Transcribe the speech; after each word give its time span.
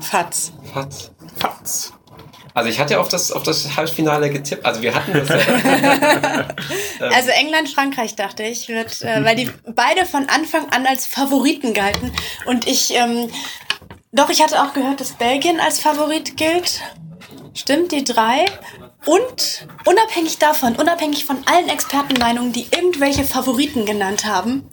Fatz. 0.00 0.52
Fatz. 0.72 1.10
Fatz. 1.38 1.92
Also 2.54 2.70
ich 2.70 2.80
hatte 2.80 2.98
auf 2.98 3.08
das, 3.08 3.30
auf 3.30 3.44
das 3.44 3.76
Halbfinale 3.76 4.30
getippt. 4.30 4.66
Also 4.66 4.82
wir 4.82 4.92
hatten 4.92 5.12
das 5.12 5.28
ja. 5.28 6.48
Also 7.00 7.30
England, 7.30 7.68
Frankreich 7.68 8.16
dachte 8.16 8.42
ich, 8.42 8.68
wird, 8.68 9.00
äh, 9.02 9.24
weil 9.24 9.36
die 9.36 9.48
beide 9.74 10.04
von 10.04 10.28
Anfang 10.28 10.68
an 10.70 10.84
als 10.84 11.06
Favoriten 11.06 11.72
galten. 11.72 12.10
Und 12.46 12.66
ich, 12.66 12.92
ähm, 12.94 13.30
doch, 14.10 14.28
ich 14.28 14.42
hatte 14.42 14.60
auch 14.60 14.72
gehört, 14.72 15.00
dass 15.00 15.12
Belgien 15.12 15.60
als 15.60 15.78
Favorit 15.78 16.36
gilt. 16.36 16.80
Stimmt, 17.54 17.92
die 17.92 18.02
drei. 18.02 18.46
Und 19.06 19.68
unabhängig 19.84 20.38
davon, 20.38 20.74
unabhängig 20.74 21.24
von 21.24 21.38
allen 21.46 21.68
Expertenmeinungen, 21.68 22.52
die 22.52 22.66
irgendwelche 22.74 23.22
Favoriten 23.22 23.86
genannt 23.86 24.24
haben, 24.24 24.68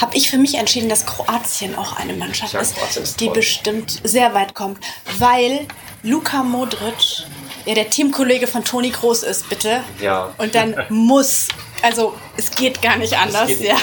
habe 0.00 0.16
ich 0.16 0.30
für 0.30 0.38
mich 0.38 0.54
entschieden, 0.54 0.88
dass 0.88 1.06
Kroatien 1.06 1.74
auch 1.76 1.96
eine 1.96 2.12
Mannschaft 2.14 2.52
Ja, 2.52 2.60
ist, 2.60 2.76
ist 2.96 3.20
die 3.20 3.26
toll. 3.26 3.34
bestimmt 3.34 4.00
sehr 4.04 4.34
weit 4.34 4.54
kommt, 4.54 4.78
weil 5.18 5.66
Luka 6.02 6.42
Modric 6.42 7.24
ja 7.66 7.74
der 7.74 7.90
Teamkollege 7.90 8.46
von 8.46 8.64
Toni 8.64 8.90
Kroos 8.90 9.22
ist, 9.22 9.48
bitte. 9.48 9.80
Ja. 10.00 10.32
Und 10.38 10.54
dann 10.54 10.76
muss, 10.88 11.48
also 11.82 12.14
es 12.36 12.50
geht 12.50 12.80
gar 12.80 12.96
nicht 12.96 13.16
anders, 13.18 13.48
nicht. 13.48 13.62
ja. 13.62 13.76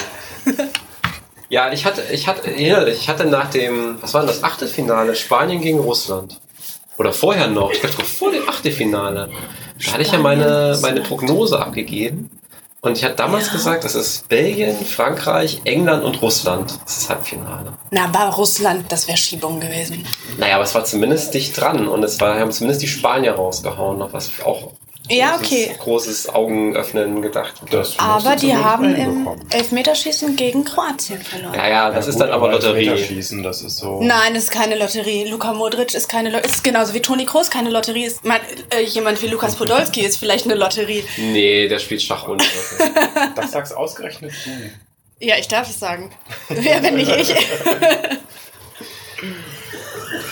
Ja, 1.49 1.71
ich 1.71 1.85
hatte, 1.85 2.01
ich 2.11 2.27
hatte, 2.27 2.49
dich, 2.49 2.87
ich 2.87 3.07
hatte 3.07 3.25
nach 3.25 3.49
dem, 3.51 4.01
was 4.01 4.13
war 4.13 4.21
denn 4.21 4.29
das 4.29 4.43
Achtelfinale, 4.43 5.15
Spanien 5.15 5.61
gegen 5.61 5.79
Russland. 5.79 6.39
Oder 6.97 7.13
vorher 7.13 7.47
noch, 7.47 7.71
ich 7.71 7.81
glaube 7.81 8.03
vor 8.03 8.31
dem 8.31 8.47
Achtelfinale. 8.49 9.29
Da 9.83 9.91
hatte 9.91 10.01
ich 10.01 10.11
ja 10.11 10.17
meine, 10.17 10.77
meine 10.81 11.01
Prognose 11.01 11.59
abgegeben. 11.59 12.31
Und 12.85 12.99
ich 12.99 13.03
hatte 13.03 13.15
damals 13.15 13.47
Ja. 13.47 13.53
gesagt, 13.53 13.83
das 13.83 13.95
ist 13.95 14.29
Belgien, 14.29 14.75
Frankreich, 14.85 15.59
England 15.63 16.03
und 16.03 16.21
Russland. 16.21 16.77
Das 16.85 16.97
ist 16.97 17.09
Halbfinale. 17.09 17.73
Na, 17.89 18.05
aber 18.05 18.35
Russland, 18.35 18.91
das 18.91 19.07
wäre 19.07 19.17
Schiebung 19.17 19.59
gewesen. 19.59 20.05
Naja, 20.37 20.55
aber 20.55 20.65
es 20.65 20.75
war 20.75 20.85
zumindest 20.85 21.33
dicht 21.33 21.59
dran 21.59 21.87
und 21.87 22.03
es 22.03 22.21
war, 22.21 22.39
haben 22.39 22.51
zumindest 22.51 22.83
die 22.83 22.87
Spanier 22.87 23.33
rausgehauen, 23.33 24.01
auf 24.03 24.13
was 24.13 24.29
auch 24.45 24.71
Ja, 25.09 25.37
großes, 25.37 25.45
okay. 25.47 25.75
großes 25.79 26.29
Augenöffnen 26.29 27.21
gedacht. 27.21 27.53
Das 27.71 27.97
Aber 27.99 28.35
die 28.35 28.55
haben 28.55 28.95
im. 28.95 29.27
Elfmeterschießen 29.49 30.35
gegen 30.35 30.63
Kroatien 30.63 31.21
verloren. 31.21 31.53
Ja, 31.53 31.67
ja, 31.67 31.91
das 31.91 32.05
Ja, 32.05 32.09
ist 32.09 32.15
gut, 32.15 32.23
dann 32.23 32.31
aber 32.31 32.51
Lotterie. 32.51 32.87
Elfmeterschießen, 32.87 33.43
das 33.43 33.61
ist 33.61 33.77
so. 33.77 34.01
Nein, 34.01 34.35
es 34.35 34.45
ist 34.45 34.51
keine 34.51 34.75
Lotterie. 34.77 35.25
Luka 35.29 35.53
Modric 35.53 35.93
ist 35.93 36.07
keine 36.09 36.29
Lotterie. 36.29 36.49
Ist 36.51 36.63
genauso 36.63 36.93
wie 36.93 37.01
Toni 37.01 37.25
Kroos 37.25 37.49
keine 37.49 37.69
Lotterie 37.69 38.05
ist. 38.05 38.25
Man, 38.25 38.39
äh, 38.69 38.81
jemand 38.81 39.21
wie 39.21 39.27
Lukas 39.27 39.55
Podolski 39.55 40.01
ist 40.01 40.17
vielleicht 40.17 40.45
eine 40.45 40.55
Lotterie. 40.55 41.03
Nee, 41.17 41.67
der 41.67 41.79
spielt 41.79 42.01
Schach 42.01 42.27
ohne. 42.27 42.43
Das 43.35 43.51
sagst 43.51 43.75
ausgerechnet 43.75 44.31
du. 44.45 45.25
Ja, 45.25 45.35
ich 45.37 45.47
darf 45.47 45.69
es 45.69 45.79
sagen. 45.79 46.11
Wer, 46.49 46.83
wenn 46.83 46.95
nicht 46.95 47.09
ich? 47.11 47.33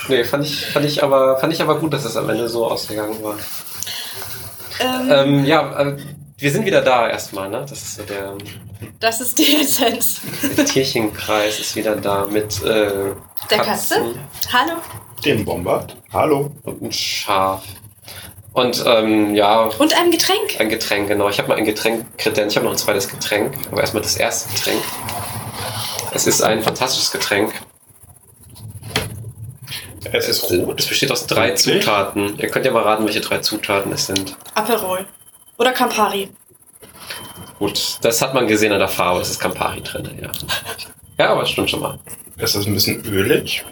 Nee, 0.09 0.23
fand 0.25 0.45
ich, 0.45 0.65
fand 0.65 0.85
ich 0.85 1.01
aber, 1.03 1.37
fand 1.39 1.53
ich 1.53 1.61
aber 1.61 1.79
gut, 1.79 1.93
dass 1.93 2.03
es 2.05 2.17
am 2.17 2.29
Ende 2.29 2.49
so 2.49 2.65
ausgegangen 2.65 3.21
war. 3.23 3.37
Ähm, 4.79 5.09
Ähm, 5.11 5.45
ja, 5.45 5.79
äh, 5.79 5.97
wir 6.37 6.51
sind 6.51 6.65
wieder 6.65 6.81
da 6.81 7.09
erstmal, 7.09 7.49
ne? 7.49 7.59
Das 7.69 7.71
ist 7.81 7.95
so 7.95 8.03
der, 8.03 8.35
das 8.99 9.21
ist 9.21 9.37
die 9.37 9.55
Essenz. 9.61 10.21
der 10.57 10.65
Tierchenkreis 10.65 11.59
ist 11.59 11.75
wieder 11.75 11.95
da 11.95 12.25
mit 12.25 12.61
äh, 12.63 13.11
Der 13.49 13.57
Katze? 13.59 14.15
Hallo? 14.51 14.73
Dem 15.23 15.45
Bombard. 15.45 15.95
Hallo. 16.11 16.51
und 16.63 16.81
ein 16.81 16.91
Schaf. 16.91 17.63
Und 18.51 18.83
ähm, 18.85 19.33
ja, 19.33 19.61
Und 19.79 19.97
einem 19.97 20.11
Getränk. 20.11 20.59
ein 20.59 20.69
Getränk, 20.69 21.07
genau. 21.07 21.27
Ich 21.29 21.39
habe 21.39 21.47
mal 21.47 21.57
ein 21.57 21.65
Getränk 21.65 22.05
kredenzt. 22.17 22.51
Ich 22.53 22.57
habe 22.57 22.65
noch 22.65 22.73
ein 22.73 22.77
zweites 22.77 23.07
Getränk, 23.09 23.53
aber 23.71 23.81
erstmal 23.81 24.03
das 24.03 24.15
erste 24.17 24.53
Getränk. 24.53 24.81
Es 26.13 26.27
ist 26.27 26.43
ein 26.43 26.61
fantastisches 26.61 27.11
Getränk. 27.11 27.53
Es 30.11 30.27
ist 30.27 30.49
rot. 30.51 30.79
Es 30.79 30.87
besteht 30.87 31.11
aus 31.11 31.25
drei? 31.27 31.51
Zutaten. 31.51 32.37
Ihr 32.39 32.49
könnt 32.49 32.65
ja 32.65 32.71
mal 32.71 32.83
raten, 32.83 33.05
welche 33.05 33.21
drei 33.21 33.39
Zutaten 33.39 33.91
es 33.91 34.05
sind. 34.07 34.35
Aperol. 34.53 35.05
Oder 35.57 35.71
Campari. 35.71 36.29
Gut, 37.59 37.97
das 38.01 38.21
hat 38.21 38.33
man 38.33 38.47
gesehen 38.47 38.71
an 38.73 38.79
der 38.79 38.87
Farbe. 38.87 39.21
Es 39.21 39.29
ist 39.29 39.39
Campari 39.39 39.81
drin, 39.81 40.09
ja. 40.21 40.31
Ja, 41.17 41.29
aber 41.31 41.45
stimmt 41.45 41.69
schon 41.69 41.79
mal. 41.81 41.99
Es 42.37 42.55
ist 42.55 42.65
ein 42.65 42.73
bisschen 42.73 43.03
ölig. 43.05 43.63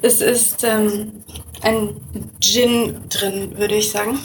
Es 0.00 0.20
ist 0.20 0.64
ähm, 0.64 1.22
ein 1.62 1.96
Gin 2.40 3.08
drin, 3.08 3.56
würde 3.56 3.76
ich 3.76 3.90
sagen. 3.90 4.18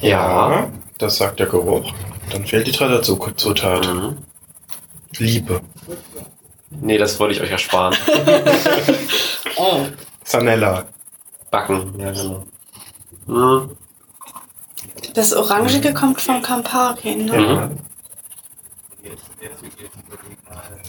Ja. 0.00 0.70
Das 0.98 1.16
sagt 1.16 1.40
der 1.40 1.46
Geruch. 1.46 1.92
Dann 2.30 2.46
fehlt 2.46 2.66
die 2.66 2.72
dritte 2.72 3.02
Zu- 3.02 3.16
Zutat. 3.36 3.86
Mhm. 3.86 4.18
Liebe. 5.18 5.60
Nee, 6.80 6.98
das 6.98 7.18
wollte 7.20 7.34
ich 7.34 7.40
euch 7.40 7.50
ersparen. 7.50 7.96
Oh. 9.58 9.86
Zanella. 10.22 10.84
Backen, 11.50 11.94
ja, 11.98 12.10
genau. 12.12 12.44
Mhm. 13.26 13.70
Das 15.14 15.32
Orangige 15.32 15.94
kommt 15.94 16.20
von 16.20 16.42
Campari, 16.42 17.14
ne? 17.16 17.34
Ja. 17.34 17.70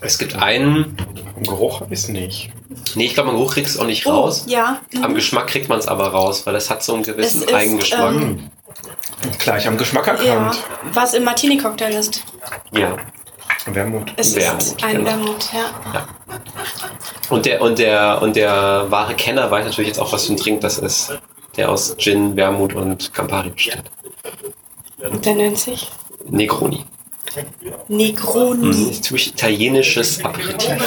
Es 0.02 0.18
gibt 0.18 0.36
einen. 0.36 0.98
Im 1.38 1.44
Geruch 1.44 1.81
es 1.90 2.09
nicht. 2.09 2.52
Nee, 2.96 3.06
ich 3.06 3.14
glaube, 3.14 3.30
am 3.30 3.36
Geruch 3.38 3.54
kriegst 3.54 3.75
du 3.75 3.80
es 3.80 3.81
auch 3.84 3.88
nicht 3.88 4.06
Oh, 4.06 4.12
raus. 4.12 4.44
ja. 4.48 4.81
Am 5.02 5.12
mhm. 5.12 5.16
Geschmack 5.16 5.48
kriegt 5.48 5.69
man 5.69 5.80
es 5.80 5.88
aber 5.88 6.08
raus, 6.09 6.46
weil 6.46 6.56
es 6.56 6.69
hat 6.69 6.84
so 6.84 6.94
einen 6.96 7.04
gewissen 7.04 7.44
Es 7.44 7.48
ist, 7.48 7.54
Eigengeschmack. 7.54 8.12
ähm, 8.16 8.50
Gleich 9.40 9.68
am 9.68 9.78
Geschmack 9.78 10.08
Ja, 10.08 10.14
erkannt. 10.34 10.58
was 10.94 11.14
im 11.14 11.24
Martini-Cocktail 11.24 11.94
ist. 11.94 12.24
ja. 12.72 12.98
Wermut. 13.76 14.14
Es 14.18 14.36
Wermut, 14.36 14.62
ist 14.62 14.84
ein 14.84 14.98
genau. 14.98 15.10
Wermut, 15.10 15.54
ja. 15.54 16.08
Und 17.30 17.46
der, 17.46 17.62
und 17.62 17.80
der, 17.80 18.22
und 18.22 18.36
der 18.36 18.86
wahre 18.90 19.16
Kenner 19.16 19.50
weiß 19.50 19.66
natürlich 19.66 19.90
jetzt 19.90 20.00
auch, 20.00 20.12
was 20.14 20.26
für 20.26 20.34
ein 20.34 20.38
Trink 20.38 20.62
das 20.62 20.78
ist. 20.78 21.18
Der 21.56 21.70
aus 21.70 21.96
Gin, 21.98 22.36
Wermut 22.36 22.74
und 22.74 23.14
Campari 23.14 23.50
besteht. 23.50 23.84
Und 25.10 25.26
der 25.26 25.36
nennt 25.36 25.58
sich 25.58 25.90
Negroni. 26.30 26.86
Negroni. 27.88 28.66
Mhm. 28.66 28.90
Ist 28.90 29.06
typisch 29.06 29.28
italienisches 29.28 30.24
Aperitif. 30.24 30.78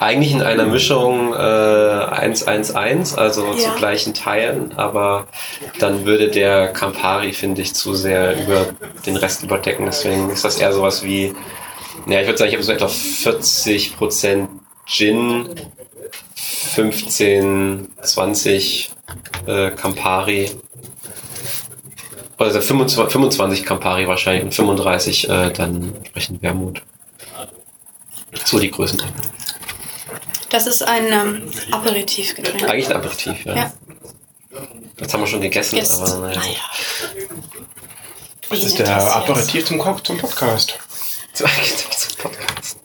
Eigentlich 0.00 0.32
in 0.32 0.42
einer 0.42 0.66
Mischung 0.66 1.32
äh, 1.32 1.36
1-1-1, 1.36 3.14
also 3.16 3.54
zu 3.54 3.68
Ja. 3.68 3.74
gleichen 3.76 4.12
Teilen, 4.12 4.72
aber 4.76 5.28
dann 5.78 6.04
würde 6.04 6.28
der 6.28 6.72
Campari, 6.72 7.32
finde 7.32 7.62
ich, 7.62 7.74
zu 7.74 7.94
sehr 7.94 8.40
über 8.42 8.66
den 9.06 9.16
Rest 9.16 9.44
überdecken. 9.44 9.86
Deswegen 9.86 10.30
ist 10.30 10.44
das 10.44 10.58
eher 10.58 10.72
sowas 10.72 11.04
wie, 11.04 11.34
ja, 12.06 12.20
ich 12.20 12.26
würde 12.26 12.38
sagen, 12.38 12.48
ich 12.50 12.56
habe 12.56 12.64
so 12.64 12.72
etwa 12.72 12.86
40% 12.86 14.48
Gin, 14.86 15.48
15, 16.34 17.88
20 18.02 18.90
äh, 19.46 19.70
Campari. 19.70 20.50
Also 22.36 22.60
25, 22.60 23.12
25 23.12 23.64
Campari 23.64 24.08
wahrscheinlich 24.08 24.42
und 24.44 24.52
35 24.52 25.28
äh, 25.28 25.50
dann 25.52 25.94
entsprechend 25.96 26.42
Wermut. 26.42 26.82
So 28.44 28.58
die 28.58 28.70
Größen. 28.70 29.00
Das 30.54 30.68
ist 30.68 30.82
ein 30.86 31.06
ähm, 31.12 31.50
Aperitivgetränk. 31.72 32.62
Eigentlich 32.70 32.86
ein 32.86 32.92
Aperitif, 32.94 33.44
ja. 33.44 33.56
Ja. 33.56 33.72
Das 34.98 35.12
haben 35.12 35.22
wir 35.22 35.26
schon 35.26 35.40
gegessen, 35.40 35.74
Jetzt, 35.74 36.00
aber 36.00 36.16
naja. 36.28 36.38
naja. 36.38 36.58
Das 38.48 38.62
ist 38.62 38.78
der 38.78 39.16
Aperitif 39.16 39.64
zum, 39.64 39.80
zum 40.04 40.16
Podcast. 40.16 40.78
Zum 41.32 41.48
zum 41.98 42.16
Podcast. 42.18 42.76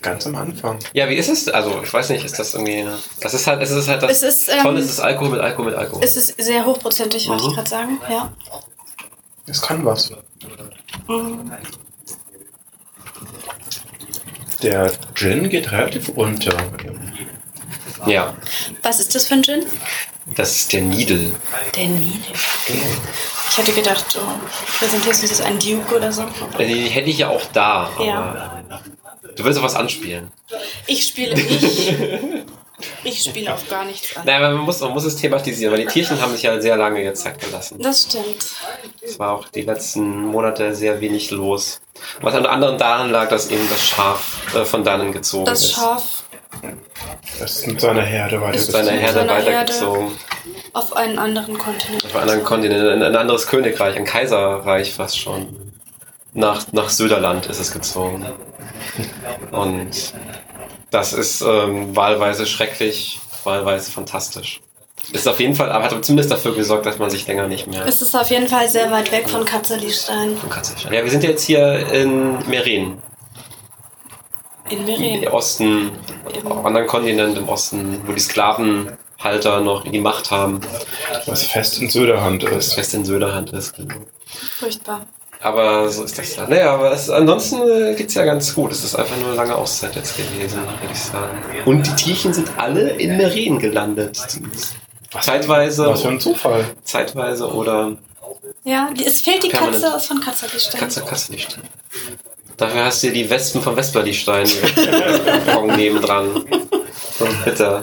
Ganz 0.00 0.26
am 0.26 0.36
Anfang. 0.36 0.78
Ja, 0.94 1.06
wie 1.10 1.16
ist 1.16 1.28
es? 1.28 1.48
Also, 1.48 1.82
ich 1.82 1.92
weiß 1.92 2.08
nicht, 2.08 2.24
ist 2.24 2.38
das 2.38 2.54
irgendwie. 2.54 2.86
Das 3.20 3.34
ist 3.34 3.46
halt, 3.46 3.60
es 3.60 3.70
ist 3.70 3.86
halt 3.86 4.02
das 4.02 4.12
Es 4.12 4.22
ist, 4.22 4.48
ähm, 4.48 4.62
Tolle, 4.62 4.80
es 4.80 4.88
ist 4.88 5.00
Alkohol 5.00 5.28
mit 5.32 5.40
Alkohol 5.42 5.66
mit 5.66 5.74
Alkohol. 5.74 6.02
Es 6.02 6.16
ist 6.16 6.42
sehr 6.42 6.64
hochprozentig, 6.64 7.28
wollte 7.28 7.42
ich 7.42 7.50
Mhm. 7.50 7.54
gerade 7.56 7.68
sagen. 7.68 8.00
Ja. 8.08 8.32
Es 9.44 9.60
kann 9.60 9.84
was. 9.84 10.10
Mhm. 11.08 11.52
Der 14.62 14.92
Gin 15.14 15.48
geht 15.48 15.70
relativ 15.72 16.14
runter. 16.16 16.56
Ja, 18.06 18.34
Was 18.82 19.00
ist 19.00 19.14
das 19.14 19.26
für 19.26 19.34
ein 19.34 19.42
Gin? 19.42 19.64
das 20.36 20.52
ist 20.56 20.72
der 20.72 20.82
Needle. 20.82 21.32
Der 21.74 21.86
Nile. 21.88 22.20
Ich 23.50 23.58
hätte 23.58 23.72
gedacht, 23.72 24.14
du 24.14 24.20
präsentierst 24.78 25.22
uns 25.22 25.30
jetzt 25.32 25.42
einen 25.42 25.58
Duke 25.58 25.96
oder 25.96 26.12
so. 26.12 26.22
Äh, 26.58 26.66
Die 26.66 26.88
hätte 26.88 27.10
ich 27.10 27.18
ja 27.18 27.28
auch 27.28 27.44
da, 27.52 27.90
aber 27.96 28.04
Ja. 28.06 28.82
du 29.36 29.44
willst 29.44 29.58
doch 29.58 29.64
was 29.64 29.74
anspielen. 29.74 30.30
Ich 30.86 31.06
spiele 31.06 31.34
nicht. 31.34 31.94
Ich 33.04 33.22
spiele 33.22 33.52
auf 33.52 33.68
gar 33.68 33.84
nichts 33.84 34.16
an. 34.16 34.24
Naja, 34.26 34.38
aber 34.38 34.50
man 34.56 34.64
muss, 34.64 34.80
man 34.80 34.92
muss 34.92 35.04
es 35.04 35.16
thematisieren, 35.16 35.72
weil 35.72 35.80
die 35.80 35.86
Tierchen 35.86 36.20
haben 36.20 36.32
sich 36.32 36.42
ja 36.42 36.60
sehr 36.60 36.76
lange 36.76 37.02
jetzt 37.02 37.22
Zeit 37.22 37.38
gelassen. 37.40 37.78
Das 37.80 38.02
stimmt. 38.02 38.46
Es 39.00 39.18
war 39.18 39.32
auch 39.32 39.48
die 39.48 39.62
letzten 39.62 40.26
Monate 40.26 40.74
sehr 40.74 41.00
wenig 41.00 41.30
los. 41.30 41.80
Was 42.20 42.34
an 42.34 42.46
anderen 42.46 42.78
daran 42.78 43.10
lag, 43.10 43.28
dass 43.28 43.50
eben 43.50 43.68
das 43.68 43.82
Schaf 43.84 44.54
äh, 44.54 44.64
von 44.64 44.84
dannen 44.84 45.12
gezogen 45.12 45.44
Das 45.44 45.62
ist. 45.64 45.72
Schaf 45.72 46.24
Das 47.38 47.58
ist 47.58 47.66
mit 47.66 47.80
seiner 47.80 48.02
Herde 48.02 48.36
ist 48.36 48.42
weitergezogen. 48.72 48.84
seine 48.86 48.98
Herde 48.98 49.14
seiner 49.14 49.32
Herde. 49.34 49.46
weitergezogen. 49.50 50.18
auf 50.72 50.96
einen 50.96 51.18
anderen 51.18 51.58
Kontinent. 51.58 52.04
Auf 52.04 52.12
einem 52.14 52.22
anderen 52.22 52.44
Kontinent, 52.44 52.84
in 52.96 53.02
ein 53.02 53.16
anderes 53.16 53.46
Königreich, 53.46 53.96
ein 53.96 54.04
Kaiserreich 54.04 54.94
fast 54.94 55.18
schon. 55.18 55.72
Nach, 56.32 56.64
nach 56.72 56.88
Söderland 56.90 57.46
ist 57.46 57.58
es 57.58 57.72
gezogen. 57.72 58.24
Und 59.50 60.14
das 60.90 61.12
ist 61.12 61.40
ähm, 61.42 61.94
wahlweise 61.96 62.46
schrecklich, 62.46 63.20
wahlweise 63.44 63.90
fantastisch. 63.90 64.60
Ist 65.12 65.26
auf 65.26 65.40
jeden 65.40 65.54
Fall, 65.54 65.72
aber 65.72 65.84
hat 65.84 66.04
zumindest 66.04 66.30
dafür 66.30 66.54
gesorgt, 66.54 66.86
dass 66.86 66.98
man 66.98 67.10
sich 67.10 67.26
länger 67.26 67.48
nicht 67.48 67.66
mehr 67.66 67.84
Es 67.86 68.02
ist 68.02 68.14
auf 68.14 68.30
jeden 68.30 68.48
Fall 68.48 68.68
sehr 68.68 68.90
weit 68.90 69.10
weg 69.10 69.28
von 69.28 69.44
Katzerlistein 69.44 70.36
von 70.36 70.50
Katze 70.50 70.74
Ja, 70.84 71.02
wir 71.02 71.10
sind 71.10 71.24
jetzt 71.24 71.42
hier 71.44 71.86
in 71.88 72.38
Meren, 72.48 72.98
in 74.68 74.78
im 74.78 74.84
Meren. 74.84 75.28
Osten, 75.28 75.90
auf 76.44 76.56
einem 76.56 76.66
anderen 76.66 76.86
Kontinent 76.86 77.36
im 77.38 77.48
Osten, 77.48 78.02
wo 78.06 78.12
die 78.12 78.20
Sklavenhalter 78.20 79.60
noch 79.60 79.84
die 79.84 79.98
Macht 79.98 80.30
haben, 80.30 80.60
Was 81.26 81.44
fest 81.44 81.80
in 81.80 81.90
Söderhand 81.90 82.44
ist. 82.44 82.74
fest 82.74 82.94
in 82.94 83.04
Söderhand 83.04 83.50
ist. 83.52 83.74
Furchtbar. 84.58 85.06
Aber 85.42 85.88
so 85.88 86.04
ist 86.04 86.18
das 86.18 86.36
dann. 86.36 86.50
Naja, 86.50 86.74
aber 86.74 86.92
es, 86.92 87.08
ansonsten 87.08 87.62
äh, 87.62 87.94
geht's 87.94 88.12
ja 88.14 88.24
ganz 88.24 88.54
gut. 88.54 88.72
Es 88.72 88.84
ist 88.84 88.94
einfach 88.94 89.16
nur 89.16 89.28
eine 89.28 89.36
lange 89.36 89.54
Auszeit 89.56 89.96
jetzt 89.96 90.14
gewesen, 90.16 90.58
würde 90.60 90.92
ich 90.92 90.98
sagen. 90.98 91.38
Und 91.64 91.86
die 91.86 91.94
Tierchen 91.96 92.34
sind 92.34 92.48
alle 92.58 92.90
in 92.90 93.16
Meren 93.16 93.58
gelandet. 93.58 94.18
Zeitweise, 95.20 95.86
Was 95.86 96.02
für 96.02 96.08
ein 96.08 96.20
Zufall. 96.20 96.64
zeitweise 96.84 97.50
oder 97.52 97.96
Ja, 98.64 98.90
es 99.04 99.22
fehlt 99.22 99.42
die 99.42 99.48
Permanent. 99.48 99.82
Katze 99.82 100.06
von 100.06 100.20
Katzerlistein. 100.20 100.80
Katze, 100.80 101.00
Katze 101.02 101.32
nicht. 101.32 101.58
Dafür 102.58 102.84
hast 102.84 103.02
du 103.02 103.10
die 103.10 103.28
Wespen 103.30 103.62
vom 103.62 103.74
Vesperlistein 103.74 104.46
nebendran. 105.76 106.44
So, 107.18 107.26
bitte. 107.44 107.82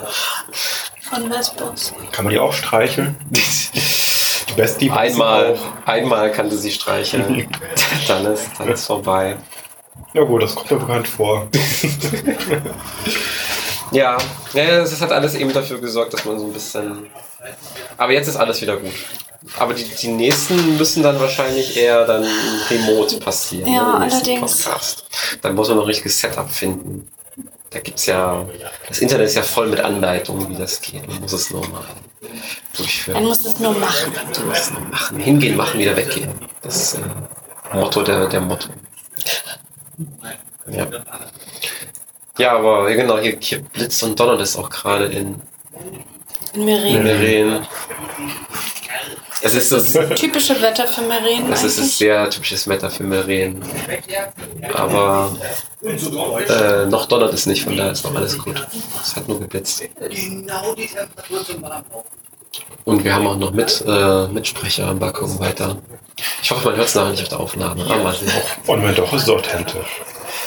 Von 1.09 1.29
Westbus. 1.31 1.93
Kann 2.11 2.25
man 2.25 2.33
die 2.33 2.39
auch 2.39 2.53
streicheln? 2.53 3.15
Best 4.57 4.81
die 4.81 4.89
Einmal, 4.89 5.55
einmal 5.85 6.31
kann 6.31 6.49
sie 6.49 6.57
sie 6.57 6.71
streicheln. 6.71 7.47
dann 8.07 8.25
ist, 8.25 8.49
dann 8.57 8.67
ist 8.69 8.87
vorbei. 8.87 9.37
Ja 10.13 10.23
gut, 10.23 10.41
das 10.41 10.55
kommt 10.55 10.71
mir 10.71 10.77
bekannt 10.77 11.07
vor. 11.07 11.47
Ja, 13.91 14.17
ja, 14.51 14.79
das 14.79 14.99
hat 14.99 15.13
alles 15.13 15.33
eben 15.35 15.53
dafür 15.53 15.79
gesorgt, 15.79 16.13
dass 16.13 16.25
man 16.25 16.37
so 16.37 16.45
ein 16.45 16.51
bisschen. 16.51 17.07
Aber 17.95 18.11
jetzt 18.11 18.27
ist 18.27 18.35
alles 18.35 18.61
wieder 18.61 18.75
gut. 18.75 18.91
Aber 19.57 19.73
die, 19.73 19.85
die 19.85 20.09
nächsten 20.09 20.77
müssen 20.77 21.03
dann 21.03 21.17
wahrscheinlich 21.21 21.77
eher 21.77 22.05
dann 22.05 22.25
remote 22.69 23.17
passieren. 23.19 23.71
Ja, 23.71 23.99
ne, 23.99 24.11
allerdings. 24.11 24.63
Podcast. 24.63 25.05
Dann 25.41 25.55
muss 25.55 25.69
man 25.69 25.77
noch 25.77 25.85
ein 25.85 25.87
richtiges 25.87 26.19
Setup 26.19 26.51
finden. 26.51 27.07
Da 27.69 27.79
gibt's 27.79 28.07
ja. 28.07 28.45
Das 28.89 28.99
Internet 28.99 29.27
ist 29.27 29.35
ja 29.35 29.43
voll 29.43 29.67
mit 29.67 29.79
Anleitungen, 29.79 30.49
wie 30.49 30.55
das 30.55 30.81
geht. 30.81 31.07
Man 31.07 31.21
muss 31.21 31.31
es 31.31 31.49
nur 31.49 31.65
mal 31.69 31.85
durchführen. 32.75 33.15
Dann 33.15 33.25
musst 33.25 33.45
du 33.45 33.49
es 33.49 33.59
nur 33.59 33.73
machen. 33.73 34.13
Du 34.33 34.41
musst 34.45 34.61
es 34.61 34.71
nur 34.71 34.81
machen. 34.81 35.19
Hingehen, 35.19 35.55
machen, 35.55 35.79
wieder 35.79 35.95
weggehen. 35.95 36.31
Das 36.61 36.75
ist 36.75 36.93
äh, 36.95 37.75
Motto 37.75 38.03
der, 38.03 38.27
der 38.27 38.41
Motto. 38.41 38.69
Ja. 40.67 40.87
Ja, 42.37 42.55
aber 42.57 42.93
genau, 42.93 43.17
hier, 43.17 43.37
hier 43.39 43.61
blitzt 43.61 44.03
und 44.03 44.19
donnert 44.19 44.41
es 44.41 44.55
auch 44.55 44.69
gerade 44.69 45.05
in 45.05 45.41
In 46.53 46.65
Meren. 46.65 47.03
Meren. 47.03 47.67
Es 49.41 49.53
ist 49.53 49.71
das, 49.71 49.93
Typische 50.15 50.59
Wetter 50.61 50.87
für 50.87 51.01
Meren 51.01 51.51
es 51.51 51.63
ist 51.63 51.79
ein 51.79 51.85
sehr 51.85 52.29
typisches 52.29 52.67
Wetter 52.67 52.89
für 52.89 53.03
Meren. 53.03 53.63
Aber 54.73 55.35
äh, 55.83 56.85
noch 56.85 57.05
donnert 57.05 57.33
es 57.33 57.45
nicht, 57.45 57.63
von 57.63 57.77
daher 57.77 57.91
ist 57.91 58.03
noch 58.03 58.15
alles 58.15 58.37
gut. 58.37 58.65
Es 59.01 59.15
hat 59.15 59.27
nur 59.27 59.39
geblitzt. 59.39 59.83
Und 62.85 63.03
wir 63.03 63.13
haben 63.13 63.27
auch 63.27 63.37
noch 63.37 63.51
mit, 63.51 63.83
äh, 63.85 64.27
Mitsprecher 64.27 64.87
am 64.87 64.99
Balkon 64.99 65.37
weiter. 65.39 65.77
Ich 66.41 66.49
hoffe, 66.49 66.65
man 66.69 66.77
hört 66.77 66.87
es 66.87 66.95
nachher 66.95 67.11
nicht 67.11 67.23
auf 67.23 67.29
der 67.29 67.39
Aufnahme. 67.39 67.85
Aber, 67.85 68.03
mal 68.03 68.15
sehen. 68.15 68.31
Und 68.65 68.83
wenn 68.83 68.95
doch, 68.95 69.13
ist 69.13 69.23
es 69.23 69.29
authentisch. 69.29 70.01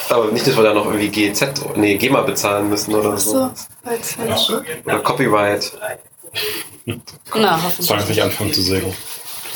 aber 0.09 0.31
nicht, 0.31 0.45
dass 0.45 0.57
wir 0.57 0.63
da 0.63 0.73
noch 0.73 0.85
irgendwie 0.85 1.09
GZ, 1.09 1.77
nee, 1.77 1.95
GEMA 1.95 2.21
bezahlen 2.21 2.69
müssen 2.69 2.93
oder 2.93 3.17
so. 3.17 3.51
So. 4.35 4.61
Oder 4.85 4.99
Copyright. 4.99 5.71
Na, 7.35 7.61
hoffentlich. 7.63 7.87
Soll 7.87 7.99
ich 7.99 8.09
nicht 8.09 8.21
anfangen 8.21 8.53
zu 8.53 8.61
singen. 8.61 8.93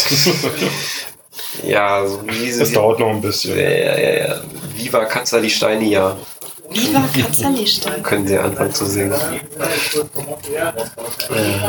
Ja, 1.63 2.05
so 2.05 2.21
wie 2.27 2.57
Das 2.57 2.67
sie. 2.67 2.73
dauert 2.73 2.99
noch 2.99 3.09
ein 3.09 3.21
bisschen. 3.21 3.57
Ja, 3.57 3.69
ja, 3.69 3.97
ja, 3.97 4.27
ja. 4.27 4.41
Viva 4.73 5.05
Katzali 5.05 5.49
Steinia. 5.49 6.17
Viva 6.69 7.07
Katzerlistein. 7.17 8.03
Können 8.03 8.27
Sie 8.27 8.37
anfangen 8.37 8.73
zu 8.73 8.85
singen? 8.85 9.13
Äh, 9.13 9.39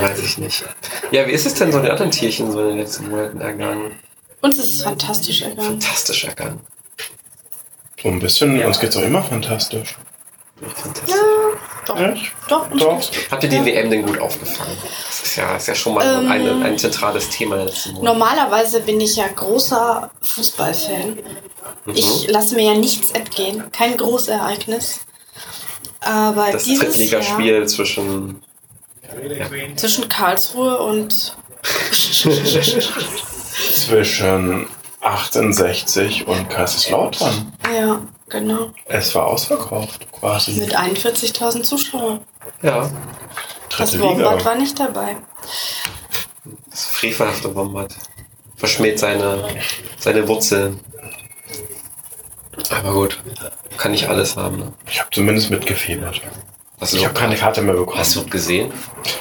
weiß 0.03 0.19
ich 0.23 0.38
nicht. 0.38 0.64
Ja, 1.12 1.26
wie 1.26 1.32
ist 1.32 1.47
es 1.47 1.55
denn 1.55 1.70
so 1.70 1.81
den 1.81 1.91
anderen 1.91 2.11
Tierchen 2.11 2.50
so 2.50 2.61
in 2.62 2.69
den 2.69 2.79
letzten 2.79 3.08
Monaten 3.11 3.41
ergangen? 3.41 3.93
Uns 4.41 4.58
ist 4.58 4.75
es 4.75 4.82
fantastisch 4.82 5.43
ergangen. 5.43 5.81
Fantastisch 5.81 6.25
ergangen. 6.25 6.61
So 8.03 8.08
ein 8.08 8.19
bisschen, 8.19 8.61
uns 8.64 8.81
geht's 8.81 8.97
auch 8.97 9.03
immer 9.03 9.23
fantastisch. 9.23 9.94
Fantastisch. 10.75 11.14
Doch, 11.86 12.00
Echt? 12.00 12.32
doch, 12.48 12.68
Doch. 12.76 13.00
Habt 13.30 13.44
ihr 13.44 13.48
die 13.48 13.64
WM 13.64 13.90
denn 13.90 14.04
gut 14.04 14.18
aufgefangen? 14.20 14.76
Das 15.06 15.20
ist 15.22 15.36
ja, 15.36 15.56
ist 15.56 15.68
ja 15.68 15.74
schon 15.74 15.94
mal 15.94 16.04
Ähm, 16.04 16.30
ein, 16.30 16.62
ein 16.62 16.78
zentrales 16.78 17.28
Thema. 17.28 17.64
Normalerweise 18.02 18.80
bin 18.80 19.00
ich 19.00 19.16
ja 19.16 19.28
großer 19.28 20.10
Fußballfan. 20.20 21.18
Ich 21.94 22.28
lasse 22.28 22.56
mir 22.56 22.72
ja 22.72 22.78
nichts 22.78 23.12
entgehen. 23.12 23.70
Kein 23.70 23.96
Großereignis. 23.96 25.00
Aber 26.00 26.50
Das 26.52 26.64
dieses 26.64 26.84
Drittligaspiel 26.86 27.66
zwischen. 27.66 28.42
Jahr 29.38 29.76
zwischen 29.76 30.08
Karlsruhe 30.08 30.78
und 30.78 31.36
Zwischen 33.74 34.66
1860 35.00 36.26
und 36.26 36.50
Kaiserslautern. 36.50 37.52
ja, 37.72 38.00
genau, 38.28 38.73
Es 38.87 39.14
war 39.14 39.26
ausverkauft, 39.26 40.11
quasi. 40.12 40.52
mit 40.52 40.76
41.000 40.76 41.62
Zuschauern. 41.62 42.20
Ja, 42.62 42.90
Das 43.78 43.90
Dritte 43.90 44.02
Wombat 44.05 44.38
Liga. 44.38 44.44
war 44.44 44.55
nicht 44.56 44.78
dabei. 44.78 45.17
das 46.70 46.87
frevelhafte 46.87 47.55
Wombat. 47.55 47.94
Verschmäht 48.56 48.99
seine, 48.99 49.44
seine 49.99 50.26
Wurzeln. 50.28 50.81
Aber 52.70 52.93
gut, 52.94 53.23
kann 53.76 53.93
nicht 53.93 54.08
alles 54.08 54.37
haben. 54.37 54.58
Ne? 54.58 54.72
Ich 54.88 54.99
habe 55.00 55.11
zumindest 55.12 55.50
mitgefiebert. 55.50 56.20
Du 56.81 56.96
Ich 56.96 57.05
habe 57.05 57.14
keine 57.14 57.37
Karte 57.37 57.61
mehr 57.62 57.75
bekommen. 57.75 57.99
Hast 57.99 58.17
du 58.17 58.25
gesehen? 58.26 58.72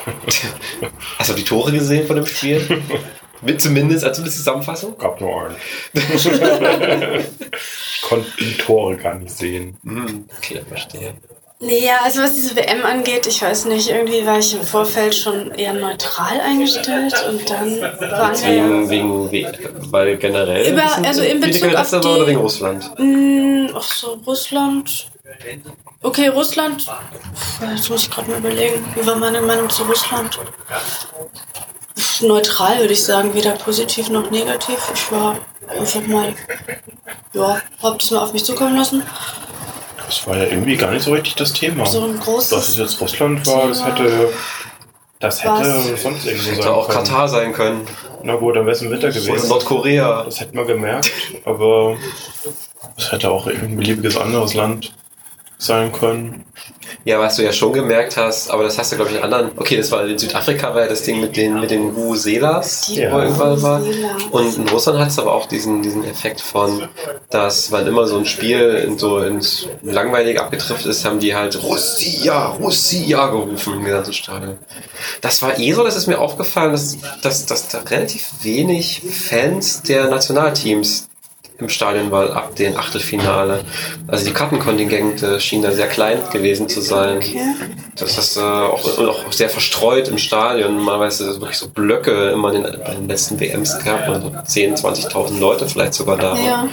Hast 1.20 1.30
du 1.30 1.34
die 1.34 1.44
Tore 1.44 1.72
gesehen 1.72 2.08
von 2.08 2.16
dem 2.18 2.26
Spiel? 2.26 2.84
Mit 3.46 3.62
zumindest, 3.62 4.04
also 4.04 4.16
zumindest 4.16 4.38
die 4.38 4.44
Zusammenfassung? 4.44 4.98
Gab 4.98 5.22
nur 5.22 5.46
einen. 5.46 5.56
ich 5.94 8.02
konnte 8.02 8.28
die 8.40 8.58
Tore 8.58 8.98
gar 8.98 9.16
nicht 9.16 9.36
sehen. 9.38 9.78
Hm, 9.84 10.26
okay, 10.38 10.62
verstehe. 10.68 11.14
Nee, 11.62 11.86
ja, 11.86 12.00
also 12.04 12.22
was 12.22 12.34
diese 12.36 12.54
WM 12.58 12.84
angeht, 12.86 13.26
ich 13.28 13.42
weiß 13.42 13.66
nicht, 13.66 13.90
irgendwie 13.90 14.26
war 14.26 14.40
ich 14.40 14.54
im 14.54 14.62
Vorfeld 14.64 15.16
schon 15.16 15.52
eher 15.52 15.72
neutral 15.74 16.40
eingestellt 16.42 17.14
und 17.30 17.50
dann 17.50 17.80
waren 17.82 18.44
wir 18.44 18.90
Wegen, 18.90 18.90
wegen, 18.90 19.32
we- 19.32 19.92
weil 19.92 20.18
generell. 20.18 20.74
Über- 20.74 20.98
also 21.08 21.22
in 21.24 21.40
Bezug 21.40 21.74
auf 21.74 21.92
war 21.94 22.06
oder 22.06 22.26
die- 22.26 22.32
wegen 22.32 22.40
Russland? 22.42 22.92
Hm, 22.98 23.70
ach 23.74 23.84
so, 23.84 24.20
Russland. 24.28 25.10
Okay, 26.02 26.28
Russland. 26.28 26.86
Jetzt 27.76 27.90
muss 27.90 28.04
ich 28.04 28.12
gerade 28.12 28.30
mal 28.32 28.40
überlegen. 28.40 28.86
Wie 28.94 29.06
war 29.08 29.16
meine 29.16 29.42
Meinung 29.42 29.70
zu 29.70 29.84
Russland? 29.84 30.38
Neutral 32.22 32.80
würde 32.80 32.94
ich 32.94 33.04
sagen, 33.04 33.34
weder 33.34 33.52
positiv 33.54 34.10
noch 34.10 34.30
negativ. 34.30 34.78
Ich 34.94 35.12
war 35.12 35.38
einfach 35.68 36.06
mal, 36.08 36.34
ja, 37.34 37.62
hab 37.82 38.00
das 38.00 38.12
mal 38.12 38.24
auf 38.24 38.34
mich 38.34 38.44
zukommen 38.44 38.76
lassen. 38.76 39.04
Das 40.06 40.28
war 40.28 40.38
ja 40.38 40.44
irgendwie 40.44 40.76
gar 40.76 40.92
nicht 40.92 41.04
so 41.04 41.14
richtig 41.14 41.36
das 41.36 41.54
Thema. 41.54 41.86
So 41.86 42.04
ein 42.04 42.20
großes. 42.20 42.50
Dass 42.50 42.70
es 42.70 42.78
jetzt 42.78 43.02
Russland 43.02 43.46
war, 43.48 43.70
das 43.70 43.86
hätte. 43.86 44.30
Das 45.20 45.44
hätte 45.44 45.54
Was? 45.54 46.02
sonst 46.02 46.26
irgendwo 46.26 46.52
Hätte 46.52 46.64
sein 46.64 46.72
auch 46.72 46.90
können. 46.90 47.06
Katar 47.06 47.28
sein 47.30 47.54
können. 47.54 47.88
Na 48.24 48.36
gut, 48.36 48.56
dann 48.56 48.66
wäre 48.66 48.76
es 48.76 48.82
im 48.82 48.92
Winter 48.92 49.08
Oder 49.08 49.20
gewesen. 49.20 49.48
Nordkorea. 49.50 50.24
Das 50.24 50.40
hätten 50.40 50.58
wir 50.58 50.66
gemerkt, 50.66 51.12
aber 51.46 51.98
es 52.98 53.12
hätte 53.12 53.32
auch 53.32 53.48
irgendein 53.48 53.78
beliebiges 53.78 54.18
anderes 54.18 54.54
Land 54.54 54.94
sein 55.66 55.92
können. 55.92 56.46
Ja, 57.04 57.20
was 57.20 57.36
du 57.36 57.44
ja 57.44 57.52
schon 57.52 57.74
gemerkt 57.74 58.18
hast, 58.18 58.50
aber 58.50 58.64
das 58.64 58.78
hast 58.78 58.92
du, 58.92 58.96
glaube 58.96 59.12
ich, 59.12 59.18
in 59.18 59.24
anderen. 59.24 59.52
Okay, 59.58 59.78
das 59.78 59.92
war 59.92 60.06
in 60.06 60.18
Südafrika, 60.18 60.74
war 60.74 60.82
ja 60.84 60.88
das 60.88 61.04
Ding 61.04 61.20
mit 61.20 61.36
den, 61.36 61.60
mit 61.60 61.72
den 61.72 61.96
Vuvuzelas, 61.96 62.88
Die 62.88 63.02
Ja. 63.02 63.12
wo 63.12 63.20
irgendwann 63.20 63.62
war. 63.62 63.82
Und 64.32 64.58
in 64.58 64.68
Russland 64.70 65.00
hat 65.00 65.10
es 65.10 65.20
aber 65.20 65.34
auch 65.34 65.48
diesen, 65.48 65.82
diesen 65.82 66.04
Effekt 66.06 66.42
von, 66.42 66.88
dass 67.30 67.72
wann 67.72 67.86
immer 67.88 68.08
so 68.08 68.18
ein 68.18 68.26
Spiel 68.26 68.84
in 68.88 68.98
so 68.98 69.20
ins 69.20 69.68
langweilig 69.84 70.40
abgetrifft 70.40 70.86
ist, 70.86 71.06
haben 71.06 71.20
die 71.20 71.36
halt 71.36 71.62
Russia, 71.64 72.48
Russia 72.60 73.28
gerufen 73.28 73.74
im 73.76 73.84
gesamten 73.86 74.14
Stadion. 74.14 74.58
Das 75.22 75.42
war 75.42 75.60
eh 75.60 75.72
so, 75.74 75.84
das 75.84 75.96
ist 75.96 76.08
mir 76.08 76.20
aufgefallen, 76.20 76.72
dass, 76.72 76.98
dass, 77.22 77.46
dass 77.46 77.68
da 77.68 77.80
relativ 77.80 78.28
wenig 78.42 79.02
Fans 79.10 79.82
der 79.84 80.10
Nationalteams 80.10 81.10
im 81.58 81.70
Stadion 81.70 82.12
war 82.12 82.36
ab 82.36 82.56
dem 82.56 82.76
Achtelfinale. 82.76 83.64
Also 84.08 84.26
die 84.26 84.34
Kartenkontingente 84.34 85.40
schienen 85.40 85.64
da 85.64 85.72
sehr 85.72 85.88
klein 85.88 86.20
gewesen 86.32 86.68
zu 86.68 86.82
sein. 86.82 87.18
Okay. 87.18 87.40
Das 87.96 88.18
ist 88.18 88.38
äh, 88.38 88.42
auch, 88.42 88.98
und 88.98 89.08
auch 89.08 89.32
sehr 89.32 89.50
verstreut 89.50 90.08
im 90.10 90.18
Stadion. 90.18 90.76
Normalerweise 90.76 91.24
ist 91.24 91.30
es 91.32 91.40
wirklich 91.40 91.58
so 91.58 91.70
Blöcke 91.70 92.30
immer 92.30 92.54
in 92.54 92.64
den, 92.64 92.80
bei 92.84 92.94
den 92.94 93.08
letzten 93.08 93.40
WMs 93.40 93.80
gehabt, 93.80 94.08
also 94.08 94.28
10.000, 94.28 95.10
20.000 95.10 95.40
Leute 95.40 95.68
vielleicht 95.68 95.94
sogar 95.94 96.18
da. 96.18 96.38
Ja. 96.38 96.68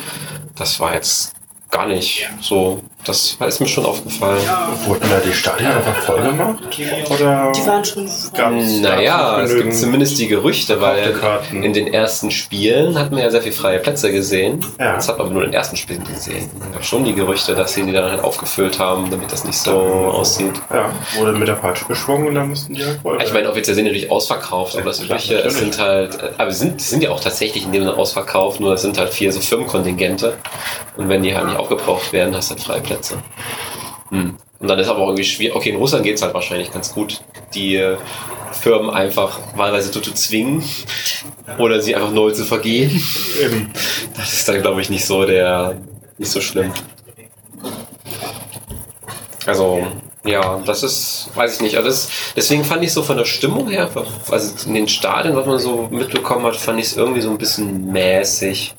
Das 0.57 0.81
war 0.81 0.95
jetzt 0.95 1.33
gar 1.71 1.87
nicht 1.87 2.29
so. 2.41 2.83
Das 3.05 3.37
ist 3.49 3.61
mir 3.61 3.67
schon 3.67 3.85
aufgefallen. 3.85 4.39
Wurden 4.87 5.11
da 5.11 5.19
die 5.27 5.33
Stadien 5.33 5.73
einfach 5.73 5.97
voll 6.03 6.23
gemacht? 6.23 6.63
Oder 7.11 7.51
Die 7.51 7.67
waren 7.67 7.85
schon. 7.85 8.05
gab's, 8.33 8.81
Naja, 8.81 9.17
gab's 9.39 9.43
es 9.43 9.49
gibt 9.57 9.63
genügend- 9.71 9.81
zumindest 9.81 10.19
die 10.19 10.29
Gerüchte, 10.29 10.81
weil 10.81 11.13
Karten. 11.15 11.65
in 11.65 11.73
den 11.73 11.93
ersten 11.93 12.31
Spielen 12.31 12.97
hat 12.97 13.11
man 13.11 13.21
ja 13.21 13.31
sehr 13.31 13.43
viele 13.43 13.55
freie 13.57 13.81
Plätze 13.81 14.13
gesehen. 14.13 14.65
Ja. 14.79 14.95
Das 14.95 15.09
hat 15.09 15.19
man 15.19 15.27
aber 15.27 15.35
nur 15.35 15.43
in 15.45 15.51
den 15.51 15.55
ersten 15.55 15.77
Spielen 15.77 16.05
gesehen. 16.05 16.49
Es 16.69 16.73
gab 16.73 16.85
schon 16.85 17.05
die 17.05 17.13
Gerüchte, 17.15 17.57
dass 17.57 17.75
sie 17.75 17.83
die 17.83 17.91
dann 17.93 18.09
halt 18.09 18.23
aufgefüllt 18.23 18.79
haben, 18.79 19.11
damit 19.11 19.33
das 19.33 19.45
nicht 19.45 19.59
so 19.59 19.73
aussieht. 19.73 20.55
Ja, 20.73 20.91
wurde 21.19 21.33
mit 21.33 21.49
der 21.49 21.55
Peitsche 21.55 21.85
geschwungen 21.87 22.29
und 22.29 22.37
dann 22.37 22.51
mussten 22.51 22.75
die 22.75 22.85
halt 22.85 23.01
voll 23.03 23.19
Ich 23.21 23.33
meine, 23.33 23.49
offiziell 23.51 23.75
sind 23.75 23.85
die 23.87 23.91
natürlich 23.91 24.13
ausverkauft, 24.13 24.77
aber 24.77 24.85
das 24.85 24.99
Ja, 25.01 25.07
Übliche, 25.07 25.39
es 25.39 25.55
natürlich. 25.55 25.75
sind 25.75 25.79
halt, 25.85 26.19
aber 26.39 26.53
sie 26.53 26.59
sind, 26.61 26.81
sind 26.81 27.03
ja 27.03 27.11
auch 27.11 27.21
tatsächlich 27.21 27.65
in 27.65 27.73
dem 27.73 27.83
Sinne 27.83 27.97
ausverkauft, 27.97 28.61
nur 28.61 28.75
es 28.75 28.83
sind 28.83 28.97
halt 28.97 29.11
vier 29.13 29.33
so 29.33 29.41
Firmenkontingente. 29.41 30.35
Und 30.97 31.09
wenn 31.09 31.23
die 31.23 31.35
halt 31.35 31.47
nicht 31.47 31.57
aufgebraucht 31.59 32.13
werden, 32.13 32.37
hast 32.37 32.51
du 32.51 32.55
halt 32.55 32.63
freie 32.63 32.81
Plätze. 32.93 33.23
Hm. 34.11 34.37
Und 34.61 34.69
dann 34.69 34.79
ist 34.79 34.89
aber 34.89 35.01
auch 35.01 35.09
irgendwie 35.09 35.25
schwierig. 35.25 35.57
Okay, 35.57 35.71
in 35.71 35.77
Russland 35.77 36.05
geht 36.05 36.17
es 36.17 36.23
halt 36.23 36.35
wahrscheinlich 36.35 36.73
ganz 36.73 36.93
gut, 36.93 37.21
die 37.55 37.77
äh, 37.77 37.97
Firmen 38.53 38.91
einfach 38.91 39.41
wahlweise 39.57 39.91
zu, 39.91 40.01
zu 40.01 40.13
zwingen 40.13 40.63
oder 41.59 41.81
sie 41.81 41.97
einfach 41.97 42.13
neu 42.13 42.31
zu 42.31 42.45
vergehen. 42.45 43.03
Das 44.17 44.33
ist 44.33 44.49
dann, 44.49 44.63
glaube 44.63 44.81
ich, 44.81 44.91
nicht 44.91 45.07
so 45.07 45.25
der, 45.25 45.81
nicht 46.19 46.31
so 46.31 46.41
schlimm. 46.41 46.73
Also, 49.47 49.85
ja, 50.25 50.61
das 50.65 50.85
ist, 50.85 51.31
weiß 51.35 51.57
ich 51.57 51.61
nicht. 51.63 51.77
Also 51.77 51.89
das, 51.89 52.09
deswegen 52.37 52.65
fand 52.65 52.85
ich 52.85 52.93
so 52.93 53.03
von 53.03 53.17
der 53.17 53.25
Stimmung 53.25 53.69
her, 53.69 53.91
also 54.31 54.69
in 54.69 54.75
den 54.75 54.87
Stadien, 54.87 55.35
was 55.35 55.47
man 55.47 55.59
so 55.59 55.89
mitbekommen 55.91 56.45
hat, 56.47 56.57
fand 56.57 56.79
ich 56.79 56.87
es 56.87 56.97
irgendwie 56.97 57.23
so 57.23 57.31
ein 57.31 57.39
bisschen 57.39 57.91
mäßig. 57.91 58.75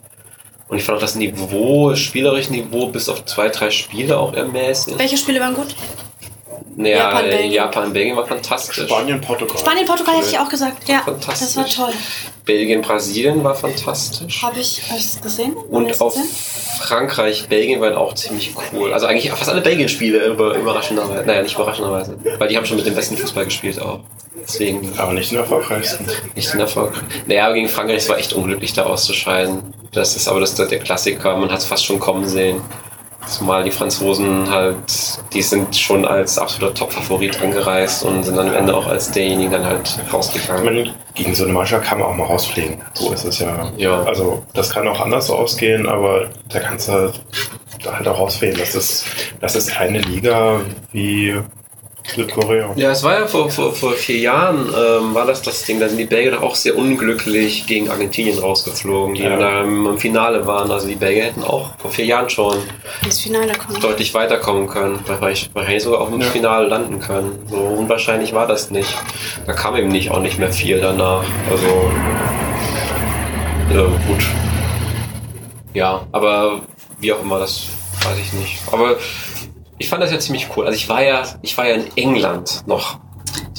Und 0.73 0.79
ich 0.79 0.85
fand 0.85 0.97
auch 0.97 1.01
das 1.01 1.13
Niveau, 1.13 1.91
das 1.91 1.99
spielerische 1.99 2.51
Niveau 2.51 2.87
bis 2.87 3.07
auf 3.07 3.25
zwei, 3.25 3.47
drei 3.49 3.69
Spiele 3.69 4.17
auch 4.17 4.33
eher 4.33 4.45
mäßig. 4.45 4.97
Welche 4.97 5.17
Spiele 5.17 5.39
waren 5.39 5.53
gut? 5.53 5.75
Naja, 6.75 6.95
Japan, 6.95 7.13
Japan, 7.13 7.29
Belgien. 7.29 7.51
Japan, 7.51 7.93
Belgien 7.93 8.17
war 8.17 8.25
fantastisch. 8.25 8.87
Spanien, 8.87 9.21
Portugal. 9.21 9.55
Spanien, 9.59 9.85
Portugal 9.85 10.15
hätte 10.15 10.29
ich 10.29 10.39
auch 10.39 10.49
gesagt. 10.49 10.89
Ja, 10.89 11.03
Fantastisch. 11.05 11.53
das 11.53 11.57
war 11.57 11.67
toll. 11.67 11.93
Belgien, 12.43 12.81
Brasilien 12.81 13.43
war 13.43 13.53
fantastisch. 13.53 14.41
Habe 14.41 14.59
ich 14.61 14.81
es 14.89 15.21
gesehen? 15.21 15.53
Und 15.53 16.01
auf 16.01 16.15
gesehen? 16.15 16.27
Frankreich, 16.79 17.47
Belgien 17.47 17.79
waren 17.79 17.93
auch 17.93 18.15
ziemlich 18.15 18.55
cool. 18.73 18.93
Also 18.95 19.05
eigentlich 19.05 19.29
fast 19.29 19.51
alle 19.51 19.61
Belgien-Spiele 19.61 20.25
über, 20.25 20.55
überraschenderweise. 20.55 21.23
Naja, 21.23 21.43
nicht 21.43 21.53
überraschenderweise. 21.53 22.17
Weil 22.39 22.47
die 22.47 22.57
haben 22.57 22.65
schon 22.65 22.77
mit 22.77 22.87
dem 22.87 22.95
besten 22.95 23.15
Fußball 23.15 23.45
gespielt 23.45 23.79
auch. 23.79 23.99
Deswegen 24.41 24.91
Aber 24.97 25.13
nicht 25.13 25.31
den 25.31 25.37
erfolgreichsten. 25.39 26.05
nicht 26.35 26.53
in 26.53 26.59
Erfolg. 26.59 26.93
Naja, 27.27 27.45
aber 27.45 27.53
gegen 27.53 27.69
Frankreich 27.69 27.97
es 27.97 28.09
war 28.09 28.17
echt 28.17 28.33
unglücklich, 28.33 28.73
da 28.73 28.83
auszuscheiden. 28.83 29.73
Das 29.91 30.15
ist 30.15 30.27
aber 30.27 30.39
das, 30.39 30.55
der 30.55 30.67
Klassiker. 30.79 31.37
Man 31.37 31.51
hat 31.51 31.59
es 31.59 31.65
fast 31.65 31.85
schon 31.85 31.99
kommen 31.99 32.27
sehen. 32.27 32.61
Zumal 33.27 33.63
die 33.63 33.71
Franzosen 33.71 34.49
halt, 34.49 34.75
die 35.33 35.41
sind 35.41 35.77
schon 35.77 36.03
als 36.03 36.37
absoluter 36.37 36.73
Top-Favorit 36.73 37.41
angereist 37.41 38.03
und 38.03 38.23
sind 38.23 38.35
dann 38.35 38.49
am 38.49 38.55
Ende 38.55 38.75
auch 38.75 38.85
als 38.85 39.11
derjenige 39.11 39.51
dann 39.51 39.65
halt 39.65 39.97
rausgegangen. 40.11 40.65
meine, 40.65 40.93
gegen 41.13 41.33
so 41.33 41.45
eine 41.45 41.53
Mannschaft 41.53 41.85
kann 41.85 41.99
man 41.99 42.09
auch 42.09 42.15
mal 42.15 42.25
rausfliegen. 42.25 42.81
So 42.93 43.13
ist 43.13 43.23
es 43.23 43.39
ja. 43.39 43.71
Ja. 43.77 44.03
Also, 44.03 44.43
das 44.53 44.71
kann 44.71 44.87
auch 44.89 44.99
anders 44.99 45.29
ausgehen, 45.29 45.87
aber 45.87 46.31
da 46.49 46.59
kannst 46.59 46.89
du 46.89 46.91
halt, 46.91 47.21
halt 47.85 48.07
auch 48.09 48.19
rausfliegen. 48.19 48.57
Das 48.57 48.75
ist, 48.75 49.05
das 49.39 49.55
ist 49.55 49.71
keine 49.71 49.99
Liga 49.99 50.59
wie 50.91 51.39
Südkorea. 52.05 52.73
Ja, 52.75 52.91
es 52.91 53.01
war 53.03 53.19
ja 53.21 53.27
vor, 53.27 53.49
vor, 53.49 53.73
vor 53.73 53.93
vier 53.93 54.17
Jahren, 54.17 54.67
ähm, 54.67 55.13
war 55.15 55.25
das 55.25 55.41
das 55.41 55.63
Ding. 55.63 55.79
Da 55.79 55.87
sind 55.87 55.97
die 55.97 56.05
Belgier 56.05 56.31
doch 56.31 56.41
auch 56.41 56.55
sehr 56.55 56.77
unglücklich 56.77 57.65
gegen 57.65 57.89
Argentinien 57.89 58.37
rausgeflogen, 58.39 59.15
die 59.15 59.23
Ja. 59.23 59.37
da 59.37 59.61
im, 59.61 59.97
Finale 59.97 60.45
waren. 60.45 60.69
Also 60.69 60.87
die 60.87 60.95
Belgier 60.95 61.23
hätten 61.25 61.43
auch 61.43 61.69
vor 61.77 61.91
vier 61.91 62.05
Jahren 62.05 62.29
schon 62.29 62.57
ins 63.05 63.21
Finale 63.21 63.53
kommen. 63.53 63.79
deutlich 63.79 64.13
weiterkommen 64.13 64.67
können. 64.67 64.99
Wahrscheinlich, 65.07 65.49
wahrscheinlich 65.53 65.83
sogar 65.83 66.01
auch 66.01 66.11
im 66.11 66.19
Ja. 66.19 66.27
Finale 66.27 66.67
landen 66.67 66.99
können. 66.99 67.39
So 67.49 67.55
unwahrscheinlich 67.57 68.33
war 68.33 68.47
das 68.47 68.69
nicht. 68.69 68.93
Da 69.47 69.53
kam 69.53 69.75
eben 69.77 69.87
nicht 69.89 70.11
auch 70.11 70.19
nicht 70.19 70.37
mehr 70.39 70.51
viel 70.51 70.79
danach. 70.81 71.23
Also 71.49 71.91
ja, 73.73 73.81
gut. 74.07 74.25
Ja, 75.73 76.01
aber 76.11 76.59
wie 76.99 77.13
auch 77.13 77.21
immer, 77.21 77.39
das 77.39 77.67
weiß 78.03 78.17
ich 78.19 78.33
nicht. 78.33 78.59
Aber 78.71 78.97
ich 79.83 79.89
fand 79.89 80.01
das 80.01 80.11
ja 80.11 80.19
ziemlich 80.19 80.47
cool. 80.55 80.65
Also 80.65 80.77
ich 80.77 80.87
war 80.87 81.03
ja, 81.03 81.23
ich 81.41 81.57
war 81.57 81.67
ja 81.67 81.75
in 81.75 81.85
England 81.97 82.63
noch 82.67 82.99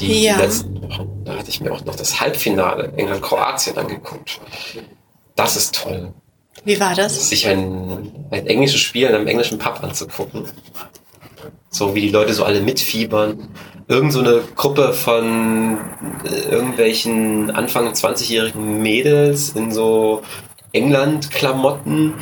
die 0.01 0.25
Ja. 0.25 0.37
letzten 0.39 0.81
Wochen. 0.83 1.23
Da 1.25 1.37
hatte 1.37 1.51
ich 1.51 1.61
mir 1.61 1.71
auch 1.71 1.85
noch 1.85 1.95
das 1.97 2.19
Halbfinale 2.21 2.93
England-Kroatien 2.97 3.77
angeguckt. 3.77 4.41
Das 5.37 5.55
ist 5.57 5.75
toll 5.75 6.15
Wie 6.65 6.81
war 6.81 6.95
das? 6.95 7.29
sich 7.29 7.47
ein, 7.47 8.27
ein 8.31 8.47
englisches 8.47 8.81
Spiel 8.81 9.07
in 9.09 9.15
einem 9.15 9.27
englischen 9.27 9.59
Pub 9.59 9.81
anzugucken. 9.83 10.45
So 11.69 11.95
wie 11.95 12.01
die 12.01 12.09
Leute 12.11 12.33
so 12.33 12.45
alle 12.45 12.61
mitfiebern. 12.63 13.49
Irgend 13.87 14.13
so 14.15 14.21
eine 14.21 14.41
Gruppe 14.57 14.95
von 14.95 15.77
äh, 16.25 16.49
irgendwelchen 16.51 17.51
Anfang 17.51 17.87
20-jährigen 17.93 18.81
Mädels 18.81 19.51
in 19.51 19.71
so 19.73 20.23
England-Klamotten, 20.73 22.15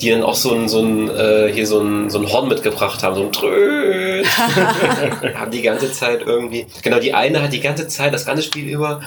die 0.00 0.10
dann 0.10 0.22
auch 0.22 0.34
so 0.34 0.54
ein, 0.54 0.68
so 0.68 0.80
ein, 0.80 1.10
äh, 1.10 1.50
hier 1.52 1.66
so 1.66 1.80
ein, 1.80 2.08
so 2.08 2.18
ein 2.18 2.32
Horn 2.32 2.48
mitgebracht 2.48 3.02
haben, 3.02 3.16
so 3.16 3.22
ein 3.22 3.32
Tröd. 3.32 4.26
haben 5.34 5.50
die 5.50 5.62
ganze 5.62 5.92
Zeit 5.92 6.22
irgendwie, 6.24 6.66
genau, 6.82 6.98
die 6.98 7.14
eine 7.14 7.42
hat 7.42 7.52
die 7.52 7.60
ganze 7.60 7.88
Zeit, 7.88 8.14
das 8.14 8.24
ganze 8.24 8.42
Spiel 8.42 8.68
über, 8.68 9.00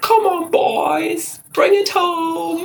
Come 0.00 0.28
on, 0.28 0.50
boys, 0.50 1.40
bring 1.52 1.72
it 1.74 1.94
home. 1.94 2.62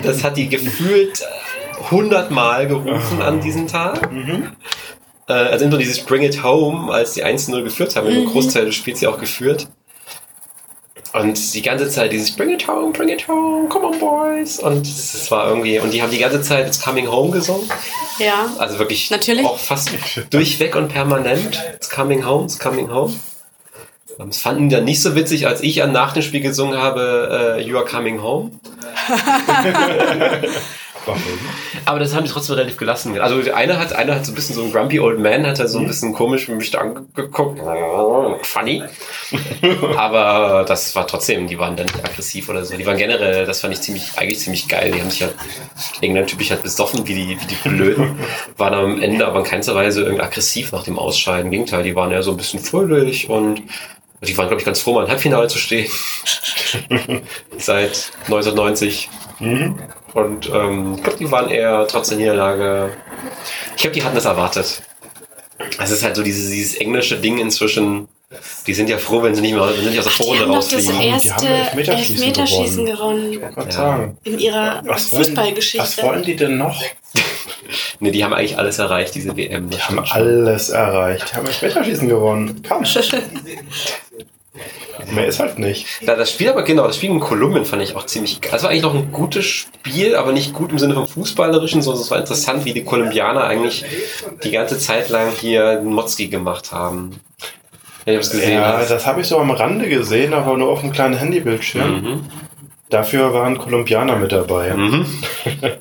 Das 0.02 0.24
hat 0.24 0.36
die 0.36 0.48
gefühlt 0.48 1.20
äh, 1.20 1.90
hundertmal 1.90 2.66
gerufen 2.66 3.20
an 3.20 3.40
diesem 3.40 3.66
Tag. 3.66 4.08
Äh, 5.28 5.32
also 5.32 5.66
nur 5.66 5.78
dieses 5.78 6.00
Bring 6.00 6.22
It 6.22 6.42
Home, 6.42 6.92
als 6.92 7.14
die 7.14 7.24
1-0 7.24 7.62
geführt 7.62 7.96
haben, 7.96 8.08
im 8.08 8.26
Großteil 8.26 8.66
des 8.66 8.74
Spiels 8.74 9.00
ja 9.00 9.10
auch 9.10 9.18
geführt. 9.18 9.68
Und 11.14 11.54
die 11.54 11.62
ganze 11.62 11.88
Zeit 11.88 12.12
dieses 12.12 12.32
Bring 12.32 12.50
It 12.50 12.66
Home, 12.66 12.92
Bring 12.92 13.08
It 13.08 13.28
Home, 13.28 13.68
come 13.68 13.86
on 13.86 13.98
boys. 14.00 14.58
Und 14.58 14.84
es 14.84 15.30
war 15.30 15.48
irgendwie, 15.48 15.78
und 15.78 15.94
die 15.94 16.02
haben 16.02 16.10
die 16.10 16.18
ganze 16.18 16.42
Zeit 16.42 16.66
It's 16.66 16.82
Coming 16.82 17.08
Home 17.08 17.30
gesungen. 17.30 17.70
Ja. 18.18 18.52
Also 18.58 18.80
wirklich 18.80 19.12
Natürlich. 19.12 19.46
auch 19.46 19.56
fast 19.56 19.90
durchweg 20.30 20.74
und 20.74 20.88
permanent. 20.88 21.62
It's 21.76 21.88
Coming 21.88 22.26
Home, 22.26 22.46
It's 22.46 22.58
Coming 22.58 22.90
Home. 22.90 23.14
Das 24.18 24.38
fanden 24.38 24.68
die 24.68 24.74
dann 24.74 24.84
nicht 24.84 25.02
so 25.02 25.14
witzig, 25.14 25.46
als 25.46 25.62
ich 25.62 25.84
an 25.84 25.92
nach 25.92 26.14
dem 26.14 26.22
Spiel 26.22 26.40
gesungen 26.40 26.78
habe, 26.78 27.58
äh, 27.58 27.62
You 27.62 27.76
Are 27.76 27.86
Coming 27.86 28.20
Home. 28.20 28.50
Aber 31.84 31.98
das 31.98 32.14
haben 32.14 32.24
die 32.24 32.30
trotzdem 32.30 32.56
relativ 32.56 32.76
gelassen. 32.76 33.18
Also 33.20 33.42
der 33.42 33.56
eine 33.56 33.78
hat, 33.78 33.92
einer 33.92 34.14
hat 34.14 34.26
so 34.26 34.32
ein 34.32 34.34
bisschen 34.34 34.54
so 34.54 34.62
ein 34.62 34.72
grumpy 34.72 35.00
old 35.00 35.18
man, 35.18 35.46
hat 35.46 35.58
er 35.58 35.68
so 35.68 35.78
ein 35.78 35.86
bisschen 35.86 36.12
komisch 36.12 36.48
mich 36.48 36.70
da 36.70 36.78
angeguckt. 36.78 37.60
Funny. 38.42 38.82
Aber 39.96 40.64
das 40.66 40.94
war 40.94 41.06
trotzdem, 41.06 41.46
die 41.46 41.58
waren 41.58 41.76
dann 41.76 41.86
nicht 41.86 42.04
aggressiv 42.04 42.48
oder 42.48 42.64
so. 42.64 42.76
Die 42.76 42.86
waren 42.86 42.96
generell, 42.96 43.46
das 43.46 43.60
fand 43.60 43.74
ich 43.74 43.80
ziemlich, 43.80 44.12
eigentlich 44.16 44.38
ziemlich 44.38 44.68
geil. 44.68 44.92
Die 44.92 45.00
haben 45.00 45.10
sich 45.10 45.22
halt, 45.22 45.34
England 46.00 46.28
typisch 46.28 46.50
halt 46.50 46.62
besoffen 46.62 47.06
wie 47.06 47.14
die, 47.14 47.40
wie 47.40 47.46
die 47.46 47.68
Blöden. 47.68 48.18
Waren 48.56 48.74
am 48.74 49.02
Ende 49.02 49.26
aber 49.26 49.40
in 49.40 49.44
keinster 49.44 49.74
Weise 49.74 50.02
irgendwie 50.02 50.22
aggressiv 50.22 50.72
nach 50.72 50.84
dem 50.84 50.98
Ausscheiden. 50.98 51.46
Im 51.46 51.50
Gegenteil, 51.50 51.82
die 51.82 51.94
waren 51.94 52.10
ja 52.10 52.22
so 52.22 52.30
ein 52.30 52.36
bisschen 52.36 52.60
fröhlich 52.60 53.28
und 53.28 53.62
die 54.22 54.36
waren, 54.36 54.48
glaube 54.48 54.60
ich, 54.60 54.66
ganz 54.66 54.80
froh, 54.80 54.94
mal 54.94 55.04
im 55.04 55.10
Halbfinale 55.10 55.48
zu 55.48 55.58
stehen. 55.58 55.90
Seit 57.58 58.12
1990. 58.24 59.08
Und 59.40 60.50
ähm, 60.52 60.94
ich 60.96 61.02
glaube, 61.02 61.18
die 61.18 61.30
waren 61.30 61.48
eher 61.50 61.86
trotz 61.88 62.08
der 62.08 62.18
Niederlage. 62.18 62.90
Ich 63.76 63.82
glaube, 63.82 63.94
die 63.94 64.02
hatten 64.04 64.14
das 64.14 64.24
erwartet. 64.24 64.82
Es 65.80 65.90
ist 65.90 66.02
halt 66.02 66.16
so 66.16 66.22
dieses, 66.22 66.50
dieses 66.50 66.76
englische 66.76 67.16
Ding 67.18 67.38
inzwischen. 67.38 68.08
Die 68.66 68.74
sind 68.74 68.88
ja 68.88 68.98
froh, 68.98 69.22
wenn 69.22 69.34
sie 69.34 69.40
nicht 69.42 69.54
mehr, 69.54 69.64
wenn 69.68 69.76
sie 69.76 69.90
nicht 69.90 69.98
aus 69.98 70.04
der 70.06 70.12
Die 70.12 70.16
Vorrunde 70.18 70.42
haben 70.42 70.52
doch 70.52 70.56
das 70.68 70.74
rausfliegen. 70.74 71.00
die 71.00 71.06
erste 71.08 71.48
haben 71.48 71.78
Elfmeterschießen 71.78 72.86
gewonnen. 72.86 73.30
gewonnen. 73.32 73.54
Gott 73.54 73.66
Ja. 73.66 73.72
sagen. 73.72 74.18
In 74.24 74.38
ihrer 74.40 74.82
Was 74.84 74.84
wollen, 74.84 74.88
was 74.88 75.08
Fußballgeschichte. 75.28 76.02
wollen 76.02 76.22
die 76.22 76.36
denn 76.36 76.56
noch? 76.58 76.82
Nee, 78.00 78.10
die 78.10 78.22
haben 78.24 78.34
eigentlich 78.34 78.58
alles 78.58 78.78
erreicht, 78.78 79.14
diese 79.14 79.36
WM. 79.36 79.70
Die 79.70 79.78
haben 79.80 79.98
alles 80.10 80.68
erreicht. 80.68 81.30
Die 81.32 81.36
haben 81.36 81.46
Elfmeterschießen 81.46 82.08
gewonnen. 82.08 82.62
Komm. 82.68 82.84
Mehr 85.12 85.26
ist 85.26 85.40
halt 85.40 85.58
nicht. 85.58 85.86
Ja, 86.02 86.14
das 86.14 86.30
Spiel 86.30 86.48
aber 86.50 86.62
genau, 86.62 86.86
das 86.86 86.96
Spiel 86.96 87.10
in 87.10 87.20
Kolumbien 87.20 87.64
fand 87.64 87.82
ich 87.82 87.94
auch 87.96 88.06
ziemlich 88.06 88.40
geil. 88.40 88.52
Das 88.52 88.62
war 88.62 88.70
eigentlich 88.70 88.82
noch 88.82 88.94
ein 88.94 89.10
gutes 89.12 89.44
Spiel, 89.44 90.16
aber 90.16 90.32
nicht 90.32 90.52
gut 90.52 90.70
im 90.72 90.78
Sinne 90.78 90.94
vom 90.94 91.06
Fußballerischen, 91.06 91.82
sondern 91.82 92.02
es 92.02 92.10
war 92.10 92.18
interessant, 92.18 92.64
wie 92.64 92.72
die 92.72 92.84
Kolumbianer 92.84 93.44
eigentlich 93.44 93.84
die 94.42 94.50
ganze 94.50 94.78
Zeit 94.78 95.08
lang 95.08 95.30
hier 95.40 95.80
Motzki 95.84 96.28
gemacht 96.28 96.72
haben. 96.72 97.20
Gesehen 98.06 98.52
Ja, 98.60 98.78
hast. 98.78 98.90
das 98.90 99.06
habe 99.06 99.22
ich 99.22 99.26
so 99.26 99.38
am 99.38 99.50
Rande 99.50 99.88
gesehen, 99.88 100.34
aber 100.34 100.58
nur 100.58 100.68
auf 100.68 100.82
einem 100.82 100.92
kleinen 100.92 101.14
Handybildschirm. 101.16 101.90
Mhm. 102.02 102.20
Dafür 102.90 103.32
waren 103.32 103.56
Kolumbianer 103.56 104.16
mit 104.16 104.32
dabei. 104.32 104.74
Mhm. 104.74 105.06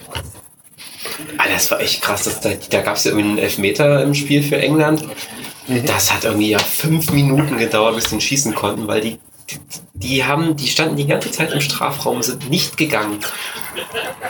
Ah, 1.38 1.46
das 1.52 1.70
war 1.72 1.80
echt 1.82 2.02
krass. 2.02 2.24
Das, 2.24 2.40
da 2.42 2.50
da 2.70 2.82
gab 2.82 2.96
es 2.96 3.04
ja 3.04 3.12
irgendwie 3.12 3.30
einen 3.30 3.38
Elfmeter 3.40 4.04
im 4.04 4.14
Spiel 4.14 4.44
für 4.44 4.58
England. 4.58 5.04
Das 5.86 6.14
hat 6.14 6.24
irgendwie 6.26 6.50
ja 6.50 6.60
fünf 6.60 7.12
Minuten 7.12 7.58
gedauert, 7.58 7.96
bis 7.96 8.06
sie 8.10 8.16
ihn 8.16 8.22
schießen 8.22 8.54
konnten, 8.56 8.88
weil 8.88 9.02
die 9.02 9.20
die, 9.50 9.58
die 9.94 10.24
haben, 10.24 10.56
die 10.56 10.68
standen 10.68 10.96
die 10.96 11.06
ganze 11.06 11.30
Zeit 11.30 11.52
im 11.52 11.60
Strafraum, 11.60 12.24
sind 12.24 12.50
nicht 12.50 12.78
gegangen. 12.78 13.20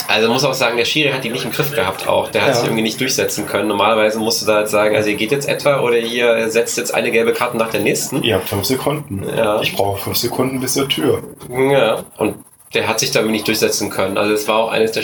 Also 0.07 0.27
muss 0.27 0.43
auch 0.43 0.55
sagen, 0.55 0.75
der 0.75 0.85
Schiri 0.85 1.11
hat 1.11 1.23
die 1.23 1.29
nicht 1.29 1.45
im 1.45 1.51
Griff 1.51 1.71
gehabt 1.71 2.07
auch. 2.07 2.31
Der 2.31 2.41
hat 2.41 2.49
Ja. 2.49 2.55
sich 2.55 2.63
irgendwie 2.63 2.81
nicht 2.81 2.99
durchsetzen 2.99 3.45
können. 3.45 3.67
Normalerweise 3.67 4.17
musst 4.17 4.41
du 4.41 4.47
da 4.47 4.55
halt 4.55 4.69
sagen, 4.69 4.95
also 4.95 5.09
ihr 5.09 5.15
geht 5.15 5.31
jetzt 5.31 5.47
etwa 5.47 5.81
oder 5.81 5.99
ihr 5.99 6.49
setzt 6.49 6.77
jetzt 6.77 6.95
eine 6.95 7.11
gelbe 7.11 7.31
Karte 7.33 7.57
nach 7.57 7.69
der 7.69 7.81
nächsten. 7.81 8.23
Ihr 8.23 8.35
habt 8.35 8.49
fünf 8.49 8.65
Sekunden. 8.65 9.23
Ja. 9.37 9.61
Ich 9.61 9.75
brauche 9.75 10.01
fünf 10.01 10.17
Sekunden 10.17 10.59
bis 10.59 10.73
zur 10.73 10.89
Tür. 10.89 11.21
Ja, 11.49 12.03
und 12.17 12.35
der 12.73 12.87
hat 12.87 12.99
sich 12.99 13.11
da 13.11 13.19
irgendwie 13.19 13.33
nicht 13.37 13.47
durchsetzen 13.47 13.91
können. 13.91 14.17
Also 14.17 14.33
es 14.33 14.47
war 14.47 14.55
auch 14.57 14.71
eines 14.71 14.93
der 14.93 15.03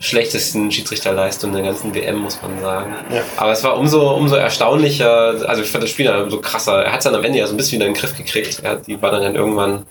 schlechtesten 0.00 0.70
Schiedsrichterleistungen 0.70 1.54
der 1.54 1.64
ganzen 1.64 1.94
WM, 1.94 2.18
muss 2.18 2.40
man 2.42 2.60
sagen. 2.60 2.94
Ja. 3.12 3.22
Aber 3.36 3.52
es 3.52 3.62
war 3.64 3.78
umso, 3.78 4.10
umso 4.14 4.34
erstaunlicher, 4.36 5.48
also 5.48 5.62
ich 5.62 5.70
fand 5.70 5.84
das 5.84 5.90
Spiel 5.90 6.06
dann 6.06 6.22
umso 6.24 6.40
krasser. 6.40 6.82
Er 6.84 6.92
hat 6.92 6.98
es 7.00 7.04
dann 7.04 7.14
am 7.14 7.24
Ende 7.24 7.38
ja 7.38 7.46
so 7.46 7.54
ein 7.54 7.56
bisschen 7.56 7.76
wieder 7.78 7.86
in 7.86 7.94
den 7.94 8.00
Griff 8.00 8.16
gekriegt. 8.16 8.60
Er 8.62 8.72
hat, 8.72 8.86
die 8.86 9.00
war 9.00 9.10
dann 9.12 9.34
irgendwann, 9.34 9.86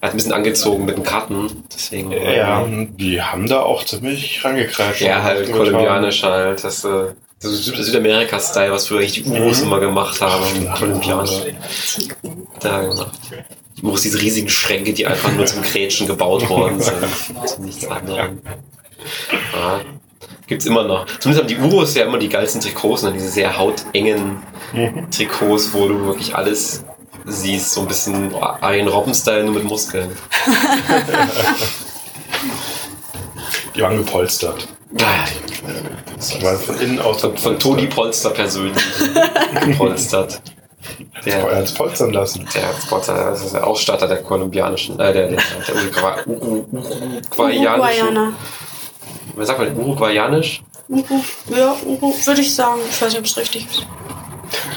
er 0.00 0.08
hat 0.08 0.14
ein 0.14 0.16
bisschen 0.16 0.32
angezogen 0.32 0.84
mit 0.84 0.96
den 0.96 1.04
Karten. 1.04 1.64
Deswegen, 1.72 2.10
Ja, 2.12 2.64
die 2.66 3.20
haben 3.22 3.46
da 3.46 3.60
auch 3.60 3.84
ziemlich 3.84 4.44
reingekreischt. 4.44 5.00
Ja, 5.02 5.22
halt 5.22 5.52
kolumbianisch 5.52 6.22
halt. 6.22 6.64
Das, 6.64 6.84
äh, 6.84 7.12
Südamerika-Style, 7.40 8.70
was 8.72 8.86
früher 8.86 9.00
die 9.04 9.24
Uros 9.24 9.58
Mhm. 9.60 9.66
immer 9.66 9.80
gemacht 9.80 10.20
haben. 10.20 10.68
Kolumbianisch. 10.78 11.32
Da 12.60 12.80
gemacht. 12.82 13.10
Uros, 13.82 14.02
diese 14.02 14.20
riesigen 14.20 14.48
Schränke, 14.48 14.92
die 14.92 15.06
einfach 15.06 15.32
nur 15.32 15.44
zum 15.46 15.62
Grätschen 15.62 16.06
gebaut 16.06 16.48
worden 16.48 16.80
sind. 16.80 16.94
Zu 17.46 17.62
nichts 17.62 17.86
anderem. 17.88 18.40
Ja. 19.54 19.80
Gibt's 20.46 20.66
immer 20.66 20.84
noch. 20.84 21.06
Zumindest 21.18 21.42
haben 21.42 21.48
die 21.48 21.58
Uros 21.58 21.94
ja 21.94 22.04
immer 22.04 22.18
die 22.18 22.28
geilsten 22.28 22.60
Trikots, 22.60 23.02
ne? 23.02 23.12
diese 23.12 23.28
sehr 23.28 23.56
hautengen 23.56 24.42
Trikots, 25.10 25.72
wo 25.72 25.88
du 25.88 26.04
wirklich 26.06 26.34
alles 26.34 26.84
siehst. 27.24 27.72
So 27.72 27.82
ein 27.82 27.86
bisschen 27.86 28.34
Arjen 28.34 28.88
Robben-Style, 28.88 29.44
nur 29.44 29.54
mit 29.54 29.64
Muskeln. 29.64 30.10
Die 33.74 33.80
waren 33.82 33.96
gepolstert. 33.96 34.68
Ja, 34.98 35.24
Die 36.38 36.42
waren 36.44 36.58
von 36.58 36.78
innen 36.80 37.00
aus 37.00 37.20
Von, 37.22 37.36
von 37.38 37.58
Toni 37.58 37.86
Polster 37.86 38.30
persönlich 38.30 38.82
gepolstert. 39.64 40.40
Der, 41.24 41.36
Ernst 41.48 41.76
polstern 41.76 42.12
lassen. 42.12 42.46
der 42.54 42.74
Polster, 42.88 43.14
das 43.14 43.42
ist 43.44 43.54
der 43.54 43.64
Ausstatter 43.66 44.08
der 44.08 44.18
kolumbianischen, 44.22 44.98
äh, 44.98 45.12
der, 45.12 45.28
der, 45.28 45.38
der 45.68 45.74
Uru- 46.26 46.66
Uruguayanischen. 46.72 48.34
Wer 49.34 49.46
sagt 49.46 49.58
man 49.58 49.76
Uruguayanisch? 49.76 50.62
Uru, 50.88 51.22
ja, 51.56 51.74
Uru, 51.86 52.14
würde 52.24 52.40
ich 52.40 52.54
sagen. 52.54 52.80
Ich 52.90 53.00
weiß 53.00 53.10
nicht, 53.10 53.18
ob 53.20 53.24
es 53.26 53.36
richtig 53.36 53.66
ist. 53.70 53.86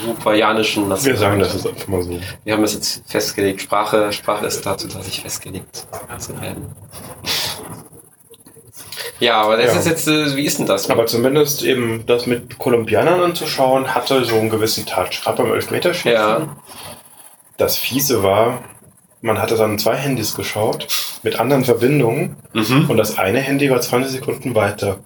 Uruguayanischen 0.06 0.90
Wir 1.04 1.18
sagen 1.18 1.40
das 1.40 1.54
ist 1.56 1.68
einfach 1.68 1.88
mal 1.88 2.02
so. 2.02 2.18
Wir 2.46 2.54
haben 2.54 2.62
das 2.62 2.74
jetzt 2.74 3.04
festgelegt. 3.08 3.62
Sprache, 3.62 4.14
Sprache 4.14 4.46
ist 4.46 4.66
dazu 4.66 4.88
tatsächlich 4.88 5.22
festgelegt 5.22 5.86
zu 6.18 6.42
werden. 6.42 6.68
Ja, 9.20 9.42
aber 9.42 9.58
das 9.58 9.74
Ja. 9.74 9.80
ist 9.80 9.88
jetzt, 9.88 10.08
äh, 10.08 10.36
wie 10.36 10.46
ist 10.46 10.60
denn 10.60 10.66
das? 10.66 10.90
Aber 10.90 11.06
zumindest 11.06 11.64
eben 11.64 12.06
das 12.06 12.26
mit 12.26 12.58
Kolumbianern 12.58 13.22
anzuschauen, 13.22 13.94
hatte 13.96 14.24
so 14.26 14.36
einen 14.36 14.50
gewissen 14.50 14.86
Touch. 14.86 15.22
Gerade 15.24 15.44
beim 15.44 15.54
Elfmeterschießen. 15.54 16.12
ja, 16.12 16.48
Das 17.58 17.78
Fiese 17.78 18.22
war, 18.24 18.60
man 19.26 19.42
hatte 19.42 19.58
dann 19.58 19.80
zwei 19.80 19.96
Handys 19.96 20.36
geschaut 20.36 20.88
mit 21.24 21.40
anderen 21.40 21.66
Verbindungen 21.66 22.38
mhm. 22.54 22.86
und 22.90 22.98
das 22.98 23.18
eine 23.18 23.40
Handy 23.40 23.70
war 23.70 23.82
20 23.82 24.12
Sekunden 24.12 24.56
weiter. 24.56 25.00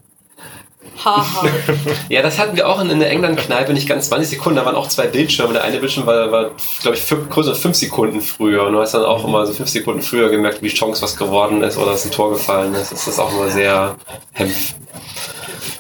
Haha. 1.04 1.48
Ja, 2.10 2.22
das 2.22 2.38
hatten 2.38 2.58
wir 2.58 2.68
auch 2.68 2.82
in, 2.82 2.90
in 2.90 3.00
der 3.00 3.10
England-Kneipe, 3.12 3.72
nicht 3.72 3.88
ganz 3.88 4.10
20 4.10 4.32
Sekunden, 4.32 4.58
da 4.58 4.66
waren 4.66 4.76
auch 4.76 4.90
zwei 4.90 5.08
Bildschirme. 5.08 5.54
Der 5.54 5.64
eine 5.64 5.78
Bildschirm 5.78 6.06
war, 6.06 6.32
war 6.32 6.52
glaube 6.82 6.98
ich, 6.98 7.04
fünf, 7.04 7.30
größer 7.30 7.56
fünf 7.56 7.78
Sekunden 7.78 8.20
früher. 8.20 8.66
Und 8.66 8.74
du 8.74 8.80
hast 8.80 8.94
dann 8.94 9.06
auch 9.06 9.24
immer 9.24 9.46
so 9.46 9.54
fünf 9.54 9.70
Sekunden 9.70 10.02
früher 10.02 10.30
gemerkt, 10.30 10.62
wie 10.62 10.68
Chance 10.68 11.02
was 11.02 11.16
geworden 11.16 11.64
ist 11.64 11.78
oder 11.78 11.92
dass 11.92 12.06
ein 12.06 12.12
Tor 12.12 12.32
gefallen 12.32 12.74
ist. 12.74 12.92
Das 12.92 13.08
ist 13.08 13.20
auch 13.20 13.32
immer 13.32 13.50
sehr 13.50 13.96
hempf. 14.34 14.74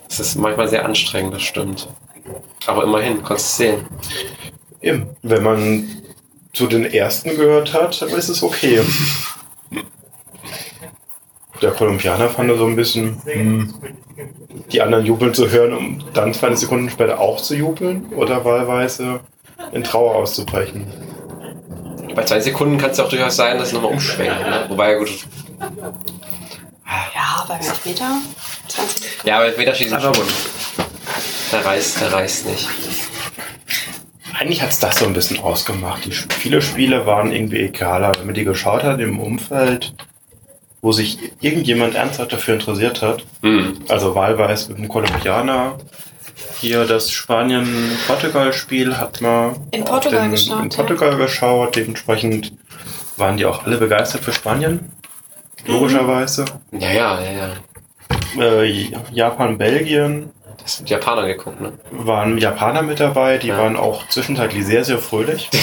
Das 0.07 0.19
ist 0.19 0.35
manchmal 0.35 0.69
sehr 0.69 0.85
anstrengend, 0.85 1.33
das 1.33 1.41
stimmt. 1.41 1.89
Aber 2.67 2.83
immerhin, 2.83 3.21
konntest 3.21 3.59
du 3.59 3.63
sehen. 3.63 3.85
Eben. 4.81 5.09
Wenn 5.23 5.43
man 5.43 5.89
zu 6.59 6.67
den 6.67 6.83
ersten 6.83 7.37
gehört 7.37 7.73
hat, 7.73 8.01
dann 8.01 8.09
ist 8.09 8.27
es 8.27 8.43
okay. 8.43 8.81
Der 11.61 11.71
Kolumbianer 11.71 12.27
fand 12.27 12.51
so 12.57 12.65
ein 12.65 12.75
bisschen, 12.75 13.21
hm, 13.23 13.73
die 14.69 14.81
anderen 14.81 15.05
jubeln 15.05 15.33
zu 15.33 15.49
hören, 15.49 15.73
um 15.73 16.03
dann 16.13 16.33
20 16.33 16.59
Sekunden 16.59 16.89
später 16.89 17.21
auch 17.21 17.39
zu 17.39 17.55
jubeln 17.55 18.07
oder 18.07 18.43
wahlweise 18.43 19.21
in 19.71 19.85
Trauer 19.85 20.15
auszubrechen. 20.15 20.85
Bei 22.13 22.25
zwei 22.25 22.41
Sekunden 22.41 22.77
kann 22.77 22.91
es 22.91 22.99
auch 22.99 23.07
durchaus 23.07 23.37
sein, 23.37 23.57
dass 23.57 23.69
es 23.69 23.73
nochmal 23.73 23.93
umschwenkt. 23.93 24.41
Ne? 24.41 24.65
Wobei, 24.67 24.95
gut, 24.95 25.11
ja, 27.15 27.45
beim 27.47 27.61
Elfmeter 27.61 28.17
20. 28.67 29.23
ja, 29.23 29.37
aber 29.37 29.57
weder 29.57 29.73
schießen 29.73 30.01
schon. 30.01 30.13
Der 31.53 31.65
reißt, 31.65 32.01
der 32.01 32.11
reißt 32.11 32.47
nicht. 32.47 32.67
Eigentlich 34.37 34.61
hat 34.61 34.69
es 34.69 34.79
das 34.79 34.99
so 34.99 35.05
ein 35.05 35.13
bisschen 35.13 35.39
ausgemacht. 35.39 36.05
Die, 36.05 36.11
viele 36.11 36.61
Spiele 36.61 37.05
waren 37.05 37.31
irgendwie 37.31 37.59
egaler. 37.59 38.11
Wenn 38.17 38.25
man 38.27 38.35
die 38.35 38.43
geschaut 38.45 38.83
hat 38.83 38.99
im 38.99 39.19
Umfeld, 39.19 39.93
wo 40.81 40.91
sich 40.91 41.17
irgendjemand 41.41 41.95
ernsthaft 41.95 42.31
dafür 42.33 42.53
interessiert 42.55 43.01
hat, 43.01 43.25
Hm. 43.41 43.79
also 43.89 44.15
wahlweise 44.15 44.69
mit 44.69 44.77
dem 44.79 44.87
Kolumbianer. 44.87 45.77
Hier 46.61 46.85
das 46.85 47.11
Spanien-Portugal-Spiel 47.11 48.97
hat 48.97 49.19
man 49.21 49.55
In 49.71 49.83
Portugal 49.83 50.21
den, 50.23 50.31
geschaut, 50.31 50.63
In 50.63 50.69
Portugal 50.69 51.15
geschaut. 51.17 51.75
Dementsprechend 51.75 52.53
waren 53.17 53.37
die 53.37 53.45
auch 53.45 53.65
alle 53.65 53.77
begeistert 53.77 54.23
für 54.23 54.31
Spanien. 54.33 54.91
Logischerweise. 55.65 56.45
Ja, 56.71 56.91
ja, 56.91 57.19
ja, 57.21 57.31
ja. 58.37 58.61
Äh, 58.61 58.89
Japan, 59.11 59.57
Belgien 59.57 60.29
Das 60.63 60.77
sind 60.77 60.89
Japaner 60.89 61.25
geguckt, 61.25 61.61
ne? 61.61 61.73
waren 61.91 62.37
Japaner 62.37 62.81
mit 62.81 62.99
dabei. 62.99 63.37
Die 63.37 63.47
Ja. 63.47 63.57
waren 63.57 63.75
auch 63.77 64.07
zwischenzeitlich 64.07 64.65
sehr, 64.65 64.83
sehr 64.83 64.99
fröhlich. 64.99 65.49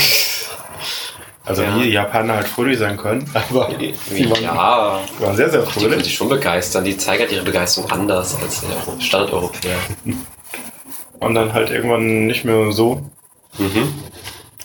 Also 1.48 1.62
Ja. 1.62 1.76
wie 1.78 1.88
Japaner 1.92 2.34
halt 2.34 2.48
fröhlich 2.48 2.76
sein 2.76 2.96
können, 2.96 3.30
aber 3.34 3.70
sie 3.78 4.28
waren, 4.28 4.42
Ja, 4.42 5.00
waren 5.20 5.36
sehr, 5.36 5.48
sehr 5.48 5.60
die 5.60 5.70
können 5.70 5.86
fröhlich. 5.90 6.04
sich 6.04 6.14
schon 6.16 6.28
begeistern. 6.28 6.82
Die 6.82 6.96
zeigen 6.96 7.22
halt 7.22 7.30
ihre 7.30 7.44
Begeisterung 7.44 7.88
anders 7.92 8.36
als 8.42 8.62
der 8.62 8.70
Euro- 8.70 8.98
Standardeuropäer. 8.98 9.76
Und 11.20 11.34
dann 11.36 11.52
halt 11.52 11.70
irgendwann 11.70 12.26
nicht 12.26 12.44
mehr 12.44 12.72
so. 12.72 13.00
Mhm. 13.58 13.94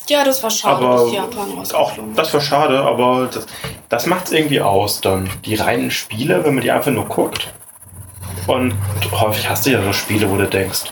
Ja, 0.09 0.23
das 0.23 0.41
war 0.41 0.49
schade, 0.49 0.83
Aber 0.83 1.03
dass 1.05 1.13
Japan 1.13 1.49
auch 1.75 1.93
das 2.15 2.33
war 2.33 2.41
schade, 2.41 2.79
aber 2.81 3.29
das, 3.31 3.45
das 3.87 4.07
macht 4.07 4.25
es 4.25 4.31
irgendwie 4.31 4.59
aus 4.61 5.01
dann. 5.01 5.29
Die 5.45 5.53
reinen 5.53 5.91
Spiele, 5.91 6.43
wenn 6.43 6.55
man 6.55 6.63
die 6.63 6.71
einfach 6.71 6.89
nur 6.91 7.05
guckt. 7.05 7.53
Und 8.47 8.73
häufig 9.11 9.47
hast 9.49 9.65
du 9.65 9.71
ja 9.71 9.83
so 9.83 9.93
Spiele, 9.93 10.29
wo 10.29 10.37
du 10.37 10.45
denkst, 10.47 10.91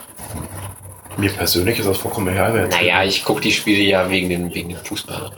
mir 1.17 1.29
persönlich 1.31 1.79
ist 1.79 1.87
das 1.87 1.97
vollkommen 1.97 2.29
egal. 2.29 2.67
Naja, 2.69 3.03
ich 3.03 3.23
gucke 3.25 3.41
die 3.41 3.51
Spiele 3.51 3.81
ja 3.83 4.09
wegen 4.09 4.29
dem, 4.29 4.53
wegen 4.53 4.69
dem 4.69 4.77
Fußball. 4.77 5.31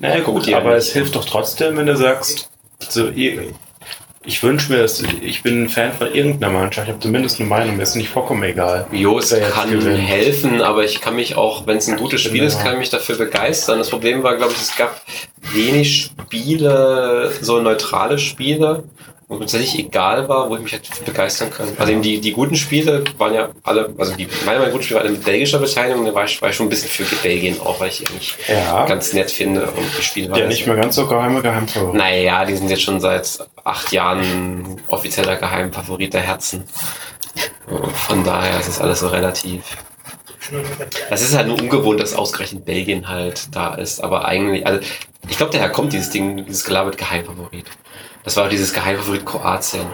Naja, 0.00 0.20
gut, 0.20 0.46
ja 0.46 0.58
aber 0.58 0.74
es 0.76 0.92
hilft 0.92 1.14
doch 1.14 1.24
trotzdem, 1.24 1.76
wenn 1.76 1.86
du 1.86 1.96
sagst, 1.96 2.50
so, 2.88 3.08
ich, 3.08 4.42
wünsche 4.42 4.72
mir 4.72 4.78
das, 4.82 5.00
ich 5.22 5.42
bin 5.44 5.64
ein 5.64 5.68
Fan 5.68 5.92
von 5.92 6.12
irgendeiner 6.12 6.52
Mannschaft, 6.52 6.88
ich 6.88 6.92
habe 6.94 7.02
zumindest 7.02 7.38
eine 7.38 7.48
Meinung, 7.48 7.76
mir 7.76 7.84
ist 7.84 7.94
nicht 7.94 8.08
vollkommen 8.08 8.42
egal. 8.42 8.86
Jo, 8.90 9.18
es 9.18 9.34
kann 9.52 9.70
gewinnt. 9.70 9.98
helfen, 9.98 10.60
aber 10.60 10.82
ich 10.84 11.00
kann 11.00 11.14
mich 11.14 11.36
auch, 11.36 11.66
wenn 11.66 11.76
es 11.76 11.88
ein 11.88 11.96
gutes 11.96 12.22
Spiel 12.22 12.42
ist, 12.42 12.54
Genau. 12.54 12.64
kann 12.64 12.72
ich 12.74 12.78
mich 12.80 12.90
dafür 12.90 13.16
begeistern. 13.16 13.78
Das 13.78 13.90
Problem 13.90 14.24
war, 14.24 14.36
glaube 14.36 14.52
ich, 14.52 14.58
es 14.60 14.74
gab 14.76 15.00
wenig 15.54 16.10
Spiele, 16.20 17.30
so 17.40 17.60
neutrale 17.60 18.18
Spiele, 18.18 18.82
wo 19.28 19.34
mir 19.34 19.40
tatsächlich 19.40 19.86
egal 19.86 20.28
war, 20.28 20.48
wo 20.48 20.56
ich 20.56 20.62
mich 20.62 20.72
hätte 20.72 20.88
begeistern 21.04 21.50
können. 21.50 21.76
Also 21.78 21.90
eben 21.90 22.02
die, 22.02 22.20
die 22.20 22.32
guten 22.32 22.54
Spiele 22.54 23.02
waren 23.18 23.34
ja 23.34 23.48
alle, 23.64 23.92
also 23.98 24.14
die, 24.14 24.28
meine, 24.44 24.60
meine 24.60 24.70
guten 24.70 24.84
Spiele 24.84 25.00
waren 25.00 25.08
alle 25.08 25.16
mit 25.16 25.24
belgischer 25.24 25.58
Beteiligung, 25.58 26.04
da 26.04 26.14
war 26.14 26.24
ich, 26.24 26.40
war 26.40 26.50
ich 26.50 26.54
schon 26.56 26.66
ein 26.66 26.70
bisschen 26.70 26.88
für 26.88 27.16
Belgien 27.16 27.60
auch, 27.60 27.80
weil 27.80 27.88
ich 27.88 27.98
die 27.98 28.06
eigentlich 28.08 28.36
Ja, 28.46 28.86
ganz 28.86 29.12
nett 29.12 29.30
finde 29.30 29.66
und 29.66 29.86
die 29.98 30.02
Spiele 30.02 30.30
waren 30.30 30.38
der 30.38 30.48
nicht 30.48 30.66
mehr 30.66 30.76
ganz 30.76 30.94
so 30.94 31.06
geheime 31.06 31.42
Geheimfavorit. 31.42 31.94
Naja, 31.94 32.44
die 32.44 32.54
sind 32.54 32.70
jetzt 32.70 32.82
schon 32.82 33.00
seit 33.00 33.38
acht 33.64 33.90
Jahren 33.90 34.80
offizieller 34.86 35.36
Geheimfavorit 35.36 36.14
der 36.14 36.22
Herzen. 36.22 36.64
Von 38.06 38.22
daher 38.22 38.60
ist 38.60 38.68
es 38.68 38.80
alles 38.80 39.00
so 39.00 39.08
relativ. 39.08 39.62
Es 41.10 41.22
ist 41.22 41.36
halt 41.36 41.48
nur 41.48 41.60
ungewohnt, 41.60 41.98
dass 41.98 42.14
ausgerechnet 42.14 42.64
Belgien 42.64 43.08
halt 43.08 43.48
da 43.54 43.74
ist. 43.74 44.02
Aber 44.02 44.26
eigentlich, 44.26 44.64
also 44.64 44.80
ich 45.28 45.36
glaube, 45.36 45.52
daher 45.52 45.70
kommt 45.70 45.92
dieses 45.92 46.10
Ding, 46.10 46.46
dieses 46.46 46.64
gelabert 46.64 46.96
Geheimfavorit. 46.96 47.66
Das 48.26 48.36
war 48.36 48.46
auch 48.46 48.50
dieses 48.50 48.74
Geheimfavorit 48.74 49.24
Kroatien. 49.24 49.86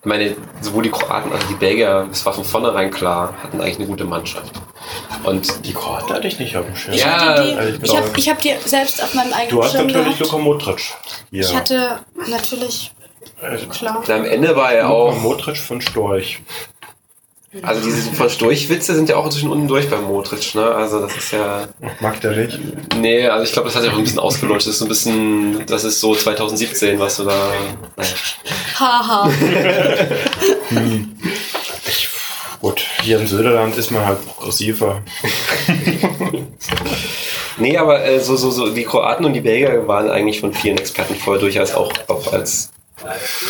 Ich 0.00 0.06
meine, 0.06 0.36
sowohl 0.60 0.84
die 0.84 0.90
Kroaten 0.90 1.32
als 1.32 1.42
auch 1.42 1.48
die 1.48 1.54
Belgier, 1.54 2.08
es 2.10 2.24
war 2.24 2.32
von 2.32 2.44
vornherein 2.44 2.92
klar, 2.92 3.34
hatten 3.42 3.60
eigentlich 3.60 3.78
eine 3.78 3.86
gute 3.88 4.04
Mannschaft. 4.04 4.52
Und 5.24 5.66
Die 5.66 5.74
Kroaten 5.74 6.14
hatte 6.14 6.28
ich 6.28 6.38
nicht 6.38 6.56
auf 6.56 6.64
dem 6.64 6.76
Schirm. 6.76 6.94
Ich 6.94 7.00
Ja, 7.00 7.42
die, 7.42 7.80
ich 7.82 7.96
habe 7.96 8.08
hab 8.08 8.40
die 8.40 8.54
selbst 8.64 9.02
auf 9.02 9.12
meinem 9.14 9.32
eigenen 9.32 9.50
Du 9.50 9.64
hast 9.64 9.72
Schirm 9.72 9.88
natürlich. 9.88 10.20
Luka 10.20 10.38
Modric. 10.38 10.94
Hier. 11.30 11.40
Ich 11.40 11.54
hatte 11.54 11.98
natürlich, 12.28 12.92
klar. 13.70 14.04
am 14.08 14.24
Ende 14.24 14.54
war 14.54 14.72
er 14.72 14.84
Luka 14.84 14.94
auch 14.94 15.16
Modric 15.16 15.56
von 15.56 15.80
Storch. 15.80 16.40
Also 17.62 17.80
diese 17.80 18.12
von 18.12 18.28
Durchwitze 18.38 18.94
sind 18.94 19.08
ja 19.08 19.16
auch 19.16 19.24
inzwischen 19.24 19.50
unten 19.50 19.68
durch 19.68 19.88
beim 19.88 20.04
Modric, 20.04 20.54
ne? 20.54 20.66
Also 20.66 21.00
das 21.00 21.16
ist 21.16 21.32
ja. 21.32 21.66
Mag 22.00 22.20
der 22.20 22.32
nicht? 22.32 22.58
Nee, 23.00 23.26
also 23.26 23.44
ich 23.44 23.52
glaube, 23.52 23.68
das 23.68 23.76
hat 23.76 23.82
sich 23.82 23.90
auch 23.90 23.96
ein 23.96 24.04
bisschen 24.04 24.18
ausgeleuchtet. 24.18 24.66
Das 24.66 24.74
ist 24.74 24.78
so 24.78 24.84
ein 24.84 24.88
bisschen, 24.88 25.66
das 25.66 25.84
ist 25.84 25.98
so 25.98 26.14
2017, 26.14 26.98
was 26.98 27.16
du 27.16 27.24
da. 27.24 27.50
Naja. 27.96 28.10
Haha. 28.78 29.30
Ich, 31.86 32.08
gut, 32.60 32.84
hier 33.02 33.18
im 33.18 33.26
Söderland 33.26 33.78
ist 33.78 33.90
man 33.92 34.04
halt 34.04 34.18
progressiver. 34.26 35.02
Nee, 37.60 37.76
aber 37.76 38.04
äh, 38.04 38.20
so, 38.20 38.36
so, 38.36 38.50
so, 38.50 38.72
die 38.72 38.84
Kroaten 38.84 39.24
und 39.24 39.32
die 39.32 39.40
Belgier 39.40 39.88
waren 39.88 40.08
eigentlich 40.10 40.38
von 40.38 40.54
vielen 40.54 40.78
Experten 40.78 41.16
vorher 41.16 41.40
durchaus 41.40 41.74
auch, 41.74 41.92
auch 42.06 42.32
als 42.32 42.70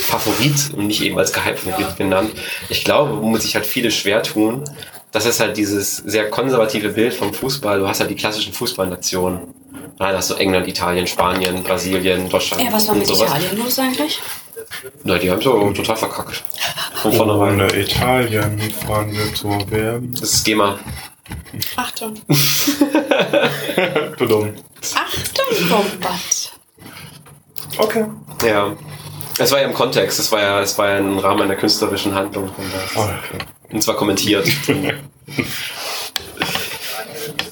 Favorit 0.06 0.72
und 0.74 0.86
nicht 0.86 1.02
eben 1.02 1.18
als 1.18 1.32
Geheimfavorit 1.32 1.96
genannt. 1.96 2.32
Ich 2.68 2.84
glaube, 2.84 3.20
womit 3.22 3.42
sich 3.42 3.54
halt 3.54 3.66
viele 3.66 3.90
schwer 3.90 4.22
tun, 4.22 4.64
das 5.12 5.24
ist 5.26 5.40
halt 5.40 5.56
dieses 5.56 5.96
sehr 5.96 6.28
konservative 6.28 6.90
Bild 6.90 7.14
vom 7.14 7.32
Fußball. 7.32 7.78
Du 7.80 7.88
hast 7.88 8.00
halt 8.00 8.10
die 8.10 8.16
klassischen 8.16 8.52
Fußballnationen. 8.52 9.54
Nein, 9.98 10.14
hast 10.14 10.30
du 10.30 10.34
England, 10.34 10.68
Italien, 10.68 11.06
Spanien, 11.06 11.62
Brasilien, 11.62 12.28
Deutschland. 12.28 12.62
Ja, 12.62 12.72
was 12.72 12.86
war 12.86 12.94
mit 12.94 13.06
sowas. 13.06 13.28
Italien 13.30 13.56
los 13.56 13.78
eigentlich? 13.78 14.20
Na, 15.04 15.18
die 15.18 15.30
haben 15.30 15.40
so 15.40 15.70
total 15.72 15.96
verkackt. 15.96 16.44
Von 17.02 17.12
vornherein. 17.12 17.54
Ohne 17.54 17.74
Italien 17.76 18.60
fahren 18.86 19.12
wir 19.12 19.34
zur 19.34 19.58
WM. 19.70 20.14
Das 20.14 20.34
ist 20.34 20.44
GEMA. 20.44 20.78
Achtung. 21.76 22.14
Du 24.18 24.26
dumm. 24.26 24.54
Achtung, 24.94 25.68
Bombat. 25.68 26.52
Okay. 27.76 28.04
Ja. 28.44 28.76
Es 29.38 29.52
war 29.52 29.60
ja 29.60 29.66
im 29.66 29.74
Kontext, 29.74 30.18
es 30.18 30.32
war 30.32 30.40
ja, 30.40 30.60
es 30.60 30.76
war 30.78 30.88
ja 30.88 30.98
im 30.98 31.18
Rahmen 31.18 31.42
einer 31.42 31.56
künstlerischen 31.56 32.14
Handlung. 32.14 32.50
Oh. 32.96 33.08
Und 33.70 33.82
zwar 33.82 33.96
kommentiert. 33.96 34.46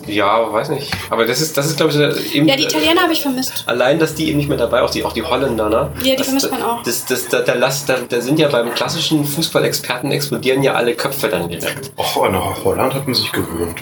ja, 0.06 0.52
weiß 0.52 0.70
nicht. 0.70 0.92
Aber 1.10 1.26
das 1.26 1.40
ist, 1.40 1.56
das 1.56 1.66
ist 1.66 1.76
glaube 1.76 1.92
ich, 1.92 2.34
eben. 2.34 2.48
Ja, 2.48 2.56
die 2.56 2.64
Italiener 2.64 3.02
habe 3.02 3.12
ich 3.12 3.22
vermisst. 3.22 3.64
Allein, 3.66 3.98
dass 3.98 4.14
die 4.14 4.28
eben 4.28 4.38
nicht 4.38 4.48
mehr 4.48 4.58
dabei, 4.58 4.82
auch 4.82 4.90
die, 4.90 5.04
auch 5.04 5.12
die 5.12 5.22
Holländer, 5.22 5.68
ne? 5.68 5.90
Ja, 6.02 6.10
die 6.10 6.16
das, 6.16 6.26
vermisst 6.26 6.50
man 6.50 6.62
auch. 6.62 6.82
Das, 6.82 7.04
das, 7.06 7.28
da, 7.28 7.40
da, 7.40 7.54
da, 7.54 7.96
da 8.08 8.20
sind 8.20 8.38
ja 8.38 8.48
beim 8.48 8.74
klassischen 8.74 9.24
Fußballexperten 9.24 10.12
explodieren 10.12 10.62
ja 10.62 10.74
alle 10.74 10.94
Köpfe 10.94 11.28
dann 11.28 11.48
direkt. 11.48 11.92
Och, 11.96 12.24
an 12.24 12.36
Holland 12.64 12.94
hat 12.94 13.06
man 13.06 13.14
sich 13.14 13.30
gewöhnt. 13.32 13.78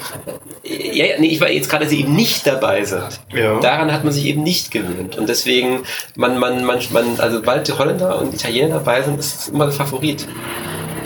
Ja, 0.63 1.05
ja, 1.05 1.15
nee, 1.19 1.29
ich 1.29 1.41
war 1.41 1.51
jetzt 1.51 1.69
gerade, 1.69 1.85
dass 1.85 1.91
sie 1.91 2.01
eben 2.01 2.15
nicht 2.15 2.47
dabei 2.47 2.85
sind. 2.85 3.21
Ja. 3.33 3.61
Daran 3.61 3.93
hat 3.93 4.05
man 4.05 4.13
sich 4.13 4.25
eben 4.25 4.43
nicht 4.43 4.71
gewöhnt. 4.71 5.17
Und 5.17 5.29
deswegen, 5.29 5.83
man, 6.17 6.39
man, 6.39 6.65
man, 6.65 6.79
man, 6.91 7.21
also 7.21 7.37
sobald 7.39 7.69
die 7.69 7.73
Holländer 7.73 8.19
und 8.19 8.33
Italiener 8.35 8.77
dabei 8.77 9.03
sind, 9.03 9.19
ist 9.19 9.41
es 9.41 9.49
immer 9.49 9.67
der 9.67 9.75
Favorit. 9.75 10.27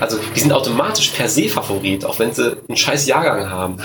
Also 0.00 0.18
die 0.34 0.40
sind 0.40 0.52
automatisch 0.52 1.08
per 1.10 1.28
se 1.28 1.48
Favorit, 1.48 2.04
auch 2.04 2.18
wenn 2.18 2.32
sie 2.32 2.56
einen 2.68 2.76
scheiß 2.76 3.06
Jahrgang 3.06 3.50
haben. 3.50 3.78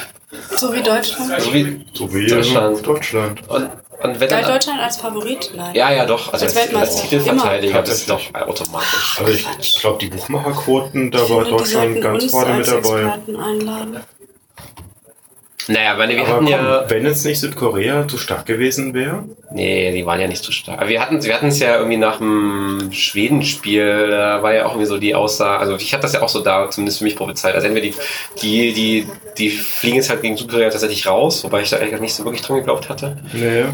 So 0.58 0.73
wie 0.73 0.82
Deutschland. 0.82 1.41
So 1.41 1.54
wie, 1.54 1.86
So 1.93 2.13
wie 2.13 2.28
Deutschland. 2.28 2.86
Deutschland. 2.86 3.49
und, 3.49 3.63
und 4.02 4.19
wenn 4.19 4.30
Galt 4.30 4.32
dann, 4.43 4.52
Deutschland 4.54 4.82
als 4.82 4.97
Favorit? 4.97 5.52
Nein. 5.56 5.76
ja, 5.76 5.91
ja, 5.93 6.06
doch, 6.06 6.34
also 6.34 6.45
Als 6.45 6.56
als, 6.56 6.56
Weltmeister. 6.56 6.95
als 7.02 7.10
Titelverteidiger, 7.10 7.82
das 7.84 7.95
ist 7.99 8.10
doch 8.10 8.21
automatisch. 8.34 9.17
Also 9.19 9.32
ich, 9.32 9.47
ich 9.60 9.80
glaube, 9.80 9.99
die 9.99 10.08
Buchmacherquoten, 10.08 11.12
da 11.12 11.23
Ich 11.23 11.30
war 11.30 11.43
Deutschland 11.45 12.02
ganz 12.02 12.26
vorne 12.32 12.54
mit 12.58 12.67
dabei. 12.67 13.13
Einladen. 13.28 13.97
Naja, 15.67 15.97
weil 15.97 16.10
wir 16.10 16.19
Aber 16.19 16.28
hatten 16.28 16.45
komm, 16.45 16.47
ja. 16.47 16.89
wenn 16.89 17.06
jetzt 17.06 17.26
nicht 17.26 17.39
Südkorea 17.39 18.08
zu 18.08 18.17
stark 18.17 18.45
gewesen 18.45 18.93
wäre, 18.93 19.23
Nee, 19.54 19.91
die 19.91 20.06
waren 20.06 20.19
ja 20.19 20.28
nicht 20.28 20.43
so 20.43 20.52
stark. 20.52 20.80
Aber 20.80 20.89
wir 20.89 20.99
hatten 20.99 21.23
wir 21.23 21.34
hatten 21.34 21.47
es 21.47 21.60
ja 21.60 21.78
irgendwie 21.78 21.97
nach 21.97 22.17
dem 22.17 22.89
Schwedenspiel, 22.91 24.10
da 24.10 24.41
war 24.41 24.54
ja 24.54 24.65
auch 24.65 24.71
irgendwie 24.71 24.88
so 24.88 24.97
die 24.97 25.13
Aussage, 25.13 25.60
also 25.60 25.76
ich 25.76 25.93
hatte 25.93 26.02
das 26.02 26.13
ja 26.13 26.21
auch 26.23 26.30
so 26.30 26.41
da, 26.41 26.69
zumindest 26.71 26.97
für 26.97 27.04
mich 27.04 27.15
prophezeit. 27.15 27.54
Also 27.54 27.67
entweder 27.67 27.86
die, 27.86 27.93
die, 28.41 28.73
die, 28.73 29.08
die 29.38 29.49
fliegen 29.52 29.97
jetzt 29.97 30.10
halt 30.10 30.23
gegen 30.23 30.38
Südkorea 30.38 30.69
tatsächlich 30.69 31.06
raus, 31.06 31.43
wobei 31.43 31.62
ich 31.62 31.69
da 31.69 31.78
eigentlich 31.78 32.02
nicht 32.02 32.15
so 32.15 32.26
wirklich 32.26 32.41
dran 32.41 32.58
geglaubt 32.58 32.89
hatte. 32.89 33.17
nee. 33.32 33.65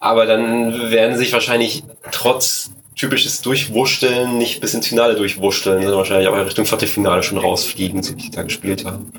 Aber 0.00 0.26
dann 0.26 0.92
werden 0.92 1.14
sie 1.14 1.24
sich 1.24 1.32
wahrscheinlich 1.32 1.82
trotz 2.12 2.70
typisches 2.94 3.40
Durchwursteln 3.42 4.38
nicht 4.38 4.60
bis 4.60 4.74
ins 4.74 4.86
Finale 4.86 5.16
durchwursteln, 5.16 5.78
sondern 5.78 5.98
wahrscheinlich 5.98 6.28
auch 6.28 6.34
in 6.34 6.42
Richtung 6.42 6.66
Viertelfinale 6.66 7.22
schon 7.24 7.38
rausfliegen, 7.38 8.02
so 8.02 8.12
wie 8.16 8.22
die 8.22 8.30
da 8.30 8.42
gespielt 8.42 8.84
haben. 8.84 9.12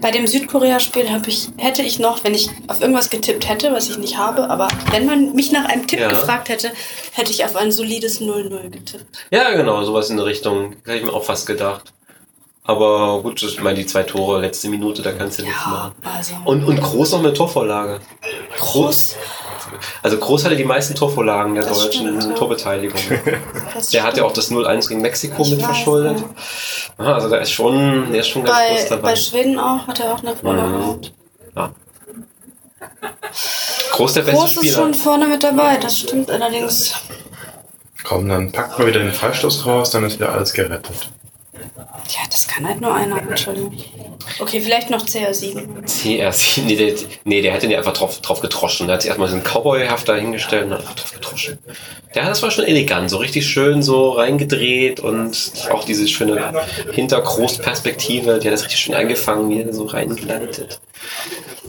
Bei 0.00 0.10
dem 0.10 0.26
Südkorea-Spiel 0.26 1.06
ich, 1.26 1.48
hätte 1.56 1.82
ich 1.82 1.98
noch, 1.98 2.22
wenn 2.24 2.34
ich 2.34 2.50
auf 2.68 2.80
irgendwas 2.80 3.08
getippt 3.10 3.48
hätte, 3.48 3.72
was 3.72 3.88
ich 3.88 3.96
nicht 3.98 4.18
habe, 4.18 4.48
aber 4.50 4.68
wenn 4.90 5.06
man 5.06 5.32
mich 5.34 5.52
nach 5.52 5.64
einem 5.64 5.86
Tipp 5.86 6.00
Ja. 6.00 6.08
gefragt 6.08 6.48
hätte, 6.48 6.70
hätte 7.12 7.30
ich 7.30 7.44
auf 7.44 7.56
ein 7.56 7.72
solides 7.72 8.20
0-0 8.20 8.68
getippt. 8.70 9.16
Ja, 9.30 9.50
genau, 9.54 9.82
sowas 9.84 10.10
in 10.10 10.16
der 10.18 10.26
Richtung. 10.26 10.74
Hätte 10.84 10.98
ich 10.98 11.04
mir 11.04 11.12
auch 11.12 11.24
fast 11.24 11.46
gedacht. 11.46 11.92
Aber 12.64 13.22
gut, 13.22 13.40
ich 13.42 13.60
meine, 13.62 13.78
die 13.78 13.86
zwei 13.86 14.02
Tore, 14.02 14.40
letzte 14.40 14.68
Minute, 14.68 15.00
da 15.00 15.12
kannst 15.12 15.38
du 15.38 15.44
nichts 15.44 15.60
Ja, 15.64 15.70
machen. 15.70 15.94
also. 16.02 16.34
Und, 16.44 16.64
und 16.64 16.80
Groß 16.80 17.12
noch 17.12 17.20
eine 17.20 17.32
Torvorlage. 17.32 18.00
Groß. 18.58 19.14
Also 20.02 20.18
Groß 20.18 20.44
hatte 20.44 20.56
die 20.56 20.64
meisten 20.64 20.94
Torvorlagen 20.94 21.54
der 21.54 21.64
Das 21.64 21.78
deutschen 21.82 22.06
stimmt, 22.18 22.24
ja. 22.24 22.32
Torbeteiligung. 22.34 23.00
Das 23.74 23.88
Der 23.90 24.02
hat 24.04 24.16
ja 24.16 24.24
auch 24.24 24.32
das 24.32 24.50
0-1 24.50 24.88
gegen 24.88 25.00
Mexiko 25.02 25.42
Ich 25.42 25.50
mit 25.50 25.60
weiß, 25.60 25.66
verschuldet. 25.66 26.24
Ah, 26.98 27.14
Also 27.14 27.28
der 27.28 27.40
ist 27.40 27.50
schon, 27.52 28.10
der 28.12 28.20
ist 28.20 28.28
schon 28.28 28.44
ganz 28.44 28.56
groß 28.58 28.82
Bei, 28.82 28.88
dabei. 28.88 29.02
bei 29.10 29.16
Schweden 29.16 29.58
auch 29.58 29.86
hat 29.86 30.00
er 30.00 30.12
auch 30.14 30.20
eine 30.20 30.34
Vorlage 30.36 30.68
Mhm. 30.68 30.80
gehabt. 30.80 31.12
Ja. 31.56 31.70
Groß 33.92 34.12
der 34.14 34.22
beste 34.22 34.36
Groß 34.40 34.50
ist 34.52 34.56
Spieler. 34.58 34.74
schon 34.76 34.94
vorne 34.94 35.26
mit 35.26 35.42
dabei, 35.42 35.76
das 35.78 35.98
stimmt 35.98 36.30
allerdings. 36.30 36.94
Komm, 38.04 38.28
dann 38.28 38.52
packt 38.52 38.78
mal 38.78 38.86
wieder 38.86 39.00
den 39.00 39.12
Freistoß 39.12 39.66
raus, 39.66 39.90
dann 39.90 40.04
ist 40.04 40.18
wieder 40.18 40.32
alles 40.32 40.52
gerettet. 40.52 41.10
Ja, 42.08 42.20
das 42.30 42.46
kann 42.46 42.66
halt 42.66 42.80
nur 42.80 42.94
einer, 42.94 43.20
Entschuldigung. 43.20 43.74
Okay, 44.38 44.60
vielleicht 44.60 44.90
noch 44.90 45.04
CR7. 45.04 45.84
CR7, 45.86 46.62
nee, 46.62 46.76
der, 46.76 46.94
nee, 47.24 47.42
der 47.42 47.52
hätte 47.52 47.66
ihn 47.66 47.74
einfach 47.74 47.92
drauf, 47.92 48.20
drauf 48.20 48.40
getroschen. 48.40 48.86
Der 48.86 48.94
hat 48.94 49.02
sich 49.02 49.08
erstmal 49.08 49.28
so 49.28 49.34
einen 49.34 49.44
Cowboy-Haft 49.44 50.08
dahingestellt 50.08 50.66
und 50.66 50.72
hat 50.72 50.80
einfach 50.80 50.94
drauf 50.94 51.12
getroschen. 51.12 51.58
Ja, 52.14 52.28
das 52.28 52.42
war 52.42 52.50
schon 52.50 52.64
elegant, 52.64 53.10
so 53.10 53.18
richtig 53.18 53.46
schön 53.46 53.82
so 53.82 54.10
reingedreht 54.10 55.00
und 55.00 55.52
auch 55.70 55.84
diese 55.84 56.08
schöne 56.08 56.64
Hintergroßperspektive, 56.92 58.38
die 58.38 58.46
hat 58.48 58.54
das 58.54 58.64
richtig 58.64 58.80
schön 58.80 58.94
eingefangen, 58.94 59.50
wie 59.50 59.60
er 59.60 59.72
so 59.72 59.84
reingleitet. 59.84 60.80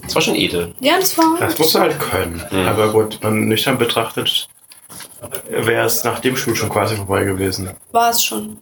Das 0.04 0.16
war 0.16 0.22
schon 0.22 0.36
edel. 0.36 0.74
Ja, 0.80 0.98
das 1.00 1.18
war. 1.18 1.38
Das 1.40 1.58
musst 1.58 1.76
du 1.76 1.80
halt 1.80 2.00
können. 2.00 2.42
Aber 2.66 2.94
gut, 2.94 3.20
man 3.22 3.46
nüchtern 3.46 3.78
betrachtet, 3.78 4.48
wäre 5.50 5.86
es 5.86 6.04
nach 6.04 6.20
dem 6.20 6.38
Spiel 6.38 6.56
schon 6.56 6.70
quasi 6.70 6.96
vorbei 6.96 7.26
gewesen. 7.26 7.72
War 7.92 8.12
es 8.12 8.24
schon. 8.24 8.58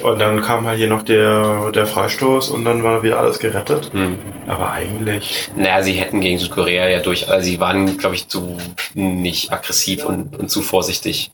Und 0.00 0.18
dann 0.18 0.40
kam 0.40 0.66
halt 0.66 0.78
hier 0.78 0.88
noch 0.88 1.02
der, 1.02 1.70
der 1.72 1.86
Freistoß 1.86 2.50
und 2.50 2.64
dann 2.64 2.82
war 2.82 3.02
wieder 3.02 3.18
alles 3.18 3.38
gerettet. 3.38 3.92
Hm. 3.92 4.18
Aber 4.46 4.72
eigentlich, 4.72 5.50
Naja, 5.54 5.82
sie 5.82 5.92
hätten 5.92 6.20
gegen 6.20 6.38
Südkorea 6.38 6.88
ja 6.88 7.00
durch, 7.00 7.28
also 7.28 7.44
sie 7.44 7.60
waren, 7.60 7.98
glaube 7.98 8.14
ich, 8.14 8.28
zu 8.28 8.56
nicht 8.94 9.52
aggressiv 9.52 10.04
und, 10.04 10.38
und 10.38 10.48
zu 10.48 10.62
vorsichtig. 10.62 11.30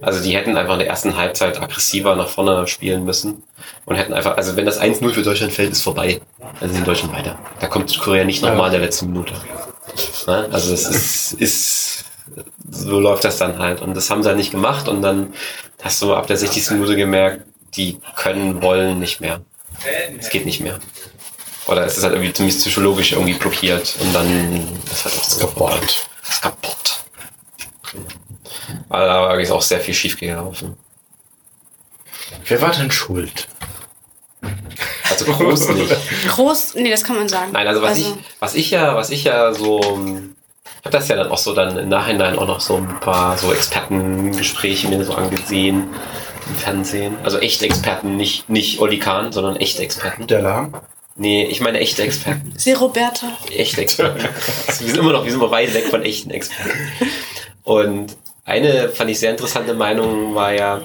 Also 0.00 0.22
die 0.22 0.34
hätten 0.34 0.56
einfach 0.56 0.74
in 0.74 0.78
der 0.80 0.88
ersten 0.88 1.16
Halbzeit 1.16 1.60
aggressiver 1.60 2.14
nach 2.16 2.28
vorne 2.28 2.66
spielen 2.66 3.04
müssen 3.04 3.42
und 3.84 3.96
hätten 3.96 4.14
einfach, 4.14 4.36
also 4.36 4.56
wenn 4.56 4.64
das 4.64 4.80
1-0 4.80 5.10
für 5.10 5.22
Deutschland 5.22 5.52
fällt, 5.52 5.72
ist 5.72 5.82
vorbei. 5.82 6.20
Dann 6.60 6.70
sind 6.70 6.80
die 6.80 6.84
Deutschen 6.84 7.12
weiter. 7.12 7.38
Da 7.60 7.66
kommt 7.66 7.90
Südkorea 7.90 8.24
nicht 8.24 8.42
nochmal 8.42 8.66
in 8.66 8.72
der 8.72 8.80
letzten 8.82 9.06
Minute. 9.06 9.34
Ne? 10.26 10.48
Also 10.52 10.72
es 10.72 10.88
ist, 10.88 11.32
ist, 11.34 12.04
so 12.70 13.00
läuft 13.00 13.24
das 13.24 13.38
dann 13.38 13.58
halt. 13.58 13.82
Und 13.82 13.96
das 13.96 14.08
haben 14.08 14.22
sie 14.22 14.28
halt 14.28 14.38
nicht 14.38 14.52
gemacht 14.52 14.88
und 14.88 15.02
dann 15.02 15.34
hast 15.82 16.00
du 16.00 16.14
ab 16.14 16.26
der 16.26 16.36
60. 16.36 16.70
Minute 16.72 16.96
gemerkt, 16.96 17.42
die 17.76 17.98
können, 18.16 18.62
wollen 18.62 18.98
nicht 18.98 19.20
mehr. 19.20 19.40
Es 20.18 20.30
geht 20.30 20.46
nicht 20.46 20.60
mehr. 20.60 20.78
Oder 21.66 21.84
es 21.84 21.98
ist 21.98 22.04
halt 22.04 22.14
irgendwie 22.14 22.32
ziemlich 22.32 22.56
psychologisch 22.56 23.12
irgendwie 23.12 23.34
blockiert 23.34 23.94
und 24.00 24.14
dann 24.14 24.80
ist 24.90 25.04
halt 25.04 25.16
auch 25.18 25.24
so 25.24 25.46
kaputt. 25.46 26.06
ist 26.28 26.42
kaputt. 26.42 27.04
Also 28.88 29.06
da 29.06 29.34
ist 29.34 29.50
auch 29.50 29.62
sehr 29.62 29.80
viel 29.80 29.94
schief 29.94 30.18
gelaufen. 30.18 30.76
Wer 32.46 32.62
war 32.62 32.70
denn 32.70 32.90
schuld? 32.90 33.48
Also 35.10 35.26
groß 35.26 35.68
nicht. 35.70 35.96
Groß, 36.28 36.74
nee, 36.76 36.90
das 36.90 37.04
kann 37.04 37.16
man 37.16 37.28
sagen. 37.28 37.52
Nein, 37.52 37.66
also 37.66 37.82
was 37.82 37.98
ich, 37.98 38.14
was 38.40 38.54
ich 38.54 38.70
ja, 38.70 38.94
was 38.94 39.10
ich 39.10 39.24
ja 39.24 39.52
so, 39.52 39.78
ich 39.80 40.84
habe 40.84 40.90
das 40.90 41.08
ja 41.08 41.16
dann 41.16 41.30
auch 41.30 41.38
so 41.38 41.54
dann 41.54 41.76
im 41.76 41.88
Nachhinein 41.88 42.38
auch 42.38 42.46
noch 42.46 42.60
so 42.60 42.76
ein 42.76 43.00
paar 43.00 43.36
so 43.36 43.52
Expertengespräche 43.52 44.88
mir 44.88 45.04
so 45.04 45.14
angesehen 45.14 45.88
im 46.48 46.54
Fernsehen. 46.56 47.16
Also 47.22 47.38
echte 47.38 47.64
Experten, 47.64 48.16
nicht, 48.16 48.48
nicht 48.48 48.80
Oli 48.80 48.98
Kahn, 48.98 49.32
sondern 49.32 49.56
echte 49.56 49.82
Experten. 49.82 50.26
Der 50.26 50.42
Lahm? 50.42 50.74
Nee, 51.16 51.44
ich 51.44 51.60
meine 51.60 51.80
echte 51.80 52.02
Experten. 52.02 52.52
Sie 52.56 52.72
Roberta. 52.72 53.26
Echte 53.54 53.80
Experten. 53.80 54.20
wir 54.20 54.74
sind 54.74 54.96
immer 54.96 55.12
noch, 55.12 55.24
wir 55.24 55.30
sind 55.30 55.40
immer 55.40 55.50
weit 55.50 55.74
weg 55.74 55.86
von 55.86 56.02
echten 56.02 56.30
Experten. 56.30 56.78
Und 57.64 58.16
eine 58.44 58.88
fand 58.88 59.10
ich 59.10 59.18
sehr 59.18 59.32
interessante 59.32 59.74
Meinung 59.74 60.34
war 60.34 60.52
ja 60.52 60.80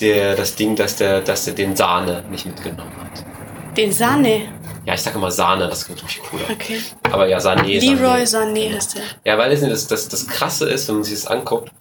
der, 0.00 0.36
das 0.36 0.54
Ding, 0.54 0.76
dass 0.76 0.96
der, 0.96 1.20
dass 1.20 1.46
der 1.46 1.54
den 1.54 1.74
Sahne 1.74 2.22
nicht 2.30 2.46
mitgenommen 2.46 2.92
hat. 3.00 3.76
Den 3.76 3.92
Sahne. 3.92 4.48
Ja, 4.84 4.94
ich 4.94 5.00
sage 5.00 5.18
immer 5.18 5.32
Sahne, 5.32 5.66
das 5.66 5.84
klingt 5.84 6.04
richtig 6.04 6.22
cooler. 6.22 6.44
Okay. 6.50 6.80
Aber 7.10 7.26
ja, 7.26 7.38
Sané. 7.38 7.80
Leroy. 7.80 8.22
Sané 8.22 8.72
heißt 8.72 8.96
der. 8.96 9.02
Ja, 9.24 9.36
weil 9.36 9.50
das, 9.50 9.88
das, 9.88 10.08
das 10.08 10.26
Krasse 10.28 10.68
ist, 10.68 10.86
wenn 10.86 10.96
man 10.96 11.04
sich 11.04 11.14
das 11.14 11.26
anguckt, 11.26 11.72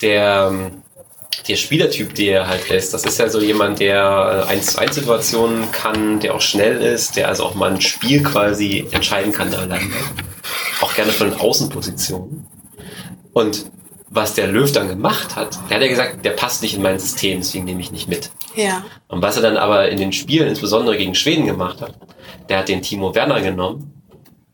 der, 0.00 0.48
ähm, 0.50 0.82
der 1.48 1.56
Spielertyp, 1.56 2.14
der 2.14 2.40
er 2.40 2.48
halt 2.48 2.70
ist, 2.70 2.92
das 2.92 3.04
ist 3.04 3.18
ja 3.18 3.28
so 3.28 3.40
jemand, 3.40 3.80
der 3.80 4.46
1 4.48 4.66
zu 4.66 4.78
1 4.78 4.94
Situationen 4.94 5.70
kann, 5.72 6.20
der 6.20 6.34
auch 6.34 6.40
schnell 6.40 6.78
ist, 6.78 7.16
der 7.16 7.28
also 7.28 7.44
auch 7.44 7.54
mal 7.54 7.70
ein 7.70 7.80
Spiel 7.80 8.22
quasi 8.22 8.86
entscheiden 8.90 9.32
kann 9.32 9.52
alleine. 9.54 9.90
Auch 10.80 10.94
gerne 10.94 11.12
von 11.12 11.30
den 11.30 11.38
Außenpositionen. 11.38 12.46
Und 13.32 13.66
was 14.08 14.34
der 14.34 14.48
Löw 14.48 14.70
dann 14.72 14.88
gemacht 14.88 15.36
hat, 15.36 15.58
der 15.68 15.76
hat 15.76 15.82
ja 15.82 15.88
gesagt, 15.88 16.24
der 16.24 16.32
passt 16.32 16.62
nicht 16.62 16.74
in 16.74 16.82
mein 16.82 16.98
System, 16.98 17.38
deswegen 17.38 17.64
nehme 17.64 17.80
ich 17.80 17.92
nicht 17.92 18.08
mit. 18.08 18.30
Ja. 18.56 18.84
Und 19.06 19.22
was 19.22 19.36
er 19.36 19.42
dann 19.42 19.56
aber 19.56 19.88
in 19.88 19.98
den 19.98 20.12
Spielen, 20.12 20.48
insbesondere 20.48 20.96
gegen 20.96 21.14
Schweden 21.14 21.46
gemacht 21.46 21.80
hat, 21.80 21.94
der 22.48 22.58
hat 22.58 22.68
den 22.68 22.82
Timo 22.82 23.14
Werner 23.14 23.40
genommen 23.40 24.02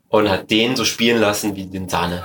und 0.09 0.29
hat 0.29 0.51
den 0.51 0.75
so 0.75 0.85
spielen 0.85 1.19
lassen 1.19 1.55
wie 1.55 1.65
den 1.65 1.89
Sahne. 1.89 2.23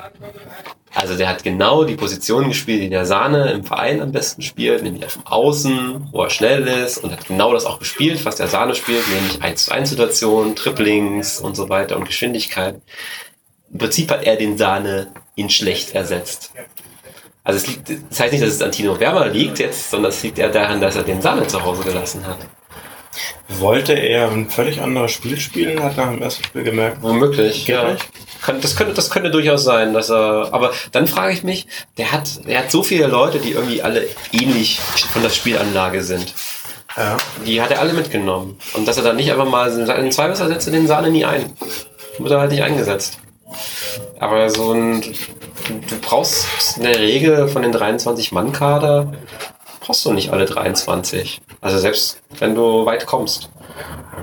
Also 0.94 1.16
der 1.16 1.28
hat 1.28 1.42
genau 1.42 1.85
die 1.85 1.94
Position 1.94 2.48
gespielt, 2.48 2.83
die 2.83 2.90
der 2.90 3.07
Sahne 3.07 3.50
im 3.52 3.64
Verein 3.64 4.02
am 4.02 4.12
besten 4.12 4.42
spielt, 4.42 4.83
nämlich 4.83 5.07
auf 5.07 5.14
dem 5.14 5.26
Außen, 5.26 6.09
wo 6.12 6.22
er 6.22 6.31
schnell 6.31 6.66
ist 6.66 6.98
und 6.98 7.12
hat 7.12 7.26
genau 7.26 7.52
das 7.52 7.64
auch 7.64 7.78
gespielt, 7.78 8.24
was 8.24 8.37
der 8.37 8.48
Sahne 8.48 8.74
spielt, 8.74 9.09
nämlich 9.09 9.42
1 9.42 9.64
zu 9.64 9.72
1 9.72 9.88
Situation, 9.88 10.55
Triplings 10.55 11.40
und 11.40 11.57
so 11.57 11.70
weiter 11.70 11.96
und 11.96 12.05
Geschwindigkeit. 12.05 12.81
Im 13.72 13.78
Prinzip 13.78 14.11
hat 14.11 14.24
er 14.24 14.37
den 14.37 14.59
Sahne 14.59 15.12
in 15.35 15.48
schlecht 15.48 15.94
ersetzt. 15.94 16.52
Also 17.42 17.57
es 17.57 17.66
liegt, 17.66 17.88
das 18.11 18.20
heißt 18.20 18.33
nicht, 18.33 18.44
dass 18.44 18.50
es 18.50 18.62
an 18.62 18.70
Tino 18.70 19.00
Werner 19.00 19.28
liegt 19.28 19.59
jetzt, 19.59 19.90
sondern 19.90 20.11
es 20.11 20.22
liegt 20.22 20.38
eher 20.38 20.50
daran, 20.50 20.81
dass 20.81 20.94
er 20.94 21.02
den 21.05 21.22
Sahne 21.22 21.46
zu 21.46 21.62
Hause 21.64 21.83
gelassen 21.83 22.26
hat. 22.26 22.38
Wollte 23.48 23.94
er 23.94 24.31
ein 24.31 24.48
völlig 24.48 24.81
anderes 24.81 25.12
Spiel 25.12 25.40
spielen, 25.40 25.83
hat 25.83 25.96
nach 25.96 26.11
dem 26.11 26.22
ersten 26.22 26.44
Spiel 26.44 26.62
gemerkt. 26.62 26.98
Womöglich, 27.02 27.66
ja. 27.66 27.88
Wirklich? 27.88 28.09
Das, 28.46 28.76
könnte, 28.76 28.94
das 28.94 29.11
könnte 29.11 29.31
durchaus 29.31 29.64
sein, 29.64 29.92
dass 29.94 30.11
er. 30.11 30.48
Aber 30.52 30.72
dann 30.92 31.07
frage 31.07 31.33
ich 31.33 31.44
mich, 31.44 31.66
der 31.98 32.12
hat, 32.12 32.46
der 32.46 32.61
hat 32.61 32.70
so 32.70 32.83
viele 32.83 33.07
Leute, 33.07 33.38
die 33.38 33.52
irgendwie 33.52 33.83
alle 33.83 34.07
ähnlich 34.33 34.81
von 34.81 35.22
der 35.22 35.31
Spielanlage 35.31 36.02
sind. 36.02 36.35
Ja. 36.96 37.16
Die 37.46 37.62
hat 37.62 37.70
er 37.70 37.81
alle 37.81 37.92
mitgenommen. 37.92 38.59
Und 38.74 38.87
dass 38.87 38.96
er 38.96 39.02
dann 39.02 39.16
nicht 39.16 39.31
einfach 39.31 39.48
mal 39.48 39.70
in 39.70 40.12
zwei 40.12 40.28
Messer 40.28 40.48
setzt 40.48 40.66
er 40.66 40.72
den 40.72 40.87
Sahne 40.87 41.11
nie 41.11 41.24
ein. 41.24 41.52
Wird 42.18 42.31
er 42.31 42.40
halt 42.40 42.50
nicht 42.50 42.62
eingesetzt. 42.62 43.18
Aber 44.18 44.50
so 44.50 44.72
ein. 44.72 45.02
Du 45.88 45.98
brauchst 46.00 46.76
in 46.76 46.83
der 46.83 46.98
Regel 46.98 47.48
von 47.48 47.62
den 47.62 47.72
23-Mann-Kader 47.72 49.12
brauchst 49.83 50.05
du 50.05 50.12
nicht 50.12 50.33
alle 50.33 50.47
23. 50.47 51.40
Also 51.61 51.79
selbst 51.79 52.23
wenn 52.38 52.55
du 52.55 52.87
weit 52.87 53.07
kommst. 53.07 53.51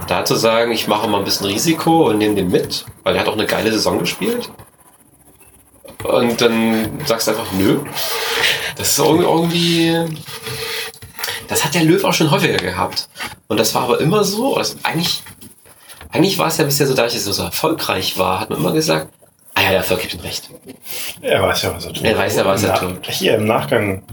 Da 0.08 0.24
zu 0.26 0.36
sagen, 0.36 0.72
ich 0.72 0.88
mache 0.88 1.08
mal 1.08 1.20
ein 1.20 1.26
bisschen 1.26 1.46
Risiko 1.46 2.08
und 2.10 2.18
nehme 2.18 2.36
den 2.36 2.50
mit, 2.50 2.86
weil 3.04 3.16
er 3.16 3.22
hat 3.22 3.28
auch 3.28 3.34
eine 3.34 3.46
geile 3.46 3.72
Saison 3.72 4.00
gespielt. 4.00 4.50
Und 6.04 6.40
dann 6.40 7.00
sagst 7.06 7.28
du 7.28 7.32
einfach, 7.32 7.52
nö. 7.54 7.82
Das 8.78 8.92
ist 8.92 9.00
irgendwie. 9.00 9.94
Das 11.48 11.66
hat 11.66 11.74
der 11.74 11.84
Löw 11.84 12.04
auch 12.06 12.14
schon 12.14 12.32
häufiger 12.32 12.58
gehabt. 12.58 13.10
Und 13.48 13.60
das 13.60 13.76
war 13.76 13.84
aber 13.84 14.00
immer 14.00 14.24
so. 14.24 14.56
Das, 14.58 14.78
eigentlich, 14.84 15.24
eigentlich 16.10 16.38
war 16.38 16.48
es 16.48 16.58
ja 16.58 16.64
bisher 16.64 16.88
so, 16.88 16.94
da 16.94 17.06
ich 17.06 17.16
es 17.16 17.26
so 17.26 17.44
erfolgreich 17.44 18.18
war, 18.18 18.40
hat 18.40 18.50
man 18.50 18.60
immer 18.60 18.72
gesagt, 18.72 19.12
ah 19.56 19.62
ja, 19.62 19.70
der 19.70 19.78
Erfolg 19.80 20.02
gibt 20.02 20.14
ihm 20.14 20.22
recht. 20.22 20.50
Er 21.22 21.42
weiß 21.42 21.64
ja, 21.64 21.76
was 21.76 21.86
er 21.86 21.94
tut. 21.94 22.06
Er 22.06 22.18
weiß 22.18 22.36
ja, 22.38 22.46
was 22.46 22.64
er 22.64 22.76
tut. 22.76 23.08
Hier 23.08 23.36
im 23.36 23.46
Nachgang, 23.46 24.04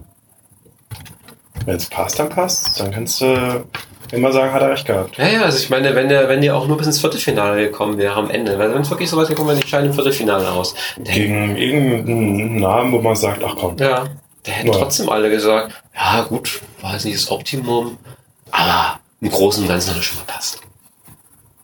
wenn 1.64 1.76
es 1.76 1.86
passt, 1.86 2.18
dann 2.18 2.28
passt. 2.28 2.78
Dann 2.80 2.90
kannst 2.92 3.20
du 3.20 3.64
immer 4.12 4.32
sagen, 4.32 4.52
hat 4.52 4.62
er 4.62 4.70
recht 4.70 4.86
gehabt. 4.86 5.18
Ja, 5.18 5.26
ja, 5.28 5.42
also 5.42 5.58
ich 5.58 5.68
meine, 5.70 5.94
wenn 5.94 6.08
der, 6.08 6.28
wenn 6.28 6.40
der 6.40 6.54
auch 6.56 6.66
nur 6.68 6.76
bis 6.76 6.86
ins 6.86 7.00
Viertelfinale 7.00 7.64
gekommen 7.66 7.98
wäre 7.98 8.14
am 8.14 8.30
Ende, 8.30 8.58
weil 8.58 8.72
wenn 8.72 8.82
es 8.82 8.90
wirklich 8.90 9.10
so 9.10 9.16
weit 9.16 9.28
gekommen 9.28 9.48
wäre, 9.48 9.60
die 9.60 9.66
scheiden 9.68 9.86
im 9.88 9.94
Viertelfinale 9.94 10.50
aus. 10.50 10.74
Der, 10.96 11.14
Gegen 11.14 11.56
irgendeinen 11.56 12.60
Namen, 12.60 12.92
wo 12.92 12.98
man 13.00 13.16
sagt, 13.16 13.42
ach 13.44 13.56
komm. 13.58 13.76
ja, 13.78 14.04
da 14.44 14.52
hätten 14.52 14.68
Ja. 14.72 14.78
trotzdem 14.78 15.08
alle 15.08 15.28
gesagt, 15.30 15.72
ja 15.94 16.22
gut, 16.22 16.60
war 16.82 16.92
jetzt 16.92 17.04
nicht 17.04 17.16
das 17.16 17.30
Optimum, 17.30 17.98
aber 18.52 19.00
im 19.20 19.30
Großen 19.30 19.62
und 19.64 19.68
Ganzen 19.68 19.90
hat 19.90 19.98
es 19.98 20.04
schon 20.04 20.18
gepasst. 20.20 20.60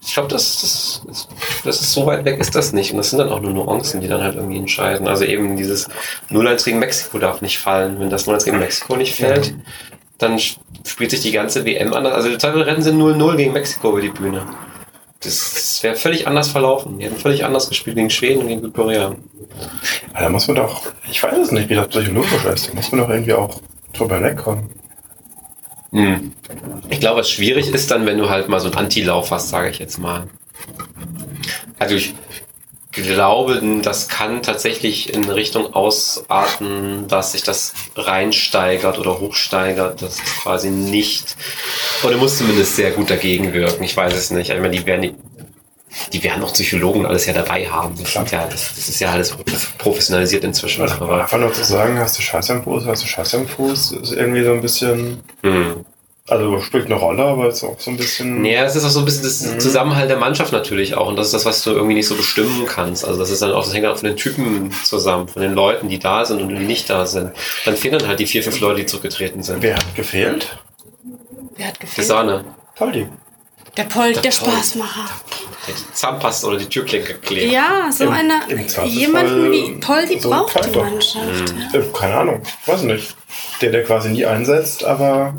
Ich 0.04 0.14
glaube, 0.14 0.28
das, 0.28 0.60
das, 0.60 1.02
das, 1.06 1.28
das 1.64 1.80
ist 1.80 1.92
so 1.92 2.06
weit 2.06 2.24
weg 2.24 2.40
ist 2.40 2.54
das 2.54 2.72
nicht. 2.72 2.90
Und 2.90 2.98
das 2.98 3.10
sind 3.10 3.20
dann 3.20 3.28
auch 3.28 3.40
nur 3.40 3.52
Nuancen, 3.52 4.00
die 4.00 4.08
dann 4.08 4.22
halt 4.22 4.34
irgendwie 4.34 4.58
entscheiden. 4.58 5.06
Also 5.06 5.24
eben 5.24 5.56
dieses 5.56 5.88
0-1 6.30 6.64
gegen 6.64 6.78
Mexiko 6.80 7.18
darf 7.18 7.40
nicht 7.40 7.58
fallen. 7.58 8.00
Wenn 8.00 8.10
das 8.10 8.26
0-1 8.26 8.44
gegen 8.44 8.58
Mexiko 8.58 8.96
nicht 8.96 9.14
fällt, 9.14 9.54
dann 10.18 10.38
spielt 10.38 11.10
sich 11.12 11.20
die 11.20 11.30
ganze 11.30 11.64
WM 11.64 11.92
anders. 11.92 12.14
Also 12.14 12.36
teilweise 12.36 12.66
rennen 12.66 12.82
sie 12.82 12.90
0-0 12.90 13.36
gegen 13.36 13.52
Mexiko 13.52 13.90
über 13.90 14.00
die 14.00 14.08
Bühne. 14.08 14.44
Das, 15.20 15.54
das 15.54 15.82
wäre 15.84 15.94
völlig 15.94 16.26
anders 16.26 16.48
verlaufen. 16.48 16.98
Die 16.98 17.04
hätten 17.04 17.16
völlig 17.16 17.44
anders 17.44 17.68
gespielt 17.68 17.96
gegen 17.96 18.10
Schweden 18.10 18.40
und 18.40 18.48
gegen 18.48 18.60
Südkorea. 18.60 19.14
Aber 20.14 20.20
da 20.20 20.28
muss 20.28 20.48
man 20.48 20.56
doch, 20.56 20.82
ich 21.08 21.22
weiß 21.22 21.38
es 21.38 21.52
nicht, 21.52 21.68
wie 21.68 21.76
das 21.76 21.88
psychologisch 21.88 22.44
ist. 22.52 22.70
Da 22.70 22.74
muss 22.74 22.90
man 22.90 23.02
doch 23.02 23.08
irgendwie 23.08 23.34
auch 23.34 23.60
drüber 23.92 24.20
wegkommen. 24.20 24.68
Hm. 25.92 26.32
Ich 26.88 27.00
glaube, 27.00 27.20
was 27.20 27.30
schwierig 27.30 27.68
ist 27.68 27.90
dann, 27.90 28.06
wenn 28.06 28.18
du 28.18 28.30
halt 28.30 28.48
mal 28.48 28.60
so 28.60 28.68
einen 28.68 28.76
Antilauf 28.76 29.30
hast, 29.30 29.50
sage 29.50 29.70
ich 29.70 29.78
jetzt 29.78 29.98
mal. 29.98 30.26
Also 31.78 31.94
ich 31.94 32.14
glaube, 32.92 33.60
das 33.82 34.08
kann 34.08 34.42
tatsächlich 34.42 35.12
in 35.12 35.28
Richtung 35.28 35.74
ausarten, 35.74 37.08
dass 37.08 37.32
sich 37.32 37.42
das 37.42 37.72
reinsteigert 37.96 38.98
oder 38.98 39.18
hochsteigert. 39.20 40.02
Das 40.02 40.14
ist 40.14 40.24
quasi 40.42 40.70
nicht. 40.70 41.36
Oder 42.02 42.16
muss 42.16 42.38
zumindest 42.38 42.76
sehr 42.76 42.90
gut 42.90 43.10
dagegen 43.10 43.52
wirken. 43.52 43.82
Ich 43.82 43.96
weiß 43.96 44.14
es 44.14 44.30
nicht. 44.30 44.50
Ich 44.50 44.60
meine, 44.60 44.76
die 44.76 44.86
werden 44.86 45.02
die, 45.02 45.14
die 46.12 46.22
werden 46.22 46.42
auch 46.42 46.52
Psychologen 46.52 47.06
alles 47.06 47.26
ja 47.26 47.32
dabei 47.32 47.66
haben. 47.68 47.94
Das, 48.00 48.12
sind 48.12 48.30
ja, 48.30 48.46
das, 48.46 48.74
das 48.74 48.88
ist 48.88 49.00
ja 49.00 49.10
alles 49.10 49.36
professionalisiert 49.78 50.44
inzwischen. 50.44 50.82
Also 50.82 50.96
Aber, 50.96 51.22
einfach 51.22 51.38
nur 51.38 51.52
zu 51.52 51.64
sagen, 51.64 51.98
hast 51.98 52.18
du 52.18 52.22
Scheiße 52.22 52.52
am 52.54 52.62
Fuß, 52.64 52.84
hast 52.86 53.02
du 53.02 53.06
Scheiße 53.08 53.36
am 53.38 53.46
Fuß, 53.48 53.92
ist 53.92 54.12
irgendwie 54.12 54.44
so 54.44 54.52
ein 54.52 54.60
bisschen, 54.62 55.20
hm. 55.42 55.84
also 56.28 56.60
spielt 56.60 56.86
eine 56.86 56.94
Rolle, 56.94 57.22
aber 57.24 57.48
ist 57.48 57.62
auch 57.64 57.78
so 57.78 57.90
ein 57.90 57.96
bisschen. 57.96 58.44
Ja, 58.44 58.64
es 58.64 58.76
ist 58.76 58.84
auch 58.84 58.90
so 58.90 59.00
ein 59.00 59.04
bisschen 59.04 59.24
das 59.24 59.42
Mhm. 59.42 59.60
Zusammenhalt 59.60 60.08
der 60.08 60.16
Mannschaft 60.18 60.52
natürlich 60.52 60.94
auch. 60.94 61.08
Und 61.08 61.16
das 61.16 61.26
ist 61.26 61.34
das, 61.34 61.44
was 61.44 61.62
du 61.62 61.70
irgendwie 61.72 61.94
nicht 61.94 62.06
so 62.06 62.14
bestimmen 62.14 62.64
kannst. 62.66 63.04
Also 63.04 63.18
das 63.18 63.30
ist 63.30 63.42
dann 63.42 63.52
auch, 63.52 63.64
das 63.64 63.74
hängt 63.74 63.86
auch 63.86 63.96
von 63.98 64.08
den 64.08 64.16
Typen 64.16 64.72
zusammen, 64.84 65.28
von 65.28 65.42
den 65.42 65.52
Leuten, 65.54 65.88
die 65.88 65.98
da 65.98 66.24
sind 66.24 66.40
und 66.40 66.48
die 66.48 66.54
nicht 66.54 66.88
da 66.90 67.06
sind. 67.06 67.32
Dann 67.64 67.76
fehlen 67.76 67.98
dann 67.98 68.08
halt 68.08 68.18
die 68.20 68.26
vier, 68.26 68.42
fünf 68.42 68.60
Leute, 68.60 68.80
die 68.80 68.86
zurückgetreten 68.86 69.42
sind. 69.42 69.62
Wer 69.62 69.76
hat 69.76 69.94
gefehlt? 69.94 70.56
Wer 71.56 71.66
hat 71.66 71.76
Die 71.76 71.80
gefehlt? 71.80 72.06
Sahne. 72.06 72.44
Poldi. 72.76 73.06
Der 73.76 73.84
Polt, 73.84 74.16
der, 74.16 74.22
Der. 74.22 74.32
Spaßmacher. 74.32 75.08
Der 75.66 75.74
die 75.74 75.94
Zahnpasta 75.94 76.46
oder 76.48 76.58
die 76.58 76.66
Türklinke 76.68 77.14
klebt. 77.14 77.50
Ja, 77.52 77.90
so 77.90 78.04
Im- 78.04 78.10
einer, 78.12 78.42
im 78.48 78.66
jemanden 78.86 79.50
wie 79.50 79.72
Poldi 79.80 80.18
so 80.20 80.30
ein 80.30 80.40
braucht 80.40 80.74
die. 80.74 80.78
Mannschaft. 80.78 81.54
Mhm. 81.54 81.60
Ja. 81.72 81.80
Äh, 81.80 81.84
keine 81.94 82.14
Ahnung, 82.16 82.42
weiß 82.66 82.82
nicht. 82.82 83.16
Der, 83.62 83.70
der 83.70 83.84
quasi 83.84 84.10
nie 84.10 84.26
einsetzt, 84.26 84.84
aber 84.84 85.34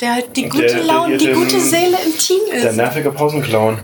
Der 0.00 0.14
halt 0.14 0.36
die 0.36 0.42
Der- 0.42 0.50
gute 0.50 0.66
der 0.66 0.82
Laune, 0.84 1.16
die 1.16 1.32
gute 1.32 1.58
Seele 1.60 1.96
im 2.04 2.16
Team 2.18 2.40
der 2.52 2.70
ist. 2.70 2.76
nervige 2.76 3.10
Pausenclown. 3.10 3.80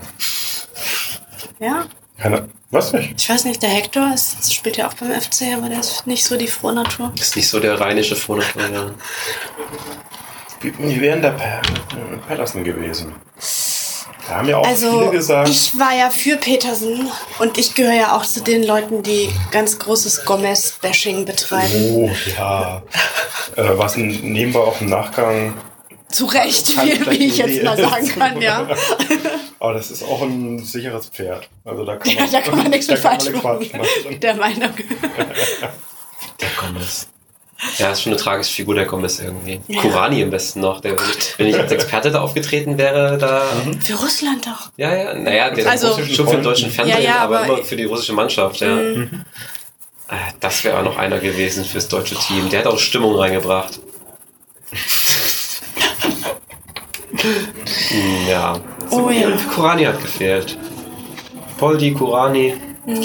Ja, 1.59 1.85
Keine, 2.17 2.47
weiß 2.71 2.93
nicht. 2.93 3.13
ich 3.21 3.29
weiß 3.29 3.43
nicht, 3.45 3.61
der 3.61 3.69
Hector 3.69 4.11
ist, 4.13 4.53
spielt 4.53 4.77
ja 4.77 4.87
auch 4.87 4.93
beim 4.93 5.11
FC, 5.11 5.53
aber 5.57 5.67
der 5.69 5.79
ist 5.81 6.05
nicht 6.07 6.23
so 6.23 6.37
die 6.37 6.47
frohe 6.47 6.73
Natur. 6.73 7.11
Ist 7.19 7.35
nicht 7.35 7.49
so 7.49 7.59
der 7.59 7.79
rheinische 7.79 8.15
Vornatur. 8.15 8.61
Ja. 8.71 8.91
Wie 10.63 11.01
wären 11.01 11.21
der 11.21 11.31
Per- 11.31 11.61
äh, 11.61 12.17
Patterson 12.27 12.63
gewesen? 12.63 13.13
Da 14.27 14.35
haben 14.35 14.47
ja 14.47 14.57
auch 14.57 14.65
Also, 14.65 14.99
viele 14.99 15.11
gesagt, 15.11 15.49
ich 15.49 15.77
war 15.77 15.93
ja 15.93 16.09
für 16.09 16.37
Petersen 16.37 17.09
und 17.39 17.57
ich 17.57 17.75
gehöre 17.75 17.93
ja 17.93 18.15
auch 18.15 18.25
zu 18.25 18.41
den 18.41 18.63
Leuten, 18.63 19.03
die 19.03 19.29
ganz 19.51 19.77
großes 19.79 20.23
Gomez-Bashing 20.25 21.25
betreiben. 21.25 21.91
oh 21.93 22.09
ja. 22.37 22.81
äh, 23.57 23.63
was 23.77 23.97
nehmen 23.97 24.53
wir 24.53 24.61
auch 24.61 24.79
im 24.79 24.87
Nachgang. 24.89 25.53
Zu 26.09 26.25
Recht, 26.27 26.69
wie, 26.77 27.05
wie 27.09 27.25
ich 27.27 27.37
jetzt 27.37 27.63
mal 27.63 27.75
sagen 27.75 28.07
kann, 28.07 28.39
ja. 28.41 28.67
Aber 29.59 29.73
das 29.73 29.89
ist 29.91 30.03
auch 30.03 30.21
ein 30.21 30.59
sicheres 30.63 31.07
Pferd. 31.07 31.49
Also 31.65 31.83
da 31.83 31.95
kann 31.97 32.11
Ja, 32.11 32.21
man, 32.21 32.31
da 32.31 32.41
kann 32.41 32.57
man 32.59 32.69
nichts 32.69 32.85
da 32.87 32.93
mit 32.93 33.01
falsch 33.01 33.29
machen. 33.31 33.41
falsch 33.41 33.73
machen. 33.73 34.19
Der 34.21 34.35
Meinung. 34.35 34.73
Der 36.39 36.49
Gomez. 36.59 37.07
Ja, 37.77 37.91
ist 37.91 38.01
schon 38.01 38.11
eine 38.11 38.21
tragische 38.21 38.51
Figur, 38.53 38.75
der 38.75 38.85
Gomez 38.85 39.19
irgendwie. 39.19 39.61
Ja. 39.67 39.79
Kurani 39.81 40.21
am 40.23 40.29
besten 40.31 40.59
noch. 40.59 40.81
Der, 40.81 40.91
wenn, 40.99 41.09
ich, 41.09 41.39
wenn 41.39 41.47
ich 41.47 41.57
als 41.59 41.71
Experte 41.71 42.11
da 42.11 42.21
aufgetreten 42.21 42.77
wäre, 42.77 43.17
da. 43.17 43.43
Für 43.81 43.93
Russland 43.93 44.45
doch. 44.45 44.69
Ja, 44.75 44.93
ja, 44.93 45.13
naja, 45.13 45.49
der 45.51 45.69
Also- 45.69 45.93
schon 46.03 46.27
für 46.27 46.35
den 46.35 46.43
deutschen 46.43 46.69
Fernsehen, 46.71 46.97
Ja, 47.01 47.03
ja, 47.03 47.17
aber, 47.19 47.39
aber- 47.41 47.53
immer 47.57 47.63
für 47.63 47.75
die 47.77 47.85
russische 47.85 48.13
Mannschaft, 48.13 48.59
ja. 48.59 48.77
Äh, 48.77 49.05
Das 50.41 50.63
wäre 50.63 50.79
auch 50.79 50.83
noch 50.83 50.97
einer 50.97 51.19
gewesen 51.19 51.63
fürs 51.63 51.87
deutsche 51.87 52.15
Team. 52.15 52.49
Der 52.49 52.59
hat 52.59 52.67
auch 52.67 52.77
Stimmung 52.79 53.15
reingebracht. 53.15 53.79
Hm, 57.89 58.27
ja. 58.27 58.59
Oh 58.89 59.09
ja. 59.09 59.29
Kurani 59.53 59.85
hat 59.85 60.01
gefehlt. 60.01 60.57
Poldi, 61.57 61.93
Kurani. 61.93 62.55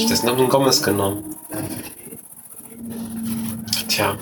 Das 0.09 0.25
haben 0.25 0.39
den 0.39 0.49
Gomez 0.49 0.83
genommen. 0.83 1.37
Tja. 3.99 4.17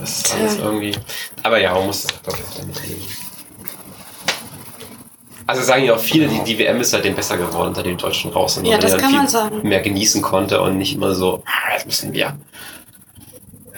Das 0.00 0.18
ist 0.18 0.34
alles 0.34 0.58
irgendwie. 0.58 0.96
Aber 1.42 1.60
ja, 1.60 1.74
man 1.74 1.86
muss 1.86 2.04
das 2.04 2.22
glaube 2.22 2.38
ich 2.38 2.46
auch 2.46 2.60
damit 2.60 2.88
leben. 2.88 3.02
Also 5.46 5.62
sagen 5.62 5.84
ja 5.84 5.94
auch 5.94 6.00
viele, 6.00 6.26
die, 6.26 6.42
die 6.42 6.58
WM 6.58 6.80
ist 6.80 6.90
seitdem 6.90 7.14
besser 7.14 7.36
geworden, 7.36 7.68
unter 7.68 7.82
den 7.82 7.98
Deutschen 7.98 8.32
raus 8.32 8.54
sind. 8.54 8.64
Ja, 8.64 8.78
das 8.78 8.96
kann 8.96 9.12
man 9.12 9.28
sagen. 9.28 9.60
Mehr 9.62 9.82
genießen 9.82 10.22
konnte 10.22 10.62
und 10.62 10.78
nicht 10.78 10.94
immer 10.94 11.14
so, 11.14 11.42
ah, 11.44 11.74
jetzt 11.74 11.84
müssen 11.84 12.14
wir. 12.14 12.38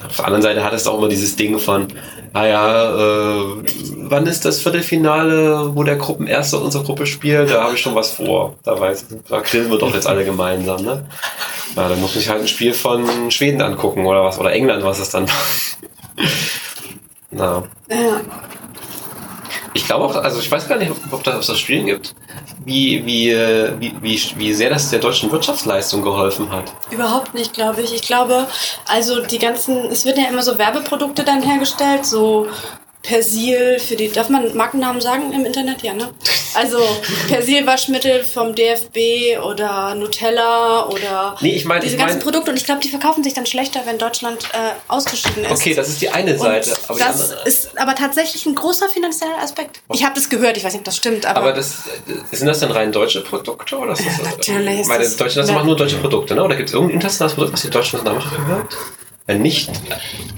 Auf 0.06 0.14
der 0.14 0.26
anderen 0.26 0.42
Seite 0.42 0.62
hat 0.62 0.72
es 0.74 0.86
auch 0.86 0.98
immer 0.98 1.08
dieses 1.08 1.34
Ding 1.34 1.58
von, 1.58 1.88
naja, 2.32 2.94
äh, 2.94 3.64
wann 3.96 4.26
ist 4.28 4.44
das 4.44 4.60
Viertelfinale, 4.60 5.74
wo 5.74 5.82
der 5.82 5.96
Gruppenerste 5.96 6.58
unserer 6.58 6.84
Gruppe 6.84 7.06
spielt? 7.06 7.50
Da 7.50 7.64
habe 7.64 7.74
ich 7.74 7.80
schon 7.80 7.96
was 7.96 8.12
vor. 8.12 8.54
Da 8.62 8.78
weiß 8.78 9.06
da 9.28 9.40
grillen 9.40 9.68
wir 9.68 9.78
doch 9.78 9.92
jetzt 9.92 10.06
alle 10.06 10.24
gemeinsam, 10.24 10.84
ne? 10.84 11.04
Ja, 11.76 11.88
dann 11.90 12.00
muss 12.00 12.16
ich 12.16 12.28
halt 12.28 12.40
ein 12.40 12.48
Spiel 12.48 12.72
von 12.72 13.30
Schweden 13.30 13.60
angucken 13.60 14.06
oder 14.06 14.24
was, 14.24 14.38
oder 14.38 14.52
England, 14.52 14.82
was 14.82 14.98
es 14.98 15.10
dann. 15.10 15.26
Na. 17.30 17.62
Ja. 17.90 18.20
Ich 19.74 19.84
glaube 19.84 20.06
auch, 20.06 20.16
also 20.16 20.40
ich 20.40 20.50
weiß 20.50 20.68
gar 20.68 20.78
nicht, 20.78 20.90
ob 21.10 21.22
das, 21.22 21.34
ob 21.34 21.40
es 21.42 21.46
das 21.48 21.58
Spielen 21.58 21.84
gibt, 21.84 22.14
wie, 22.64 23.04
wie, 23.04 23.30
wie, 23.78 23.94
wie, 24.00 24.20
wie 24.36 24.54
sehr 24.54 24.70
das 24.70 24.88
der 24.88 25.00
deutschen 25.00 25.30
Wirtschaftsleistung 25.30 26.00
geholfen 26.00 26.50
hat. 26.50 26.72
Überhaupt 26.90 27.34
nicht, 27.34 27.52
glaube 27.52 27.82
ich. 27.82 27.94
Ich 27.94 28.00
glaube, 28.00 28.46
also 28.86 29.20
die 29.20 29.38
ganzen, 29.38 29.76
es 29.90 30.06
werden 30.06 30.22
ja 30.22 30.30
immer 30.30 30.42
so 30.42 30.56
Werbeprodukte 30.56 31.24
dann 31.24 31.42
hergestellt, 31.42 32.06
so 32.06 32.48
Persil 33.06 33.78
für 33.78 33.94
die, 33.96 34.10
darf 34.10 34.28
man 34.28 34.56
Markennamen 34.56 35.00
sagen 35.00 35.32
im 35.32 35.44
Internet? 35.46 35.82
Ja, 35.82 35.94
ne? 35.94 36.08
Also 36.54 36.78
Persil-Waschmittel 37.28 38.24
vom 38.24 38.54
DFB 38.54 39.38
oder 39.44 39.94
Nutella 39.94 40.86
oder 40.88 41.36
Nee, 41.40 41.50
ich 41.56 41.64
meine- 41.66 41.80
diese 41.82 41.94
ich 41.94 42.00
ganzen 42.00 42.16
mein- 42.16 42.22
Produkte 42.24 42.50
und 42.50 42.56
ich 42.56 42.64
glaube, 42.64 42.80
die 42.80 42.88
verkaufen 42.88 43.22
sich 43.22 43.34
dann 43.34 43.46
schlechter, 43.46 43.80
wenn 43.84 43.98
Deutschland 43.98 44.44
äh, 44.52 44.72
ausgeschieden 44.88 45.44
ist. 45.44 45.50
Okay, 45.52 45.74
das 45.74 45.88
ist 45.88 46.00
die 46.00 46.08
eine 46.08 46.32
Und 46.32 46.38
Seite. 46.40 46.74
Aber, 46.88 46.98
die 46.98 47.04
das 47.04 47.30
andere, 47.30 47.48
ist 47.48 47.78
aber 47.78 47.94
tatsächlich 47.94 48.46
ein 48.46 48.54
großer 48.54 48.88
finanzieller 48.88 49.38
Aspekt. 49.42 49.80
Ich 49.92 50.02
habe 50.02 50.14
das 50.14 50.28
gehört, 50.28 50.56
ich 50.56 50.64
weiß 50.64 50.72
nicht, 50.72 50.80
ob 50.80 50.84
das 50.86 50.96
stimmt, 50.96 51.26
aber, 51.26 51.40
aber 51.40 51.52
das, 51.52 51.74
äh, 52.32 52.36
sind 52.36 52.46
das 52.46 52.60
denn 52.60 52.70
rein 52.70 52.90
deutsche 52.90 53.20
Produkte? 53.22 53.76
Oder 53.76 53.92
ist 53.92 54.04
das, 54.06 54.18
natürlich 54.36 54.80
ist 54.80 54.86
Meine 54.88 55.04
das- 55.04 55.16
Deutschen, 55.16 55.40
das 55.40 55.48
Ja. 55.50 55.54
machen 55.56 55.66
nur 55.66 55.76
deutsche 55.76 55.98
Produkte, 55.98 56.34
ne? 56.34 56.42
Oder 56.42 56.56
gibt 56.56 56.70
es 56.70 56.74
irgendein 56.74 56.94
internationales 56.96 57.34
Produkt, 57.34 57.52
was 57.52 57.62
die 57.62 57.70
deutschen 57.70 57.96
Nationalmannschaft 57.98 58.36
gehört? 58.36 58.76
Wenn 59.26 59.42
nicht, 59.42 59.68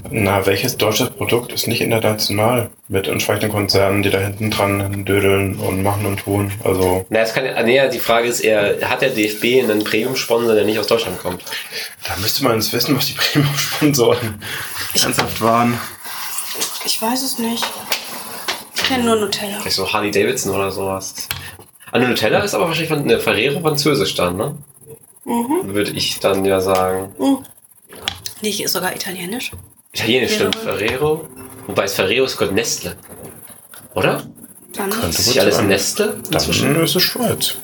Na, 0.09 0.47
welches 0.47 0.75
deutsches 0.77 1.11
Produkt 1.11 1.53
ist 1.53 1.67
nicht 1.67 1.81
international 1.81 2.71
mit 2.87 3.07
entsprechenden 3.07 3.51
Konzernen, 3.51 4.01
die 4.01 4.09
da 4.09 4.17
hinten 4.17 4.49
dran 4.49 5.05
dödeln 5.05 5.59
und 5.59 5.83
machen 5.83 6.07
und 6.07 6.21
tun? 6.21 6.51
Also, 6.63 7.05
na, 7.09 7.19
es 7.19 7.33
kann 7.33 7.45
ja, 7.45 7.61
nee, 7.61 7.87
die 7.89 7.99
Frage 7.99 8.27
ist 8.27 8.39
eher, 8.39 8.77
hat 8.89 9.03
der 9.03 9.11
DFB 9.11 9.61
einen 9.61 9.83
Premium-Sponsor, 9.83 10.55
der 10.55 10.65
nicht 10.65 10.79
aus 10.79 10.87
Deutschland 10.87 11.19
kommt? 11.19 11.43
da 12.07 12.17
müsste 12.19 12.43
man 12.43 12.55
jetzt 12.55 12.73
wissen, 12.73 12.97
was 12.97 13.05
die 13.05 13.13
Premium-Sponsoren 13.13 14.41
ernsthaft 14.95 15.39
waren. 15.39 15.79
ich 16.83 16.99
weiß 16.99 17.21
es 17.21 17.37
nicht. 17.37 17.65
Ich 18.75 18.83
kenne 18.85 19.03
nur 19.03 19.17
Nutella. 19.17 19.59
Vielleicht 19.59 19.75
so 19.75 19.93
Harley 19.93 20.09
Davidson 20.09 20.55
oder 20.55 20.71
sowas. 20.71 21.29
Ah, 21.91 21.99
Nutella 21.99 22.39
ist 22.39 22.55
aber 22.55 22.65
wahrscheinlich 22.65 22.89
von 22.89 23.05
ne, 23.05 23.19
Ferrero 23.19 23.59
französisch 23.59 24.15
dann, 24.15 24.35
ne? 24.35 24.57
Mhm. 25.25 25.75
Würde 25.75 25.91
ich 25.91 26.19
dann 26.19 26.43
ja 26.43 26.59
sagen. 26.59 27.13
Nee, 27.19 27.37
ist 28.41 28.73
sogar 28.73 28.95
italienisch. 28.95 29.51
Italienisch 29.93 30.35
stimmt, 30.35 30.55
Ferrero. 30.55 30.77
Ferrero. 30.87 31.29
Wobei 31.67 31.83
es 31.83 31.93
Ferrero 31.93 32.25
ist 32.25 32.37
Gott 32.37 32.51
Nestle. 32.51 32.95
Oder? 33.95 34.23
Dann, 34.73 34.89
Könnte 34.89 35.07
Ist 35.09 35.27
nicht 35.27 35.39
alles 35.39 35.55
sein. 35.55 35.67
Nestle 35.67 36.17
inzwischen? 36.31 36.73
Dann 36.73 36.83
ist 36.83 36.95
es 36.95 37.01
Schweiz. 37.03 37.55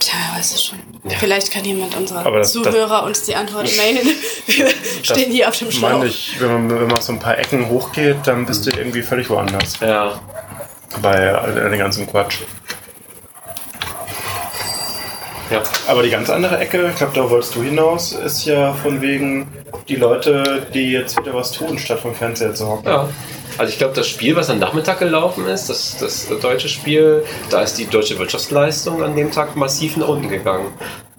tja, 0.00 0.14
weiß 0.36 0.54
es 0.54 0.64
schon. 0.64 0.78
Ja. 1.04 1.16
Vielleicht 1.18 1.50
kann 1.50 1.64
jemand 1.64 1.96
unserer 1.96 2.26
Aber 2.26 2.38
das- 2.40 2.52
Zuhörer 2.52 3.04
uns 3.04 3.22
die 3.22 3.34
Antwort 3.34 3.68
mailen. 3.76 4.06
Wir 4.46 4.68
stehen 5.02 5.30
hier 5.30 5.48
auf 5.48 5.56
dem 5.56 5.70
Schlauch. 5.70 5.92
Meine 5.92 6.06
ich, 6.06 6.36
wenn 6.40 6.52
man, 6.52 6.80
wenn 6.80 6.88
man 6.88 7.00
so 7.00 7.12
ein 7.12 7.18
paar 7.18 7.38
Ecken 7.38 7.68
hochgeht, 7.68 8.18
dann 8.24 8.44
bist 8.46 8.66
du 8.66 8.70
irgendwie 8.70 9.02
völlig 9.02 9.30
woanders. 9.30 9.78
Ja. 9.80 10.20
Bei 11.00 11.32
all 11.34 11.54
dem 11.70 11.78
ganzen 11.78 12.06
Quatsch. 12.06 12.38
Ja. 15.50 15.62
Aber 15.86 16.02
die 16.02 16.10
ganz 16.10 16.28
andere 16.30 16.58
Ecke, 16.58 16.88
ich 16.90 16.96
glaube, 16.96 17.12
da 17.14 17.30
wolltest 17.30 17.54
du 17.54 17.62
hinaus, 17.62 18.12
ist 18.12 18.44
ja 18.44 18.72
von 18.72 19.00
wegen 19.00 19.48
die 19.88 19.96
Leute, 19.96 20.66
die 20.74 20.92
jetzt 20.92 21.18
wieder 21.18 21.34
was 21.34 21.52
tun, 21.52 21.78
statt 21.78 22.00
vom 22.00 22.14
Fernseher 22.14 22.54
zu 22.54 22.68
hocken. 22.68 22.88
Ja. 22.88 23.08
Also 23.56 23.72
ich 23.72 23.78
glaube, 23.78 23.94
das 23.94 24.06
Spiel, 24.06 24.36
was 24.36 24.50
am 24.50 24.58
Nachmittag 24.58 24.98
gelaufen 24.98 25.46
ist, 25.46 25.68
das, 25.68 25.96
das 25.98 26.28
deutsche 26.40 26.68
Spiel, 26.68 27.24
da 27.50 27.62
ist 27.62 27.78
die 27.78 27.86
deutsche 27.86 28.18
Wirtschaftsleistung 28.18 29.02
an 29.02 29.16
dem 29.16 29.32
Tag 29.32 29.56
massiv 29.56 29.96
nach 29.96 30.08
unten 30.08 30.28
gegangen. 30.28 30.66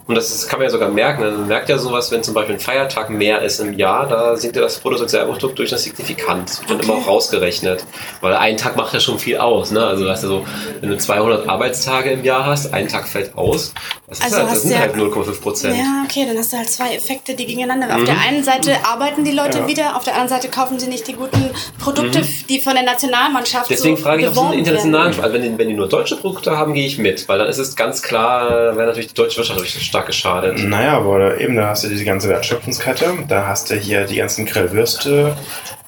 Und 0.10 0.16
das 0.16 0.48
kann 0.48 0.58
man 0.58 0.66
ja 0.66 0.72
sogar 0.72 0.90
merken. 0.90 1.22
Man 1.22 1.48
merkt 1.48 1.70
ja 1.70 1.78
sowas, 1.78 2.12
wenn 2.12 2.24
zum 2.24 2.34
Beispiel 2.34 2.56
ein 2.56 2.60
Feiertag 2.60 3.12
mehr 3.12 3.44
ist 3.44 3.60
im 3.60 3.78
Jahr, 3.78 4.08
da 4.08 4.36
sinkt 4.36 4.56
ja 4.56 4.64
das 4.64 4.80
Bruttosozialprodukt 4.80 5.60
durch 5.60 5.70
das 5.70 5.84
Signifikant. 5.84 6.68
Wird 6.68 6.80
Okay. 6.80 6.92
immer 6.92 6.96
auch 7.00 7.08
rausgerechnet. 7.08 7.86
Weil 8.20 8.34
ein 8.34 8.58
Tag 8.58 8.76
macht 8.76 8.92
ja 8.92 9.00
schon 9.00 9.20
viel 9.20 9.38
aus. 9.38 9.70
Ne? 9.70 9.86
Also, 9.86 10.08
weißt 10.08 10.24
du, 10.24 10.28
so, 10.28 10.46
wenn 10.82 10.90
du 10.90 10.98
200 10.98 11.48
Arbeitstage 11.48 12.10
im 12.10 12.24
Jahr 12.24 12.44
hast, 12.48 12.74
ein 12.74 12.88
Tag 12.88 13.08
fällt 13.08 13.38
aus, 13.38 13.72
das, 14.08 14.18
ist 14.18 14.24
Also 14.26 14.38
halt, 14.38 14.52
das 14.52 14.62
sind 14.64 14.72
ja- 14.72 14.80
halt 14.80 14.96
0,5 14.96 15.42
Prozent. 15.42 15.78
Ja, 15.78 16.04
okay, 16.06 16.26
dann 16.28 16.36
hast 16.40 16.54
du 16.54 16.58
halt 16.58 16.72
zwei 16.72 16.96
Effekte, 16.96 17.36
die 17.36 17.46
gegeneinander. 17.46 17.96
Auf 17.96 18.04
der 18.04 18.18
einen 18.20 18.44
Seite 18.44 18.78
arbeiten 18.84 19.24
die 19.24 19.32
Leute 19.32 19.60
Ja. 19.60 19.68
wieder, 19.68 19.96
auf 19.96 20.06
der 20.06 20.14
anderen 20.16 20.30
Seite 20.42 20.50
kaufen 20.50 20.80
sie 20.80 20.88
nicht 20.88 21.08
die 21.08 21.14
guten 21.14 21.52
Produkte, 21.78 22.24
die 22.50 22.60
von 22.60 22.74
der 22.74 22.82
Nationalmannschaft 22.84 23.70
Deswegen 23.70 23.96
so 23.96 24.02
frage 24.02 24.24
ich, 24.24 24.28
ob 24.28 24.34
sie 24.54 24.58
internationalen, 24.58 25.14
also 25.22 25.34
wenn 25.36 25.44
die, 25.44 25.56
wenn 25.56 25.68
die 25.68 25.76
nur 25.76 25.88
deutsche 25.88 26.16
Produkte 26.16 26.58
haben, 26.58 26.74
gehe 26.74 26.88
ich 26.88 26.98
mit, 26.98 27.30
weil 27.30 27.38
dann 27.38 27.48
ist 27.48 27.60
es 27.60 27.76
ganz 27.76 28.02
klar, 28.02 28.76
wäre 28.76 28.88
natürlich 28.88 29.10
die 29.10 29.14
deutsche 29.14 29.38
Wirtschaft 29.38 29.62
richtig 29.62 29.84
stark 29.86 29.99
geschadet. 30.06 30.60
Naja, 30.68 30.98
aber 30.98 31.40
eben, 31.40 31.56
da 31.56 31.70
hast 31.70 31.84
du 31.84 31.90
diese 31.90 32.06
ganze 32.06 32.30
Wertschöpfungskette, 32.30 33.14
da 33.28 33.48
hast 33.48 33.70
du 33.70 33.76
hier 33.76 34.06
die 34.06 34.18
ganzen 34.18 34.46
Grillwürste, 34.46 35.36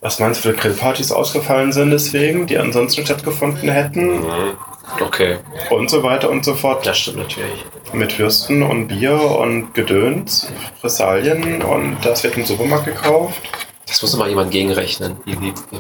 was 0.02 0.20
meinst 0.20 0.44
du, 0.44 0.50
wie 0.50 0.54
viele 0.54 0.62
Grillpartys 0.62 1.12
ausgefallen 1.12 1.72
sind 1.72 1.92
deswegen, 1.92 2.48
die 2.48 2.58
ansonsten 2.58 3.06
stattgefunden 3.06 3.70
hätten 3.70 4.22
Mhm. 4.22 4.58
Okay, 5.00 5.38
und 5.70 5.90
so 5.90 6.04
weiter 6.04 6.30
und 6.30 6.44
so 6.44 6.54
fort. 6.54 6.86
das 6.86 6.98
stimmt 6.98 7.18
natürlich. 7.18 7.64
Mit 7.94 8.20
Würsten 8.20 8.62
und 8.62 8.88
Bier 8.88 9.14
und 9.14 9.74
Gedöns, 9.74 10.48
Fressalien 10.82 11.62
und 11.62 11.98
das 12.04 12.24
wird 12.24 12.36
im 12.38 12.46
Supermarkt 12.46 12.86
gekauft. 12.86 13.40
Das 13.88 14.02
muss 14.02 14.16
mal 14.18 14.28
jemand 14.30 14.52
gegenrechnen, 14.52 15.18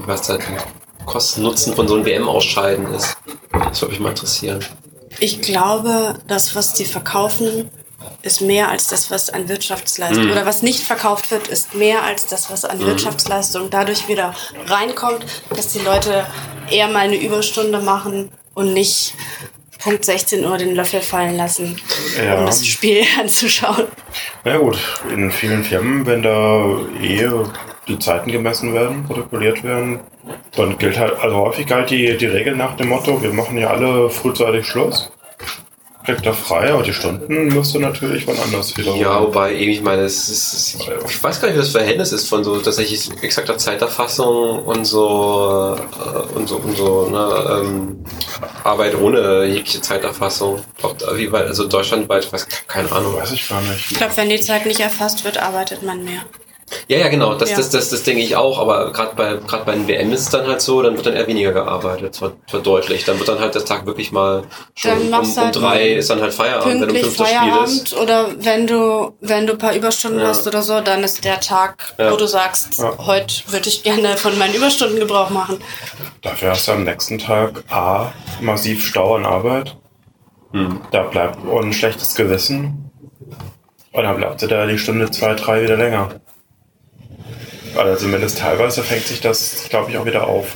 was 0.05 0.27
da 0.27 0.37
die 0.37 0.43
Kosten-Nutzen 1.05 1.75
von 1.75 1.87
so 1.87 1.95
einem 1.95 2.05
WM-Ausscheiden 2.05 2.93
ist. 2.93 3.17
Das 3.51 3.81
würde 3.81 3.91
mich 3.93 3.99
mal 4.01 4.09
interessieren. 4.09 4.59
Ich 5.19 5.41
glaube, 5.41 6.15
das, 6.27 6.55
was 6.55 6.73
die 6.73 6.85
verkaufen, 6.85 7.69
ist 8.21 8.41
mehr 8.41 8.69
als 8.69 8.87
das, 8.87 9.09
was 9.11 9.29
an 9.29 9.49
Wirtschaftsleistung 9.49 10.25
Mhm. 10.25 10.31
oder 10.31 10.45
was 10.45 10.61
nicht 10.61 10.81
verkauft 10.83 11.31
wird, 11.31 11.47
ist 11.47 11.73
mehr 11.75 12.03
als 12.03 12.27
das, 12.27 12.51
was 12.51 12.65
an 12.65 12.79
Wirtschaftsleistung 12.79 13.69
dadurch 13.69 14.07
wieder 14.07 14.33
reinkommt, 14.67 15.25
dass 15.55 15.67
die 15.69 15.79
Leute 15.79 16.25
eher 16.69 16.87
mal 16.87 16.99
eine 16.99 17.15
Überstunde 17.17 17.79
machen 17.79 18.29
und 18.53 18.73
nicht 18.73 19.15
Punkt 19.79 20.05
16 20.05 20.45
Uhr 20.45 20.57
den 20.59 20.75
Löffel 20.75 21.01
fallen 21.01 21.35
lassen, 21.35 21.75
Ja. 22.23 22.37
um 22.39 22.45
das 22.45 22.65
Spiel 22.67 23.03
anzuschauen. 23.19 23.87
Na 24.43 24.57
gut, 24.57 24.77
in 25.09 25.31
vielen 25.31 25.63
Firmen, 25.63 26.05
wenn 26.05 26.21
da 26.21 26.77
eh 27.01 27.27
die 27.87 27.97
Zeiten 27.97 28.31
gemessen 28.31 28.75
werden, 28.75 29.03
protokolliert 29.07 29.63
werden, 29.63 29.99
dann 30.55 30.77
gilt 30.77 30.99
halt, 30.99 31.19
also 31.19 31.35
häufig 31.37 31.65
galt 31.65 31.89
die, 31.89 32.15
die 32.15 32.27
Regel 32.27 32.55
nach 32.55 32.77
dem 32.77 32.89
Motto, 32.89 33.23
wir 33.23 33.33
machen 33.33 33.57
ja 33.57 33.71
alle 33.71 34.09
frühzeitig 34.11 34.67
Schluss. 34.67 35.10
Kriegt 36.03 36.25
er 36.25 36.33
frei, 36.33 36.71
aber 36.71 36.83
die 36.83 36.93
Stunden 36.93 37.47
müsst 37.49 37.75
ihr 37.75 37.79
natürlich 37.81 38.25
wann 38.25 38.37
anders 38.39 38.75
wieder. 38.75 38.95
Ja, 38.95 39.21
wobei, 39.21 39.55
eben, 39.55 39.71
ich 39.71 39.81
meine, 39.81 40.01
es 40.03 40.29
ist, 40.29 40.77
ich 41.07 41.23
weiß 41.23 41.39
gar 41.39 41.47
nicht, 41.47 41.57
wie 41.57 41.61
das 41.61 41.69
Verhältnis 41.69 42.11
ist 42.11 42.27
von 42.27 42.43
so 42.43 42.57
tatsächlich 42.59 43.11
exakter 43.21 43.57
Zeiterfassung 43.57 44.63
und 44.63 44.85
so, 44.85 45.77
äh, 45.77 46.37
und 46.37 46.47
so, 46.47 46.55
und 46.57 46.75
so, 46.75 47.07
ne, 47.09 47.61
ähm, 47.61 48.03
Arbeit 48.63 48.95
ohne 48.99 49.45
jegliche 49.45 49.81
Zeiterfassung. 49.81 50.63
Ob 50.81 50.97
da, 50.97 51.15
wie 51.17 51.31
weit, 51.31 51.47
also 51.47 51.67
deutschlandweit, 51.67 52.25
ich 52.25 52.33
weiß, 52.33 52.47
keine 52.67 52.91
Ahnung. 52.91 53.15
Weiß 53.15 53.31
ich 53.31 53.47
gar 53.47 53.61
nicht. 53.61 53.91
Ich 53.91 53.97
glaube, 53.97 54.17
wenn 54.17 54.29
die 54.29 54.41
Zeit 54.41 54.65
nicht 54.65 54.79
erfasst 54.79 55.23
wird, 55.23 55.41
arbeitet 55.41 55.83
man 55.83 56.03
mehr. 56.03 56.21
Ja, 56.87 56.97
ja, 56.99 57.07
genau, 57.09 57.35
das, 57.35 57.49
Ja. 57.51 57.57
das, 57.57 57.69
das, 57.69 57.89
das 57.89 58.03
denke 58.03 58.21
ich 58.21 58.35
auch, 58.35 58.59
aber 58.59 58.91
gerade 58.93 59.15
bei, 59.15 59.35
gerade 59.47 59.65
bei 59.65 59.73
den 59.73 59.87
WM 59.87 60.11
ist 60.13 60.21
es 60.21 60.29
dann 60.29 60.47
halt 60.47 60.61
so, 60.61 60.81
dann 60.81 60.95
wird 60.95 61.05
dann 61.05 61.13
eher 61.13 61.27
weniger 61.27 61.51
gearbeitet, 61.51 62.15
ver- 62.17 62.33
verdeutlicht. 62.47 63.07
Dann 63.07 63.17
wird 63.19 63.27
dann 63.27 63.39
halt 63.39 63.55
der 63.55 63.65
Tag 63.65 63.85
wirklich 63.85 64.11
mal 64.11 64.43
schon 64.75 64.91
Dann 64.91 65.01
um, 65.01 65.09
machst 65.09 65.35
du 65.35 65.39
um 65.41 65.45
halt 65.45 65.55
drei 65.55 65.87
ist 65.89 66.09
dann 66.09 66.21
halt 66.21 66.33
Feierabend, 66.33 66.65
wenn 66.65 66.73
um 66.83 66.87
Pünktlich 66.95 67.03
fünf 67.03 67.17
das 67.17 67.27
Spiel 67.29 67.37
ist. 67.49 67.89
Feierabend 67.93 67.97
oder 67.97 68.45
wenn 68.45 68.67
du, 68.67 69.13
wenn 69.21 69.47
du 69.47 69.53
ein 69.53 69.57
paar 69.59 69.73
Überstunden 69.75 70.19
Ja. 70.21 70.27
hast 70.27 70.47
oder 70.47 70.61
so, 70.61 70.79
dann 70.81 71.03
ist 71.03 71.23
der 71.25 71.39
Tag, 71.39 71.93
Ja. 71.97 72.11
wo 72.11 72.15
du 72.15 72.27
sagst, 72.27 72.77
Ja. 72.79 72.93
heute 73.05 73.35
würde 73.47 73.67
ich 73.69 73.83
gerne 73.83 74.17
von 74.17 74.37
meinen 74.37 74.53
Überstunden 74.53 74.99
Gebrauch 74.99 75.29
machen. 75.29 75.59
Dafür 76.21 76.51
hast 76.51 76.67
du 76.67 76.71
am 76.73 76.83
nächsten 76.83 77.17
Tag 77.19 77.63
A, 77.69 78.11
massiv 78.39 78.85
Stau 78.85 79.15
an 79.15 79.25
Arbeit. 79.25 79.75
Hm. 80.53 80.81
Da 80.91 81.03
bleibt 81.03 81.43
und 81.45 81.65
ein 81.67 81.73
schlechtes 81.73 82.15
Gewissen. 82.15 82.89
Und 83.93 84.03
dann 84.03 84.17
bleibt 84.17 84.39
sie 84.39 84.47
da 84.47 84.65
die 84.65 84.77
Stunde, 84.77 85.11
zwei, 85.11 85.33
drei 85.33 85.63
wieder 85.63 85.75
länger. 85.77 86.09
Also 87.75 88.05
zumindest 88.05 88.39
teilweise 88.39 88.83
fängt 88.83 89.05
sich 89.05 89.21
das, 89.21 89.67
glaube 89.69 89.91
ich, 89.91 89.97
auch 89.97 90.05
wieder 90.05 90.27
auf. 90.27 90.55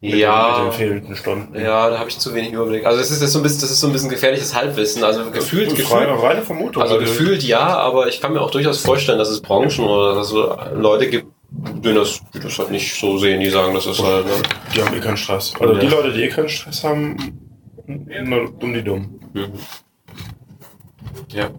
Mit 0.00 0.12
den, 0.12 0.18
Ja, 0.20 0.58
mit 0.64 0.72
den 0.72 0.78
fehlenden 0.78 1.16
Stunden. 1.16 1.54
ja, 1.58 1.90
da 1.90 1.98
habe 1.98 2.08
ich 2.08 2.18
zu 2.20 2.32
wenig 2.32 2.52
Überblick. 2.52 2.86
Also 2.86 3.00
das 3.00 3.10
ist, 3.10 3.20
ist 3.20 3.32
so 3.32 3.40
ein 3.40 3.42
bisschen, 3.42 3.62
das 3.62 3.70
ist 3.72 3.80
so 3.80 3.88
ein 3.88 3.92
bisschen 3.92 4.08
gefährliches 4.08 4.54
Halbwissen. 4.54 5.02
Also 5.02 5.28
gefühlt, 5.30 5.74
gefühlt, 5.74 5.90
reine 6.22 6.42
Vermutung. 6.42 6.82
also 6.82 6.98
gefühlt 6.98 7.42
ja, 7.42 7.66
aber 7.66 8.06
ich 8.06 8.20
kann 8.20 8.32
mir 8.32 8.40
auch 8.40 8.52
durchaus 8.52 8.78
vorstellen, 8.80 9.18
dass 9.18 9.28
es 9.28 9.40
Branchen 9.40 9.84
oder 9.84 10.14
dass 10.14 10.28
es 10.28 10.34
Leute 10.76 11.08
gibt, 11.10 11.26
die 11.50 11.92
das, 11.92 12.20
die 12.32 12.38
das 12.38 12.58
halt 12.60 12.70
nicht 12.70 12.94
so 12.98 13.18
sehen, 13.18 13.40
die 13.40 13.50
sagen, 13.50 13.74
das 13.74 13.86
ist 13.86 14.00
halt, 14.00 14.24
ne? 14.26 14.32
Die 14.74 14.82
haben 14.82 14.94
eh 14.96 15.00
keinen 15.00 15.16
Stress. 15.16 15.52
Also 15.58 15.74
Ja. 15.74 15.80
die 15.80 15.86
Leute, 15.88 16.12
die 16.12 16.22
eh 16.22 16.28
keinen 16.28 16.48
Stress 16.48 16.84
haben, 16.84 17.16
nur 17.86 18.52
dumm 18.52 18.74
die 18.74 18.84
dumm. 18.84 19.18
Mhm. 19.32 19.52
Ja. 21.32 21.50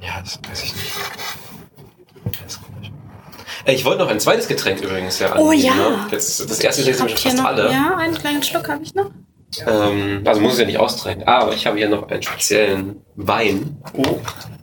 Ja, 0.00 0.20
das 0.22 0.38
weiß 0.46 0.62
ich 0.64 0.74
nicht. 0.74 0.92
Ey, 3.66 3.74
Ich 3.74 3.84
wollte 3.84 4.00
noch 4.02 4.10
ein 4.10 4.20
zweites 4.20 4.46
Getränk 4.48 4.80
übrigens 4.82 5.18
ja 5.18 5.36
Oh 5.38 5.52
ja. 5.52 5.74
Ne? 5.74 6.06
Jetzt, 6.10 6.40
das 6.50 6.60
erste 6.60 6.82
schon 6.82 7.08
ihr 7.08 7.16
fast 7.16 7.36
noch, 7.36 7.44
alle. 7.44 7.70
Ja, 7.70 7.96
einen 7.96 8.14
kleinen 8.14 8.42
Schluck 8.42 8.68
habe 8.68 8.82
ich 8.82 8.94
noch. 8.94 9.10
Ähm, 9.66 10.22
also 10.24 10.40
muss 10.40 10.54
es 10.54 10.58
ja 10.60 10.66
nicht 10.66 10.78
austrinken. 10.78 11.26
Ah, 11.28 11.40
aber 11.42 11.52
ich 11.54 11.66
habe 11.66 11.78
hier 11.78 11.88
noch 11.88 12.08
einen 12.08 12.22
speziellen 12.22 12.96
Wein. 13.14 13.76
Oh, 13.92 14.18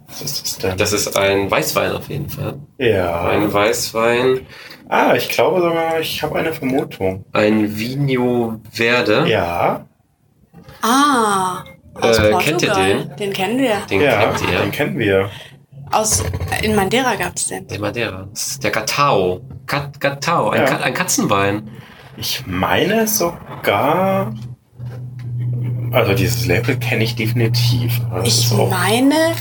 was 0.07 0.21
ist 0.21 0.41
das 0.45 0.57
denn? 0.57 0.77
Das 0.77 0.91
ist 0.93 1.15
ein 1.17 1.49
Weißwein 1.49 1.93
auf 1.93 2.09
jeden 2.09 2.29
Fall. 2.29 2.59
ja. 2.77 3.21
Ein 3.29 3.51
Weißwein, 3.53 4.45
Ah, 4.89 5.13
ich 5.15 5.29
glaube 5.29 5.61
sogar, 5.61 6.01
ich 6.01 6.21
habe 6.21 6.37
eine 6.37 6.51
Vermutung. 6.51 7.23
ein 7.31 7.77
Vino 7.79 8.59
Verde. 8.71 9.23
Ja, 9.27 9.85
Ah, 10.81 11.63
aus 11.95 12.17
Äh, 12.17 12.31
Portugal. 12.31 12.41
kennt 12.43 12.61
ihr 12.63 12.73
den? 12.73 13.15
Den 13.15 13.33
kennen 13.33 13.59
wir. 13.59 13.75
Den 13.89 14.01
ja, 14.01 14.25
kennt 14.33 14.51
ihr. 14.51 14.59
den 14.59 14.71
kennen 14.71 14.99
wir. 14.99 15.29
Aus, 15.91 16.23
in 16.61 16.75
Madeira 16.75 17.15
gab's 17.15 17.47
den. 17.47 17.67
Der 17.67 17.79
Madeira. 17.79 18.27
Das 18.31 18.47
ist 18.47 18.63
der 18.63 18.71
Gatao. 18.71 19.41
Gat, 19.65 19.99
Gatao, 19.99 20.49
ein, 20.49 20.61
Ja. 20.61 20.65
Ka 20.65 20.77
ein 20.77 20.93
Katzenwein. 20.93 21.69
Ich 22.17 22.43
meine 22.45 23.07
sogar. 23.07 24.33
Also 25.91 26.13
dieses 26.13 26.45
Label 26.45 26.77
kenne 26.77 27.03
ich 27.03 27.15
definitiv. 27.15 27.99
Das 28.13 28.27
Ich 28.27 28.51
meine, 28.51 29.35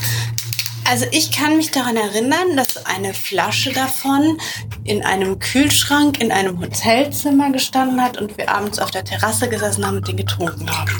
also 0.89 1.05
ich 1.11 1.31
kann 1.31 1.55
mich 1.55 1.71
daran 1.71 1.95
erinnern, 1.95 2.57
dass 2.57 2.85
eine 2.85 3.13
Flasche 3.13 3.71
davon 3.71 4.37
in 4.83 5.03
einem 5.03 5.39
Kühlschrank 5.39 6.19
in 6.19 6.31
einem 6.31 6.59
Hotelzimmer 6.59 7.51
gestanden 7.51 8.01
hat 8.01 8.17
und 8.17 8.37
wir 8.37 8.49
abends 8.49 8.79
auf 8.79 8.91
der 8.91 9.05
Terrasse 9.05 9.47
gesessen 9.47 9.85
haben 9.85 9.97
und 9.97 10.07
den 10.07 10.17
getrunken 10.17 10.69
haben. 10.69 10.91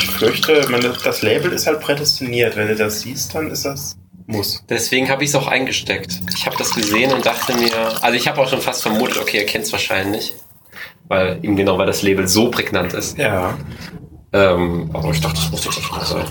Ich 0.00 0.10
fürchte, 0.10 0.66
man, 0.70 0.80
das 1.04 1.22
Label 1.22 1.52
ist 1.52 1.66
halt 1.66 1.80
prädestiniert. 1.80 2.56
Wenn 2.56 2.68
du 2.68 2.76
das 2.76 3.00
siehst, 3.00 3.34
dann 3.34 3.50
ist 3.50 3.64
das 3.64 3.96
muss. 4.26 4.64
Deswegen 4.68 5.08
habe 5.10 5.22
ich 5.24 5.30
es 5.30 5.36
auch 5.36 5.46
eingesteckt. 5.48 6.20
Ich 6.36 6.46
habe 6.46 6.56
das 6.56 6.70
gesehen 6.74 7.12
und 7.12 7.26
dachte 7.26 7.54
mir, 7.54 8.02
also 8.02 8.16
ich 8.16 8.26
habe 8.26 8.40
auch 8.40 8.48
schon 8.48 8.60
fast 8.60 8.82
vermutet, 8.82 9.18
okay, 9.18 9.38
er 9.38 9.46
kennt 9.46 9.64
es 9.66 9.72
wahrscheinlich. 9.72 10.34
Weil 11.08 11.38
ihm 11.42 11.56
genau, 11.56 11.76
weil 11.76 11.86
das 11.86 12.02
Label 12.02 12.26
so 12.26 12.50
prägnant 12.50 12.94
ist. 12.94 13.18
Ja. 13.18 13.58
Ähm, 14.32 14.90
aber 14.94 15.10
ich 15.10 15.20
dachte, 15.20 15.36
das 15.36 15.50
muss 15.50 15.64
jetzt 15.64 15.80
schon 15.82 16.00
sein. 16.04 16.24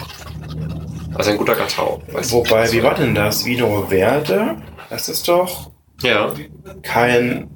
Also 1.13 1.31
ein 1.31 1.37
guter 1.37 1.55
du? 1.55 2.01
Wobei, 2.31 2.71
wie 2.71 2.81
war 2.81 2.95
denn 2.95 3.13
das? 3.13 3.45
Vino 3.45 3.85
Verde? 3.87 4.57
Das 4.89 5.09
ist 5.09 5.27
doch 5.27 5.69
Ja. 6.01 6.33
kein 6.81 7.55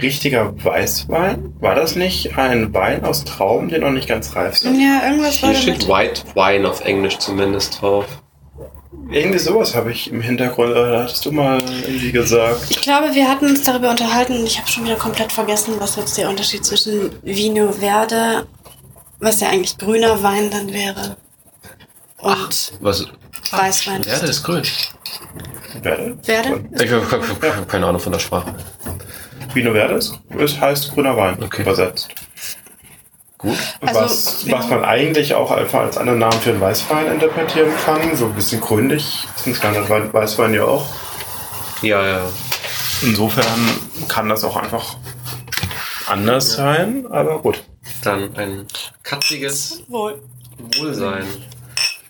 richtiger 0.00 0.52
Weißwein. 0.64 1.54
War 1.60 1.74
das 1.74 1.94
nicht 1.96 2.36
ein 2.36 2.72
Wein 2.74 3.04
aus 3.04 3.24
Trauben, 3.24 3.68
die 3.68 3.78
noch 3.78 3.90
nicht 3.90 4.08
ganz 4.08 4.34
reif 4.36 4.56
sind? 4.56 4.80
Ja, 4.80 5.06
irgendwas 5.08 5.42
war 5.42 5.50
Hier 5.50 5.58
steht 5.58 5.82
damit. 5.82 5.88
White 5.88 6.22
Wine 6.34 6.68
auf 6.68 6.80
Englisch 6.84 7.18
zumindest 7.18 7.80
drauf. 7.80 8.06
Irgendwie 9.10 9.38
sowas 9.38 9.74
habe 9.74 9.92
ich 9.92 10.10
im 10.10 10.20
Hintergrund. 10.22 10.70
äh, 10.70 10.74
Da 10.74 11.02
hattest 11.02 11.24
du 11.26 11.32
mal 11.32 11.60
irgendwie 11.86 12.10
gesagt. 12.10 12.66
Ich 12.70 12.80
glaube, 12.80 13.14
wir 13.14 13.28
hatten 13.28 13.46
uns 13.46 13.62
darüber 13.62 13.90
unterhalten 13.90 14.38
und 14.38 14.46
ich 14.46 14.58
habe 14.58 14.68
schon 14.68 14.84
wieder 14.84 14.96
komplett 14.96 15.30
vergessen, 15.30 15.74
was 15.78 15.96
jetzt 15.96 16.16
der 16.16 16.28
Unterschied 16.30 16.64
zwischen 16.64 17.10
Vino 17.22 17.70
Verde, 17.72 18.46
was 19.20 19.40
ja 19.40 19.48
eigentlich 19.50 19.76
grüner 19.76 20.22
Wein 20.22 20.50
dann 20.50 20.72
wäre, 20.72 21.16
und 22.18 22.72
Was? 22.80 23.06
Weißwein. 23.50 24.02
Ja, 24.06 24.18
das 24.18 24.22
ist 24.30 24.42
grün. 24.42 24.62
Verde? 25.82 26.16
Verde? 26.22 26.64
Ich 26.82 26.90
habe 26.90 27.06
hab 27.56 27.68
keine 27.68 27.86
Ahnung 27.86 28.00
von 28.00 28.12
der 28.12 28.18
Sprache. 28.20 28.54
Vino 29.52 29.72
Verde 29.72 29.94
ist, 29.94 30.18
ist 30.38 30.60
heißt 30.60 30.92
grüner 30.92 31.16
Wein 31.16 31.42
Okay. 31.42 31.62
übersetzt. 31.62 32.08
Gut. 33.38 33.58
Also, 33.80 34.00
was, 34.00 34.44
ja. 34.46 34.58
was 34.58 34.70
man 34.70 34.84
eigentlich 34.84 35.34
auch 35.34 35.50
einfach 35.50 35.80
als 35.80 35.98
anderen 35.98 36.18
Namen 36.18 36.40
für 36.40 36.50
einen 36.50 36.60
Weißwein 36.60 37.12
interpretieren 37.12 37.70
kann. 37.84 38.16
So 38.16 38.26
ein 38.26 38.34
bisschen 38.34 38.60
grünlich 38.60 39.26
ist 39.36 39.46
ein 39.46 39.54
Standard 39.54 40.12
Weißwein 40.14 40.54
ja 40.54 40.64
auch. 40.64 40.86
Ja, 41.82 42.06
ja. 42.06 42.20
Insofern 43.02 43.44
kann 44.08 44.28
das 44.30 44.44
auch 44.44 44.56
einfach 44.56 44.96
anders 46.06 46.54
sein, 46.54 47.06
aber 47.10 47.38
gut. 47.40 47.62
Dann 48.02 48.34
ein 48.36 48.66
katziges 49.02 49.82
Wohl. 49.88 50.22
Wohlsein. 50.78 51.26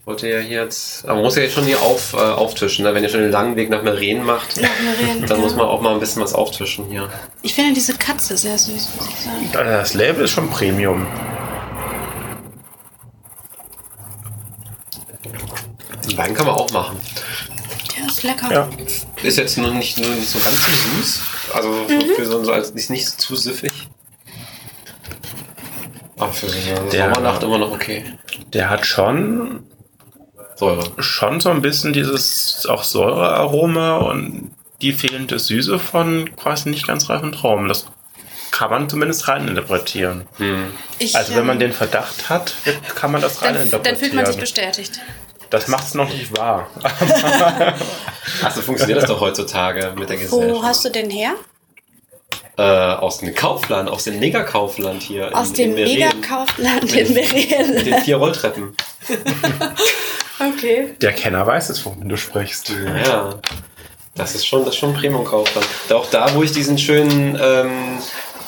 Wollte 0.07 0.29
ja 0.29 0.39
hier 0.41 0.63
jetzt, 0.65 1.05
aber 1.07 1.15
man 1.15 1.25
muss 1.25 1.37
ja 1.37 1.43
jetzt 1.43 1.55
schon 1.55 1.65
hier 1.65 1.81
auf, 1.81 2.13
äh, 2.13 2.17
auftischen, 2.17 2.85
ne? 2.85 2.93
wenn 2.95 3.03
ihr 3.03 3.09
schon 3.09 3.21
den 3.21 3.31
langen 3.31 3.57
Weg 3.57 3.71
nach 3.71 3.83
Meren 3.83 4.23
macht, 4.23 4.61
Nach 4.61 4.69
Meren, 4.81 5.23
dann 5.27 5.39
ja. 5.39 5.43
muss 5.43 5.57
man 5.57 5.67
auch 5.67 5.81
mal 5.81 5.95
ein 5.95 6.01
bisschen 6.01 6.21
was 6.23 6.35
auftischen 6.35 6.85
hier. 6.91 7.09
Ich 7.41 7.55
finde 7.55 7.73
diese 7.73 7.95
Katze 7.95 8.37
sehr 8.37 8.59
süß, 8.59 8.89
muss 8.97 9.09
ich 9.09 9.17
sagen. 9.25 9.49
Das 9.53 9.95
Label 9.95 10.25
ist 10.25 10.33
schon 10.33 10.51
Premium. 10.51 11.07
Den 16.05 16.19
Wein 16.19 16.35
kann 16.35 16.47
man 16.47 16.55
auch 16.55 16.71
machen. 16.71 17.01
Der 17.97 18.07
ist 18.07 18.23
lecker. 18.23 18.53
Ja. 18.53 18.69
Ist 19.23 19.39
jetzt 19.39 19.57
nur 19.57 19.71
nicht, 19.73 19.99
nur 19.99 20.11
nicht 20.11 20.29
so 20.29 20.39
ganz 20.39 20.61
so 20.61 20.71
süß, 20.99 21.21
also 21.55 21.73
für 22.15 22.27
so, 22.27 22.45
so 22.45 22.53
als 22.53 22.71
ist 22.71 22.91
nicht 22.91 23.09
zu 23.09 23.37
süffig. 23.37 23.73
Aber 26.19 26.33
für 26.33 26.49
so 26.49 26.59
eine 26.59 26.91
Der- 26.91 27.15
Sommernacht 27.15 27.43
immer 27.43 27.57
noch 27.59 27.73
okay. 27.73 28.05
Der 28.53 28.69
hat 28.69 28.85
schon, 28.85 29.67
Säure. 30.57 30.85
schon 31.03 31.41
so 31.41 31.51
ein 31.51 31.63
bisschen 31.63 31.93
dieses 31.93 32.67
auch 32.69 32.83
Säurearoma 32.85 33.97
und 33.99 34.51
die 34.83 34.93
fehlende 34.93 35.39
Süße 35.39 35.79
von 35.79 36.35
quasi 36.37 36.69
nicht 36.69 36.87
ganz 36.87 37.09
reifen 37.09 37.33
Trauben. 37.33 37.69
Das 37.69 37.87
kann 38.51 38.71
man 38.71 38.89
zumindest 38.89 39.27
reininterpretieren. 39.27 40.27
Hm. 40.37 40.67
Ich, 40.99 41.17
Also 41.17 41.35
wenn 41.35 41.47
man 41.47 41.57
ähm, 41.57 41.61
den 41.61 41.73
Verdacht 41.73 42.29
hat, 42.29 42.55
kann 42.95 43.11
man 43.11 43.21
das 43.21 43.41
dann, 43.41 43.55
reininterpretieren. 43.57 43.83
dann 43.85 43.97
fühlt 43.97 44.15
man 44.15 44.27
sich 44.27 44.37
bestätigt. 44.37 45.01
das 45.51 45.67
macht 45.69 45.87
es 45.87 45.95
noch 45.95 46.09
nicht 46.09 46.37
wahr. 46.37 46.69
Ach, 48.43 48.51
so 48.55 48.63
funktioniert 48.63 49.03
das 49.03 49.09
doch 49.09 49.21
heutzutage 49.21 49.93
mit 49.97 50.09
der 50.09 50.19
Wo 50.31 50.39
Gesellschaft. 50.39 50.63
hast 50.65 50.85
du 50.85 50.91
den 50.91 51.11
her? 51.11 51.35
Äh, 52.57 52.63
aus 52.63 53.19
dem 53.19 53.35
Kaufland, 53.35 53.89
aus 53.91 54.05
dem 54.05 54.21
Negerkaufland 54.21 55.03
hier. 55.03 55.37
Aus 55.37 55.49
in, 55.49 55.55
dem 55.55 55.71
in 55.71 55.99
Meren. 55.99 56.19
Megakaufland 56.21 56.93
in 56.95 57.15
Mit 57.75 57.87
den 57.87 58.01
vier 58.03 58.17
Rolltreppen. 58.17 58.77
Okay. 60.41 60.95
Der 61.01 61.13
Kenner 61.13 61.47
weiß 61.47 61.71
es, 61.71 61.85
wovon 61.85 62.09
du 62.09 62.17
sprichst. 62.17 62.73
Ja, 63.07 63.35
das 64.17 64.35
ist 64.35 64.47
schon, 64.47 64.65
das 64.65 64.75
ist 64.75 64.81
schon 64.81 64.91
ein 64.91 64.97
Premium-Kaufland. 64.97 65.67
Auch 65.93 66.07
da, 66.11 66.35
wo 66.35 66.43
ich 66.43 66.53
diesen 66.53 66.79
schönen, 66.79 67.39
ähm, 67.41 67.99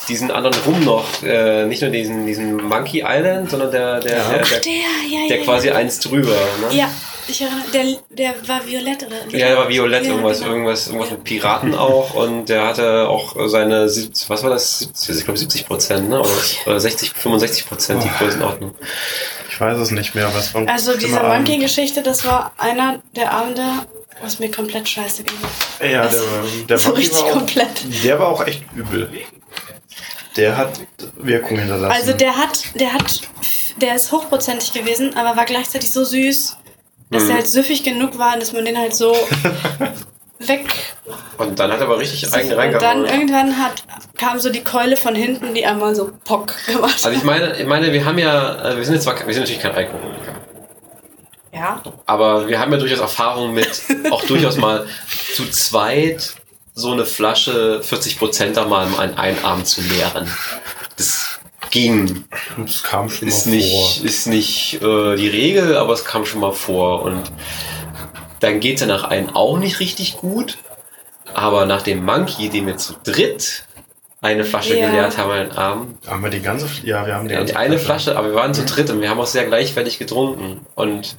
diesen 0.09 0.31
anderen 0.31 0.57
Rum 0.65 0.85
noch, 0.85 1.05
äh, 1.23 1.65
nicht 1.67 1.83
nur 1.83 1.91
diesen, 1.91 2.27
diesen 2.27 2.57
Monkey 2.57 3.03
Island, 3.07 3.51
sondern 3.51 3.71
der, 3.73 4.01
der, 4.01 4.17
Ja. 4.19 4.29
der, 4.31 4.39
der, 4.39 4.61
Der, 4.61 4.73
ja, 4.73 5.29
der 5.29 5.37
ja, 5.39 5.45
quasi 5.45 5.69
ja. 5.69 5.75
eins 5.75 5.99
drüber. 6.01 6.31
Ne? 6.71 6.77
Ja, 6.77 6.89
ich 7.29 7.41
erinnere, 7.41 7.63
der, 7.73 7.85
der 8.11 8.35
war 8.49 8.65
violett 8.65 9.05
oder? 9.05 9.17
Ja, 9.37 9.49
der 9.49 9.57
war 9.57 9.69
violett, 9.69 10.05
Ja, 10.05 10.11
irgendwas, 10.11 10.39
genau. 10.39 10.53
irgendwas, 10.53 10.87
irgendwas 10.87 11.11
mit 11.11 11.25
Piraten 11.25 11.75
auch 11.75 12.15
und 12.15 12.49
der 12.49 12.67
hatte 12.69 13.09
auch 13.09 13.35
seine, 13.49 13.89
70, 13.89 14.31
was 14.31 14.45
war 14.45 14.51
das, 14.51 14.79
70, 14.79 15.19
ich 15.19 15.25
glaube 15.25 15.39
70 15.39 15.67
Prozent, 15.67 16.09
ne? 16.09 16.21
Oder, 16.21 16.31
oder 16.67 16.79
60, 16.81 17.11
65 17.11 17.67
Prozent 17.69 18.05
die 18.05 18.09
Oh. 18.15 18.19
Größenordnung. 18.19 18.75
Ich 19.57 19.61
weiß 19.63 19.79
es 19.79 19.91
nicht 19.91 20.15
mehr, 20.15 20.29
was 20.35 20.49
von 20.49 20.69
Also 20.69 20.99
diese 20.99 21.19
Monkey-Geschichte, 21.19 22.03
das 22.03 22.27
war 22.27 22.53
einer 22.59 23.01
der 23.17 23.33
Abende, 23.33 23.63
was 24.21 24.39
mir 24.39 24.51
komplett 24.51 24.87
scheiße 24.87 25.23
ging. 25.23 25.39
Ja, 25.81 26.07
der, 26.07 26.21
der 26.69 26.79
so 26.79 26.89
Monkey 26.91 27.01
richtig 27.07 27.23
war 27.23 27.25
auch, 27.29 27.33
komplett. 27.33 28.05
Der 28.05 28.19
war 28.19 28.29
auch 28.29 28.47
echt 28.47 28.65
übel. 28.75 29.11
Der 30.37 30.59
hat 30.59 30.79
Wirkung 31.17 31.59
hinterlassen. 31.59 31.91
Also 31.99 32.13
der 32.13 32.37
hat, 32.37 32.65
der 32.75 32.93
hat, 32.93 33.23
der 33.81 33.95
ist 33.95 34.13
hochprozentig 34.13 34.75
gewesen, 34.75 35.17
aber 35.17 35.39
war 35.39 35.47
gleichzeitig 35.47 35.91
so 35.91 36.05
süß, 36.05 36.59
dass 37.11 37.23
Mhm. 37.23 37.31
er 37.31 37.37
halt 37.37 37.49
süffig 37.49 37.83
genug 37.83 38.19
war, 38.19 38.39
dass 38.39 38.53
man 38.53 38.67
den 38.67 38.77
halt 38.77 38.95
so 38.95 39.17
weg. 40.39 40.67
Und 41.39 41.59
dann 41.59 41.71
hat 41.73 41.79
er 41.81 41.87
aber 41.87 41.99
richtig 41.99 42.33
eigen 42.33 42.51
Und 42.53 42.57
dann 42.57 42.59
reingehauen. 42.59 43.05
irgendwann 43.07 43.59
hat, 43.59 43.85
kam 44.19 44.39
so 44.39 44.51
die 44.51 44.63
Keule 44.65 44.97
von 44.97 45.15
hinten, 45.15 45.55
die 45.55 45.65
einmal 45.67 45.95
so 45.95 46.11
pock 46.25 46.55
gemacht 46.67 46.95
Also 46.95 47.09
hat. 47.09 47.15
ich 47.17 47.23
meine, 47.25 47.57
ich 47.59 47.67
meine, 47.67 47.93
wir 47.93 48.05
haben 48.05 48.19
ja, 48.19 48.71
äh, 48.71 48.77
wir 48.77 48.85
sind 48.85 48.95
jetzt 48.95 49.05
zwar, 49.05 49.15
wir 49.27 49.33
sind 49.35 49.43
natürlich 49.43 49.63
kein 49.63 49.73
Alkoholiker, 49.75 50.35
Ja. 51.53 51.83
aber 52.07 52.49
wir 52.49 52.59
haben 52.59 52.73
ja 52.73 52.79
durchaus 52.79 53.01
Erfahrung 53.01 53.55
mit, 53.55 53.83
auch 54.11 54.25
durchaus 54.25 54.57
mal 54.57 54.87
zu 55.35 55.49
zweit 55.51 56.35
so 56.75 56.93
eine 56.93 57.07
Flasche 57.07 57.83
40 57.83 58.19
Prozent 58.19 58.57
da 58.59 58.67
mal 58.67 58.87
an 58.99 59.17
einen 59.17 59.43
Abend 59.45 59.67
zu 59.67 59.81
leeren. 59.81 60.31
Das 60.99 61.41
ging. 61.71 62.25
das 62.59 62.83
kam 62.83 63.09
schon 63.09 63.29
Ist 63.29 63.47
mal 63.47 63.53
nicht, 63.53 64.05
ist 64.05 64.27
nicht 64.27 64.75
äh, 64.83 65.17
die 65.17 65.29
Regel, 65.29 65.77
aber 65.77 65.95
es 65.95 66.05
kam 66.05 66.27
schon 66.27 66.41
mal 66.41 66.53
vor. 66.53 67.03
Und 67.03 67.23
dann 68.47 68.61
geht 68.61 68.77
es 68.77 68.81
ja 68.83 68.87
nach 68.87 69.05
einem 69.05 69.35
auch 69.35 69.59
nicht 69.59 69.81
richtig 69.81 70.17
gut. 70.19 70.59
Aber 71.35 71.67
nach 71.67 71.83
dem 71.83 72.05
Monkey, 72.05 72.49
den 72.49 72.67
wir 72.67 72.77
zu 72.77 72.95
dritt 73.03 73.65
eine 74.23 74.45
Flasche 74.45 74.79
Ja. 74.79 74.87
geleert 74.87 75.19
haben 75.19 75.31
an 75.31 75.39
einem 75.39 75.51
Abend. 75.53 76.09
Haben 76.09 76.23
wir 76.23 76.31
die 76.31 76.41
ganze 76.41 76.67
Ja, 76.85 77.07
wir 77.07 77.15
haben 77.17 77.29
die 77.29 77.35
Ja, 77.35 77.41
ganze 77.41 77.57
eine 77.57 77.79
Flasche, 77.79 78.17
aber 78.17 78.29
wir 78.29 78.35
waren 78.37 78.55
zu 78.55 78.65
dritt 78.65 78.89
und 78.91 79.01
wir 79.01 79.11
haben 79.11 79.21
auch 79.21 79.27
sehr 79.27 79.45
gleichwertig 79.45 79.99
getrunken. 79.99 80.65
Und 80.77 81.17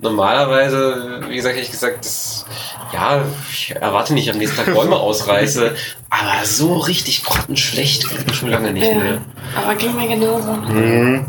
normalerweise, 0.00 1.22
wie 1.28 1.36
gesagt, 1.36 1.54
hätte 1.54 1.64
ich 1.64 1.70
gesagt, 1.70 2.04
das, 2.04 2.44
ja, 2.92 3.24
ich 3.50 3.70
erwarte 3.70 4.12
nicht, 4.12 4.30
am 4.30 4.38
nächsten 4.38 4.56
Tag 4.56 4.74
Bäume 4.74 4.96
ausreiße, 5.08 5.74
aber 6.10 6.44
so 6.44 6.74
richtig 6.74 7.24
grottenschlecht 7.24 8.06
schon 8.34 8.50
lange 8.50 8.72
nicht 8.72 8.86
ja. 8.86 8.98
mehr. 8.98 9.20
Aber 9.56 9.74
ging 9.76 9.94
mir 9.94 10.08
genauso. 10.08 10.52
Mhm. 10.52 11.26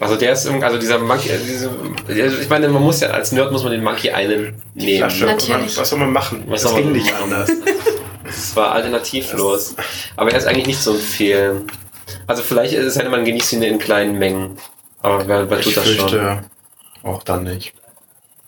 Also 0.00 0.16
der 0.16 0.32
ist 0.32 0.44
irgendwie, 0.46 0.64
also 0.64 0.78
dieser 0.78 0.98
Monkey, 0.98 1.28
äh, 1.28 1.38
diese, 1.38 1.70
also 2.08 2.38
ich 2.38 2.48
meine, 2.48 2.68
man 2.68 2.82
muss 2.82 3.00
ja, 3.00 3.08
als 3.10 3.32
Nerd 3.32 3.50
muss 3.52 3.62
man 3.64 3.72
den 3.72 3.82
Monkey 3.82 4.10
Island 4.14 4.54
nehmen. 4.74 4.98
Flasche. 4.98 5.26
Natürlich. 5.26 5.76
Was 5.76 5.90
soll 5.90 5.98
man 5.98 6.12
machen? 6.12 6.44
Was 6.46 6.62
das 6.62 6.70
soll 6.70 6.80
ging 6.82 6.90
man 6.92 6.98
nicht 7.00 7.12
machen? 7.12 7.32
anders. 7.32 7.50
Das 8.24 8.54
war 8.56 8.72
alternativlos. 8.72 9.74
Aber 10.14 10.30
er 10.30 10.36
ist 10.38 10.46
eigentlich 10.46 10.66
nicht 10.66 10.82
zu 10.82 10.90
empfehlen. 10.92 11.66
Also 12.26 12.42
vielleicht 12.42 12.74
ist 12.74 12.84
es 12.84 12.96
halt, 12.98 13.10
man 13.10 13.24
genießt 13.24 13.54
ihn 13.54 13.62
in 13.62 13.78
kleinen 13.78 14.18
Mengen. 14.18 14.58
Aber 15.00 15.26
wer, 15.26 15.48
wer 15.48 15.58
Ich 15.58 15.64
tut 15.64 15.78
das 15.78 15.86
schon? 15.88 16.08
fürchte 16.10 16.44
auch 17.04 17.22
dann 17.22 17.44
nicht. 17.44 17.72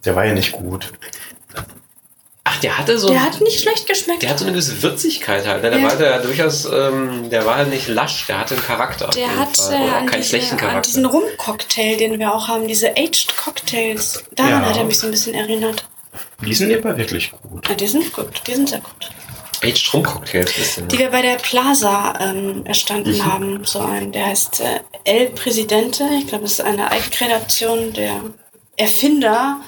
Der 0.04 0.14
war 0.16 0.26
ja 0.26 0.34
nicht 0.34 0.52
gut. 0.52 0.92
Ach, 2.52 2.56
der 2.60 2.76
hatte 2.78 2.98
so. 2.98 3.08
Der 3.08 3.22
hat 3.22 3.40
nicht 3.40 3.60
schlecht 3.60 3.86
geschmeckt. 3.86 4.22
der 4.22 4.30
hat 4.30 4.38
so 4.38 4.44
eine 4.44 4.52
gewisse 4.52 4.82
Würzigkeit 4.82 5.46
halt. 5.46 5.62
Ne? 5.62 5.70
Der 5.70 5.78
Ja. 5.80 5.88
war 5.88 5.96
der 5.96 6.18
durchaus, 6.20 6.64
ähm, 6.64 7.30
der 7.30 7.46
war 7.46 7.56
halt 7.56 7.70
nicht 7.70 7.86
lasch, 7.88 8.26
der 8.26 8.40
hatte 8.40 8.54
einen 8.54 8.64
Charakter. 8.64 9.08
Der 9.10 9.36
hat 9.38 9.56
Fall. 9.56 9.72
äh, 9.74 9.76
an, 9.76 10.06
keinen 10.06 10.18
diese, 10.20 10.28
schlechten 10.30 10.52
an 10.54 10.58
Charakter. 10.60 10.80
diesen 10.82 11.06
Rum-Cocktail, 11.06 11.96
den 11.96 12.18
wir 12.18 12.34
auch 12.34 12.48
haben, 12.48 12.66
diese 12.66 12.90
Aged 12.96 13.36
Cocktails. 13.36 14.24
Daran 14.34 14.62
Ja. 14.62 14.68
hat 14.70 14.76
er 14.76 14.84
mich 14.84 14.98
so 14.98 15.06
ein 15.06 15.12
bisschen 15.12 15.34
erinnert. 15.34 15.84
Die 16.44 16.54
sind 16.54 16.74
aber 16.76 16.96
wirklich 16.96 17.30
gut. 17.42 17.68
Ja, 17.68 17.74
die 17.74 17.86
sind 17.86 18.12
gut, 18.12 18.42
die 18.46 18.54
sind 18.54 18.68
sehr 18.68 18.80
gut. 18.80 19.10
Aged 19.62 19.92
Rum 19.94 20.02
Cocktails, 20.02 20.56
ist 20.56 20.76
denn? 20.78 20.88
Die 20.88 20.98
wir 20.98 21.10
bei 21.10 21.20
der 21.22 21.36
Plaza 21.36 22.14
ähm, 22.18 22.62
erstanden 22.64 23.14
Mhm. 23.16 23.24
haben. 23.32 23.64
So 23.64 23.80
ein, 23.80 24.10
der 24.10 24.26
heißt 24.26 24.60
äh, 24.60 24.80
El 25.04 25.26
Presidente. 25.30 26.04
Ich 26.18 26.26
glaube, 26.28 26.44
das 26.44 26.52
ist 26.54 26.60
eine 26.62 26.90
Eigenkreation 26.90 27.92
der 27.92 28.20
Erfinder 28.80 29.60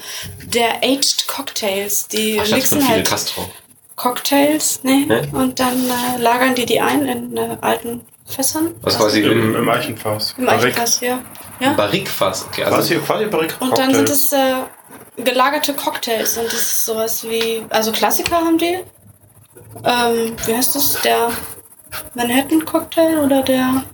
der 0.44 0.76
Aged 0.82 1.26
Cocktails. 1.28 2.08
Die 2.08 2.40
Ach, 2.42 2.50
mixen 2.50 2.86
halt 2.88 3.06
Castro. 3.06 3.48
Cocktails, 3.96 4.82
ne? 4.82 5.06
Ne? 5.06 5.28
Und 5.32 5.60
dann 5.60 5.78
äh, 5.84 6.18
lagern 6.20 6.54
die 6.54 6.66
die 6.66 6.80
ein 6.80 7.06
in 7.06 7.36
äh, 7.36 7.56
alten 7.60 8.00
Fässern. 8.26 8.74
Was 8.80 8.96
quasi 8.96 9.20
Im, 9.20 9.54
im 9.54 9.68
Eichenfass. 9.68 10.34
Im 10.38 10.46
Barrique. 10.46 10.66
Eichenfass, 10.68 11.00
ja. 11.00 11.18
ja. 11.60 11.72
Barrique-Fass. 11.74 12.46
Okay, 12.48 12.64
also 12.64 12.76
Quasi, 12.76 12.94
quasi 12.96 13.26
Barrique 13.26 13.54
Und 13.60 13.76
dann 13.76 13.92
sind 13.94 14.08
Cocktails. 14.08 14.32
es 14.32 15.18
äh, 15.18 15.22
gelagerte 15.22 15.74
Cocktails 15.74 16.38
und 16.38 16.46
das 16.46 16.54
ist 16.54 16.84
sowas 16.86 17.24
wie, 17.24 17.62
also 17.68 17.92
Klassiker 17.92 18.36
haben 18.36 18.58
die. 18.58 18.78
Ähm, 19.84 20.36
wie 20.46 20.56
heißt 20.56 20.74
das? 20.74 21.00
Der 21.02 21.30
Manhattan 22.14 22.64
Cocktail 22.64 23.18
oder 23.18 23.42
der 23.42 23.84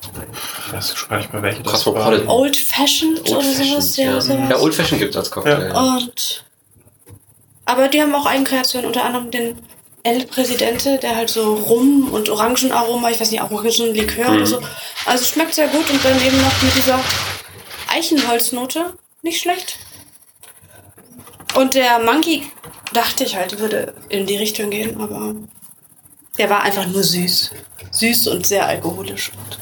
Ich 0.67 0.73
weiß 0.73 0.95
schon 0.97 1.09
gar 1.09 1.19
nicht 1.19 1.33
mehr 1.33 1.43
welche 1.43 1.63
das 1.63 1.73
Cosmopolitan. 1.73 2.27
war. 2.27 2.35
Old 2.37 2.57
Fashioned 2.57 3.21
Old 3.21 3.31
oder 3.31 3.43
sowas? 3.53 3.97
Ja, 3.97 4.05
ja. 4.05 4.21
sowas. 4.21 4.51
ja, 4.51 4.57
Old 4.59 4.75
Fashioned 4.75 5.01
gibt 5.01 5.11
es 5.15 5.17
als 5.17 5.31
Cocktail. 5.31 5.69
Ja. 5.69 5.81
Und 5.81 6.45
aber 7.65 7.89
die 7.89 8.01
haben 8.01 8.15
auch 8.15 8.25
Eigenkreationen, 8.27 8.87
unter 8.87 9.05
anderem 9.05 9.31
den 9.31 9.59
El 10.05 10.25
Presidente, 10.27 10.97
der 10.99 11.17
halt 11.17 11.29
so 11.29 11.55
Rum 11.55 12.09
und 12.13 12.31
Orangenaroma, 12.31 13.11
ich 13.11 13.21
weiß 13.21 13.31
nicht, 13.31 13.43
Orangenlikör 13.43 14.31
Mhm. 14.31 14.37
oder 14.37 14.47
so. 14.47 14.63
Also 15.05 15.25
schmeckt 15.25 15.55
sehr 15.55 15.69
gut 15.69 15.91
und 15.91 16.03
dann 16.05 16.17
eben 16.25 16.41
noch 16.41 16.63
mit 16.63 16.75
dieser 16.77 16.99
Eichenholznote. 17.89 18.95
Nicht 19.23 19.41
schlecht. 19.41 19.77
Und 21.57 21.75
der 21.75 21.99
Monkey 21.99 22.51
dachte 22.93 23.25
ich 23.25 23.37
halt, 23.37 23.59
würde 23.59 23.95
in 24.09 24.27
die 24.27 24.37
Richtung 24.37 24.71
gehen, 24.71 24.99
aber 25.01 25.35
der 26.39 26.49
war 26.51 26.63
einfach 26.63 26.87
nur 26.87 27.03
süß. 27.03 27.51
Süß 27.91 28.29
und 28.29 28.47
sehr 28.47 28.67
alkoholisch. 28.67 29.33
Und 29.37 29.59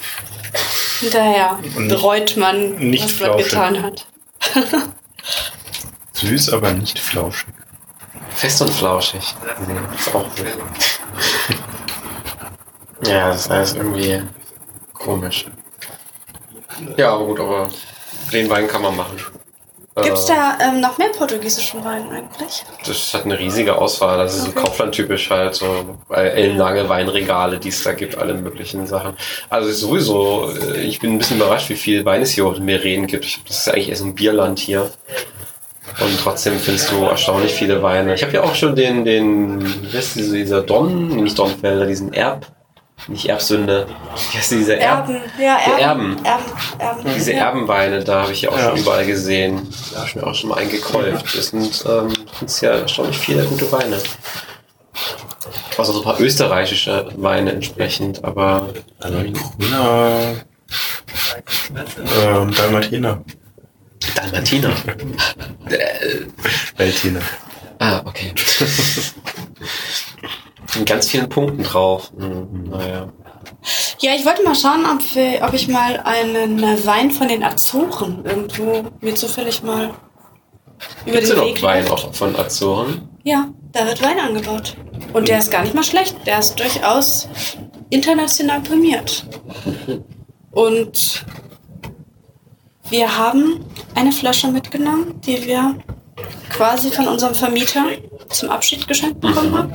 hinterher 1.01 1.59
Und 1.77 1.89
bereut 1.89 2.37
man, 2.37 2.77
nicht 2.77 3.20
was 3.20 3.29
man 3.29 3.39
getan 3.39 3.83
hat. 3.83 4.07
Süß, 6.12 6.53
aber 6.53 6.72
nicht 6.72 6.99
flauschig. 6.99 7.49
Fest 8.31 8.61
und 8.62 8.70
flauschig. 8.72 9.35
Nee, 9.66 9.74
ist 9.97 10.14
auch 10.14 10.24
gut. 10.24 10.47
Ja, 13.05 13.29
das 13.29 13.43
ist 13.43 13.51
alles 13.51 13.74
irgendwie 13.74 14.22
komisch. 14.95 15.45
Ja, 16.97 17.12
aber 17.12 17.27
gut, 17.27 17.41
aber 17.41 17.70
den 18.33 18.49
Wein 18.49 18.66
kann 18.66 18.83
man 18.83 18.97
machen. 18.97 19.20
Gibt 20.03 20.19
es 20.19 20.29
Äh, 20.29 20.35
da 20.35 20.59
ähm, 20.61 20.81
noch 20.81 20.99
mehr 20.99 21.09
portugiesischen 21.09 21.83
Wein 21.85 22.11
eigentlich? 22.11 22.65
Das 22.87 23.15
hat 23.15 23.25
eine 23.25 23.39
riesige 23.39 23.77
Auswahl. 23.77 24.19
Das 24.19 24.35
ist 24.37 24.43
so 24.45 24.51
Okay. 24.51 24.61
Kaufland-typisch 24.61 25.31
halt, 25.31 25.55
so 25.55 25.97
ellenlange 26.11 26.87
Weinregale, 26.89 27.59
die 27.59 27.71
es 27.71 27.83
da 27.83 27.93
gibt, 27.93 28.19
alle 28.19 28.35
möglichen 28.35 28.87
Sachen. 28.87 29.17
Also 29.49 29.73
sowieso, 29.73 30.51
äh, 30.51 30.83
ich 30.83 30.99
bin 31.01 31.13
ein 31.13 31.19
bisschen 31.19 31.39
überrascht, 31.39 31.71
wie 31.71 31.77
viel 31.77 32.05
Wein 32.05 32.23
es 32.23 32.31
hier 32.31 32.45
auf 32.47 32.55
den 32.57 32.65
Meeren 32.67 33.07
gibt. 33.07 33.49
Das 33.49 33.61
ist 33.61 33.69
eigentlich 33.69 33.89
eher 33.89 33.97
so 33.97 34.05
ein 34.05 34.15
Bierland 34.15 34.59
hier. 34.59 34.91
Und 36.01 36.19
trotzdem 36.23 36.59
findest 36.59 36.91
du 36.93 37.05
erstaunlich 37.05 37.55
viele 37.55 37.83
Weine. 37.83 38.15
Ich 38.15 38.23
habe 38.23 38.33
ja 38.33 38.43
auch 38.43 38.55
schon 38.55 38.77
den, 38.77 39.05
den, 39.05 39.65
wie 39.65 39.89
diese, 39.97 40.35
dieser 40.37 40.61
Don, 40.63 41.09
nicht 41.17 41.39
Donfelder, 41.39 41.87
diesen 41.87 42.13
Erb, 42.13 42.47
nicht 43.09 43.29
Erbsünde, 43.29 43.87
wie 44.33 44.39
heißt 44.39 44.51
dieser 44.51 44.79
Erb? 44.79 45.09
Erben, 45.09 45.21
ja, 45.39 45.59
Erben. 45.59 45.79
Erben. 45.79 46.25
Erben, 46.25 46.45
Erben. 46.79 47.15
Diese 47.15 47.33
ja. 47.33 47.39
Erbenweine, 47.47 48.03
da 48.03 48.23
habe 48.23 48.33
ich 48.33 48.43
ja 48.43 48.51
auch 48.51 48.59
Ja. 48.59 48.71
schon 48.71 48.79
überall 48.79 49.07
gesehen. 49.07 49.69
Da 49.93 49.99
habe 49.99 50.09
ich 50.09 50.17
mir 50.17 50.27
auch 50.27 50.35
schon 50.35 50.51
mal 50.51 50.59
eingekäuft. 50.59 51.37
Das 51.37 51.49
sind, 51.49 51.85
ähm, 51.89 52.13
das 52.41 52.61
ja 52.61 52.71
erstaunlich 52.73 53.19
viele 53.19 53.45
gute 53.45 53.71
Weine. 53.71 53.99
Also 55.79 55.93
so 55.93 56.01
ein 56.01 56.05
paar 56.05 56.21
österreichische 56.21 57.09
Weine 57.17 57.53
entsprechend, 57.53 58.25
aber 58.25 58.71
Also 58.99 59.19
grüner 59.59 60.35
ähm, 62.25 62.53
Dalmatiner. 62.55 63.23
Dalmatiner. 64.17 64.71
Veltiner. 66.77 67.21
ah, 67.79 68.01
okay. 68.05 68.33
Mit 70.79 70.87
ganz 70.87 71.09
vielen 71.09 71.29
Punkten 71.29 71.62
drauf. 71.62 72.12
Hm, 72.16 72.70
naja. 72.70 73.09
Ja, 74.01 74.14
ich 74.14 74.24
wollte 74.27 74.43
mal 74.43 74.55
schauen, 74.55 74.85
ob, 74.85 75.14
wir, 75.14 75.43
ob 75.43 75.55
ich 75.55 75.68
mal 75.68 75.99
einen 76.01 76.61
Wein 76.87 77.11
von 77.11 77.29
den 77.29 77.43
Azoren 77.43 78.24
irgendwo 78.24 78.85
mir 79.01 79.14
zufällig 79.14 79.62
mal 79.62 79.95
über 81.05 81.12
Gibt 81.12 81.22
es 81.22 81.29
den 81.31 81.39
noch 81.39 81.47
Weg 81.47 81.62
Wein 81.62 81.89
auch 81.89 82.12
von 82.12 82.37
Azoren? 82.37 83.09
Ja, 83.24 83.49
da 83.72 83.87
wird 83.87 84.03
Wein 84.03 84.18
angebaut. 84.18 84.77
Und 85.12 85.29
der 85.29 85.39
ist 85.39 85.51
gar 85.51 85.62
nicht 85.62 85.74
mal 85.74 85.85
schlecht. 85.85 86.16
Der 86.27 86.39
ist 86.39 86.59
durchaus 86.59 87.29
international 87.91 88.61
prämiert. 88.61 89.24
Und 90.51 91.24
wir 92.89 93.16
haben 93.16 93.64
eine 93.95 94.12
Flasche 94.12 94.49
mitgenommen, 94.49 95.20
die 95.22 95.45
wir 95.47 95.77
quasi 96.51 96.91
von 96.91 97.09
unserem 97.09 97.35
Vermieter 97.35 97.85
zum 98.29 98.51
Abschied 98.51 98.87
geschenkt 98.87 99.20
bekommen 99.20 99.57
haben. 99.57 99.74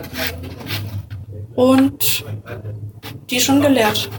Und 1.56 2.24
die 3.30 3.40
schon 3.40 3.62
geleert. 3.62 4.10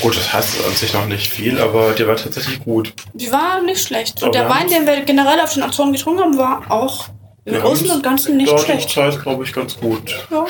Gut, 0.00 0.16
das 0.16 0.32
heißt 0.32 0.66
an 0.66 0.74
sich 0.74 0.92
noch 0.92 1.06
nicht 1.06 1.32
viel, 1.32 1.58
aber 1.60 1.92
der 1.92 2.08
war 2.08 2.16
tatsächlich 2.16 2.62
gut. 2.62 2.92
Die 3.14 3.30
war 3.30 3.62
nicht 3.62 3.80
schlecht. 3.80 4.22
Und 4.22 4.28
Aber 4.28 4.38
der 4.38 4.48
Wein, 4.48 4.68
den 4.68 4.86
wir 4.86 5.00
generell 5.02 5.40
auf 5.40 5.54
den 5.54 5.62
Azoren 5.62 5.92
getrunken 5.92 6.20
haben, 6.20 6.38
war 6.38 6.70
auch 6.70 7.08
im 7.44 7.60
Großen 7.60 7.90
und 7.90 8.02
Ganzen 8.02 8.36
nicht 8.36 8.58
schlecht. 8.60 8.90
Zeit, 8.90 9.22
glaube 9.22 9.44
ich, 9.44 9.52
ganz 9.52 9.78
gut. 9.78 10.26
Ja. 10.30 10.46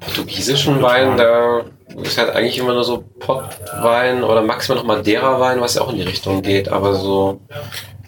portugiesischen 0.00 0.82
Wein, 0.82 1.16
da 1.16 1.64
ist 2.02 2.18
halt 2.18 2.30
eigentlich 2.30 2.58
immer 2.58 2.74
nur 2.74 2.84
so 2.84 3.04
Pottwein 3.18 4.22
oder 4.22 4.42
maximal 4.42 4.78
noch 4.78 4.86
Madeira-Wein, 4.86 5.60
was 5.60 5.74
ja 5.74 5.82
auch 5.82 5.90
in 5.90 5.96
die 5.96 6.02
Richtung 6.02 6.42
geht, 6.42 6.68
aber 6.68 6.94
so, 6.94 7.40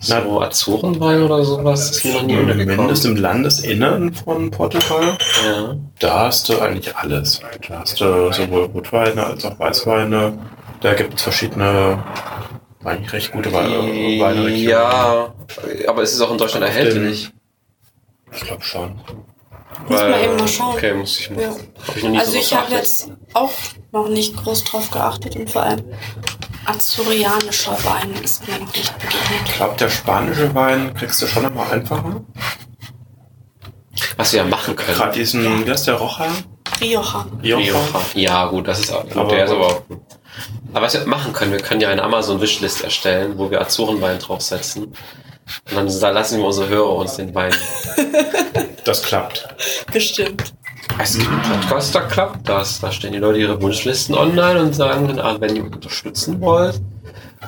so 0.01 0.40
Azorenwein 0.40 1.22
oder 1.22 1.44
sowas 1.44 1.90
ist 1.90 2.05
mir 2.05 2.14
noch 2.14 2.22
nie 2.22 2.36
untergekommen. 2.36 2.76
Zumindest 2.76 3.05
im 3.05 3.16
Landesinnern 3.16 4.14
von 4.14 4.51
Portugal, 4.51 5.18
Ja. 5.44 5.76
da 5.99 6.20
hast 6.26 6.49
du 6.49 6.59
eigentlich 6.61 6.94
alles. 6.96 7.40
Da 7.68 7.80
hast 7.80 8.01
du 8.01 8.32
sowohl 8.32 8.64
Rotweine 8.66 9.24
als 9.26 9.44
auch 9.44 9.59
Weißweine. 9.59 10.38
Da 10.80 10.94
gibt 10.94 11.14
es 11.14 11.22
verschiedene, 11.22 12.03
eigentlich 12.84 13.12
recht 13.12 13.32
gute 13.32 13.53
Weine, 13.53 13.78
Weinregionen. 13.78 14.57
Ja, 14.57 15.34
aber 15.88 16.03
es 16.03 16.12
ist 16.12 16.20
auch 16.20 16.30
in 16.30 16.38
Deutschland 16.38 16.64
Auf 16.64 16.70
erhältlich. 16.70 17.30
Ich 18.32 18.40
glaube 18.40 18.62
schon. 18.62 19.01
Muss 19.88 20.01
man 20.01 20.24
eben 20.24 20.36
mal 20.36 20.49
schauen. 20.49 20.74
Okay, 20.74 20.92
muss 20.94 21.18
ich 21.18 21.30
mal. 21.30 21.42
Ja. 21.42 21.51
Hab 21.86 21.96
ich 21.96 22.05
Also 22.18 22.32
so 22.32 22.38
ich 22.38 22.55
habe 22.55 22.72
jetzt 22.74 23.11
auch 23.34 23.51
noch 23.92 24.09
nicht 24.09 24.36
groß 24.36 24.64
drauf 24.64 24.90
geachtet 24.90 25.36
und 25.36 25.51
vor 25.51 25.62
allem 25.62 25.82
azorianischer 26.69 27.77
Wein 27.85 28.12
ist 28.23 28.47
mir 28.47 28.59
noch 28.59 28.66
nicht 28.73 28.77
Ich 28.79 28.91
begegnet. 28.93 29.57
glaube, 29.57 29.77
der 29.79 29.91
spanische 29.91 30.55
Wein 30.55 30.95
kriegst 30.95 31.21
du 31.23 31.27
schon 31.27 31.43
nochmal 31.45 31.71
einfacher. 31.73 32.21
Was 34.16 34.33
wir 34.33 34.41
ja 34.43 34.47
machen 34.47 34.77
können. 34.77 34.97
Gerade 34.97 35.19
diesen, 35.19 35.66
wie 35.66 35.71
heißt 35.71 35.87
der 35.87 35.95
Rocha? 35.95 36.27
Rioja. 36.81 37.27
Rioja. 37.43 37.75
Ja, 38.14 38.47
gut, 38.47 38.69
das 38.69 38.81
ist 38.81 38.93
auch 38.93 39.03
gut. 39.03 39.16
Aber 39.16 39.35
der 39.35 39.45
ist 39.45 39.51
aber 39.51 39.66
auch 39.66 39.89
gut. 39.89 40.01
Aber 40.73 40.87
was 40.87 40.95
wir 40.95 41.05
machen 41.07 41.33
können, 41.33 41.53
wir 41.53 41.61
können 41.61 41.81
ja 41.81 41.89
eine 41.89 42.03
Amazon-Wishlist 42.03 42.85
erstellen, 42.85 43.39
wo 43.39 43.51
wir 43.51 43.61
Azorenwein 43.61 44.19
draufsetzen. 44.19 44.85
Und 44.85 44.95
dann 45.75 45.89
da 46.01 46.11
lassen 46.11 46.39
wir 46.39 46.45
unsere 46.45 46.69
Hörer 46.69 46.95
uns 46.97 47.16
den 47.16 47.35
Wein. 47.35 47.55
Das 48.85 49.03
klappt. 49.03 49.49
Bestimmt. 49.93 50.53
Es 50.97 51.18
gibt 51.18 51.30
einen 51.30 51.43
Podcast, 51.43 51.95
da 51.95 52.01
klappt 52.01 52.49
das. 52.49 52.80
Da 52.80 52.91
stellen 52.91 53.12
die 53.12 53.18
Leute 53.18 53.39
ihre 53.39 53.61
Wunschlisten 53.61 54.14
online 54.14 54.61
und 54.61 54.74
sagen 54.74 55.09
dann, 55.09 55.18
ah, 55.18 55.36
wenn 55.39 55.55
ihr 55.55 55.64
uns 55.64 55.74
unterstützen 55.76 56.41
wollt, 56.41 56.80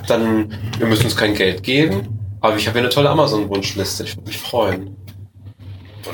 dann, 0.07 0.53
wir 0.79 0.87
müssen 0.87 1.05
uns 1.05 1.17
kein 1.17 1.35
Geld 1.35 1.63
geben. 1.63 2.19
Aber 2.41 2.57
ich 2.57 2.67
habe 2.67 2.79
hier 2.79 2.87
eine 2.87 2.95
tolle 2.95 3.11
Amazon-Wunschliste. 3.11 4.05
Ich 4.05 4.17
würde 4.17 4.29
mich 4.29 4.39
freuen. 4.39 4.97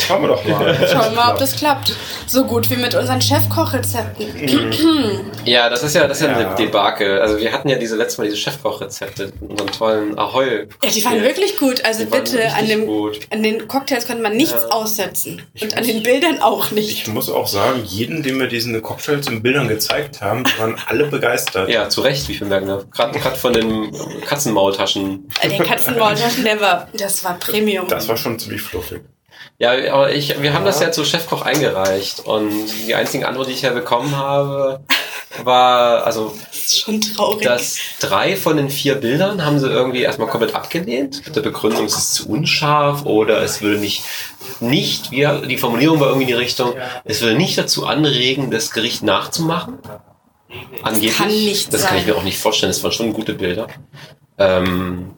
Schauen 0.06 0.22
wir 0.22 0.28
doch 0.28 0.44
mal. 0.44 0.74
Schauen 0.90 1.10
wir 1.10 1.16
mal, 1.16 1.32
ob 1.32 1.38
das 1.38 1.56
klappt. 1.56 1.92
So 2.26 2.44
gut 2.44 2.68
wie 2.70 2.76
mit 2.76 2.94
unseren 2.94 3.20
Chefkochrezepten. 3.20 4.26
Ja, 5.44 5.68
das 5.70 5.82
ist 5.82 5.94
ja, 5.94 6.06
das 6.06 6.20
ist 6.20 6.26
ja, 6.26 6.38
Ja. 6.40 6.46
eine 6.48 6.54
Debakel. 6.56 7.20
Also 7.20 7.38
wir 7.38 7.52
hatten 7.52 7.68
ja 7.68 7.76
diese 7.78 7.96
letztes 7.96 8.18
Mal 8.18 8.24
diese 8.24 8.36
Chefkochrezepte, 8.36 9.32
unseren 9.40 9.68
tollen 9.68 10.18
Ahoi. 10.18 10.66
Ja, 10.84 10.90
die 10.90 11.04
waren 11.04 11.22
wirklich 11.22 11.56
gut. 11.58 11.84
Also 11.84 12.04
Die 12.04 12.10
bitte, 12.10 12.52
an, 12.52 12.66
dem, 12.66 12.86
gut. 12.86 13.20
an 13.30 13.42
den 13.42 13.66
Cocktails 13.68 14.06
konnte 14.06 14.22
man 14.22 14.36
nichts 14.36 14.52
Ja. 14.62 14.68
aussetzen. 14.70 15.42
Und 15.60 15.76
an 15.76 15.84
den 15.84 16.02
Bildern 16.02 16.40
auch 16.42 16.70
nicht. 16.72 16.90
Ich 16.90 17.06
muss 17.08 17.30
auch 17.30 17.46
sagen, 17.46 17.82
jeden, 17.84 18.22
den 18.22 18.38
wir 18.38 18.48
diesen 18.48 18.80
Cocktails 18.82 19.26
in 19.28 19.42
Bildern 19.42 19.68
gezeigt 19.68 20.20
haben, 20.20 20.44
waren 20.58 20.76
alle 20.86 21.06
begeistert. 21.06 21.68
Ja, 21.68 21.88
zu 21.88 22.00
Recht, 22.00 22.28
wie 22.28 22.32
ich 22.32 22.40
bemerken 22.40 22.66
darf. 22.68 22.90
Gerade 22.90 23.18
gerade 23.18 23.36
von 23.36 23.52
den 23.52 23.92
Katzenmaultaschen. 24.26 25.28
Den 25.42 25.62
Katzenmaultaschen, 25.62 26.44
der 26.44 26.60
war, 26.60 26.88
das 26.94 27.22
war 27.24 27.38
Premium. 27.38 27.86
Das 27.88 28.08
war 28.08 28.16
schon 28.16 28.38
ziemlich 28.38 28.62
fluffig. 28.62 29.00
Ja, 29.58 29.70
aber 29.92 30.12
ich, 30.12 30.42
wir 30.42 30.52
haben 30.52 30.64
das 30.64 30.80
ja 30.80 30.92
zu 30.92 31.04
Chefkoch 31.04 31.42
eingereicht 31.42 32.20
und 32.20 32.66
die 32.86 32.94
einzige 32.94 33.26
Antwort, 33.26 33.48
die 33.48 33.52
ich 33.52 33.62
ja 33.62 33.70
bekommen 33.70 34.14
habe, 34.16 34.80
war, 35.44 36.04
also, 36.04 36.34
das 36.52 36.86
dass 37.42 37.78
drei 38.00 38.36
von 38.36 38.56
den 38.56 38.70
vier 38.70 38.96
Bildern 38.96 39.44
haben 39.44 39.58
sie 39.58 39.68
irgendwie 39.68 40.02
erstmal 40.02 40.28
komplett 40.28 40.54
abgelehnt. 40.54 41.22
Mit 41.24 41.36
der 41.36 41.42
Begründung, 41.42 41.86
es 41.86 41.96
ist 41.96 42.14
zu 42.14 42.28
unscharf 42.28 43.04
oder 43.06 43.42
es 43.42 43.62
würde 43.62 43.78
nicht, 43.78 44.04
nicht, 44.60 45.10
wie, 45.10 45.26
die 45.46 45.58
Formulierung 45.58 46.00
war 46.00 46.08
irgendwie 46.08 46.24
in 46.24 46.28
die 46.28 46.34
Richtung, 46.34 46.74
es 47.04 47.22
würde 47.22 47.36
nicht 47.36 47.56
dazu 47.56 47.86
anregen, 47.86 48.50
das 48.50 48.72
Gericht 48.72 49.02
nachzumachen. 49.02 49.78
Angeblich. 50.82 51.16
kann 51.16 51.28
nicht 51.28 51.72
das 51.72 51.86
kann 51.86 51.98
ich 51.98 52.06
mir 52.06 52.16
auch 52.16 52.22
nicht 52.22 52.38
vorstellen, 52.38 52.70
das 52.70 52.82
waren 52.82 52.92
schon 52.92 53.12
gute 53.12 53.34
Bilder. 53.34 53.66
Ähm, 54.38 55.15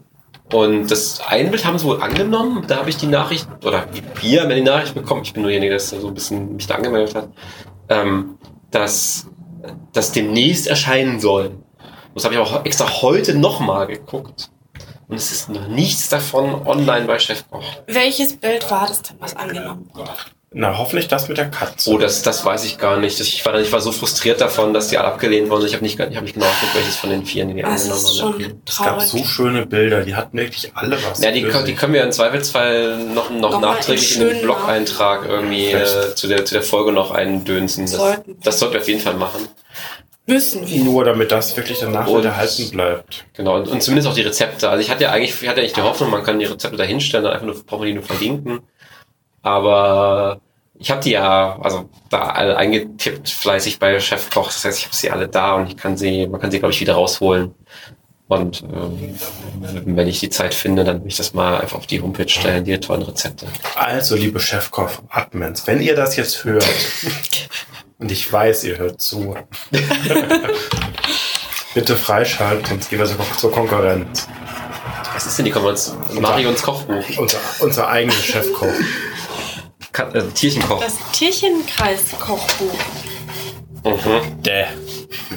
und 0.53 0.91
das 0.91 1.21
ein 1.27 1.51
Bild 1.51 1.65
haben 1.65 1.79
sie 1.79 1.85
wohl 1.87 2.01
angenommen. 2.01 2.65
Da 2.67 2.77
habe 2.77 2.91
ich 2.91 2.97
die 2.97 3.07
Nachricht, 3.07 3.47
oder 3.65 3.87
wir 4.21 4.43
haben 4.43 4.51
ja 4.51 4.57
die 4.57 4.63
Nachricht 4.63 4.95
bekommen, 4.95 5.23
ich 5.23 5.33
bin 5.33 5.43
nur 5.43 5.51
derjenige, 5.51 5.77
der 5.77 5.81
so 5.81 6.09
ein 6.09 6.15
bisschen 6.15 6.57
mich 6.57 6.67
da 6.67 6.77
angemeldet 6.77 7.15
hat, 7.15 7.29
ähm, 7.89 8.39
dass 8.71 9.27
das 9.93 10.13
demnächst 10.13 10.67
erscheinen 10.67 11.21
soll. 11.21 11.59
Das 12.15 12.25
habe 12.25 12.35
ich 12.35 12.41
auch 12.41 12.65
extra 12.65 13.03
heute 13.03 13.37
nochmal 13.37 13.87
geguckt. 13.87 14.51
Und 15.09 15.17
es 15.17 15.33
ist 15.33 15.49
noch 15.49 15.69
nichts 15.69 16.09
davon 16.09 16.67
online 16.67 17.07
bei 17.07 17.19
Chefkoch. 17.19 17.65
Welches 17.87 18.37
Bild 18.37 18.71
war 18.71 18.87
das 18.87 19.03
denn, 19.03 19.17
was 19.21 19.37
angenommen 19.37 19.89
wurde? 19.95 20.11
Na, 20.51 20.79
hoffentlich 20.79 21.09
das 21.09 21.29
mit 21.29 21.37
der 21.37 21.51
Katze. 21.51 21.91
Oh, 21.91 21.99
das, 21.99 22.23
das 22.23 22.43
weiß 22.43 22.65
ich 22.65 22.79
gar 22.79 22.97
nicht. 22.97 23.21
Ich 23.21 23.45
war, 23.45 23.55
ich 23.61 23.71
war 23.71 23.83
so 23.83 23.93
frustriert 23.93 24.41
davon, 24.41 24.73
dass 24.73 24.89
die 24.89 24.97
alle 24.97 25.09
abgelehnt 25.09 25.51
wurden. 25.51 25.67
Ich 25.67 25.75
habe 25.75 25.85
nicht, 25.85 26.01
ich 26.01 26.17
hab 26.17 26.23
nicht 26.23 26.33
genau 26.35 26.47
geguckt, 26.47 26.75
welches 26.75 26.97
von 26.97 27.11
den 27.11 27.27
vier 27.27 27.45
die 27.45 27.61
Das 27.61 27.83
angenommen 27.91 28.45
haben. 28.45 28.63
es 28.67 28.79
gab 28.79 29.03
so 29.03 29.23
schöne 29.25 29.67
Bilder, 29.67 30.03
die 30.05 30.15
hatten 30.15 30.39
wirklich 30.39 30.71
alle 30.75 30.97
was. 31.05 31.23
Ja, 31.23 31.33
die, 31.33 31.43
für 31.43 31.51
können- 31.51 31.67
die 31.67 31.75
können 31.75 31.93
wir 31.93 32.03
im 32.03 32.13
Zweifelsfall 32.13 32.97
noch, 33.15 33.29
noch, 33.29 33.51
Noch 33.53 33.61
nachträglich 33.61 34.17
in 34.19 34.27
den 34.27 34.41
Blog-Eintrag 34.41 35.27
irgendwie 35.29 35.67
äh, 35.71 36.15
zu, 36.15 36.27
der, 36.29 36.47
zu 36.47 36.55
der 36.55 36.63
Folge 36.63 36.93
noch 36.93 37.11
eindönsen. 37.11 37.85
Das, 37.85 37.93
Sollten. 37.97 38.37
das 38.43 38.59
sollten 38.59 38.73
wir 38.75 38.81
auf 38.81 38.89
jeden 38.89 39.01
Fall 39.01 39.15
machen. 39.15 39.49
Müssen 40.27 40.67
wir. 40.67 40.83
Nur 40.83 41.05
damit 41.05 41.31
das 41.31 41.57
wirklich 41.59 41.79
danach 41.81 42.07
Und- 42.07 42.25
erhalten 42.25 42.71
bleibt. 42.71 43.27
Genau, 43.35 43.57
und, 43.57 43.69
und 43.69 43.83
zumindest 43.83 44.09
auch 44.09 44.15
die 44.15 44.23
Rezepte. 44.23 44.71
Also 44.71 44.81
ich 44.81 44.91
hatte 44.91 45.05
ja 45.05 45.11
eigentlich, 45.11 45.43
ich 45.43 45.49
hatte 45.49 45.59
ja 45.61 45.65
eigentlich 45.65 45.73
die 45.75 45.83
Hoffnung, 45.83 46.09
man 46.11 46.23
kann 46.23 46.39
die 46.39 46.47
Rezepte 46.47 46.77
da 46.79 46.85
hinstellen, 46.85 47.25
dann 47.25 47.35
einfach 47.35 47.47
nur, 47.47 47.55
braucht 47.65 47.81
man 47.81 47.89
die 47.89 47.95
nur 47.95 48.03
verlinken. 48.03 48.61
Aber 49.43 50.41
ich 50.79 50.91
habe 50.91 51.01
die 51.01 51.11
ja, 51.11 51.59
also 51.61 51.89
da 52.09 52.31
alle 52.31 52.57
eingetippt, 52.57 53.29
fleißig 53.29 53.79
bei 53.79 53.99
Chefkoch. 53.99 54.47
Das 54.47 54.65
heißt, 54.65 54.79
ich 54.79 54.85
habe 54.87 54.97
sie 54.97 55.11
alle 55.11 55.29
da 55.29 55.55
und 55.55 55.69
ich 55.69 55.77
kann 55.77 55.97
sie, 55.97 56.27
man 56.27 56.41
kann 56.41 56.51
sie, 56.51 56.61
glaube 56.61 56.73
ich, 56.73 56.81
wieder 56.81 56.95
rausholen. 56.95 57.55
Und 58.29 58.63
ähm, 58.63 59.17
wenn 59.87 60.07
ich 60.07 60.21
die 60.21 60.29
Zeit 60.29 60.55
finde, 60.55 60.85
dann 60.85 61.01
will 61.01 61.09
ich 61.09 61.17
das 61.17 61.33
mal 61.33 61.61
einfach 61.61 61.79
auf 61.79 61.87
die 61.87 62.01
Homepage 62.01 62.29
stellen, 62.29 62.63
die 62.63 62.79
tollen 62.79 63.03
Rezepte. 63.03 63.47
Also, 63.75 64.17
liebe 64.17 64.39
Chefkoch-Admins, 64.39 65.67
wenn 65.67 65.81
ihr 65.81 65.97
das 65.97 66.15
jetzt 66.17 66.45
hört, 66.45 66.67
und 67.99 68.13
ich 68.13 68.31
weiß, 68.31 68.65
ihr 68.65 68.77
hört 68.77 69.01
zu, 69.01 69.35
bitte 71.75 71.97
freischalten, 71.97 72.67
sonst 72.67 72.91
gehen 72.91 72.99
wir 72.99 73.07
zur, 73.07 73.17
zur 73.39 73.51
Konkurrenz. 73.51 74.29
Was 75.15 75.27
ist 75.27 75.39
denn 75.39 75.47
die 75.47 75.51
Konkurrenz? 75.51 75.97
Marions 76.13 76.63
Kochbuch. 76.63 77.05
Unser, 77.17 77.39
unser 77.61 77.89
eigenes 77.89 78.25
Chefkoch. 78.25 78.69
Ka 79.99 80.09
äh, 80.15 80.23
Tierchenkoch. 80.33 80.81
Das 80.81 80.95
Tierchenkreis-Kochbuch. 81.13 82.73
Mhm. 83.85 84.43
Däh. 84.45 84.67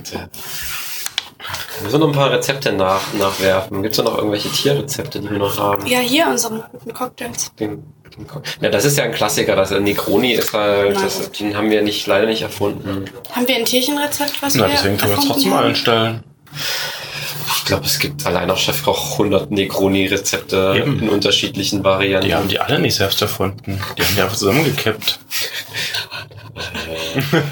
Wir 0.03 1.83
müssen 1.83 1.99
noch 1.99 2.07
ein 2.09 2.13
paar 2.13 2.29
Rezepte 2.31 2.71
nach, 2.71 3.01
nachwerfen. 3.13 3.81
Gibt 3.81 3.97
es 3.97 4.03
noch 4.05 4.15
irgendwelche 4.19 4.49
Tierrezepte, 4.49 5.19
die 5.19 5.31
wir 5.31 5.39
noch 5.39 5.57
haben? 5.57 5.87
Ja, 5.87 5.97
hier 5.97 6.27
unsere 6.27 6.63
guten 6.71 6.93
Cocktails. 6.93 7.51
Den, 7.55 7.83
den 8.15 8.27
Ko- 8.27 8.43
ja, 8.61 8.69
das 8.69 8.85
ist 8.85 8.99
ja 8.99 9.05
ein 9.05 9.13
Klassiker. 9.13 9.55
Das 9.55 9.71
Negroni 9.71 10.33
ist 10.33 10.53
halt, 10.53 10.91
Na 10.93 11.01
das, 11.01 11.31
den 11.31 11.57
haben 11.57 11.71
wir 11.71 11.81
nicht, 11.81 12.05
leider 12.05 12.27
nicht 12.27 12.43
erfunden. 12.43 13.05
Haben 13.31 13.47
wir 13.47 13.55
ein 13.55 13.65
Tierchenrezept, 13.65 14.43
was 14.43 14.53
Na, 14.53 14.65
wir 14.67 14.73
deswegen 14.73 14.97
können 14.97 15.13
wir 15.13 15.17
es 15.19 15.25
trotzdem 15.25 15.53
haben? 15.55 15.65
einstellen. 15.69 16.23
Ich 17.57 17.65
glaube, 17.65 17.85
es 17.85 17.99
gibt 17.99 18.25
allein 18.25 18.49
auf 18.49 18.59
Chefkoch 18.59 19.13
100 19.13 19.51
Negroni-Rezepte 19.51 20.83
in 20.85 21.09
unterschiedlichen 21.09 21.83
Varianten. 21.83 22.27
Die 22.27 22.35
haben 22.35 22.47
die 22.47 22.59
alle 22.59 22.79
nicht 22.79 22.95
selbst 22.95 23.21
erfunden. 23.21 23.81
Die 23.97 24.03
haben 24.03 24.15
die 24.15 24.21
einfach 24.21 24.35
zusammengekippt. 24.35 25.19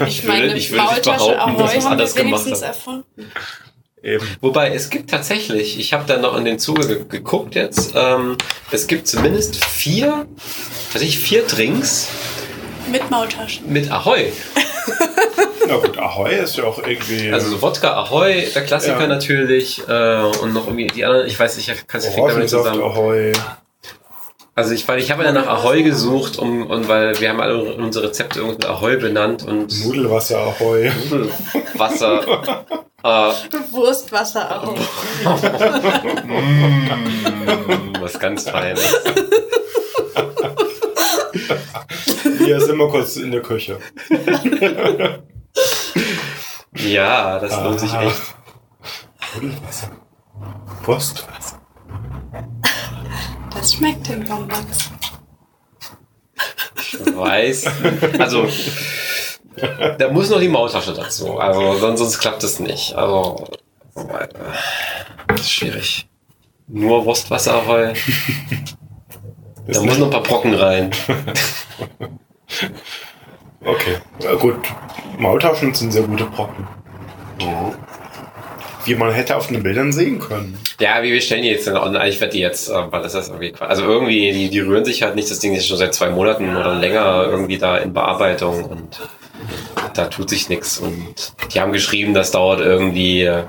Ich 0.06 0.24
meine, 0.24 0.54
ich 0.56 0.70
würde 0.70 0.86
nicht 0.94 1.02
behaupten, 1.02 1.56
dass 1.58 1.74
haben 1.74 1.86
anders 1.86 2.14
gemacht 2.14 2.46
erfunden. 2.46 3.32
Eben. 4.02 4.26
Wobei, 4.40 4.72
es 4.72 4.88
gibt 4.88 5.10
tatsächlich, 5.10 5.78
ich 5.78 5.92
habe 5.92 6.04
da 6.06 6.16
noch 6.18 6.36
in 6.36 6.44
den 6.44 6.58
Zuge 6.58 6.86
ge 6.86 7.04
geguckt 7.08 7.54
jetzt, 7.54 7.92
ähm, 7.94 8.36
es 8.70 8.86
gibt 8.86 9.08
zumindest 9.08 9.62
vier, 9.64 10.26
weiß 10.92 11.02
ich, 11.02 11.18
vier 11.18 11.46
Drinks 11.46 12.08
Mit 12.90 13.10
Maultaschen. 13.10 13.70
mit 13.70 13.90
Ahoi. 13.90 14.32
Na 15.70 15.76
gut, 15.76 15.98
Ahoi 15.98 16.34
ist 16.34 16.56
ja 16.56 16.64
auch 16.64 16.78
irgendwie. 16.84 17.30
Also 17.32 17.50
so 17.50 17.62
Wodka 17.62 17.92
Ahoi, 17.94 18.46
der 18.54 18.64
Klassiker 18.64 19.00
Ja. 19.02 19.06
natürlich, 19.06 19.82
äh, 19.88 20.22
und 20.42 20.52
noch 20.52 20.66
irgendwie 20.66 20.88
die 20.88 21.04
anderen, 21.04 21.26
ich 21.26 21.38
weiß 21.38 21.56
nicht, 21.56 21.68
ich 21.68 21.86
kann 21.86 22.00
es 22.00 22.06
nicht 22.08 22.18
damit 22.18 22.48
zusammen. 22.50 22.82
Ahoi. 22.82 23.32
Also 24.56 24.74
ich, 24.74 24.86
weil 24.88 24.98
ich 24.98 25.10
habe 25.10 25.24
ja 25.24 25.32
nach 25.32 25.46
Ahoi 25.46 25.82
gesucht, 25.82 26.38
um, 26.38 26.66
und 26.66 26.88
weil 26.88 27.18
wir 27.20 27.30
haben 27.30 27.40
alle 27.40 27.62
unsere 27.74 28.08
Rezepte 28.08 28.40
irgendwie 28.40 28.56
mit 28.56 28.66
Ahoi 28.66 28.96
benannt 28.96 29.44
und 29.46 29.84
Nudelwasser 29.86 30.38
Ahoi. 30.38 30.90
Wasser. 31.74 32.20
äh, 33.02 33.06
Wurstwasser 33.72 34.50
Ahoi. 34.62 34.74
mm, 36.26 37.92
was 38.00 38.18
ganz 38.18 38.50
Feines. 38.50 38.82
Hier 42.38 42.60
sind 42.60 42.76
wir 42.78 42.88
kurz 42.88 43.16
in 43.16 43.30
der 43.30 43.40
Küche. 43.42 43.78
Ja, 46.76 47.38
das 47.38 47.56
lohnt 47.62 47.80
sich 47.80 47.92
Ah. 47.92 48.02
echt. 48.04 48.34
Nudelwasser. 49.34 49.90
Wurstwasser. 50.84 51.60
Das 53.54 53.74
schmeckt 53.74 54.08
den 54.08 54.24
Bonbons. 54.24 54.90
Ich 56.76 57.16
weiß. 57.16 57.66
Also, 58.18 58.48
da 59.98 60.10
muss 60.10 60.30
noch 60.30 60.40
die 60.40 60.48
Maultasche 60.48 60.94
dazu. 60.94 61.38
Also, 61.38 61.76
sonst, 61.78 61.98
sonst 62.00 62.18
klappt 62.18 62.42
es 62.44 62.58
nicht. 62.60 62.94
Also, 62.94 63.46
äh, 63.96 64.28
das 65.28 65.40
ist 65.40 65.50
schwierig. 65.52 66.08
Nur 66.68 67.04
Wurstwasser 67.04 67.54
Ahoi. 67.54 67.92
Da 69.66 69.82
muss 69.82 69.98
noch 69.98 70.06
ein 70.06 70.10
paar 70.10 70.22
Brocken 70.24 70.54
rein. 70.54 70.90
Okay, 73.64 73.96
ja, 74.22 74.34
gut. 74.34 74.56
Maultaschen 75.18 75.74
sind 75.74 75.92
sehr 75.92 76.02
gute 76.02 76.24
Brocken. 76.24 76.66
Wie 78.84 78.94
man 78.94 79.12
hätte 79.12 79.36
auf 79.36 79.48
den 79.48 79.62
Bildern 79.62 79.92
sehen 79.92 80.18
können. 80.18 80.58
Ja, 80.80 81.02
wie 81.02 81.12
wir 81.12 81.20
stellen 81.20 81.42
die 81.42 81.50
jetzt 81.50 81.66
denn 81.66 81.76
online? 81.76 82.08
Ich 82.08 82.20
werde 82.20 82.32
die 82.32 82.40
jetzt, 82.40 82.70
äh, 82.70 82.90
weil 82.90 83.02
das 83.02 83.14
ist 83.14 83.28
irgendwie. 83.28 83.52
Also 83.60 83.84
irgendwie, 83.84 84.32
die, 84.32 84.48
die 84.48 84.60
rühren 84.60 84.86
sich 84.86 85.02
halt 85.02 85.14
nicht. 85.16 85.30
Das 85.30 85.38
Ding 85.38 85.54
ist 85.54 85.66
schon 85.66 85.76
seit 85.76 85.92
zwei 85.92 86.08
Monaten 86.08 86.56
oder 86.56 86.74
länger 86.74 87.26
irgendwie 87.28 87.58
da 87.58 87.76
in 87.76 87.92
Bearbeitung 87.92 88.64
und 88.64 89.00
da 89.94 90.06
tut 90.06 90.30
sich 90.30 90.48
nichts. 90.48 90.78
Und 90.78 91.14
die 91.52 91.60
haben 91.60 91.72
geschrieben, 91.72 92.14
das 92.14 92.30
dauert 92.30 92.60
irgendwie, 92.60 93.22
äh, 93.22 93.44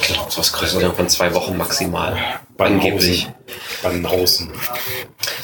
ich 0.00 0.08
glaube, 0.08 0.30
was 0.36 0.52
größer 0.52 0.92
von 0.92 1.08
zwei 1.08 1.34
Wochen 1.34 1.56
maximal. 1.56 2.16
Angeblich. 2.58 3.28
Banausen. 3.82 4.50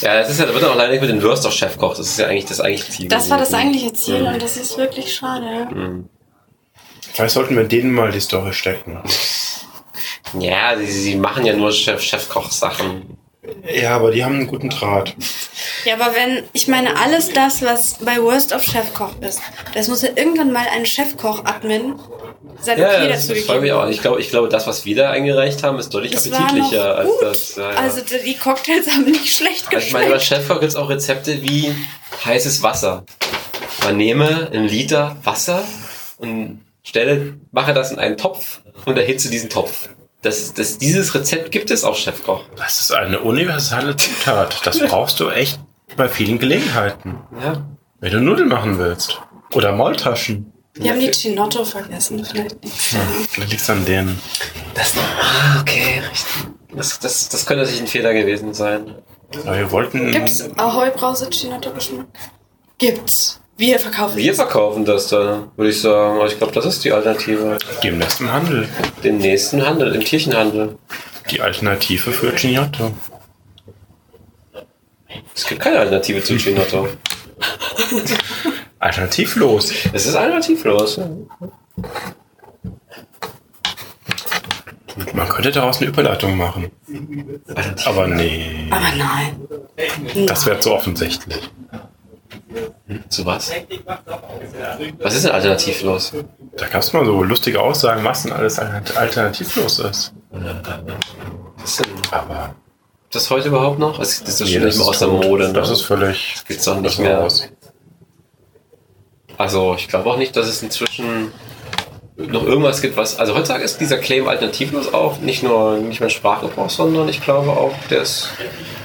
Ja, 0.01 0.19
das 0.19 0.31
ist 0.31 0.41
ja, 0.41 0.47
da 0.47 0.55
wird 0.55 0.65
auch 0.65 0.75
leider 0.75 0.93
nicht 0.93 1.01
mit 1.01 1.11
den 1.11 1.23
Würst 1.23 1.47
auf 1.47 1.53
Chef 1.53 1.77
kocht. 1.79 1.99
Das 1.99 2.07
ist 2.07 2.19
ja 2.19 2.27
eigentlich 2.27 2.47
das 2.47 2.61
eigentliche 2.61 2.93
Ziel. 2.93 3.09
Das 3.09 3.31
war 3.31 3.39
das 3.39 3.49
gewesen. 3.49 3.61
eigentliche 3.61 3.93
Ziel 3.93 4.23
und 4.23 4.43
das 4.43 4.57
ist 4.57 4.79
wirklich 4.79 5.15
schade. 5.15 5.69
Mhm. 5.73 6.09
Vielleicht 7.13 7.35
sollten 7.35 7.57
wir 7.57 7.65
denen 7.65 7.93
mal 7.93 8.11
die 8.11 8.21
Story 8.21 8.53
stecken. 8.53 9.03
Ja, 10.39 10.77
sie, 10.79 10.87
sie 10.87 11.17
machen 11.17 11.45
ja 11.45 11.55
nur 11.55 11.73
Chef, 11.73 12.01
Chefkoch-Sachen. 12.01 13.19
Ja, 13.71 13.97
aber 13.97 14.13
die 14.13 14.25
haben 14.25 14.37
einen 14.37 14.47
guten 14.47 14.71
Draht. 14.71 15.15
Ja, 15.85 15.95
aber 15.95 16.15
wenn, 16.15 16.45
ich 16.53 16.69
meine, 16.69 16.99
alles 16.99 17.31
das, 17.31 17.63
was 17.63 17.95
bei 18.01 18.23
Worst 18.23 18.53
of 18.53 18.63
Chefkoch 18.63 19.15
ist, 19.21 19.41
das 19.75 19.89
muss 19.89 20.03
ja 20.03 20.11
irgendwann 20.15 20.53
mal 20.53 20.67
ein 20.75 20.87
Chefkoch-Admin 20.87 21.99
sein 22.61 22.79
Ja, 22.79 22.89
Okay 22.89 23.03
ja, 23.03 23.09
das, 23.09 23.27
dazu 23.27 23.35
das 23.39 23.45
freut 23.47 23.63
mich 23.63 23.73
auch. 23.73 23.89
Ich 23.89 24.01
glaube, 24.01 24.21
ich 24.21 24.31
glaube, 24.31 24.49
das, 24.49 24.67
was 24.67 24.85
wir 24.85 24.97
da 24.97 25.11
eingereicht 25.11 25.63
haben, 25.63 25.79
ist 25.79 25.91
deutlich 25.91 26.13
Das 26.13 26.31
appetitlicher 26.31 26.97
als 26.97 27.11
das. 27.21 27.57
Ja, 27.57 27.73
ja. 27.73 27.79
Also 27.79 28.01
die 28.03 28.35
Cocktails 28.35 28.89
haben 28.91 29.05
nicht 29.05 29.35
schlecht 29.35 29.67
Also 29.69 29.79
ich 29.87 29.93
meine, 29.93 30.07
bei 30.07 30.15
geschmeckt. 30.15 30.43
Chefkoch 30.43 30.61
gibt 30.61 30.71
es 30.73 30.77
auch 30.77 30.89
Rezepte 30.89 31.43
wie 31.43 31.75
heißes 32.25 32.63
Wasser. 32.63 33.05
Man 33.83 33.97
nehme 33.97 34.51
einen 34.53 34.69
Liter 34.69 35.17
Wasser 35.25 35.65
und 36.19 36.61
stelle, 36.85 37.35
mache 37.51 37.75
das 37.75 37.91
in 37.91 37.99
einen 37.99 38.17
Topf 38.17 38.61
und 38.87 38.97
erhitze 38.97 39.31
diesen 39.31 39.51
Topf. 39.51 39.89
Das, 40.23 40.55
das, 40.55 40.79
dieses 40.79 41.15
Rezept 41.15 41.51
gibt 41.51 41.71
es 41.73 41.83
auf 41.83 41.97
Chefkoch. 41.99 42.45
Das 42.57 42.81
ist 42.81 42.93
eine 42.93 43.21
universelle 43.21 43.97
Zutat. 43.97 44.61
Das 44.65 44.79
brauchst 44.79 45.19
du 45.19 45.29
echt 45.31 45.59
bei 45.97 46.09
vielen 46.09 46.39
Gelegenheiten. 46.39 47.19
Ja. 47.41 47.67
Wenn 47.99 48.13
du 48.13 48.21
Nudeln 48.21 48.49
machen 48.49 48.79
willst. 48.79 49.21
Oder 49.53 49.73
Maultaschen. 49.73 50.53
Wir 50.75 50.93
haben 50.93 51.01
die 51.01 51.11
Chinotto 51.11 51.65
vergessen. 51.65 52.25
Vielleicht 52.25 52.53
daran. 52.53 53.27
Vielleicht 53.29 53.51
liegt 53.51 53.63
es 53.63 53.69
an 53.69 53.85
denen. 53.85 54.19
Das, 54.75 54.95
ah, 54.97 55.61
okay, 55.61 56.01
richtig. 56.11 56.53
Das, 56.75 56.99
das, 57.01 57.29
das 57.29 57.45
könnte 57.45 57.65
natürlich 57.65 57.83
ein 57.83 57.89
Fehler 57.89 58.15
gewesen 58.15 58.55
sein. 58.55 58.95
Aber 59.45 59.59
wir 59.59 59.71
wollten. 59.71 60.11
Gibt's 60.13 60.49
Ahoi 60.57 60.91
Brause 60.91 61.29
Chinotto 61.31 61.73
Geschmack? 61.73 62.07
Gibt's. 62.79 63.42
Wir 63.57 63.79
verkaufen 63.79 64.17
Wir 64.17 64.31
es. 64.33 64.37
verkaufen 64.37 64.85
das 64.85 65.09
da, 65.09 65.49
würde 65.57 65.71
ich 65.71 65.81
sagen. 65.81 66.17
Aber 66.17 66.27
ich 66.27 66.39
glaube, 66.39 66.53
das 66.53 66.65
ist 66.67 66.85
die 66.85 66.93
Alternative. 66.93 67.59
Demnächst 67.83 68.21
im 68.21 68.33
Handel. 68.33 68.69
Den 69.05 69.19
nächsten 69.19 69.65
Handel, 69.65 69.95
im 69.95 70.03
Kirchenhandel. 70.03 70.79
Die 71.31 71.41
Alternative 71.41 72.11
für 72.13 72.35
Chinotto. 72.35 72.93
Es 75.35 75.47
gibt 75.47 75.61
keine 75.61 75.79
Alternative 75.79 76.23
zu 76.23 76.37
Chinotto. 76.37 76.89
Alternativlos. 78.79 79.73
Es 79.93 80.07
ist 80.07 80.17
alternativlos. 80.17 80.99
Man 85.15 85.29
könnte 85.29 85.53
daraus 85.53 85.79
eine 85.81 85.89
Überleitung 85.91 86.37
machen. 86.37 86.71
Aber 87.85 88.09
nee. 88.09 88.67
Aber 88.71 88.89
nein. 88.97 90.27
Das 90.27 90.45
wäre 90.47 90.59
zu 90.59 90.73
offensichtlich. 90.73 91.49
Zu 93.09 93.27
was? 93.27 93.53
Was 94.99 95.15
ist 95.15 95.25
denn 95.25 95.33
alternativlos? 95.33 96.13
Da 96.57 96.67
gab 96.69 96.83
es 96.83 96.93
mal 96.93 97.05
so 97.05 97.23
lustige 97.23 97.61
Aussagen, 97.61 98.05
was 98.05 98.23
denn 98.25 98.33
alles 98.33 98.59
alternat- 98.59 98.97
alternativlos 98.97 99.79
ist. 99.79 100.13
Was 100.31 101.65
ist 101.65 101.81
denn 101.81 101.93
Aber 102.11 102.55
das 103.11 103.31
heute 103.31 103.49
überhaupt 103.49 103.79
noch? 103.79 103.99
Das 103.99 104.21
das 104.25 104.41
ist 104.41 104.41
doch 104.41 104.47
nee, 104.47 104.53
schon 104.55 104.65
nicht 104.65 104.79
mehr 104.79 104.87
aus 104.87 104.99
der. 104.99 105.09
Mode. 105.09 105.47
Ne? 105.49 105.53
Das 105.55 105.71
ist 105.71 105.83
völlig. 105.83 106.37
gibt's 106.47 106.65
doch 106.65 106.77
nicht 106.77 106.87
das 106.87 106.99
mehr. 106.99 107.19
raus. 107.19 107.49
Also 109.39 109.75
ich 109.77 109.89
glaube 109.89 110.11
auch 110.11 110.17
nicht, 110.19 110.37
dass 110.37 110.47
es 110.47 110.63
inzwischen 110.63 111.33
noch 112.17 112.45
irgendwas 112.45 112.83
gibt, 112.83 112.97
was. 112.97 113.19
Also 113.19 113.35
heutzutage 113.35 113.65
ist 113.65 113.81
dieser 113.81 113.99
Claim 113.99 114.29
alternativlos 114.29 114.93
auch 114.93 115.19
nicht 115.19 115.43
nur 115.43 115.79
nicht 115.79 116.01
mehr 116.01 116.11
Sprachgebrauch, 116.11 116.71
sondern 116.71 117.09
ich 117.09 117.23
glaube 117.23 117.51
auch, 117.51 117.73
der 117.91 118.03
ist 118.03 118.31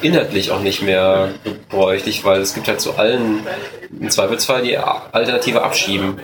inhaltlich 0.01 0.51
auch 0.51 0.61
nicht 0.61 0.81
mehr 0.81 1.31
gebräuchlich, 1.43 2.23
weil 2.23 2.41
es 2.41 2.53
gibt 2.53 2.67
halt 2.67 2.79
zu 2.79 2.97
allen 2.97 3.45
im 3.99 4.09
Zweifelsfall 4.09 4.63
die 4.63 4.77
Alternative 4.77 5.61
abschieben. 5.63 6.19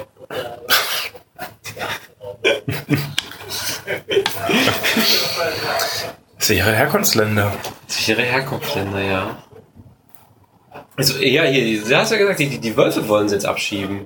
Sichere 6.37 6.73
Herkunftsländer. 6.73 7.53
Sichere 7.87 8.23
Herkunftsländer, 8.23 9.01
ja. 9.01 9.37
Also, 10.95 11.19
ja, 11.19 11.43
hier, 11.43 11.83
du 11.83 11.97
hast 11.97 12.11
ja 12.11 12.17
gesagt, 12.17 12.39
die, 12.39 12.59
die, 12.59 12.77
Wölfe 12.77 13.07
wollen 13.07 13.27
sie 13.27 13.35
jetzt 13.35 13.45
abschieben. 13.45 14.05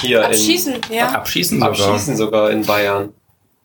Hier 0.00 0.24
Abschießen, 0.24 0.74
ja. 0.90 1.08
Abschießen 1.08 1.58
in, 1.58 1.64
sogar. 1.64 1.88
abschießen 1.88 2.16
sogar 2.16 2.50
in 2.50 2.64
Bayern. 2.64 3.12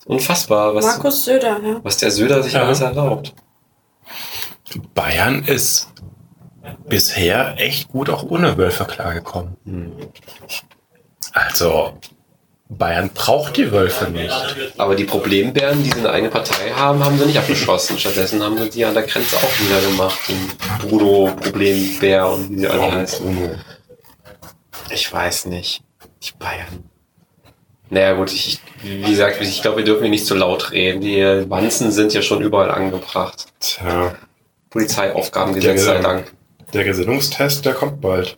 Unfassbar, 0.05 0.73
was, 0.73 0.85
Markus 0.85 1.23
Söder, 1.23 1.59
ja. 1.63 1.79
was 1.83 1.97
der 1.97 2.09
Söder 2.09 2.41
sich 2.41 2.53
Ja. 2.53 2.63
alles 2.63 2.81
erlaubt. 2.81 3.35
Bayern 4.95 5.43
ist 5.43 5.89
bisher 6.87 7.55
echt 7.57 7.89
gut 7.89 8.09
auch 8.09 8.23
ohne 8.23 8.57
Wölfe 8.57 8.85
klargekommen. 8.85 9.57
Also, 11.33 11.93
Bayern 12.77 13.09
braucht 13.13 13.57
die 13.57 13.71
Wölfe 13.71 14.09
nicht. 14.09 14.33
Aber 14.77 14.95
die 14.95 15.03
Problembären, 15.03 15.83
die 15.83 15.91
sie 15.91 15.99
eine 15.99 16.09
eigene 16.09 16.29
Partei 16.29 16.71
haben, 16.71 17.03
haben 17.03 17.19
sie 17.19 17.25
nicht 17.25 17.37
abgeschossen. 17.37 17.99
Stattdessen 17.99 18.41
haben 18.41 18.57
sie 18.57 18.69
die 18.69 18.85
an 18.85 18.93
der 18.93 19.03
Grenze 19.03 19.35
auch 19.35 19.59
niedergemacht. 19.59 20.17
Den 20.29 20.49
Bruno 20.79 21.33
Problembär 21.35 22.29
und 22.29 22.49
wie 22.49 22.59
sie 22.59 22.67
alle 22.67 22.91
heißen. 22.93 23.61
Ich 24.89 25.11
weiß 25.11 25.45
nicht. 25.45 25.83
Die 26.23 26.31
Bayern. 26.39 26.89
Naja 27.89 28.13
gut, 28.13 28.31
ich, 28.31 28.61
wie 28.81 29.01
gesagt, 29.01 29.41
ich 29.41 29.61
glaube, 29.61 29.77
wir 29.77 29.83
dürfen 29.83 30.03
hier 30.03 30.11
nicht 30.11 30.25
zu 30.25 30.33
laut 30.35 30.71
reden. 30.71 31.01
Die 31.01 31.49
Wanzen 31.49 31.91
sind 31.91 32.13
ja 32.13 32.21
schon 32.21 32.41
überall 32.41 32.71
angebracht. 32.71 33.47
Tja, 33.59 34.15
Polizeiaufgabengesetz 34.69 35.83
sei. 35.83 35.99
Dank. 35.99 36.31
der 36.73 36.85
Gesinnungstest, 36.85 37.65
der 37.65 37.73
kommt 37.73 37.99
bald. 37.99 38.37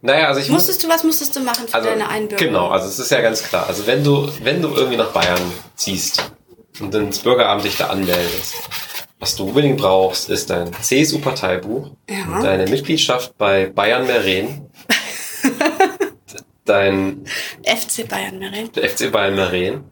Naja, 0.00 0.28
also 0.28 0.40
ich 0.40 0.48
muss... 0.48 0.62
Musstest 0.62 0.84
du, 0.84 0.88
was 0.88 1.04
musstest 1.04 1.36
du 1.36 1.40
machen 1.40 1.68
für 1.68 1.74
Also, 1.74 1.88
deine 1.88 2.08
Einbürgerung? 2.08 2.52
genau, 2.52 2.68
also 2.68 2.88
es 2.88 2.98
ist 2.98 3.10
ja 3.10 3.20
ganz 3.20 3.42
klar. 3.42 3.66
Also 3.66 3.86
wenn 3.86 4.02
du, 4.04 4.28
wenn 4.42 4.60
du 4.62 4.68
irgendwie 4.74 4.96
nach 4.96 5.10
Bayern 5.12 5.40
ziehst 5.76 6.32
und 6.80 6.94
ins 6.94 7.18
Bürgeramt 7.20 7.64
dich 7.64 7.76
da 7.76 7.88
anmeldest, 7.88 8.54
was 9.18 9.36
du 9.36 9.44
unbedingt 9.44 9.78
brauchst, 9.78 10.30
ist 10.30 10.50
dein 10.50 10.72
CSU-Parteibuch, 10.72 11.90
Ja. 12.10 12.40
deine 12.42 12.66
Mitgliedschaft 12.70 13.36
bei 13.38 13.66
Bayern 13.66 14.06
Meren, 14.06 14.68
dein 16.64 17.24
FC 17.64 18.08
Bayern 18.08 18.38
Meren. 18.38 18.70
FC 18.74 19.10
Bayern 19.10 19.34
Meren 19.36 19.84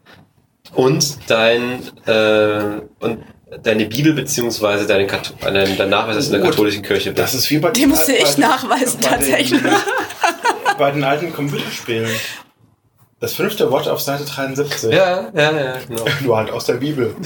und 0.73 1.17
dein 1.29 1.81
äh, 2.07 2.81
und 2.99 3.23
deine 3.63 3.85
Bibel 3.85 4.13
beziehungsweise 4.13 4.87
deinen 4.87 5.07
Kath 5.07 5.33
dein, 5.41 5.77
dein 5.77 5.89
Nachweis, 5.89 6.15
dass 6.15 6.29
du 6.29 6.35
in 6.35 6.41
der 6.41 6.49
katholischen 6.49 6.83
Kirche 6.83 7.09
bist. 7.11 7.19
Das 7.19 7.33
ist 7.33 7.49
wie 7.49 7.59
bei 7.59 7.71
Den 7.71 7.89
musste 7.89 8.13
ich 8.13 8.35
bei- 8.35 8.41
nachweisen, 8.41 8.99
bei 9.01 9.09
tatsächlich. 9.09 9.61
Den, 9.61 9.71
bei 10.77 10.91
den 10.91 11.03
alten 11.03 11.33
Computerspielen. 11.33 12.09
Das 13.19 13.33
fünfte 13.33 13.69
Wort 13.69 13.87
auf 13.87 13.99
Seite 14.01 14.25
73. 14.25 14.91
ja, 14.91 15.29
ja, 15.33 15.51
ja, 15.51 15.73
genau. 15.87 16.05
Nur 16.21 16.37
halt 16.37 16.51
aus 16.51 16.65
der 16.65 16.75
Bibel. 16.75 17.15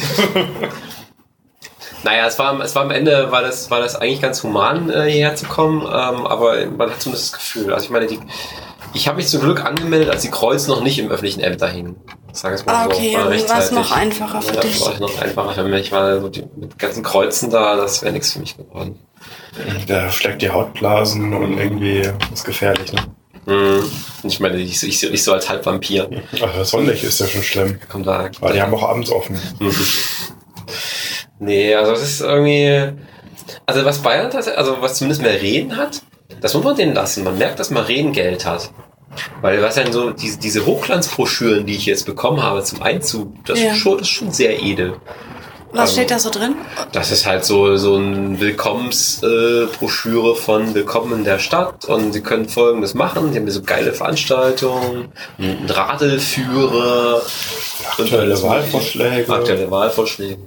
Naja, 2.04 2.28
es 2.28 2.38
war, 2.38 2.60
es 2.62 2.76
war 2.76 2.84
am 2.84 2.92
Ende, 2.92 3.32
war 3.32 3.42
das, 3.42 3.72
war 3.72 3.80
das 3.80 3.96
eigentlich 3.96 4.22
ganz 4.22 4.44
human, 4.44 4.92
äh, 4.92 5.10
hierher 5.10 5.36
zu 5.36 5.48
kommen, 5.48 5.82
ähm, 5.82 5.88
aber 6.28 6.64
man 6.68 6.92
hat 6.92 7.02
zumindest 7.02 7.34
das 7.34 7.40
Gefühl. 7.40 7.74
Also 7.74 7.86
ich 7.86 7.90
meine, 7.90 8.06
die, 8.06 8.20
ich 8.94 9.08
habe 9.08 9.18
mich 9.18 9.28
zum 9.28 9.42
Glück 9.42 9.66
angemeldet, 9.66 10.10
als 10.12 10.22
die 10.22 10.30
Kreuz 10.30 10.68
noch 10.68 10.82
nicht 10.84 11.00
im 11.00 11.10
öffentlichen 11.10 11.40
Ämter 11.42 11.68
hingen. 11.68 11.96
Sag 12.36 12.54
es 12.54 12.66
mal 12.66 12.74
Ah, 12.76 12.84
so. 12.84 12.90
okay, 12.92 13.14
war 13.16 13.32
es 13.32 13.42
rechtzeitig. 13.44 13.72
noch 13.72 13.92
einfacher 13.92 14.42
für 14.42 14.56
ja, 14.56 14.60
dich. 14.62 14.82
war 14.82 15.00
noch 15.00 15.22
einfacher 15.22 15.54
für 15.54 15.64
mich, 15.64 15.92
weil 15.92 16.20
so 16.20 16.28
die, 16.30 16.44
mit 16.58 16.78
ganzen 16.78 17.02
Kreuzen 17.02 17.50
da, 17.50 17.78
das 17.78 18.02
wäre 18.02 18.12
nichts 18.14 18.34
für 18.34 18.40
mich 18.40 18.58
geworden. 18.58 19.00
Der 19.88 20.12
schlägt 20.12 20.42
die 20.42 20.50
Hautblasen 20.50 21.34
und 21.34 21.58
irgendwie 21.58 22.04
ist 22.34 22.44
gefährlich, 22.44 22.92
ne? 22.92 23.02
Hm. 23.46 23.84
Ich 24.24 24.40
meine, 24.40 24.58
ich, 24.58 24.84
ich, 24.84 25.04
ich 25.04 25.24
so 25.24 25.32
als 25.32 25.48
Halbvampir. 25.48 26.10
Ach, 26.44 26.54
das 26.58 26.72
Sonnenlicht 26.72 27.04
ist 27.04 27.20
ja 27.20 27.28
schon 27.28 27.44
schlimm. 27.44 27.80
Kommt 27.90 28.08
da. 28.08 28.30
Weil 28.42 28.54
die 28.54 28.62
haben 28.62 28.74
auch 28.74 28.84
abends 28.84 29.12
offen. 29.12 29.40
Nee, 31.40 31.76
also 31.76 31.92
es 31.94 32.02
ist 32.02 32.22
irgendwie. 32.22 32.94
Also 33.66 33.86
was 33.86 34.00
Bayern 34.00 34.32
tatsächlich, 34.32 34.58
also 34.58 34.78
was 34.82 34.96
zumindest 34.96 35.22
Meren 35.22 35.78
hat, 35.78 36.02
das 36.42 36.54
muss 36.54 36.64
man 36.64 36.76
denen 36.76 36.94
lassen. 36.96 37.24
Man 37.24 37.38
merkt, 37.38 37.60
dass 37.60 37.70
Meren 37.70 38.12
Geld 38.14 38.46
hat. 38.46 38.72
Weil 39.42 39.62
was 39.62 39.76
denn 39.76 39.92
so, 39.92 40.12
diese, 40.12 40.38
diese 40.40 40.66
Hochglanzbroschüren, 40.66 41.66
die 41.66 41.76
ich 41.76 41.86
jetzt 41.86 42.06
bekommen 42.06 42.42
habe 42.44 42.64
zum 42.64 42.82
Einzug, 42.82 43.34
das, 43.46 43.62
Ja. 43.62 43.72
ist, 43.72 43.78
schon, 43.78 43.98
das 43.98 44.08
ist 44.08 44.14
schon 44.14 44.32
sehr 44.32 44.62
edel. 44.62 44.96
Was 45.72 45.90
Ähm, 45.90 45.94
steht 45.96 46.12
da 46.12 46.20
so 46.20 46.30
drin? 46.30 46.56
Das 46.94 47.12
ist 47.12 47.26
halt 47.26 47.44
so, 47.44 47.76
so 47.76 47.98
ein 47.98 48.40
Willkommensbroschüre 48.40 49.64
äh, 49.74 49.78
Broschüre 49.78 50.36
von 50.38 50.74
Willkommen 50.74 51.12
in 51.20 51.24
der 51.26 51.38
Stadt 51.40 51.84
und 51.86 52.14
sie 52.14 52.22
können 52.22 52.48
folgendes 52.48 52.94
machen. 52.94 53.34
Die 53.34 53.38
haben 53.40 53.50
so 53.52 53.62
geile 53.62 53.92
Veranstaltungen, 53.92 55.10
einen 55.38 55.70
Radelführer, 55.70 57.22
Aktuelle 57.98 58.42
Wahlvorschläge. 58.42 59.34
Aktuelle 59.34 59.70
Wahlvorschläge. 59.70 60.38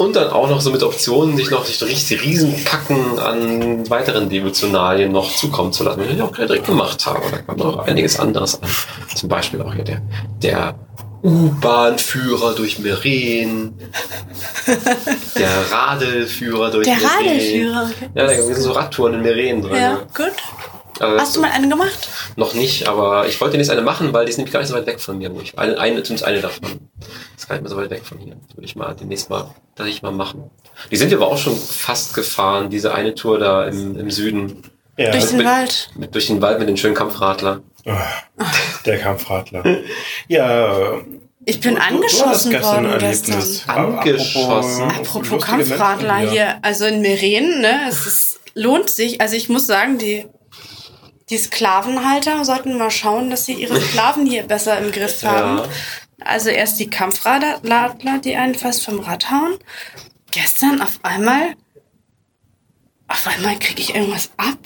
Und 0.00 0.16
dann 0.16 0.30
auch 0.30 0.48
noch 0.48 0.62
so 0.62 0.70
mit 0.70 0.82
Optionen, 0.82 1.36
sich 1.36 1.50
noch 1.50 1.66
sich 1.66 1.82
richtig 1.82 2.24
Riesenpacken 2.24 3.18
an 3.18 3.90
weiteren 3.90 4.30
Devotionalien 4.30 5.12
noch 5.12 5.30
zukommen 5.36 5.74
zu 5.74 5.84
lassen, 5.84 6.04
die 6.08 6.14
ich 6.14 6.22
auch 6.22 6.34
direkt 6.34 6.64
gemacht 6.64 7.04
habe. 7.04 7.20
Da 7.30 7.36
kommt 7.42 7.58
noch 7.58 7.86
einiges 7.86 8.18
anderes 8.18 8.62
an. 8.62 8.70
Zum 9.14 9.28
Beispiel 9.28 9.60
auch 9.60 9.74
hier 9.74 9.84
der, 9.84 10.00
der 10.42 10.74
U-Bahn-Führer 11.22 12.54
durch 12.54 12.78
Meren, 12.78 13.78
der 15.36 15.70
Radelführer 15.70 16.70
durch 16.70 16.86
Der 16.86 16.96
Meren. 16.96 17.10
Radelführer. 17.18 17.90
okay. 17.94 18.10
Ja, 18.14 18.26
da 18.26 18.42
sind 18.42 18.56
so 18.56 18.72
Radtouren 18.72 19.12
in 19.12 19.20
Meren 19.20 19.60
drin. 19.60 19.74
Ja, 19.74 19.96
gut. 20.16 20.32
Also 21.00 21.14
das 21.16 21.22
Hast 21.22 21.36
du 21.36 21.40
mal 21.40 21.50
einen 21.50 21.70
gemacht? 21.70 22.08
noch 22.36 22.54
nicht, 22.54 22.86
aber 22.88 23.26
ich 23.26 23.40
wollte 23.40 23.56
jetzt 23.56 23.70
eine 23.70 23.82
machen, 23.82 24.12
weil 24.12 24.26
die 24.26 24.30
ist 24.30 24.36
nämlich 24.36 24.52
gar 24.52 24.60
nicht 24.60 24.68
so 24.68 24.74
weit 24.76 24.86
weg 24.86 25.00
von 25.00 25.18
mir. 25.18 25.34
Wo 25.34 25.40
ich, 25.40 25.58
eine, 25.58 25.78
eine, 25.78 26.02
zumindest 26.02 26.24
eine 26.24 26.40
davon. 26.40 26.78
Ist 27.36 27.48
gar 27.48 27.54
nicht 27.56 27.62
mehr 27.62 27.70
so 27.70 27.76
weit 27.76 27.90
weg 27.90 28.04
von 28.04 28.18
hier. 28.18 28.36
Das 28.46 28.56
würde 28.56 28.66
ich 28.66 28.76
mal 28.76 28.94
demnächst 28.94 29.30
mal, 29.30 29.54
dass 29.74 29.86
ich 29.88 30.02
mal 30.02 30.12
machen. 30.12 30.50
Die 30.90 30.96
sind 30.96 31.12
aber 31.12 31.28
auch 31.28 31.38
schon 31.38 31.56
fast 31.56 32.14
gefahren, 32.14 32.70
diese 32.70 32.94
eine 32.94 33.14
Tour 33.14 33.38
da 33.38 33.64
im, 33.66 33.98
im 33.98 34.10
Süden. 34.10 34.62
Ja, 34.96 35.10
Durch 35.12 35.26
den 35.28 35.38
mit- 35.38 35.46
Wald. 35.46 35.90
Mit, 35.96 36.14
durch 36.14 36.26
den 36.26 36.42
Wald 36.42 36.58
mit 36.58 36.68
den 36.68 36.76
schönen 36.76 36.94
Kampfradler. 36.94 37.62
Der 38.84 38.98
Kampfradler. 38.98 39.64
Ja, 40.28 40.98
Ich 41.46 41.60
bin 41.60 41.74
Du- 41.76 41.80
du 41.80 41.86
angeschossen 41.86 42.50
gestern 42.50 42.84
worden 42.86 42.98
gestern. 42.98 43.32
Erlebnis. 43.32 43.64
Angeschossen? 43.66 44.82
Apropos, 44.84 45.16
Apropos 45.16 45.44
Kampfradler 45.46 46.18
hier, 46.18 46.58
also 46.62 46.84
in 46.84 47.00
Meren, 47.00 47.60
ne, 47.62 47.86
es 47.88 48.06
ist, 48.06 48.40
lohnt 48.54 48.90
sich. 48.90 49.20
Also 49.20 49.36
ich 49.36 49.48
muss 49.48 49.66
sagen, 49.66 49.96
die, 49.98 50.26
die 51.30 51.38
Sklavenhalter 51.38 52.44
sollten 52.44 52.76
mal 52.76 52.90
schauen, 52.90 53.30
dass 53.30 53.46
sie 53.46 53.54
ihre 53.54 53.80
Sklaven 53.80 54.26
hier 54.26 54.42
besser 54.42 54.78
im 54.78 54.90
Griff 54.92 55.22
haben. 55.22 55.58
Ja. 55.58 55.64
Also 56.22 56.50
erst 56.50 56.78
die 56.78 56.90
Kampfradler, 56.90 57.60
die 58.24 58.36
einen 58.36 58.54
fast 58.54 58.84
vom 58.84 59.00
Rad 59.00 59.30
hauen. 59.30 59.56
Gestern 60.32 60.82
auf 60.82 60.98
einmal, 61.02 61.54
auf 63.08 63.26
einmal 63.26 63.58
kriege 63.58 63.80
ich 63.80 63.94
irgendwas 63.94 64.30
ab. 64.36 64.58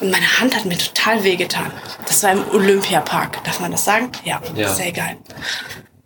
Und 0.00 0.10
meine 0.10 0.40
Hand 0.40 0.56
hat 0.56 0.64
mir 0.64 0.76
total 0.76 1.22
wehgetan. 1.22 1.70
Das 2.06 2.22
war 2.24 2.32
im 2.32 2.44
Olympiapark. 2.50 3.44
Darf 3.44 3.60
man 3.60 3.70
das 3.70 3.84
sagen? 3.84 4.10
Ja, 4.24 4.42
Ja. 4.56 4.74
sehr 4.74 4.90
geil. 4.92 5.16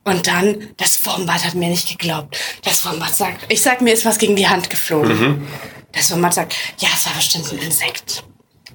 Und 0.04 0.26
dann, 0.26 0.68
das 0.76 1.04
Wombat 1.06 1.44
hat 1.44 1.54
mir 1.54 1.68
nicht 1.68 1.88
geglaubt. 1.88 2.36
Das 2.62 2.84
Wombat 2.84 3.16
sagt, 3.16 3.46
ich 3.48 3.62
sag, 3.62 3.80
mir 3.80 3.94
ist 3.94 4.04
was 4.04 4.18
gegen 4.18 4.36
die 4.36 4.46
Hand 4.48 4.68
geflogen. 4.68 5.48
Das 5.92 6.12
Wombat 6.12 6.34
sagt, 6.34 6.54
ja, 6.78 6.88
es 6.94 7.06
war 7.06 7.14
bestimmt 7.14 7.50
ein 7.52 7.58
Insekt. 7.58 8.22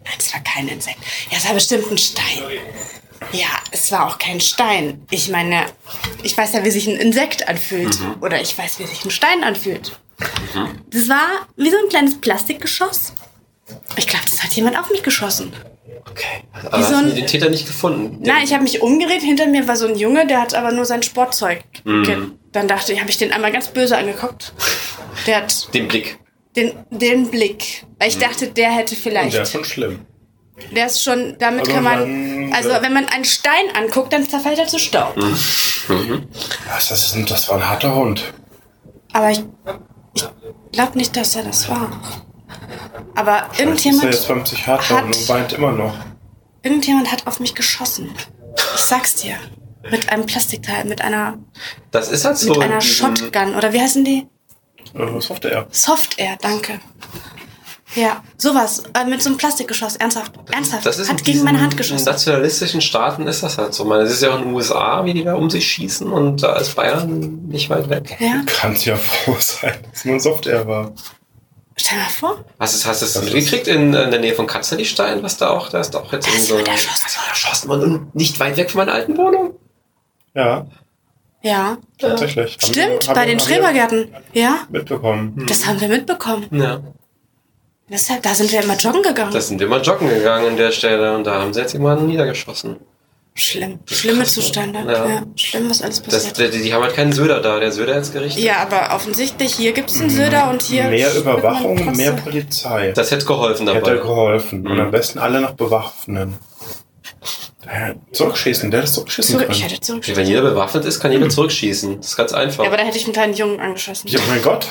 Nein, 0.03 0.13
es 0.17 0.33
war 0.33 0.41
kein 0.41 0.67
Insekt. 0.67 0.99
Ja, 1.29 1.37
es 1.37 1.45
war 1.45 1.53
bestimmt 1.53 1.89
ein 1.91 1.97
Stein. 1.97 2.43
Ja, 3.33 3.47
es 3.71 3.91
war 3.91 4.07
auch 4.07 4.17
kein 4.17 4.41
Stein. 4.41 5.05
Ich 5.11 5.29
meine, 5.29 5.65
ich 6.23 6.35
weiß 6.35 6.53
ja, 6.53 6.63
wie 6.63 6.71
sich 6.71 6.87
ein 6.87 6.95
Insekt 6.97 7.47
anfühlt. 7.47 7.97
Oder 8.19 8.41
ich 8.41 8.57
weiß, 8.57 8.79
wie 8.79 8.85
sich 8.87 9.05
ein 9.05 9.11
Stein 9.11 9.43
anfühlt. 9.43 9.99
Das 10.89 11.07
war 11.07 11.47
wie 11.55 11.69
so 11.69 11.77
ein 11.77 11.89
kleines 11.89 12.19
Plastikgeschoss. 12.19 13.13
Ich 13.95 14.07
glaube, 14.07 14.25
das 14.29 14.43
hat 14.43 14.51
jemand 14.53 14.77
auf 14.77 14.89
mich 14.89 15.03
geschossen. 15.03 15.53
Okay. 16.09 16.43
Aber 16.65 16.79
so 16.83 16.89
hast 16.89 16.93
ein- 16.95 17.09
du 17.09 17.13
den 17.15 17.27
Täter 17.27 17.49
nicht 17.49 17.65
gefunden? 17.67 18.19
Nein, 18.23 18.43
ich 18.43 18.53
habe 18.53 18.63
mich 18.63 18.81
umgedreht. 18.81 19.21
Hinter 19.21 19.47
mir 19.47 19.67
war 19.67 19.77
so 19.77 19.87
ein 19.87 19.95
Junge, 19.95 20.25
der 20.27 20.41
hat 20.41 20.53
aber 20.55 20.71
nur 20.71 20.85
sein 20.85 21.03
Sportzeug. 21.03 21.63
ge- 21.85 22.17
Dann 22.51 22.67
dachte 22.67 22.91
ich, 22.91 22.99
habe 22.99 23.09
ich 23.09 23.17
den 23.17 23.31
einmal 23.31 23.51
ganz 23.51 23.69
böse 23.69 23.97
angeguckt. 23.97 24.51
Der 25.25 25.37
hat 25.37 25.73
Den 25.73 25.87
Blick. 25.87 26.17
Den, 26.55 26.73
den 26.89 27.29
Blick. 27.31 27.85
Weil 27.99 28.09
ich 28.09 28.17
dachte, 28.17 28.47
der 28.47 28.71
hätte 28.71 28.95
Und 28.95 29.01
vielleicht. 29.01 29.33
der 29.33 29.43
ist 29.43 29.51
schon 29.51 29.65
schlimm. 29.65 29.99
Der 30.75 30.85
ist 30.85 31.01
schon, 31.03 31.35
damit 31.39 31.61
Also 31.61 31.71
kann 31.71 31.83
man. 31.83 31.99
dann- 31.99 32.53
Also, 32.53 32.69
wenn 32.81 32.93
man 32.93 33.05
einen 33.07 33.25
Stein 33.25 33.65
anguckt, 33.75 34.13
dann 34.13 34.27
zerfällt 34.29 34.59
er 34.59 34.67
zu 34.67 34.77
Staub. 34.77 35.15
Was, 35.17 36.87
das, 36.89 37.05
ist, 37.07 37.15
ein- 37.15 37.25
das 37.25 37.49
war 37.49 37.57
ein 37.57 37.67
harter 37.67 37.95
Hund. 37.95 38.33
Aber 39.13 39.31
ich, 39.31 39.43
ich 40.15 40.23
glaube 40.71 40.97
nicht, 40.97 41.15
dass 41.17 41.35
er 41.35 41.43
das 41.43 41.67
war. 41.69 41.89
Aber 43.15 43.37
Jetzt 43.37 43.51
ist 43.53 43.59
er 43.59 43.65
irgendjemand, 43.65 44.03
jetzt 44.13 44.27
beim 44.27 44.43
Psychiater 44.43 44.95
hat- 44.97 45.05
und 45.05 45.29
weint 45.29 45.53
immer 45.53 45.71
noch. 45.71 45.95
irgendjemand 46.63 47.11
hat 47.11 47.25
auf 47.27 47.39
mich 47.39 47.55
geschossen. 47.55 48.11
Ich 48.75 48.81
sag's 48.81 49.15
dir. 49.15 49.35
Mit 49.89 50.09
einem 50.11 50.27
Plastikteil, 50.27 50.85
mit 50.85 51.01
einer, 51.01 51.39
Das 51.89 52.09
ist 52.09 52.23
halt 52.23 52.37
so. 52.37 52.49
mit 52.49 52.57
in 52.57 52.63
einer 52.63 52.81
Shotgun. 52.81 53.55
Oder 53.55 53.73
wie 53.73 53.81
heißen 53.81 54.05
die? 54.05 54.27
Äh, 54.93 54.99
Was 55.15 55.29
hofft 55.29 55.45
er? 55.45 55.67
Soft 55.71 56.19
Air, 56.19 56.37
danke. 56.41 56.79
Ja, 57.93 58.23
sowas. 58.37 58.83
Äh, 58.93 59.03
mit 59.05 59.21
so 59.21 59.29
einem 59.29 59.37
Plastikgeschoss. 59.37 59.97
Ernsthaft. 59.97 60.31
Ernsthaft. 60.51 60.85
Das 60.85 60.97
ist 60.97 61.09
in 61.09 61.13
hat 61.17 61.25
gegen 61.25 61.43
meine 61.43 61.59
Hand 61.59 61.75
geschossen. 61.75 62.05
nationalistischen 62.05 62.79
Staaten 62.79 63.27
ist 63.27 63.43
das 63.43 63.57
halt 63.57 63.73
so. 63.73 63.83
Man, 63.83 63.99
es 64.01 64.11
ist 64.13 64.23
ja 64.23 64.31
auch 64.33 64.37
in 64.39 64.45
den 64.45 64.53
USA, 64.53 65.03
wie 65.03 65.13
die 65.13 65.25
da 65.25 65.35
um 65.35 65.49
sich 65.49 65.67
schießen 65.69 66.07
und 66.09 66.41
da 66.41 66.55
ist 66.55 66.73
Bayern 66.75 67.47
nicht 67.49 67.69
weit 67.69 67.89
weg. 67.89 68.15
Ja, 68.19 68.43
Kann's 68.45 68.85
ja 68.85 68.95
froh 68.95 69.35
sein, 69.39 69.73
dass 69.91 70.05
nur 70.05 70.21
Software 70.21 70.65
war. 70.67 70.93
stell 71.75 71.97
dir 71.97 72.03
mal 72.05 72.09
vor. 72.11 72.45
Hast 72.59 72.81
du 72.81 72.87
hast 72.87 73.01
du 73.01 73.05
es 73.07 73.13
Das 73.13 73.23
ist- 73.25 73.33
mitgekriegt 73.33 73.67
in, 73.67 73.93
in 73.93 74.11
der 74.11 74.19
Nähe 74.21 74.35
von 74.35 74.47
Katzerlistein, 74.47 75.21
was 75.21 75.35
da 75.35 75.49
auch, 75.49 75.67
da 75.67 75.81
ist 75.81 75.93
auch 75.93 76.13
jetzt 76.13 76.27
Da 76.27 76.31
in 76.31 76.37
ist 76.37 76.47
so. 76.47 76.57
erschossen 76.59 77.07
Da 77.13 77.29
erschossen 77.29 77.67
worden 77.67 77.95
und 77.95 78.15
nicht 78.15 78.39
weit 78.39 78.55
weg 78.55 78.71
von 78.71 78.79
meiner 78.79 78.93
alten 78.93 79.17
Wohnung. 79.17 79.55
Ja, 80.33 80.65
Ja. 81.43 81.77
tatsächlich. 81.97 82.53
Haben 82.61 82.73
Stimmt, 82.73 83.01
wir- 83.03 83.07
haben 83.07 83.15
bei 83.15 83.25
den 83.25 83.39
Schrebergärten. 83.39 84.13
Ja, 84.33 84.59
Mitbekommen. 84.69 85.45
das 85.47 85.65
haben 85.65 85.81
wir 85.81 85.87
mitbekommen. 85.87 86.45
Ja. 86.51 86.81
Deshalb, 87.89 88.21
da 88.23 88.33
sind 88.33 88.51
wir 88.51 88.61
immer 88.63 88.75
joggen 88.77 89.01
gegangen. 89.03 89.33
Da 89.33 89.41
sind 89.41 89.59
wir 89.59 89.67
mal 89.67 89.81
joggen 89.81 90.07
gegangen 90.07 90.47
an 90.47 90.57
der 90.57 90.71
Stelle 90.71 91.13
und 91.15 91.25
da 91.25 91.41
haben 91.41 91.53
sie 91.53 91.59
jetzt 91.61 91.73
jemanden 91.73 92.07
niedergeschossen. 92.07 92.77
Schlimm. 93.33 93.79
Schlimme? 93.85 94.23
Zustände. 94.25 94.79
Ja. 94.85 95.07
Ja. 95.07 95.23
Schlimm, 95.35 95.69
was 95.69 95.81
alles 95.81 96.01
Das, 96.01 96.25
passiert. 96.27 96.53
die, 96.53 96.61
die 96.63 96.73
haben 96.73 96.83
halt 96.83 96.93
keinen 96.95 97.13
Söder 97.13 97.39
da, 97.41 97.59
der 97.59 97.71
Söder 97.71 97.95
jetzt 97.95 98.11
gerichtet. 98.13 98.43
ja, 98.43 98.57
aber 98.57 98.93
offensichtlich, 98.93 99.55
hier 99.55 99.71
gibt's 99.71 99.99
einen 99.99 100.09
Söder 100.09 100.49
und 100.49 100.61
hier. 100.61 100.83
Mehr 100.85 101.13
Überwachung, 101.15 101.95
mehr 101.95 102.11
Polizei. 102.13 102.91
Das 102.91 103.09
hätte 103.11 103.25
geholfen 103.25 103.65
dabei. 103.65 103.79
Hätte 103.79 103.97
geholfen. 103.99 104.67
Und 104.67 104.73
Mhm. 104.73 104.79
am 104.81 104.91
besten 104.91 105.17
alle 105.19 105.39
noch 105.41 105.53
bewaffnen. 105.53 106.35
Zurückschießen, 108.11 108.71
der 108.71 108.83
ist 108.83 108.95
zurückschießen 108.95 109.35
Zurück, 109.37 109.47
ich 109.51 109.63
hätte 109.63 109.79
zurück. 109.79 110.03
Wenn 110.15 110.27
jeder 110.27 110.41
bewaffnet 110.41 110.85
ist, 110.85 110.99
kann 110.99 111.11
jeder 111.11 111.29
zurückschießen. 111.29 111.97
Das 111.97 112.07
ist 112.07 112.17
ganz 112.17 112.33
einfach. 112.33 112.63
Ja, 112.63 112.69
aber 112.69 112.77
da 112.77 112.83
hätte 112.83 112.97
ich 112.97 113.05
einen 113.05 113.13
kleinen 113.13 113.33
Jungen 113.33 113.59
angeschossen. 113.59 114.07
Ja, 114.07 114.19
mein 114.27 114.41
Gott. 114.41 114.67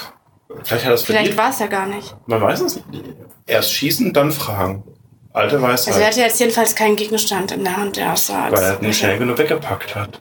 Vielleicht 0.64 0.84
hat 0.84 0.90
er 0.90 0.94
es 0.94 1.02
Vielleicht 1.02 1.36
war 1.36 1.50
es 1.50 1.60
ja 1.60 1.66
gar 1.66 1.86
nicht. 1.86 2.14
Man 2.26 2.40
weiß 2.40 2.60
es 2.60 2.76
nicht. 2.76 2.86
Erst 3.46 3.72
schießen, 3.72 4.12
dann 4.12 4.32
fragen. 4.32 4.82
Alte 5.32 5.62
Weisheit. 5.62 5.94
Also 5.94 6.00
er 6.00 6.06
hatte 6.08 6.20
jetzt 6.20 6.40
jedenfalls 6.40 6.74
keinen 6.74 6.96
Gegenstand 6.96 7.52
in 7.52 7.62
der 7.62 7.76
Hand, 7.76 7.96
der 7.96 8.12
aussah 8.12 8.50
weil 8.50 8.62
er 8.62 8.78
nicht 8.80 8.98
schnell 8.98 9.16
genug 9.18 9.38
weggepackt 9.38 9.94
hat. 9.94 10.20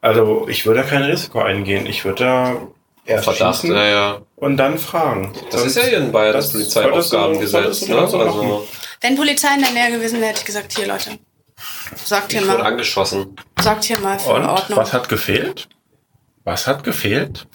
Also 0.00 0.48
ich 0.48 0.66
würde 0.66 0.80
da 0.80 0.86
kein 0.86 1.02
Risiko 1.02 1.40
eingehen. 1.40 1.86
Ich 1.86 2.04
würde 2.04 2.24
da 2.24 2.56
erst 3.04 3.24
Verdacht, 3.24 3.60
schießen 3.60 3.76
ja, 3.76 3.84
ja. 3.86 4.18
und 4.36 4.56
dann 4.56 4.78
fragen. 4.78 5.32
Das 5.50 5.60
Sonst- 5.60 5.76
ist 5.76 5.76
ja 5.76 5.88
hier 5.88 5.98
in 5.98 6.12
Bayern 6.12 6.34
das, 6.34 6.52
das 6.52 7.88
Ne? 7.88 7.98
Also. 7.98 8.66
Wenn 9.00 9.16
Polizei 9.16 9.54
in 9.54 9.60
der 9.62 9.70
Nähe 9.72 9.92
gewesen 9.96 10.16
wäre, 10.20 10.30
hätte 10.30 10.40
ich 10.40 10.46
gesagt, 10.46 10.76
hier 10.76 10.86
Leute. 10.86 11.18
Sagt 12.04 12.32
hier 12.32 12.42
ich 12.42 12.46
wurde 12.48 12.58
mal, 12.58 12.66
angeschossen. 12.66 13.36
sagt 13.60 13.84
hier 13.84 13.98
mal 13.98 14.18
für 14.18 14.30
Und 14.30 14.46
Ordnung. 14.46 14.78
was 14.78 14.92
hat 14.92 15.08
gefehlt? 15.08 15.68
Was 16.44 16.66
hat 16.66 16.84
gefehlt? 16.84 17.46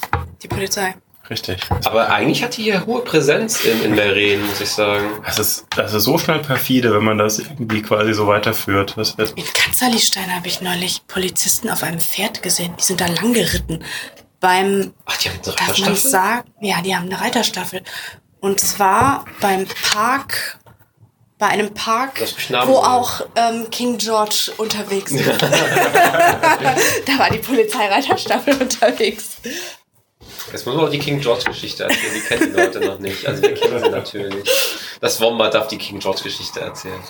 Die 0.41 0.47
Polizei. 0.47 0.95
Richtig. 1.29 1.61
Aber 1.85 2.09
eigentlich 2.11 2.43
hat 2.43 2.57
die 2.57 2.63
hier 2.63 2.85
hohe 2.85 3.01
Präsenz 3.01 3.63
in, 3.63 3.81
in 3.81 3.95
Meren, 3.95 4.45
muss 4.45 4.59
ich 4.59 4.69
sagen. 4.69 5.05
Das 5.25 5.39
ist, 5.39 5.65
das 5.75 5.93
ist 5.93 6.03
so 6.03 6.17
schnell 6.17 6.39
perfide, 6.39 6.93
wenn 6.93 7.03
man 7.05 7.17
das 7.17 7.39
irgendwie 7.39 7.81
quasi 7.81 8.13
so 8.13 8.27
weiterführt. 8.27 8.93
Das 8.97 9.17
wird 9.17 9.31
In 9.37 9.45
Katzerlistein 9.53 10.35
habe 10.35 10.47
ich 10.47 10.59
neulich 10.59 11.07
Polizisten 11.07 11.69
auf 11.69 11.81
einem 11.83 12.01
Pferd 12.01 12.43
gesehen. 12.43 12.73
Die 12.77 12.83
sind 12.83 12.99
da 12.99 13.07
lang 13.07 13.33
geritten. 13.33 13.83
Beim, 14.41 14.93
Ach, 15.05 15.15
die 15.17 15.29
haben 15.29 15.35
eine 15.35 15.43
darf 15.45 15.55
man 15.59 15.67
Reiterstaffel? 15.69 16.09
sagen, 16.11 16.51
ja, 16.59 16.81
die 16.81 16.93
haben 16.93 17.05
eine 17.05 17.21
Reiterstaffel. 17.21 17.83
Und 18.41 18.59
zwar 18.59 19.23
beim 19.39 19.65
Park, 19.93 20.59
bei 21.43 21.49
einem 21.49 21.73
Park, 21.73 22.21
wo 22.67 22.77
auch 22.77 23.19
ähm, 23.35 23.69
King 23.69 23.97
George 23.97 24.53
unterwegs 24.55 25.11
ist. 25.11 25.27
da 25.41 27.19
war 27.19 27.29
die 27.29 27.39
Polizeireiterstaffel 27.39 28.61
unterwegs. 28.61 29.41
Jetzt 30.53 30.65
muss 30.65 30.73
man 30.73 30.85
auch 30.85 30.89
die 30.89 30.99
King 30.99 31.19
George 31.19 31.43
Geschichte 31.43 31.83
erzählen. 31.83 32.13
Die 32.15 32.21
kennen 32.21 32.53
die 32.53 32.57
Leute 32.57 32.79
noch 32.79 32.99
nicht. 32.99 33.27
Also 33.27 33.41
wir 33.41 33.55
kennen 33.55 33.83
sie 33.83 33.89
natürlich. 33.89 34.49
Das 35.01 35.19
Wombat 35.19 35.53
darf 35.53 35.67
die 35.67 35.77
King 35.77 35.99
George 35.99 36.21
Geschichte 36.23 36.61
erzählen. 36.61 37.01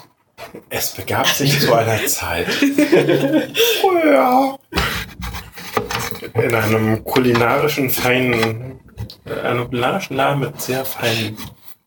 Es 0.71 0.93
begab 0.93 1.27
sich 1.27 1.59
zu 1.59 1.71
einer 1.71 2.03
Zeit. 2.07 2.47
Früher. 3.81 4.57
In 6.33 6.55
einem 6.55 7.03
kulinarischen 7.03 7.91
feinen, 7.91 8.79
äh, 9.25 9.41
einem 9.41 9.69
kulinarischen 9.69 10.17
Laden 10.17 10.39
mit 10.39 10.59
sehr 10.59 10.85
feinen 10.85 11.37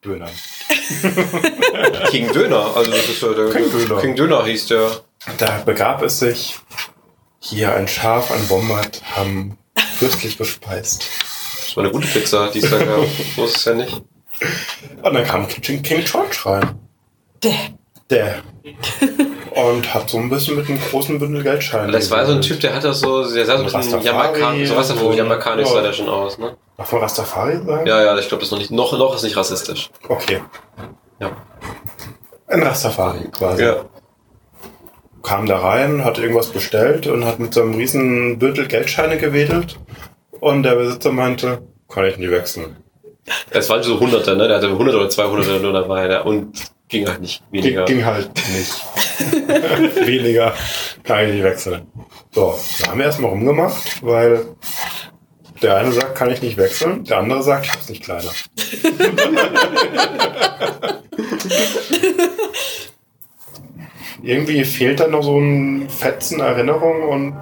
Dönern. 0.07 0.30
King 2.11 2.32
Döner, 2.32 2.74
also 2.74 2.90
das 2.90 3.09
ist 3.09 3.20
ja 3.22 3.32
der 3.34 3.50
King 3.50 3.70
Döner. 3.70 4.00
King 4.00 4.16
Döner 4.16 4.44
hieß 4.44 4.66
der. 4.68 4.90
Da 5.38 5.62
begab 5.64 6.02
es 6.02 6.20
sich, 6.20 6.57
hier 7.40 7.74
ein 7.74 7.88
Schaf, 7.88 8.30
ein 8.30 8.48
Wombat 8.48 9.02
haben 9.16 9.59
fürstlich 9.98 10.38
bespeist. 10.38 11.07
Das 11.66 11.76
war 11.76 11.84
eine 11.84 11.92
gute 11.92 12.07
Pizza, 12.07 12.48
die 12.48 12.61
es 12.61 12.70
da 12.70 12.78
gab. 12.78 13.04
So 13.36 13.44
ist 13.44 13.57
es 13.59 13.64
ja 13.64 13.74
nicht. 13.74 13.92
Und 15.02 15.14
dann 15.14 15.24
kam 15.24 15.46
King, 15.48 15.82
King 15.82 16.04
George 16.04 16.36
rein. 16.44 16.78
Der. 17.42 17.54
Der. 18.11 18.42
Und 19.54 19.92
hat 19.94 20.11
so 20.11 20.18
ein 20.18 20.28
bisschen 20.28 20.57
mit 20.57 20.68
einem 20.68 20.80
großen 20.80 21.18
Bündel 21.18 21.42
Geldscheine. 21.42 21.90
Das 21.92 22.11
war 22.11 22.24
so 22.26 22.32
ein 22.32 22.42
Typ, 22.42 22.61
der 22.61 22.74
hatte 22.74 22.92
so, 22.94 23.28
der 23.32 23.46
sah 23.46 23.57
so 23.59 23.64
ein 23.64 23.82
bisschen 23.82 24.02
Jamakan, 24.02 24.64
so 24.66 24.76
was 24.76 24.88
davon, 24.88 25.04
so- 25.04 25.12
Jamakanisch 25.12 25.66
ja. 25.68 25.74
sah 25.74 25.82
der 25.82 25.92
schon 25.92 26.09
aus, 26.09 26.38
ne? 26.38 26.57
Darf 26.77 26.93
man 26.93 27.01
Rastafari 27.01 27.59
sagen? 27.64 27.87
Ja, 27.87 28.05
ja, 28.05 28.18
ich 28.18 28.29
glaube, 28.29 28.43
das 28.43 28.49
ist 28.49 28.53
noch 28.53 28.59
nicht, 28.59 28.70
noch, 28.70 28.93
noch 28.99 29.14
ist 29.14 29.22
nicht 29.22 29.37
rassistisch. 29.37 29.91
Okay. 30.09 30.43
Ja. 31.18 31.31
Ein 32.47 32.62
Rastafari 32.62 33.29
quasi. 33.31 33.64
Ja. 33.64 33.85
Kam 35.22 35.47
da 35.47 35.59
rein, 35.59 36.05
hat 36.05 36.18
irgendwas 36.18 36.49
bestellt 36.49 37.07
und 37.07 37.24
hat 37.24 37.39
mit 37.39 37.55
so 37.55 37.62
einem 37.62 37.74
riesen 37.74 38.39
Bündel 38.39 38.68
Geldscheine 38.68 39.16
gewedelt. 39.16 39.79
Und 40.39 40.62
der 40.62 40.77
Besitzer 40.77 41.12
meinte, 41.12 41.62
kann 41.89 42.05
ich 42.05 42.18
nicht 42.18 42.31
wechseln. 42.31 42.77
Es 43.51 43.68
waren 43.68 43.83
so 43.83 43.99
Hunderte, 43.99 44.37
ne? 44.37 44.47
Der 44.47 44.59
hatte 44.59 44.68
100 44.68 44.95
oder 44.95 45.09
200 45.09 45.62
nur 45.62 45.72
dabei, 45.72 46.07
ne? 46.07 46.22
Und 46.22 46.53
ging 46.89 47.09
halt 47.09 47.20
nicht 47.20 47.43
weniger. 47.51 47.85
Ging, 47.87 47.97
ging 47.97 48.07
halt 48.07 48.31
nicht. 48.55 50.07
Weniger 50.07 50.55
kann 51.03 51.27
ich 51.27 51.35
nicht 51.35 51.43
wechseln. 51.43 51.87
So, 52.33 52.57
da 52.81 52.91
haben 52.91 52.99
wir 52.99 53.07
erstmal 53.07 53.31
rumgemacht, 53.31 54.05
weil 54.05 54.47
der 55.62 55.76
eine 55.76 55.92
sagt, 55.92 56.14
kann 56.14 56.30
ich 56.30 56.42
nicht 56.42 56.57
wechseln, 56.57 57.04
der 57.04 57.18
andere 57.18 57.42
sagt, 57.42 57.66
ich 57.66 57.72
hab's 57.72 57.88
nicht 57.88 58.02
kleiner. 58.02 58.30
irgendwie 64.22 64.64
fehlt 64.64 65.00
da 65.00 65.09
noch 65.09 65.22
so 65.22 65.38
ein 65.38 65.88
Fetzen 65.88 66.40
Erinnerung 66.40 67.02
und 67.09 67.36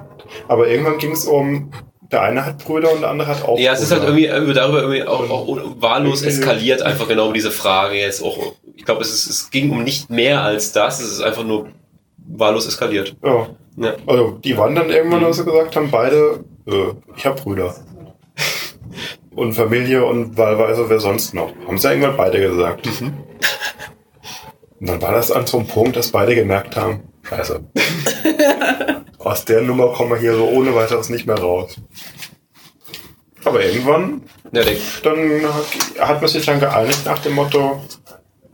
aber 0.47 0.67
irgendwann 0.67 0.97
ging 0.97 1.11
es 1.11 1.25
um 1.25 1.71
der 2.11 2.21
eine 2.21 2.45
hat 2.45 2.63
Brüder 2.63 2.93
und 2.93 3.01
der 3.01 3.09
andere 3.09 3.27
hat 3.27 3.43
auch 3.43 3.57
Ja, 3.57 3.73
es 3.73 3.81
ist 3.81 3.91
halt 3.91 4.03
irgendwie 4.03 4.27
darüber 4.53 4.81
irgendwie 4.81 5.03
auch, 5.03 5.27
auch 5.29 5.57
wahllos 5.79 6.21
eskaliert, 6.21 6.81
einfach 6.83 7.07
genau 7.07 7.27
um 7.27 7.33
diese 7.33 7.49
Frage 7.51 7.95
jetzt 7.95 8.23
auch. 8.23 8.53
Ich 8.75 8.85
glaube, 8.85 9.01
es, 9.01 9.11
ist, 9.11 9.27
es 9.27 9.49
ging 9.49 9.71
um 9.71 9.83
nicht 9.83 10.09
mehr 10.11 10.43
als 10.43 10.71
das, 10.71 10.99
es 10.99 11.11
ist 11.11 11.21
einfach 11.21 11.43
nur 11.43 11.67
wahllos 12.27 12.67
eskaliert. 12.67 13.15
Ja. 13.23 13.47
Ja. 13.77 13.93
Also 14.05 14.39
die 14.43 14.55
waren 14.57 14.75
dann 14.75 14.89
irgendwann, 14.89 15.21
Mhm. 15.21 15.25
als 15.25 15.37
sie 15.37 15.45
gesagt 15.45 15.75
haben, 15.75 15.89
beide, 15.89 16.43
äh, 16.67 16.93
ich 17.17 17.25
habe 17.25 17.41
Brüder. 17.41 17.75
Und 19.35 19.53
Familie 19.53 20.05
und 20.05 20.37
wahlweise 20.37 20.89
wer 20.89 20.99
sonst 20.99 21.33
noch. 21.33 21.51
Haben 21.67 21.77
sie 21.77 21.89
irgendwann 21.89 22.17
beide 22.17 22.39
gesagt. 22.39 22.85
Mhm. 22.85 23.13
Und 24.79 24.89
dann 24.89 25.01
war 25.01 25.11
das 25.11 25.31
an 25.31 25.45
so 25.45 25.57
einem 25.57 25.67
Punkt, 25.67 25.95
dass 25.95 26.11
beide 26.11 26.35
gemerkt 26.35 26.75
haben, 26.75 27.03
scheiße. 27.23 27.63
Aus 29.19 29.45
der 29.45 29.61
Nummer 29.61 29.93
kommen 29.93 30.11
wir 30.11 30.17
hier 30.17 30.35
so 30.35 30.47
ohne 30.47 30.73
weiteres 30.75 31.09
nicht 31.09 31.25
mehr 31.25 31.39
raus. 31.39 31.75
Aber 33.43 33.63
irgendwann, 33.63 34.23
Ja, 34.51 34.63
dann 35.03 35.41
hat, 35.43 36.07
hat 36.07 36.21
man 36.21 36.29
sich 36.29 36.45
dann 36.45 36.59
geeinigt 36.59 37.05
nach 37.05 37.19
dem 37.19 37.33
Motto, 37.33 37.81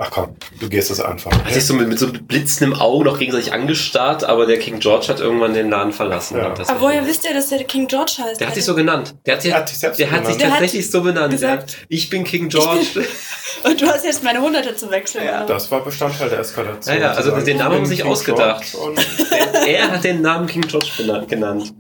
ach 0.02 0.10
komm, 0.12 0.36
du 0.60 0.68
gehst 0.68 0.90
es 0.90 1.00
einfach. 1.00 1.32
hat 1.32 1.54
sich 1.54 1.66
so 1.66 1.74
mit, 1.76 1.88
mit 1.88 2.00
so 2.00 2.08
blitzendem 2.12 2.78
Auge 2.80 3.06
noch 3.06 3.20
gegenseitig 3.20 3.54
angestarrt, 3.54 4.24
aber 4.24 4.46
der 4.48 4.58
King 4.60 4.80
George 4.80 5.08
hat 5.10 5.20
irgendwann 5.20 5.54
den 5.54 5.70
Laden 5.70 5.94
verlassen. 5.94 6.38
Ja. 6.38 6.50
Das- 6.50 6.70
Aber 6.70 6.82
woher 6.82 7.06
wisst 7.06 7.24
ihr, 7.26 7.34
dass 7.34 7.50
der 7.50 7.64
King 7.64 7.88
George 7.88 8.14
heißt? 8.24 8.40
Der 8.42 8.48
hat 8.48 8.56
sich 8.56 8.66
so 8.66 8.74
genannt. 8.76 9.14
Der 9.26 9.36
hat 9.36 9.42
sich, 9.44 9.52
Der 9.52 9.60
hat 9.60 9.70
der 9.82 9.90
hat 9.90 9.96
sich. 9.96 10.38
Der 10.38 10.48
hat 10.48 10.52
tatsächlich 10.54 10.90
so 10.90 11.02
benannt. 11.02 11.32
gesagt, 11.32 11.72
ja. 11.72 11.78
Ich 11.90 12.10
bin 12.10 12.24
King 12.24 12.50
George. 12.50 12.82
Und 13.64 13.80
du 13.80 13.86
hast 13.86 14.04
jetzt 14.04 14.24
meine 14.24 14.42
Hunderte 14.42 14.76
zu 14.76 14.90
wechseln. 14.90 15.26
Ja. 15.26 15.46
Das 15.46 15.70
war 15.70 15.84
Bestandteil 15.84 16.30
der 16.30 16.40
Eskalation. 16.40 16.96
Ja, 16.96 17.02
ja, 17.02 17.12
also 17.12 17.32
den 17.40 17.58
Namen 17.58 17.76
haben 17.76 17.86
sie 17.86 17.90
bin 17.90 17.90
sich 17.90 18.02
King 18.02 18.12
ausgedacht. 18.12 18.66
Er 19.68 19.92
hat 19.92 20.04
den 20.04 20.22
Namen 20.22 20.48
King 20.48 20.64
George 20.68 20.90
benannt, 20.98 21.30
genannt. 21.30 21.74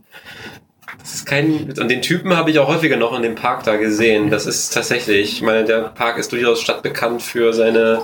Das 1.02 1.16
ist 1.16 1.26
kein. 1.26 1.74
Und 1.80 1.90
den 1.90 2.02
Typen 2.02 2.36
habe 2.36 2.52
ich 2.52 2.60
auch 2.60 2.68
häufiger 2.68 2.96
noch 2.96 3.16
in 3.16 3.24
dem 3.24 3.36
Park 3.36 3.64
da 3.64 3.78
gesehen. 3.78 4.30
Das 4.30 4.46
ist 4.46 4.72
tatsächlich. 4.74 5.34
Ich 5.34 5.42
meine, 5.42 5.66
der 5.66 5.80
Park 5.90 6.18
ist 6.20 6.32
durchaus 6.32 6.62
stadtbekannt 6.62 7.22
für 7.24 7.54
seine 7.54 8.04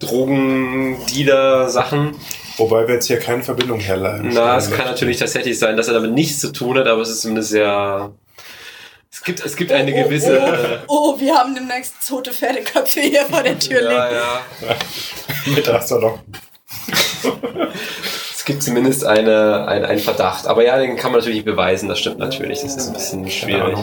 Drogendealer-Sachen. 0.00 2.16
Wobei 2.56 2.86
wir 2.86 2.94
jetzt 2.94 3.06
hier 3.06 3.18
keine 3.18 3.42
Verbindung 3.42 3.80
herleiten. 3.80 4.30
Na, 4.32 4.56
es 4.56 4.70
kann 4.70 4.86
natürlich 4.86 5.18
tatsächlich 5.18 5.58
sein, 5.58 5.76
dass 5.76 5.88
er 5.88 5.94
damit 5.94 6.12
nichts 6.12 6.38
zu 6.40 6.52
tun 6.52 6.78
hat, 6.78 6.86
aber 6.86 7.02
es 7.02 7.10
ist 7.10 7.22
zumindest 7.22 7.50
sehr. 7.50 8.12
Es 9.10 9.22
gibt, 9.22 9.44
es 9.44 9.56
gibt 9.56 9.72
eine 9.72 9.92
gewisse. 9.92 10.82
Oh, 10.88 11.14
oh, 11.14 11.20
wir 11.20 11.34
haben 11.34 11.54
demnächst 11.54 11.94
tote 12.06 12.32
Pferdeköpfe 12.32 13.00
hier 13.00 13.24
vor 13.26 13.42
der 13.42 13.58
Tür 13.58 13.80
liegen. 13.82 13.92
ja, 13.92 14.12
ja. 14.12 14.40
Mit 15.54 15.68
Astalok. 15.68 16.18
Es 18.42 18.46
gibt 18.46 18.64
zumindest 18.64 19.04
eine, 19.04 19.68
ein, 19.68 19.84
einen 19.84 20.00
Verdacht. 20.00 20.48
Aber 20.48 20.64
ja, 20.64 20.76
den 20.76 20.96
kann 20.96 21.12
man 21.12 21.20
natürlich 21.20 21.44
beweisen. 21.44 21.88
Das 21.88 22.00
stimmt 22.00 22.18
natürlich. 22.18 22.60
Das 22.62 22.74
ist 22.74 22.88
ein 22.88 22.92
bisschen 22.92 23.30
schwierig. 23.30 23.78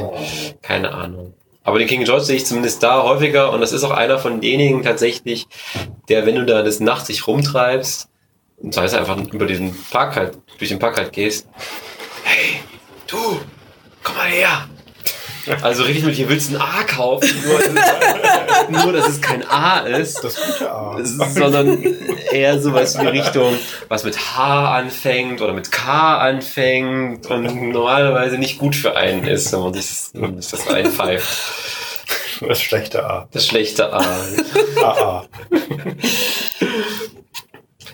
Keine 0.61 0.93
Ahnung. 0.93 1.33
Aber 1.63 1.79
den 1.79 1.87
King 1.87 2.03
George 2.03 2.25
sehe 2.25 2.35
ich 2.35 2.45
zumindest 2.45 2.83
da 2.83 3.03
häufiger. 3.03 3.53
Und 3.53 3.61
das 3.61 3.71
ist 3.71 3.85
auch 3.85 3.91
einer 3.91 4.19
von 4.19 4.41
denjenigen 4.41 4.83
tatsächlich, 4.83 5.47
der, 6.09 6.25
wenn 6.25 6.35
du 6.35 6.45
da 6.45 6.61
des 6.61 6.81
Nachts 6.81 7.07
dich 7.07 7.25
rumtreibst, 7.25 8.09
und 8.57 8.75
das 8.75 8.83
heißt 8.83 8.95
einfach 8.95 9.17
über 9.31 9.45
diesen 9.45 9.73
Park 9.91 10.17
halt, 10.17 10.37
durch 10.57 10.67
den 10.67 10.79
Park 10.79 10.97
halt 10.97 11.13
gehst, 11.13 11.47
hey, 12.25 12.59
du, 13.07 13.39
komm 14.03 14.17
mal 14.17 14.27
her. 14.27 14.67
Also 15.61 15.83
richtig 15.83 16.05
mit, 16.05 16.15
hier 16.15 16.29
willst 16.29 16.51
du 16.51 16.55
ein 16.55 16.61
A 16.61 16.83
kaufen, 16.83 17.29
nur, 18.69 18.81
nur 18.83 18.93
dass 18.93 19.07
es 19.07 19.21
kein 19.21 19.47
A 19.47 19.79
ist 19.79 20.23
Das 20.23 20.35
gute 20.35 20.71
A. 20.71 20.97
sondern 21.03 21.83
eher 22.31 22.61
sowas 22.61 22.95
in 22.95 23.01
die 23.01 23.07
Richtung, 23.07 23.57
was 23.87 24.03
mit 24.03 24.17
H 24.17 24.75
anfängt 24.75 25.41
oder 25.41 25.53
mit 25.53 25.71
K 25.71 26.17
anfängt 26.17 27.25
und 27.27 27.71
normalerweise 27.71 28.37
nicht 28.37 28.59
gut 28.59 28.75
für 28.75 28.95
einen 28.95 29.25
ist, 29.25 29.51
wenn 29.53 29.61
man 29.61 29.73
sich, 29.73 29.89
wenn 30.13 30.21
man 30.21 30.41
sich 30.41 30.51
das 30.51 30.71
reinpfeift. 30.71 31.27
Das 32.47 32.61
schlechte 32.61 33.03
A. 33.03 33.27
Das 33.31 33.45
schlechte 33.45 33.91
A. 33.91 34.03
AA. 34.81 35.25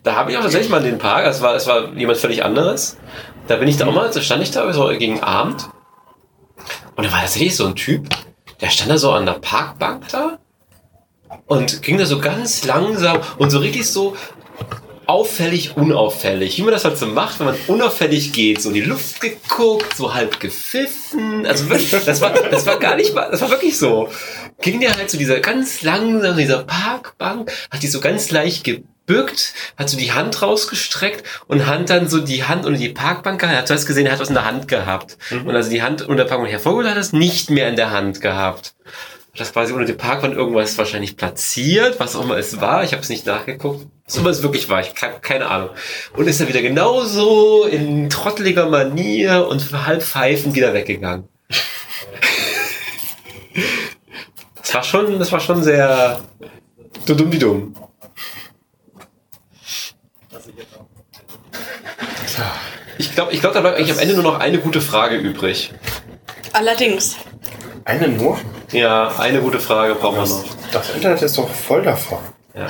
Da 0.03 0.15
habe 0.15 0.31
ich 0.31 0.37
auch 0.37 0.43
tatsächlich 0.43 0.69
mal 0.69 0.83
den 0.83 0.99
Park, 0.99 1.25
es 1.25 1.41
war, 1.41 1.55
es 1.55 1.65
war 1.65 1.93
jemand 1.93 2.19
völlig 2.19 2.43
anderes. 2.43 2.97
Da 3.47 3.55
bin 3.55 3.67
ich 3.67 3.77
da 3.77 3.87
auch 3.87 3.93
mal, 3.93 4.09
da 4.11 4.21
stand 4.21 4.43
ich 4.43 4.51
da 4.51 4.71
so 4.71 4.87
gegen 4.89 5.21
Abend. 5.21 5.69
Und 6.95 7.03
da 7.03 7.11
war 7.11 7.21
tatsächlich 7.21 7.55
so 7.55 7.65
ein 7.65 7.75
Typ, 7.75 8.07
der 8.61 8.69
stand 8.69 8.89
da 8.89 8.97
so 8.97 9.11
an 9.11 9.25
der 9.25 9.33
Parkbank 9.33 10.07
da 10.11 10.39
und 11.47 11.81
ging 11.81 11.97
da 11.97 12.05
so 12.05 12.19
ganz 12.19 12.63
langsam 12.63 13.19
und 13.37 13.49
so 13.49 13.59
richtig 13.59 13.87
so 13.87 14.15
auffällig, 15.07 15.77
unauffällig. 15.77 16.57
Wie 16.57 16.63
man 16.63 16.71
das 16.71 16.85
halt 16.85 16.97
so 16.97 17.05
macht, 17.05 17.39
wenn 17.39 17.47
man 17.47 17.57
unauffällig 17.67 18.33
geht. 18.33 18.61
So 18.61 18.69
in 18.69 18.75
die 18.75 18.81
Luft 18.81 19.21
geguckt, 19.21 19.95
so 19.95 20.13
halb 20.13 20.39
gepfiffen. 20.39 21.45
Also 21.45 21.69
wirklich, 21.69 21.91
das 21.91 22.21
war, 22.21 22.31
das 22.31 22.65
war 22.65 22.77
gar 22.79 22.95
nicht 22.95 23.13
mal, 23.13 23.29
das 23.29 23.41
war 23.41 23.49
wirklich 23.49 23.77
so. 23.77 24.09
Ging 24.61 24.79
der 24.79 24.95
halt 24.95 25.09
zu 25.09 25.17
dieser 25.17 25.39
ganz 25.39 25.81
langsam, 25.81 26.37
dieser 26.37 26.63
Parkbank, 26.63 27.51
hat 27.69 27.83
die 27.83 27.87
so 27.87 27.99
ganz 27.99 28.31
leicht 28.31 28.63
gebückt, 29.05 29.53
hat 29.77 29.89
so 29.89 29.97
die 29.97 30.11
Hand 30.13 30.41
rausgestreckt 30.41 31.23
und 31.47 31.65
hat 31.67 31.89
dann 31.89 32.07
so 32.07 32.19
die 32.19 32.43
Hand 32.43 32.65
unter 32.65 32.79
die 32.79 32.89
Parkbank 32.89 33.39
gehalten. 33.39 33.55
Er 33.55 33.59
hat 33.61 33.67
zuerst 33.67 33.87
gesehen, 33.87 34.05
er 34.05 34.13
hat 34.13 34.19
was 34.19 34.29
in 34.29 34.35
der 34.35 34.45
Hand 34.45 34.67
gehabt. 34.67 35.17
Und 35.31 35.55
also 35.55 35.69
die 35.69 35.81
Hand 35.81 36.01
unter 36.01 36.23
der 36.23 36.29
Parkbank 36.29 36.51
hervorgeholt, 36.51 36.89
hat 36.89 36.97
es 36.97 37.13
nicht 37.13 37.49
mehr 37.49 37.69
in 37.69 37.75
der 37.75 37.91
Hand 37.91 38.21
gehabt 38.21 38.73
hat 39.35 39.41
das 39.41 39.51
quasi 39.51 39.73
unter 39.73 39.85
dem 39.85 39.97
Parkwand 39.97 40.33
irgendwas 40.33 40.77
wahrscheinlich 40.77 41.17
platziert, 41.17 41.99
was 41.99 42.15
auch 42.15 42.23
immer 42.23 42.37
es 42.37 42.61
war. 42.61 42.85
Ich 42.85 42.93
habe 42.93 43.01
es 43.01 43.09
nicht 43.09 43.25
nachgeguckt. 43.25 43.85
Was 44.05 44.15
immer 44.15 44.29
es 44.29 44.43
wirklich 44.43 44.69
war, 44.69 44.79
ich 44.79 44.93
habe 45.01 45.19
keine 45.21 45.47
Ahnung. 45.47 45.71
Und 46.15 46.27
ist 46.27 46.39
dann 46.39 46.47
wieder 46.47 46.61
genauso 46.61 47.65
in 47.65 48.09
trotteliger 48.09 48.69
Manier 48.69 49.45
und 49.49 49.73
halb 49.85 50.03
pfeifend 50.03 50.55
wieder 50.55 50.73
weggegangen. 50.73 51.27
Das 54.57 54.73
war 54.73 54.83
schon, 54.83 55.19
das 55.19 55.31
war 55.31 55.39
schon 55.39 55.63
sehr 55.63 56.19
dumm 57.05 57.31
die 57.31 57.39
dumm. 57.39 57.75
Ich 62.97 63.13
glaube, 63.13 63.33
ich 63.33 63.41
glaub, 63.41 63.53
da 63.53 63.61
bleibt 63.61 63.77
eigentlich 63.77 63.91
am 63.91 63.99
Ende 63.99 64.15
nur 64.15 64.23
noch 64.23 64.39
eine 64.39 64.59
gute 64.59 64.81
Frage 64.81 65.15
übrig. 65.17 65.73
Allerdings. 66.53 67.17
Eine 67.83 68.07
nur? 68.07 68.37
Ja, 68.71 69.09
eine 69.19 69.41
gute 69.41 69.59
Frage 69.59 69.95
brauchen 69.95 70.17
wir 70.17 70.27
noch. 70.27 70.45
Das 70.71 70.89
Internet 70.95 71.21
ist 71.21 71.37
doch 71.37 71.49
voll 71.49 71.81
davon. 71.83 72.19
Ja. 72.55 72.67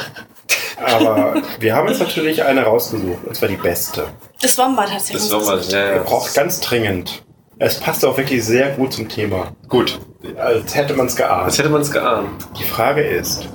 Aber 0.83 1.41
wir 1.59 1.75
haben 1.75 1.87
jetzt 1.87 1.99
natürlich 1.99 2.43
eine 2.43 2.63
rausgesucht. 2.63 3.23
Und 3.25 3.35
zwar 3.35 3.47
die 3.49 3.55
beste. 3.55 4.07
Das 4.41 4.57
Wombat 4.57 4.91
hat 4.91 5.01
sie 5.01 5.13
Das 5.13 5.31
uns 5.31 5.31
war 5.47 5.55
mal 5.55 5.63
sehr. 5.63 5.93
Wir 5.95 6.01
brauchen 6.01 6.33
ganz 6.33 6.59
dringend. 6.59 7.23
Es 7.57 7.79
passt 7.79 8.03
auch 8.03 8.17
wirklich 8.17 8.43
sehr 8.43 8.71
gut 8.71 8.93
zum 8.93 9.07
Thema. 9.07 9.53
Gut. 9.69 9.99
Als 10.37 10.75
hätte 10.75 10.93
man 10.93 11.05
es 11.05 11.13
Als 11.13 11.17
geahnt. 11.17 11.57
hätte 11.57 11.69
man 11.69 11.81
es 11.81 11.91
geahnt. 11.91 12.47
Die 12.59 12.63
Frage 12.63 13.01
ist, 13.01 13.47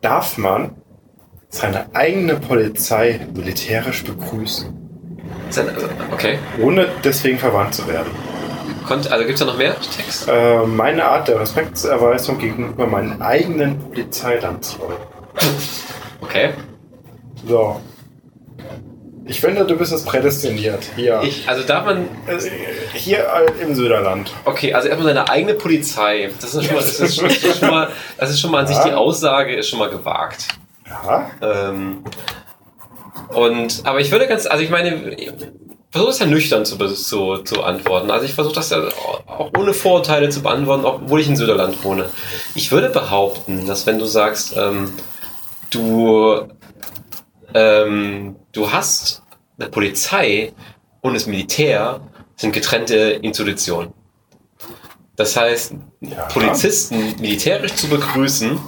darf 0.00 0.38
man 0.38 0.76
seine 1.48 1.86
eigene 1.94 2.36
Polizei 2.36 3.26
militärisch 3.34 4.04
begrüßen, 4.04 4.85
Okay. 6.12 6.38
ohne 6.60 6.88
deswegen 7.04 7.38
verwandt 7.38 7.74
zu 7.74 7.86
werden? 7.88 8.10
Konnt, 8.86 9.10
also 9.10 9.24
gibt's 9.26 9.40
da 9.40 9.46
noch 9.46 9.58
mehr 9.58 9.74
Text? 9.80 10.28
Äh, 10.28 10.64
meine 10.64 11.04
Art 11.04 11.28
der 11.28 11.40
Respektserweisung 11.40 12.38
gegenüber 12.38 12.86
meinen 12.86 13.20
eigenen 13.20 13.78
Polizeilandsleuten. 13.78 14.96
Okay. 16.22 16.50
So. 17.46 17.80
Ich 19.26 19.40
finde, 19.40 19.64
du 19.64 19.76
bist 19.76 19.92
es 19.92 20.04
prädestiniert. 20.04 20.84
Hier. 20.96 21.20
Ich, 21.24 21.48
also 21.48 21.62
darf 21.62 21.84
man. 21.84 22.08
Äh, 22.26 22.38
Hier 22.94 23.18
äh, 23.18 23.62
im 23.62 23.74
Söderland. 23.74 24.32
Okay, 24.44 24.72
also 24.72 24.88
erstmal 24.88 25.14
seine 25.14 25.28
eigene 25.28 25.54
Polizei. 25.54 26.30
Das 26.40 26.54
ist 26.54 26.64
schon 26.64 26.74
mal, 26.74 26.80
das 26.80 27.00
ist, 27.00 27.22
das 27.22 27.32
ist 27.44 27.58
schon 27.58 27.70
mal, 27.70 27.88
das 28.18 28.30
ist 28.30 28.40
schon 28.40 28.50
mal 28.50 28.60
an 28.60 28.66
sich 28.66 28.78
die 28.78 28.92
Aussage, 28.92 29.54
ist 29.56 29.68
schon 29.68 29.78
mal 29.78 29.90
gewagt. 29.90 30.48
Ja. 30.86 31.30
Ähm, 31.40 32.04
und, 33.28 33.82
aber 33.84 34.00
ich 34.00 34.10
würde 34.10 34.26
ganz, 34.26 34.46
also 34.46 34.62
ich 34.62 34.70
meine, 34.70 35.14
ich 35.14 35.32
versuche 35.90 36.10
es 36.10 36.18
ja 36.18 36.26
nüchtern 36.26 36.64
zu, 36.64 36.76
zu, 36.76 37.38
zu 37.38 37.62
antworten. 37.62 38.10
Also 38.10 38.26
ich 38.26 38.34
versuche 38.34 38.54
das 38.54 38.70
ja 38.70 38.82
auch 39.26 39.50
ohne 39.56 39.72
Vorurteile 39.72 40.28
zu 40.28 40.42
beantworten, 40.42 40.84
obwohl 40.84 41.20
ich 41.20 41.28
in 41.28 41.36
Süderland 41.36 41.82
wohne. 41.84 42.10
Ich 42.54 42.70
würde 42.70 42.90
behaupten, 42.90 43.66
dass 43.66 43.86
wenn 43.86 43.98
du 43.98 44.04
sagst, 44.04 44.54
ähm, 44.56 44.92
du, 45.70 46.48
ähm, 47.54 48.36
du 48.52 48.72
hast 48.72 49.22
eine 49.58 49.70
Polizei 49.70 50.52
und 51.00 51.14
das 51.14 51.26
Militär 51.26 52.00
sind 52.36 52.52
getrennte 52.52 52.96
Institutionen. 53.22 53.92
Das 55.16 55.34
heißt, 55.36 55.72
Ja. 56.00 56.24
Polizisten 56.26 57.16
militärisch 57.20 57.74
zu 57.74 57.88
begrüßen, 57.88 58.60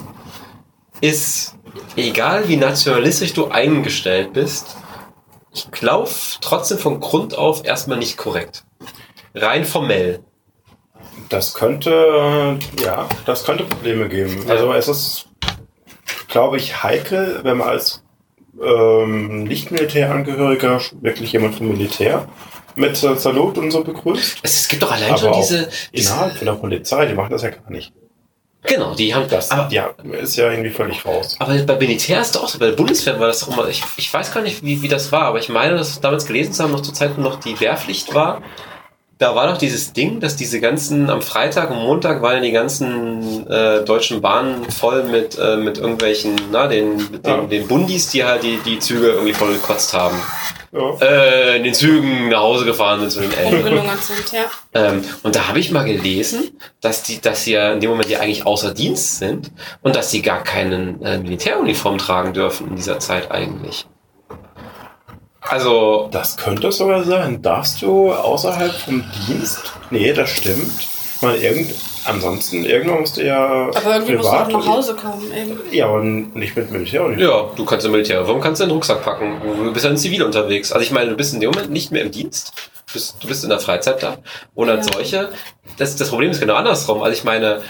ist, 1.03 1.58
egal 1.97 2.49
wie 2.49 2.57
nationalistisch 2.57 3.33
du 3.33 3.49
eingestellt 3.49 4.33
bist, 4.33 4.77
ich 5.53 5.71
glaube 5.71 6.11
trotzdem 6.41 6.79
von 6.79 7.01
Grund 7.01 7.37
auf 7.37 7.65
erstmal 7.65 7.99
nicht 7.99 8.17
korrekt. 8.17 8.65
Rein 9.35 9.65
formell. 9.65 10.21
Das 11.29 11.55
könnte, 11.55 11.91
äh, 11.91 12.85
ja, 12.85 13.09
das 13.27 13.45
könnte 13.45 13.65
Probleme 13.65 14.09
geben. 14.09 14.45
Ja. 14.47 14.55
Also 14.55 14.73
es 14.73 14.89
ist, 14.89 15.29
glaube 16.29 16.57
ich, 16.57 16.83
heikel, 16.83 17.41
wenn 17.43 17.59
man 17.59 17.69
als 17.69 18.03
ähm, 18.63 19.45
Nicht-Militärangehöriger, 19.45 20.81
wirklich 21.01 21.33
jemand 21.33 21.57
vom 21.57 21.69
Militär, 21.69 22.29
mit 22.77 23.03
äh, 23.03 23.17
Salut 23.17 23.59
und 23.59 23.71
so 23.71 23.83
begrüßt. 23.85 24.39
Es, 24.43 24.69
gibt 24.69 24.83
doch 24.83 24.93
allein 24.93 25.11
Aber 25.11 25.19
schon 25.19 25.33
diese, 25.33 25.69
diese. 25.93 26.13
Innerhalb 26.13 26.37
von 26.37 26.47
der 26.47 26.53
Polizei, 26.55 27.07
die 27.07 27.15
machen 27.15 27.31
das 27.31 27.43
ja 27.43 27.51
gar 27.51 27.71
nicht. 27.71 27.93
Genau, 28.65 28.95
die 28.95 29.15
haben 29.15 29.29
Das 29.29 29.51
Aber, 29.51 29.73
ja, 29.73 29.91
ist 30.21 30.37
ja 30.37 30.51
irgendwie 30.51 30.71
völlig 30.71 31.05
raus. 31.07 31.37
aber 31.39 31.57
bei 31.59 31.77
Militär 31.77 32.21
ist 32.21 32.35
doch 32.35 32.43
auch 32.43 32.49
so, 32.49 32.59
bei 32.59 32.67
der 32.67 32.73
Bundeswehr 32.73 33.19
war 33.21 33.29
das 33.29 33.41
doch 33.41 33.49
immer. 33.57 33.69
Ich, 33.69 33.83
ich 33.97 34.13
weiß 34.13 34.35
gar 34.35 34.43
nicht, 34.43 34.63
wie, 34.65 34.83
wie 34.83 34.89
das 34.89 35.13
war, 35.13 35.23
aber 35.23 35.39
ich 35.39 35.49
meine, 35.49 35.77
das 35.77 36.01
damals 36.01 36.27
gelesen 36.27 36.53
zu 36.53 36.65
haben, 36.65 36.73
noch 36.73 36.83
zur 36.83 36.93
Zeit, 36.95 37.17
wo 37.17 37.21
noch 37.21 37.39
die 37.41 37.59
Wehrpflicht 37.61 38.15
war. 38.15 38.43
Da 39.19 39.35
war 39.35 39.49
doch 39.49 39.59
dieses 39.59 39.93
Ding, 39.93 40.21
dass 40.21 40.37
diese 40.37 40.61
ganzen, 40.61 41.11
am 41.11 41.23
Freitag 41.23 41.73
und 41.73 41.79
Montag 41.79 42.23
waren 42.23 42.41
die 42.41 42.53
ganzen 42.53 43.49
äh, 43.51 43.85
deutschen 43.85 44.21
Bahnen 44.21 44.71
voll 44.71 45.03
mit, 45.03 45.37
äh, 45.37 45.57
mit 45.57 45.79
irgendwelchen, 45.79 46.37
na, 46.53 46.69
den, 46.69 46.99
den, 46.99 47.21
Ja. 47.25 47.41
den 47.43 47.67
Bundis, 47.67 48.11
die 48.11 48.25
halt 48.25 48.45
die, 48.45 48.59
die 48.65 48.79
Züge 48.79 49.09
irgendwie 49.09 49.35
voll 49.35 49.55
gekotzt 49.55 49.93
haben. 49.93 50.17
Ja. 50.71 50.95
Äh, 51.01 51.57
in 51.57 51.65
den 51.65 51.75
Zügen 51.75 52.29
nach 52.29 52.41
Hause 52.41 52.65
gefahren 52.65 53.01
sind 53.01 53.11
zu 53.11 53.21
den 53.21 53.33
Eltern. 53.33 53.89
Sind, 54.01 54.33
ja. 54.33 54.45
Ähm, 54.75 55.03
und 55.25 55.35
da 55.35 55.49
habe 55.49 55.59
ich 55.59 55.73
mal 55.73 55.85
gelesen, 55.85 56.57
dass 56.81 57.03
die, 57.03 57.21
dass 57.21 57.43
sie 57.45 57.53
ja 57.55 57.73
in 57.73 57.81
dem 57.81 57.91
Moment 57.91 58.09
ja 58.11 58.21
eigentlich 58.21 58.47
außer 58.47 58.73
Dienst 58.73 59.19
sind 59.19 59.51
und 59.83 59.97
dass 59.97 60.11
sie 60.13 60.23
gar 60.23 60.45
keinen 60.45 61.03
äh, 61.03 61.19
Militäruniform 61.19 61.99
tragen 61.99 62.35
dürfen 62.35 62.69
in 62.69 62.77
dieser 62.77 63.01
Zeit 63.01 63.33
eigentlich. 63.33 63.87
Also, 65.49 66.09
Das 66.13 66.37
könnte 66.37 66.71
sogar 66.73 67.05
sein. 67.05 67.41
Darfst 67.43 67.83
du 67.83 68.13
außerhalb 68.13 68.73
vom 68.73 69.05
Dienst? 69.27 69.73
Nee, 69.91 70.13
das 70.13 70.31
stimmt. 70.31 70.71
Mal 71.21 71.35
irgend, 71.37 71.75
ansonsten, 72.05 72.65
irgendwann 72.65 73.01
musst 73.01 73.17
du 73.17 73.27
ja 73.27 73.71
Aber 73.75 73.95
irgendwie 73.95 74.15
musst 74.15 74.31
du 74.33 74.37
doch 74.37 74.49
nach 74.49 74.67
Hause 74.67 74.95
kommen. 74.95 75.33
Irgendwie. 75.35 75.77
Ja, 75.79 75.87
aber 75.87 76.03
nicht 76.05 76.55
mit 76.57 76.71
Militäruniform. 76.71 77.29
ja, 77.29 77.51
du 77.57 77.65
kannst 77.65 77.87
im 77.87 77.93
Militäruniform 77.93 78.41
kannst 78.41 78.61
du 78.61 78.67
den 78.67 78.71
Rucksack 78.73 79.03
packen. 79.03 79.41
Du 79.43 79.73
bist 79.73 79.85
ja 79.85 79.91
in 79.91 79.97
Zivil 79.97 80.23
unterwegs. 80.23 80.71
Also 80.71 80.85
ich 80.85 80.93
meine, 80.93 81.11
du 81.11 81.17
bist 81.17 81.35
in 81.35 81.41
dem 81.41 81.51
Moment 81.51 81.71
nicht 81.73 81.91
mehr 81.91 82.03
im 82.03 82.13
Dienst. 82.13 82.53
Du 82.87 82.93
bist, 82.93 83.17
du 83.21 83.27
bist 83.27 83.43
in 83.43 83.51
der 83.51 83.59
Freizeit 83.59 84.01
da. 84.03 84.19
Und 84.55 84.69
als 84.71 84.87
Ja. 84.87 84.93
solche, 84.93 85.29
das, 85.77 85.97
das 85.97 86.09
Problem 86.09 86.31
ist 86.31 86.41
genau 86.41 86.55
andersrum. 86.55 87.03
Also 87.03 87.17
ich 87.17 87.25
meine, 87.25 87.63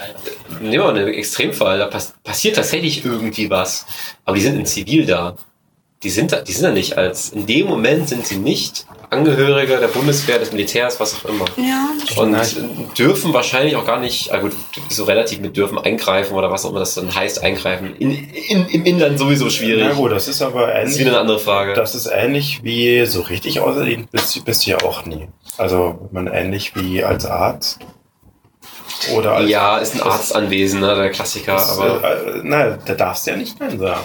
nehmen 0.61 0.71
wir 0.73 0.83
mal 0.83 0.95
einen 0.95 1.07
Extremfall, 1.07 1.79
da 1.79 1.87
pass, 1.87 2.13
passiert 2.23 2.55
tatsächlich 2.55 3.03
irgendwie 3.03 3.49
was. 3.49 3.85
Aber 4.25 4.35
die 4.35 4.41
sind 4.43 4.59
in 4.59 4.65
Zivil 4.67 5.07
da. 5.07 5.35
Die 6.03 6.09
sind 6.09 6.31
da, 6.31 6.41
die 6.41 6.53
sind 6.53 6.63
da 6.63 6.71
nicht 6.71 6.97
als, 6.97 7.29
in 7.29 7.45
dem 7.45 7.67
Moment 7.67 8.07
sind 8.07 8.25
sie 8.25 8.37
nicht 8.37 8.85
Angehörige 9.11 9.77
der 9.79 9.87
Bundeswehr, 9.87 10.37
des 10.37 10.51
Militärs, 10.51 10.99
was 10.99 11.15
auch 11.15 11.29
immer. 11.29 11.45
Ja, 11.57 11.89
das 11.99 12.51
stimmt. 12.51 12.77
Und 12.77 12.99
dürfen 12.99 13.33
wahrscheinlich 13.33 13.75
auch 13.75 13.85
gar 13.85 13.99
nicht, 13.99 14.31
ah 14.31 14.37
gut, 14.37 14.51
so 14.89 15.05
relativ 15.05 15.39
mit 15.39 15.57
dürfen 15.57 15.79
eingreifen 15.79 16.37
oder 16.37 16.51
was 16.51 16.63
auch 16.63 16.69
immer 16.69 16.79
das 16.79 16.93
dann 16.93 17.13
heißt, 17.13 17.41
eingreifen. 17.41 17.95
In, 17.95 18.11
in, 18.11 18.67
Im 18.67 18.85
Inland 18.85 19.17
sowieso 19.17 19.49
schwierig. 19.49 19.83
Na 19.87 19.93
gut, 19.93 20.11
das 20.11 20.27
ist 20.27 20.43
aber 20.43 20.67
das 20.67 20.75
ist 20.75 20.81
ähnlich. 20.83 20.99
wieder 20.99 21.09
eine 21.11 21.19
andere 21.21 21.39
Frage. 21.39 21.73
Das 21.73 21.95
ist 21.95 22.05
ähnlich 22.05 22.59
wie 22.61 23.03
so 23.07 23.21
richtig 23.21 23.59
außerdient 23.59 24.11
bist, 24.11 24.45
bist 24.45 24.67
du 24.67 24.71
ja 24.71 24.77
auch 24.83 25.05
nie. 25.05 25.27
Also 25.57 26.07
man 26.11 26.27
ähnlich 26.27 26.75
wie 26.75 27.03
als 27.03 27.25
Arzt 27.25 27.79
oder 29.15 29.37
als 29.37 29.49
ja, 29.49 29.79
ist 29.79 29.95
ein 29.95 30.01
Arzt 30.01 30.35
anwesend, 30.35 30.81
ne, 30.81 30.93
der 30.95 31.09
Klassiker, 31.09 31.53
Das, 31.53 31.79
aber, 31.79 32.03
äh, 32.03 32.41
na, 32.43 32.77
da 32.77 32.93
darfst 32.93 33.25
du 33.25 33.31
ja 33.31 33.37
nicht 33.37 33.59
Nein 33.59 33.79
sagen. 33.79 34.03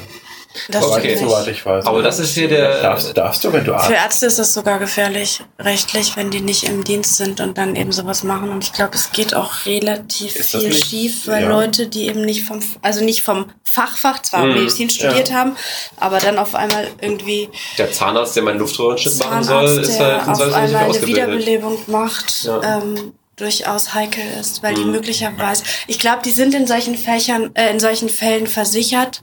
Das 0.68 0.84
Okay. 0.84 1.16
Soweit 1.16 1.48
ich 1.48 1.66
weiß. 1.66 1.84
aber 1.86 2.02
das 2.02 2.18
ist 2.20 2.34
hier 2.34 2.48
der, 2.48 2.80
darfst, 2.80 3.16
darfst 3.16 3.42
du, 3.42 3.52
wenn 3.52 3.64
du 3.64 3.74
Arzt 3.74 3.86
Für 3.86 3.94
Ärzte 3.94 4.26
ist 4.26 4.38
das 4.38 4.54
sogar 4.54 4.78
gefährlich, 4.78 5.40
rechtlich, 5.58 6.16
wenn 6.16 6.30
die 6.30 6.40
nicht 6.40 6.64
im 6.64 6.84
Dienst 6.84 7.16
sind 7.16 7.40
und 7.40 7.58
dann 7.58 7.74
eben 7.76 7.90
sowas 7.92 8.22
machen. 8.22 8.50
Und 8.50 8.62
ich 8.62 8.72
glaube, 8.72 8.94
es 8.94 9.10
geht 9.12 9.34
auch 9.34 9.66
relativ 9.66 10.32
viel 10.32 10.68
nicht- 10.68 10.86
schief, 10.86 11.26
weil 11.26 11.42
ja. 11.42 11.48
Leute, 11.48 11.88
die 11.88 12.06
eben 12.06 12.20
nicht 12.24 12.44
vom, 12.46 12.60
also 12.82 13.04
nicht 13.04 13.22
vom 13.22 13.46
Fachfach, 13.64 14.22
zwar 14.22 14.44
Mhm. 14.46 14.54
Medizin 14.54 14.90
studiert 14.90 15.30
Ja. 15.30 15.36
haben, 15.36 15.56
aber 15.98 16.18
dann 16.20 16.38
auf 16.38 16.54
einmal 16.54 16.86
irgendwie 17.00 17.48
der 17.76 17.90
Zahnarzt, 17.92 18.36
der 18.36 18.44
meinen 18.44 18.60
Luftröhrenschnitt 18.60 19.18
machen 19.18 19.42
soll, 19.42 19.64
ist 19.80 19.98
der 19.98 20.06
halt 20.06 20.22
in 20.26 20.30
auf 20.30 20.38
Salzburg 20.38 20.62
nicht 20.62 20.74
einmal 20.76 20.96
eine. 20.96 21.06
Wiederbelebung 21.06 21.78
macht, 21.88 22.44
Ja. 22.44 22.78
ähm, 22.78 23.12
durchaus 23.36 23.94
heikel 23.94 24.22
ist, 24.40 24.62
weil 24.62 24.74
die 24.74 24.84
Mhm. 24.84 24.92
möglicherweise, 24.92 25.64
ich 25.88 25.98
glaube, 25.98 26.22
die 26.24 26.30
sind 26.30 26.54
in 26.54 26.68
solchen 26.68 26.96
Fächern, 26.96 27.50
äh, 27.54 27.70
in 27.70 27.80
solchen 27.80 28.08
Fällen 28.08 28.46
versichert, 28.46 29.22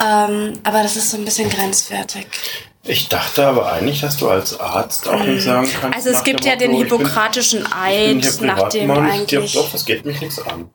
ähm, 0.00 0.54
aber 0.64 0.82
das 0.82 0.96
ist 0.96 1.10
so 1.10 1.16
ein 1.16 1.24
bisschen 1.24 1.48
grenzwertig. 1.50 2.26
Ich 2.84 3.08
dachte 3.08 3.46
aber 3.46 3.72
eigentlich, 3.72 4.00
dass 4.00 4.16
du 4.16 4.28
als 4.28 4.58
Arzt 4.58 5.08
auch 5.08 5.22
nicht 5.22 5.44
sagen 5.44 5.68
kannst. 5.80 5.96
Also 5.96 6.10
es 6.10 6.24
gibt 6.24 6.44
ja 6.44 6.56
den 6.56 6.72
bin- 6.72 6.78
hippokratischen 6.80 7.60
ich 7.60 7.64
bin 7.64 7.72
Eid, 8.20 8.24
hier 8.24 8.46
nach 8.46 8.68
dem 8.70 8.90
eigentlich. 8.90 9.52
Doch, 9.52 9.70
das 9.70 9.84
geht 9.84 10.04
mich 10.04 10.20
nichts 10.20 10.40
an. 10.44 10.68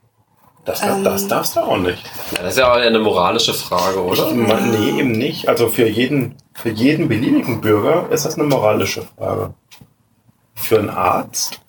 Das, 0.63 0.82
Ähm. 0.84 1.03
das 1.03 1.28
darfst 1.28 1.55
du 1.55 1.61
auch 1.61 1.78
nicht. 1.78 2.01
Ja, 2.36 2.43
das 2.43 2.53
ist 2.53 2.59
ja 2.59 2.72
auch 2.72 2.76
eine 2.78 2.99
moralische 2.99 3.53
Frage, 3.53 4.01
oder? 4.03 4.28
Ich, 4.30 4.34
mein, 4.36 4.70
nee, 4.72 4.99
eben 4.99 5.11
nicht. 5.11 5.47
Also 5.49 5.68
für 5.70 5.88
jeden, 5.88 6.36
für 6.53 6.70
jeden 6.70 7.07
beliebigen 7.09 7.59
Bürger 7.61 8.09
ist 8.09 8.26
das 8.26 8.36
eine 8.36 8.43
moralische 8.45 9.05
Frage. 9.18 9.53
Für 10.55 10.80
einen 10.80 10.89
Arzt 10.89 11.59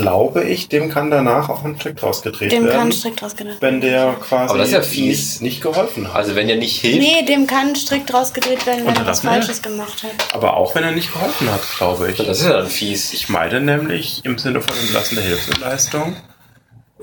glaube 0.00 0.44
ich, 0.44 0.68
dem 0.68 0.90
kann 0.90 1.10
danach 1.10 1.48
auch 1.48 1.64
ein 1.64 1.76
Strick 1.78 2.02
rausgedreht 2.02 2.52
Dem 2.52 2.64
werden, 2.64 2.78
kann 2.78 2.92
strikt 2.92 3.22
rausgedreht 3.22 3.56
wenn 3.60 3.80
der 3.80 4.14
quasi 4.14 4.50
Aber 4.50 4.58
das 4.58 4.68
ist 4.68 4.74
ja 4.74 4.82
fies. 4.82 5.40
nicht, 5.40 5.42
nicht 5.42 5.62
geholfen 5.62 6.08
hat. 6.08 6.16
Also 6.16 6.34
wenn 6.34 6.46
der 6.48 6.56
nicht 6.56 6.80
hilft, 6.80 6.98
Nee, 6.98 7.24
dem 7.24 7.46
kann 7.46 7.74
strikt 7.74 8.12
rausgedreht 8.12 8.66
werden, 8.66 8.86
wenn 8.86 8.96
er 8.96 9.06
was? 9.06 9.20
Falsches 9.20 9.62
gemacht 9.62 10.02
hat. 10.02 10.34
Aber 10.34 10.56
auch 10.56 10.74
wenn 10.74 10.84
er 10.84 10.92
nicht 10.92 11.12
geholfen 11.12 11.50
hat, 11.50 11.60
glaube 11.76 12.10
ich. 12.10 12.18
das 12.18 12.40
ist 12.40 12.46
ja 12.46 12.52
dann 12.58 12.66
fies. 12.68 13.12
Ich 13.12 13.28
meine 13.28 13.60
nämlich 13.60 14.24
im 14.24 14.38
Sinne 14.38 14.60
von 14.60 14.76
entlassene 14.76 15.20
Hilfsleistung, 15.20 16.16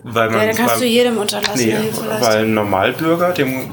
weil 0.03 0.29
man 0.29 0.39
Ja, 0.41 0.45
dann 0.47 0.55
kannst 0.55 0.75
weil, 0.75 0.81
du 0.81 0.87
jedem 0.87 1.17
unterlassen, 1.17 1.65
nee, 1.65 1.71
Hilfeleistung. 1.75 2.21
weil 2.27 2.43
ein 2.45 2.53
Normalbürger, 2.53 3.31
dem 3.31 3.71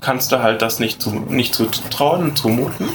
kannst 0.00 0.32
du 0.32 0.42
halt 0.42 0.62
das 0.62 0.78
nicht, 0.80 1.00
zu, 1.02 1.10
nicht 1.10 1.54
zutrauen 1.54 2.22
und 2.22 2.36
zumuten. 2.38 2.88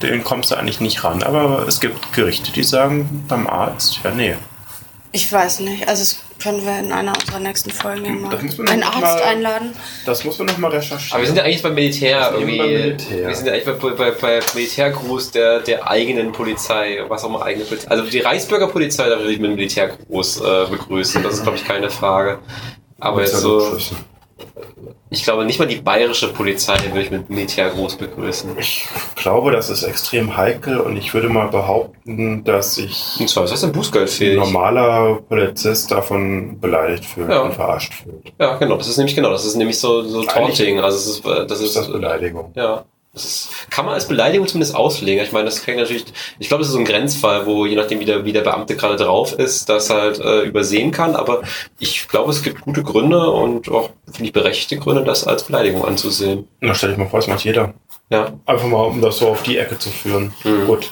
Den 0.00 0.24
kommst 0.24 0.50
du 0.50 0.56
eigentlich 0.56 0.80
nicht 0.80 1.04
ran. 1.04 1.22
Aber 1.22 1.64
es 1.68 1.78
gibt 1.80 2.12
Gerichte, 2.12 2.50
die 2.52 2.64
sagen 2.64 3.24
beim 3.28 3.46
Arzt, 3.46 4.00
ja 4.02 4.10
nee. 4.10 4.34
Ich 5.12 5.30
weiß 5.30 5.60
nicht. 5.60 5.86
Also 5.88 6.02
das 6.02 6.16
können 6.42 6.64
wir 6.64 6.78
in 6.78 6.90
einer 6.90 7.12
unserer 7.18 7.38
nächsten 7.38 7.70
Folgen 7.70 8.04
ja 8.04 8.12
mal 8.12 8.36
einen 8.68 8.82
Arzt 8.82 9.00
mal- 9.00 9.22
einladen. 9.22 9.72
Das 10.06 10.24
muss 10.24 10.38
man 10.38 10.46
noch 10.48 10.58
mal 10.58 10.70
recherchieren. 10.70 11.12
Aber 11.12 11.20
wir 11.20 11.26
sind 11.26 11.36
ja 11.36 11.44
eigentlich 11.44 11.62
beim 11.62 11.74
Militär 11.74 12.18
Wir 12.18 12.24
sind 12.24 12.34
irgendwie. 12.40 12.58
beim 12.58 12.68
Militär. 12.70 13.28
Wir 13.28 13.34
sind 13.34 13.46
ja 13.46 13.52
eigentlich 13.52 13.64
bei, 13.78 13.90
bei, 13.90 14.10
bei 14.12 14.40
Militärgruß 14.54 15.30
der, 15.32 15.60
der 15.60 15.88
eigenen 15.88 16.32
Polizei, 16.32 17.02
was 17.08 17.22
auch 17.24 17.28
immer 17.28 17.42
eigene 17.42 17.64
Polizei. 17.66 17.88
Also 17.90 18.04
die 18.04 18.20
Reichsbürgerpolizei, 18.20 19.08
da 19.08 19.18
würde 19.18 19.32
ich 19.32 19.38
mit 19.38 19.50
dem 19.50 19.56
Militärgruß 19.56 20.40
äh, 20.40 20.66
begrüßen. 20.70 21.22
Das 21.22 21.34
ist, 21.34 21.42
glaube 21.42 21.58
ich, 21.58 21.64
keine 21.64 21.90
Frage. 21.90 22.38
Aber 22.98 23.20
jetzt 23.20 23.36
so, 23.36 23.76
ich 25.10 25.24
glaube 25.24 25.44
nicht 25.44 25.58
mal 25.58 25.66
die 25.68 25.76
bayerische 25.76 26.28
Polizei 26.32 26.76
würde 26.88 27.02
ich 27.02 27.10
mit 27.10 27.28
Militärgruß 27.30 27.96
begrüßen. 27.96 28.50
Ich 28.58 28.86
glaube, 29.16 29.50
das 29.52 29.68
ist 29.70 29.82
extrem 29.82 30.36
heikel 30.36 30.78
und 30.80 30.96
ich 30.96 31.12
würde 31.14 31.28
mal 31.28 31.48
behaupten, 31.48 32.44
dass 32.44 32.76
sich 32.76 33.16
Und 33.20 33.28
zwar 33.28 33.44
ist 33.44 33.52
das 33.52 33.64
ein 33.64 33.72
Bußgeld 33.72 34.08
ein 34.08 34.08
fähig. 34.08 34.38
normaler 34.38 35.16
Polizist 35.28 35.90
davon 35.90 36.58
beleidigt 36.60 37.04
fühlt 37.04 37.30
Ja. 37.30 37.40
und 37.42 37.52
verarscht 37.54 37.92
fühlt. 37.94 38.32
Ja, 38.38 38.56
genau. 38.56 38.76
Das 38.76 38.88
ist 38.88 38.96
nämlich 38.96 39.14
genau. 39.14 39.30
Das 39.30 39.44
ist 39.44 39.56
nämlich 39.56 39.78
so, 39.78 40.02
so 40.02 40.22
Taunting. 40.22 40.80
Also 40.80 40.96
es 40.98 41.06
ist, 41.18 41.26
äh, 41.26 41.46
das 41.46 41.46
Das 41.48 41.60
ist, 41.60 41.66
ist 41.68 41.76
das 41.76 41.92
Beleidigung. 41.92 42.52
Ja. 42.54 42.84
Das 43.14 43.24
ist, 43.26 43.70
kann 43.70 43.84
man 43.84 43.92
als 43.92 44.08
Beleidigung 44.08 44.46
zumindest 44.46 44.74
auslegen. 44.74 45.22
Ich 45.22 45.32
meine, 45.32 45.44
das 45.44 45.62
kann 45.62 45.76
natürlich, 45.76 46.06
ich 46.38 46.48
glaube, 46.48 46.62
das 46.62 46.68
ist 46.68 46.72
so 46.72 46.78
ein 46.78 46.86
Grenzfall, 46.86 47.44
wo 47.44 47.66
je 47.66 47.76
nachdem, 47.76 48.00
wie 48.00 48.06
der, 48.06 48.24
wie 48.24 48.32
der 48.32 48.40
Beamte 48.40 48.74
gerade 48.74 48.96
drauf 48.96 49.34
ist, 49.34 49.68
das 49.68 49.90
halt 49.90 50.18
äh, 50.18 50.44
übersehen 50.44 50.92
kann. 50.92 51.14
Aber 51.14 51.42
ich 51.78 52.08
glaube, 52.08 52.30
es 52.30 52.42
gibt 52.42 52.62
gute 52.62 52.82
Gründe 52.82 53.30
und 53.30 53.68
auch, 53.68 53.90
finde 54.06 54.24
ich, 54.24 54.32
berechtigte 54.32 54.78
Gründe, 54.78 55.04
das 55.04 55.26
als 55.26 55.44
Beleidigung 55.44 55.84
anzusehen. 55.84 56.48
Na, 56.62 56.74
stell 56.74 56.88
dich 56.88 56.98
mal 56.98 57.06
vor, 57.06 57.18
das 57.18 57.28
macht 57.28 57.44
jeder. 57.44 57.74
Ja. 58.08 58.32
Einfach 58.46 58.66
mal, 58.66 58.80
um 58.80 59.02
das 59.02 59.18
so 59.18 59.28
auf 59.28 59.42
die 59.42 59.58
Ecke 59.58 59.78
zu 59.78 59.90
führen. 59.90 60.32
Mhm. 60.44 60.66
Gut. 60.66 60.90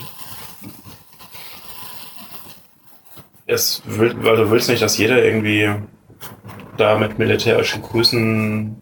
Es 3.47 3.81
will, 3.85 4.15
weil 4.21 4.35
du 4.37 4.51
willst 4.51 4.69
nicht, 4.69 4.83
dass 4.83 4.95
jeder 4.95 5.23
irgendwie 5.23 5.71
da 6.77 6.99
mit 6.99 7.17
militärischen 7.17 7.81
Grüßen 7.81 8.79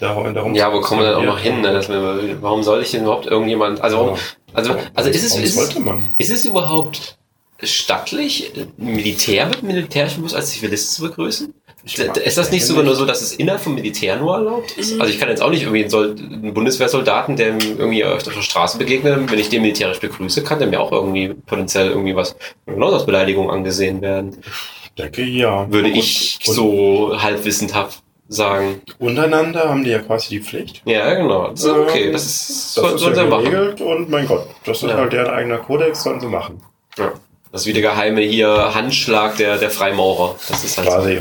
darum, 0.00 0.34
darum 0.34 0.54
Ja, 0.54 0.72
wo 0.72 0.80
kommen 0.80 1.00
wir 1.00 1.08
denn 1.08 1.16
auch 1.16 1.24
noch 1.24 1.38
hin? 1.38 1.60
Ne? 1.60 1.72
Dass 1.72 1.88
wir, 1.88 2.38
warum 2.40 2.62
soll 2.62 2.82
ich 2.82 2.90
denn 2.90 3.02
überhaupt 3.02 3.26
irgendjemand, 3.26 3.80
also, 3.80 3.98
warum, 3.98 4.18
also, 4.52 4.74
also 4.94 5.10
ist 5.10 5.24
es, 5.24 5.36
ist? 5.36 5.78
Ist 6.18 6.30
es 6.30 6.44
überhaupt 6.44 7.18
stattlich, 7.62 8.52
Militär 8.76 9.46
mit 9.46 9.62
militärischen 9.62 10.22
Bus 10.22 10.34
als 10.34 10.50
Zivilist 10.50 10.94
zu 10.94 11.02
begrüßen? 11.02 11.52
Ist 11.84 12.36
das 12.36 12.50
nicht 12.50 12.62
ich 12.62 12.66
sogar 12.66 12.82
nur 12.82 12.94
so, 12.94 13.06
dass 13.06 13.22
es 13.22 13.32
innerhalb 13.32 13.62
vom 13.62 13.74
Militär 13.74 14.16
nur 14.16 14.34
erlaubt 14.34 14.72
ist? 14.72 15.00
Also 15.00 15.12
ich 15.12 15.18
kann 15.18 15.28
jetzt 15.28 15.40
auch 15.40 15.50
nicht 15.50 15.62
irgendwie 15.62 15.82
einen, 15.82 15.90
Sol 15.90 16.14
einen 16.18 16.52
Bundeswehrsoldaten, 16.52 17.36
der 17.36 17.48
irgendwie 17.58 18.04
auf 18.04 18.22
der 18.22 18.32
Straße 18.32 18.78
begegnet, 18.78 19.30
wenn 19.30 19.38
ich 19.38 19.48
den 19.48 19.62
militärisch 19.62 20.00
begrüße, 20.00 20.42
kann 20.42 20.58
der 20.58 20.68
mir 20.68 20.80
auch 20.80 20.92
irgendwie 20.92 21.28
potenziell 21.28 21.88
irgendwie 21.88 22.14
was 22.14 22.36
genau 22.66 22.92
als 22.92 23.06
Beleidigung 23.06 23.50
angesehen 23.50 24.02
werden. 24.02 24.36
Ich 24.84 24.90
denke, 25.02 25.22
ja. 25.22 25.70
Würde 25.70 25.88
Und- 25.88 25.96
ich 25.96 26.40
so 26.42 27.12
halbwissendhaft 27.16 28.02
sagen. 28.28 28.82
Untereinander 28.98 29.68
haben 29.68 29.84
die 29.84 29.90
ja 29.90 30.00
quasi 30.00 30.28
die 30.28 30.40
Pflicht. 30.40 30.82
Ja, 30.84 31.14
genau. 31.14 31.48
Das 31.48 31.60
ist 31.60 31.66
Ähm, 31.66 31.80
okay. 31.82 32.12
Das 32.12 32.26
ist, 32.26 32.48
Das 32.48 32.74
soll, 32.74 32.94
ist 32.94 33.00
sollen 33.00 33.16
ja 33.16 33.22
sie 33.24 33.28
machen. 33.28 33.44
geregelt 33.44 33.80
und 33.80 34.10
mein 34.10 34.26
Gott, 34.26 34.46
das 34.64 34.82
ist 34.82 34.90
Ja. 34.90 34.96
halt 34.96 35.12
deren 35.12 35.30
eigener 35.32 35.58
Kodex, 35.58 36.02
sollen 36.02 36.20
sie 36.20 36.26
machen. 36.26 36.62
Ja. 36.96 37.12
Das 37.52 37.62
ist 37.62 37.66
wie 37.66 37.72
der 37.72 37.82
geheime 37.82 38.20
hier 38.20 38.74
Handschlag 38.74 39.36
der, 39.38 39.56
der 39.56 39.70
Freimaurer. 39.70 40.34
Das 40.48 40.62
ist 40.64 40.76
halt 40.76 40.88
so. 40.88 40.94
Quasi. 40.94 41.20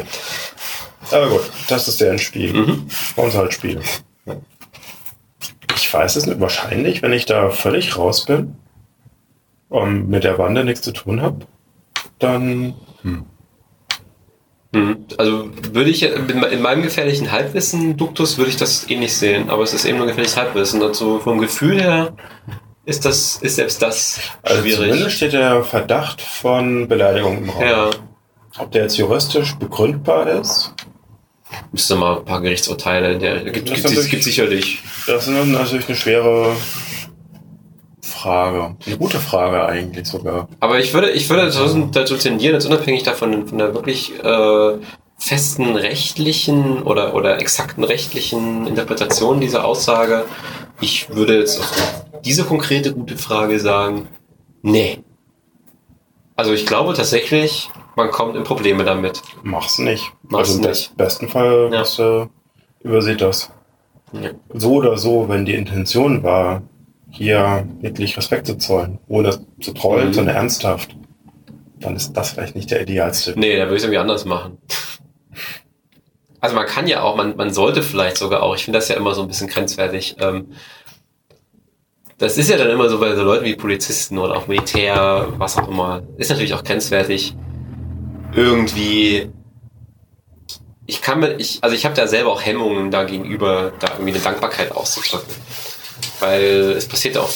Aber 1.12 1.30
gut, 1.30 1.50
das 1.70 1.88
ist 1.88 2.02
deren 2.02 2.20
Spiel. 2.20 2.52
Mhm. 2.52 2.88
Uns 3.16 3.36
halt 3.36 3.54
Spiel. 3.54 3.80
Ich 5.76 5.94
weiß 5.94 6.16
es 6.18 6.26
nicht. 6.26 6.40
Wahrscheinlich, 6.42 7.02
wenn 7.02 7.14
ich 7.14 7.26
da 7.26 7.50
völlig 7.50 7.98
raus 7.98 8.26
bin 8.26 8.56
und 9.70 10.10
mit 10.10 10.24
der 10.26 10.34
Bande 10.34 10.66
nichts 10.66 10.82
zu 10.82 10.92
tun 10.92 11.22
habe, 11.22 11.46
dann 12.20 12.74
Hm. 13.04 13.26
Also 15.18 15.50
würde 15.74 15.90
ich 15.90 16.04
in 16.04 16.62
meinem 16.62 16.82
gefährlichen 16.84 17.32
Halbwissen-Duktus 17.32 18.38
würde 18.38 18.52
ich 18.52 18.58
das 18.58 18.90
eh 18.90 18.98
nicht 18.98 19.16
sehen, 19.16 19.50
aber 19.50 19.64
es 19.64 19.74
ist 19.74 19.86
eben 19.86 19.98
nur 19.98 20.08
gefährliches 20.08 20.38
Halbwissen. 20.38 20.82
Also 20.82 21.20
vom 21.20 21.40
Gefühl 21.40 21.82
her 21.82 22.14
ist 22.86 23.06
das, 23.06 23.38
ist 23.38 23.56
selbst 23.56 23.82
das 23.82 24.20
also 24.44 24.62
schwierig. 24.62 24.90
zumindest 24.90 25.16
steht 25.18 25.34
der 25.34 25.64
Verdacht 25.64 26.22
von 26.22 26.88
Beleidigung 26.88 27.40
im 27.40 27.50
Raum. 27.50 27.62
Ja, 27.62 27.90
Ob 28.60 28.72
der 28.72 28.84
jetzt 28.84 28.98
juristisch 28.98 29.56
begründbar 29.56 30.28
ist, 30.28 30.74
müsste 31.72 31.96
mal 31.96 32.20
ein 32.20 32.26
paar 32.26 32.42
Gerichtsurteile, 32.42 33.18
der 33.18 33.44
gibt, 33.44 33.66
gibt 33.66 34.24
sicherlich. 34.24 34.80
das 35.06 35.28
ist 35.28 35.34
natürlich 35.34 35.88
eine 35.88 35.98
schwere 35.98 36.56
Frage. 38.18 38.76
Eine 38.86 38.98
gute 38.98 39.20
Frage 39.20 39.66
eigentlich 39.66 40.08
sogar. 40.08 40.48
Aber 40.60 40.80
ich 40.80 40.94
würde, 40.94 41.12
ich 41.12 41.30
würde 41.30 41.52
dazu, 41.92 42.16
tendieren, 42.18 42.56
jetzt 42.56 42.66
unabhängig 42.66 43.04
davon, 43.04 43.48
von 43.48 43.58
der 43.58 43.74
wirklich 43.74 44.12
äh, 44.24 44.78
festen 45.18 45.76
rechtlichen 45.76 46.84
oder, 46.84 47.14
oder 47.16 47.40
exakten 47.40 47.84
rechtlichen 47.84 48.68
Interpretation 48.68 49.40
dieser 49.40 49.66
Aussage, 49.66 50.26
ich 50.82 51.10
würde 51.10 51.40
jetzt 51.40 51.60
auf 51.60 52.06
diese 52.24 52.44
konkrete 52.44 52.94
gute 52.94 53.18
Frage 53.18 53.60
sagen, 53.60 54.08
nee. 54.62 55.00
Also 56.36 56.54
ich 56.54 56.66
glaube 56.66 56.94
tatsächlich, 56.94 57.70
man 57.96 58.12
kommt 58.12 58.36
in 58.36 58.44
Probleme 58.44 58.84
damit. 58.84 59.22
Mach's 59.44 59.80
nicht. 59.80 60.04
Mach's 60.24 60.50
also 60.50 60.62
im 60.62 60.70
nicht. 60.70 60.96
besten 60.98 61.28
Fall 61.30 61.70
Ja. 61.72 61.80
hast 61.80 61.98
du 61.98 62.30
übersieht 62.84 63.22
das. 63.22 63.50
Ja. 64.14 64.30
So 64.54 64.74
oder 64.76 64.98
so, 64.98 65.28
wenn 65.30 65.46
die 65.46 65.56
Intention 65.56 66.24
war, 66.24 66.62
hier 67.10 67.68
wirklich 67.82 68.16
Respekt 68.18 68.48
zu 68.48 68.58
zollen, 68.58 69.00
ohne 69.08 69.40
zu 69.62 69.74
trollen, 69.74 70.10
Mhm. 70.10 70.14
sondern 70.14 70.36
ernsthaft, 70.36 70.96
dann 71.80 71.96
ist 71.96 72.14
das 72.14 72.32
vielleicht 72.32 72.56
nicht 72.56 72.72
der 72.72 72.82
idealste. 72.82 73.34
Nee, 73.38 73.56
da 73.56 73.64
würde 73.64 73.76
ich 73.76 73.80
es 73.80 73.84
irgendwie 73.84 74.00
anders 74.00 74.26
machen. 74.26 74.58
Also 76.40 76.56
man 76.56 76.68
kann 76.68 76.88
ja 76.88 77.02
auch, 77.02 77.16
man, 77.16 77.36
man 77.36 77.52
sollte 77.54 77.82
vielleicht 77.82 78.18
sogar 78.18 78.44
auch, 78.44 78.56
ich 78.56 78.64
finde 78.66 78.78
das 78.80 78.88
ja 78.90 78.96
immer 78.96 79.14
so 79.16 79.22
ein 79.24 79.28
bisschen 79.28 79.48
grenzwertig. 79.48 80.16
Ähm, 80.20 80.48
das 82.20 82.38
ist 82.38 82.50
ja 82.50 82.58
dann 82.58 82.70
immer 82.70 82.90
so 82.90 83.00
bei 83.00 83.16
so 83.16 83.24
Leuten 83.24 83.46
wie 83.46 83.56
Polizisten 83.56 84.18
oder 84.18 84.36
auch 84.36 84.48
Militär, 84.48 85.28
was 85.38 85.58
auch 85.58 85.68
immer, 85.68 86.04
ist 86.18 86.30
natürlich 86.30 86.54
auch 86.54 86.64
grenzwertig. 86.64 87.36
Irgendwie, 88.34 89.30
ich 90.86 91.02
kann 91.02 91.20
mir, 91.20 91.36
ich, 91.38 91.60
also 91.62 91.76
ich 91.76 91.86
habe 91.86 91.96
da 91.96 92.08
selber 92.08 92.32
auch 92.32 92.44
Hemmungen 92.44 92.92
da 92.92 93.04
gegenüber, 93.04 93.72
da 93.80 93.94
irgendwie 93.94 94.14
eine 94.14 94.22
Dankbarkeit 94.22 94.72
auszudrücken. 94.72 95.34
Weil 96.20 96.74
es 96.78 96.88
passiert 96.88 97.18
auch 97.18 97.30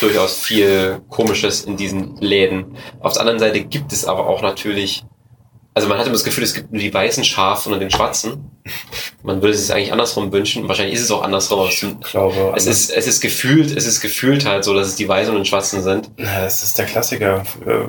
durchaus 0.00 0.38
viel 0.38 1.00
Komisches 1.08 1.62
in 1.62 1.76
diesen 1.76 2.16
Läden. 2.16 2.76
Auf 3.00 3.12
der 3.14 3.22
anderen 3.22 3.38
Seite 3.38 3.60
gibt 3.64 3.92
es 3.92 4.04
aber 4.04 4.26
auch 4.26 4.42
natürlich, 4.42 5.04
also 5.72 5.88
man 5.88 5.98
hat 5.98 6.06
immer 6.06 6.14
das 6.14 6.24
Gefühl, 6.24 6.44
es 6.44 6.54
gibt 6.54 6.72
nur 6.72 6.80
die 6.80 6.92
weißen 6.92 7.24
Schafe 7.24 7.70
und 7.70 7.80
den 7.80 7.90
schwarzen. 7.90 8.50
Man 9.22 9.40
würde 9.40 9.54
es 9.54 9.66
sich 9.66 9.74
eigentlich 9.74 9.92
andersrum 9.92 10.32
wünschen. 10.32 10.68
Wahrscheinlich 10.68 10.94
ist 10.94 11.02
es 11.02 11.10
auch 11.10 11.22
andersrum. 11.22 11.68
es 11.68 11.82
Ich 11.82 12.10
glaube, 12.10 12.52
es 12.56 12.66
ist, 12.66 12.90
es 12.90 13.06
ist 13.06 13.20
gefühlt, 13.20 13.76
es 13.76 13.86
ist 13.86 14.00
gefühlt 14.00 14.46
halt 14.46 14.64
so, 14.64 14.74
dass 14.74 14.88
es 14.88 14.96
die 14.96 15.08
Weißen 15.08 15.32
und 15.32 15.40
den 15.40 15.46
Schwarzen 15.46 15.82
sind. 15.82 16.10
Das 16.16 16.62
ist 16.62 16.78
der 16.78 16.86
Klassiker. 16.86 17.44
Äh, 17.66 17.88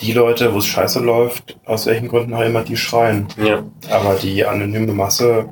Die 0.00 0.12
Leute, 0.12 0.54
wo 0.54 0.58
es 0.58 0.66
scheiße 0.66 1.00
läuft, 1.00 1.58
aus 1.64 1.86
welchen 1.86 2.08
Gründen 2.08 2.34
auch 2.34 2.42
immer, 2.42 2.62
die 2.62 2.76
schreien. 2.76 3.26
Ja. 3.36 3.64
Aber 3.90 4.14
die 4.14 4.44
anonyme 4.44 4.92
Masse, 4.92 5.48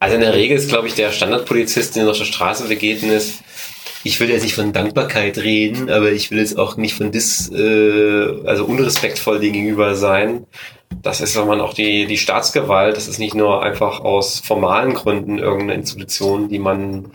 Also 0.00 0.14
in 0.14 0.20
der 0.20 0.34
Regel 0.34 0.56
ist, 0.56 0.68
glaube 0.68 0.86
ich, 0.86 0.94
der 0.94 1.10
Standardpolizist, 1.10 1.96
den 1.96 2.08
auf 2.08 2.18
der 2.18 2.24
Straße 2.24 2.68
begegnet 2.68 3.12
ist, 3.12 3.42
ich 4.04 4.20
will 4.20 4.30
jetzt 4.30 4.44
nicht 4.44 4.54
von 4.54 4.72
Dankbarkeit 4.72 5.38
reden, 5.38 5.90
aber 5.90 6.12
ich 6.12 6.30
will 6.30 6.38
jetzt 6.38 6.56
auch 6.56 6.76
nicht 6.76 6.94
von 6.94 7.10
dis, 7.10 7.50
äh, 7.50 8.46
also 8.46 8.64
unrespektvoll 8.64 9.40
dem 9.40 9.52
gegenüber 9.52 9.96
sein. 9.96 10.46
Das 11.02 11.20
ist, 11.20 11.36
wenn 11.36 11.48
man 11.48 11.60
auch 11.60 11.74
die, 11.74 12.06
die 12.06 12.16
Staatsgewalt, 12.16 12.96
das 12.96 13.08
ist 13.08 13.18
nicht 13.18 13.34
nur 13.34 13.62
einfach 13.62 14.00
aus 14.00 14.40
formalen 14.40 14.94
Gründen 14.94 15.38
irgendeine 15.38 15.74
Institution, 15.74 16.48
die 16.48 16.60
man 16.60 17.10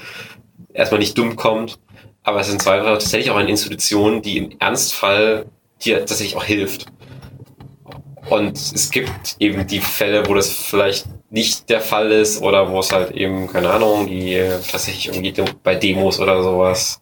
erstmal 0.73 0.99
nicht 0.99 1.18
dumm 1.18 1.35
kommt, 1.35 1.80
aber 2.23 2.41
es 2.41 2.47
ist 2.47 2.53
in 2.53 2.60
Zweifel 2.60 2.85
tatsächlich 2.85 3.31
auch 3.31 3.38
eine 3.38 3.49
Institution, 3.49 4.22
die 4.22 4.38
im 4.38 4.49
Ernstfall 4.60 5.45
dir 5.84 5.99
tatsächlich 5.99 6.35
auch 6.35 6.45
hilft. 6.45 6.88
Und 8.30 8.57
es 8.57 8.91
gibt 8.91 9.35
eben 9.39 9.68
die 9.68 9.81
Fälle, 9.81 10.27
wo 10.27 10.34
das 10.34 10.49
vielleicht 10.49 11.05
nicht 11.34 11.68
der 11.69 11.81
Fall 11.81 12.11
ist 12.11 12.43
oder 12.43 12.69
wo 12.69 12.80
es 12.80 12.91
halt 12.91 13.11
eben, 13.11 13.47
keine 13.51 13.72
Ahnung, 13.72 14.05
die 14.05 14.35
äh, 14.35 14.60
tatsächlich 14.69 15.07
irgendwie 15.07 15.34
bei 15.64 15.73
Demos 15.73 16.19
oder 16.19 16.43
sowas 16.43 17.01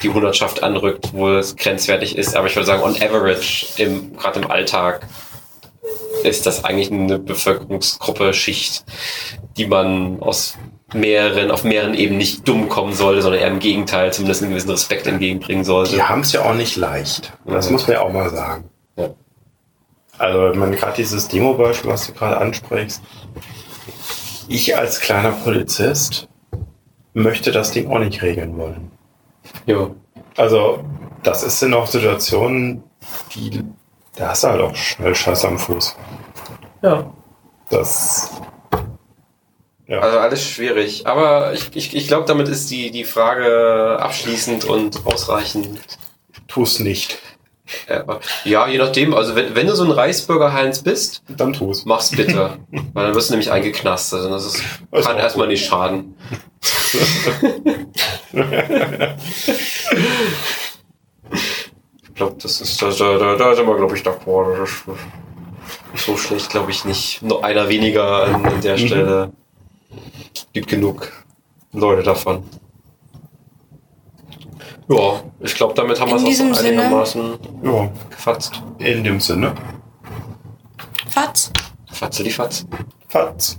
die 0.00 0.10
Hundertschaft 0.10 0.62
anrückt, 0.62 1.10
wo 1.12 1.30
es 1.30 1.56
grenzwertig 1.56 2.16
ist. 2.16 2.36
Aber 2.36 2.46
ich 2.46 2.54
würde 2.54 2.66
sagen, 2.66 2.84
on 2.84 2.94
average, 3.02 3.66
im, 3.78 4.16
gerade 4.16 4.38
im 4.40 4.48
Alltag, 4.50 5.06
ist 6.22 6.46
das 6.46 6.64
eigentlich 6.64 6.92
eine 6.92 7.18
Bevölkerungsgruppe, 7.18 8.32
Schicht, 8.32 8.84
die 9.56 9.66
man 9.66 10.20
aus 10.20 10.56
mehreren, 10.94 11.50
auf 11.50 11.64
mehreren 11.64 11.94
Ebenen 11.94 12.18
nicht 12.18 12.46
dumm 12.46 12.68
kommen 12.68 12.92
sollte, 12.92 13.22
sondern 13.22 13.40
eher 13.40 13.48
im 13.48 13.58
Gegenteil, 13.58 14.12
zumindest 14.12 14.42
einen 14.42 14.52
gewissen 14.52 14.70
Respekt 14.70 15.08
entgegenbringen 15.08 15.64
sollte. 15.64 15.96
die 15.96 16.02
haben 16.02 16.20
es 16.20 16.32
ja 16.32 16.42
auch 16.44 16.54
nicht 16.54 16.76
leicht. 16.76 17.32
Das 17.44 17.66
Mhm. 17.66 17.72
muss 17.72 17.88
man 17.88 17.96
ja 17.96 18.02
auch 18.02 18.12
mal 18.12 18.30
sagen. 18.30 18.70
Ja. 18.96 19.08
Also, 20.18 20.42
wenn 20.42 20.58
man 20.60 20.72
gerade 20.76 20.94
dieses 20.96 21.26
Demo-Beispiel, 21.26 21.90
was 21.90 22.06
du 22.06 22.12
gerade 22.12 22.36
ansprichst, 22.38 23.02
ich 24.48 24.76
als 24.76 25.00
kleiner 25.00 25.32
Polizist 25.32 26.28
möchte 27.12 27.52
das 27.52 27.72
Ding 27.72 27.90
auch 27.90 27.98
nicht 27.98 28.22
regeln 28.22 28.56
wollen. 28.58 28.90
Ja. 29.66 29.90
Also, 30.36 30.84
das 31.22 31.42
ist 31.42 31.60
sind 31.60 31.74
auch 31.74 31.86
Situationen, 31.86 32.82
die, 33.34 33.62
da 34.16 34.30
hast 34.30 34.44
du 34.44 34.48
halt 34.48 34.60
auch 34.60 34.74
schnell 34.74 35.14
Scheiß 35.14 35.44
am 35.44 35.58
Fuß. 35.58 35.96
ja. 36.82 37.12
Das, 37.70 38.30
ja. 39.86 40.00
Also 40.00 40.18
alles 40.18 40.42
schwierig. 40.48 41.06
Aber 41.06 41.52
ich, 41.52 41.74
ich, 41.74 41.94
ich 41.94 42.08
glaube, 42.08 42.26
damit 42.26 42.48
ist 42.48 42.70
die, 42.70 42.90
die 42.90 43.04
Frage 43.04 43.98
abschließend 44.00 44.64
und 44.64 45.04
ausreichend. 45.06 45.80
tu's 46.48 46.78
nicht. 46.78 47.18
Äh, 47.86 48.02
Ja, 48.44 48.68
je 48.68 48.78
nachdem. 48.78 49.14
Also 49.14 49.34
wenn, 49.36 49.54
wenn 49.54 49.66
du 49.66 49.74
so 49.74 49.84
ein 49.84 49.90
Reichsbürger-Heinz 49.90 50.82
bist, 50.82 51.22
Dann 51.28 51.52
tu's. 51.54 51.84
mach's 51.86 52.10
bitte. 52.10 52.58
Weil 52.92 53.06
dann 53.06 53.14
wirst 53.14 53.30
du 53.30 53.34
nämlich 53.34 53.50
eingeknastet. 53.50 54.22
Und 54.24 54.30
das 54.32 54.44
ist, 54.46 54.62
Das 54.90 55.06
kann 55.06 55.16
erstmal 55.16 55.46
nicht 55.48 55.64
schaden. 55.66 56.14
ich 62.08 62.14
glaube, 62.14 62.36
das 62.40 62.60
ist, 62.60 62.80
da, 62.82 62.90
da, 62.90 63.36
da, 63.36 63.54
sind 63.54 63.66
wir, 63.66 63.76
glaube 63.76 63.96
ich, 63.96 64.02
d'accord. 64.02 64.68
So 65.96 66.16
schlecht, 66.16 66.50
glaube 66.50 66.70
ich, 66.70 66.84
nicht. 66.84 67.22
Nur 67.22 67.44
einer 67.44 67.68
weniger 67.68 68.24
an, 68.24 68.44
an 68.46 68.60
der 68.60 68.74
Mhm. 68.78 68.86
Stelle. 68.86 69.32
Gibt 70.52 70.68
genug 70.68 71.12
Leute 71.72 72.02
davon. 72.02 72.44
Ja, 74.88 75.20
ich 75.40 75.54
glaube, 75.54 75.74
damit 75.74 75.98
haben 76.00 76.10
wir 76.10 76.18
In 76.18 76.26
es 76.26 76.40
auch 76.40 76.46
so 76.46 76.54
Sinne- 76.54 76.82
einigermaßen 76.82 77.38
Ja, 77.62 77.90
gefatzt. 78.10 78.62
in 78.78 79.02
dem 79.04 79.18
Sinne. 79.20 79.54
Fatz. 81.08 81.50
Fatze 81.90 82.22
die 82.24 82.30
Fatz. 82.30 82.66
Fatz. 83.08 83.58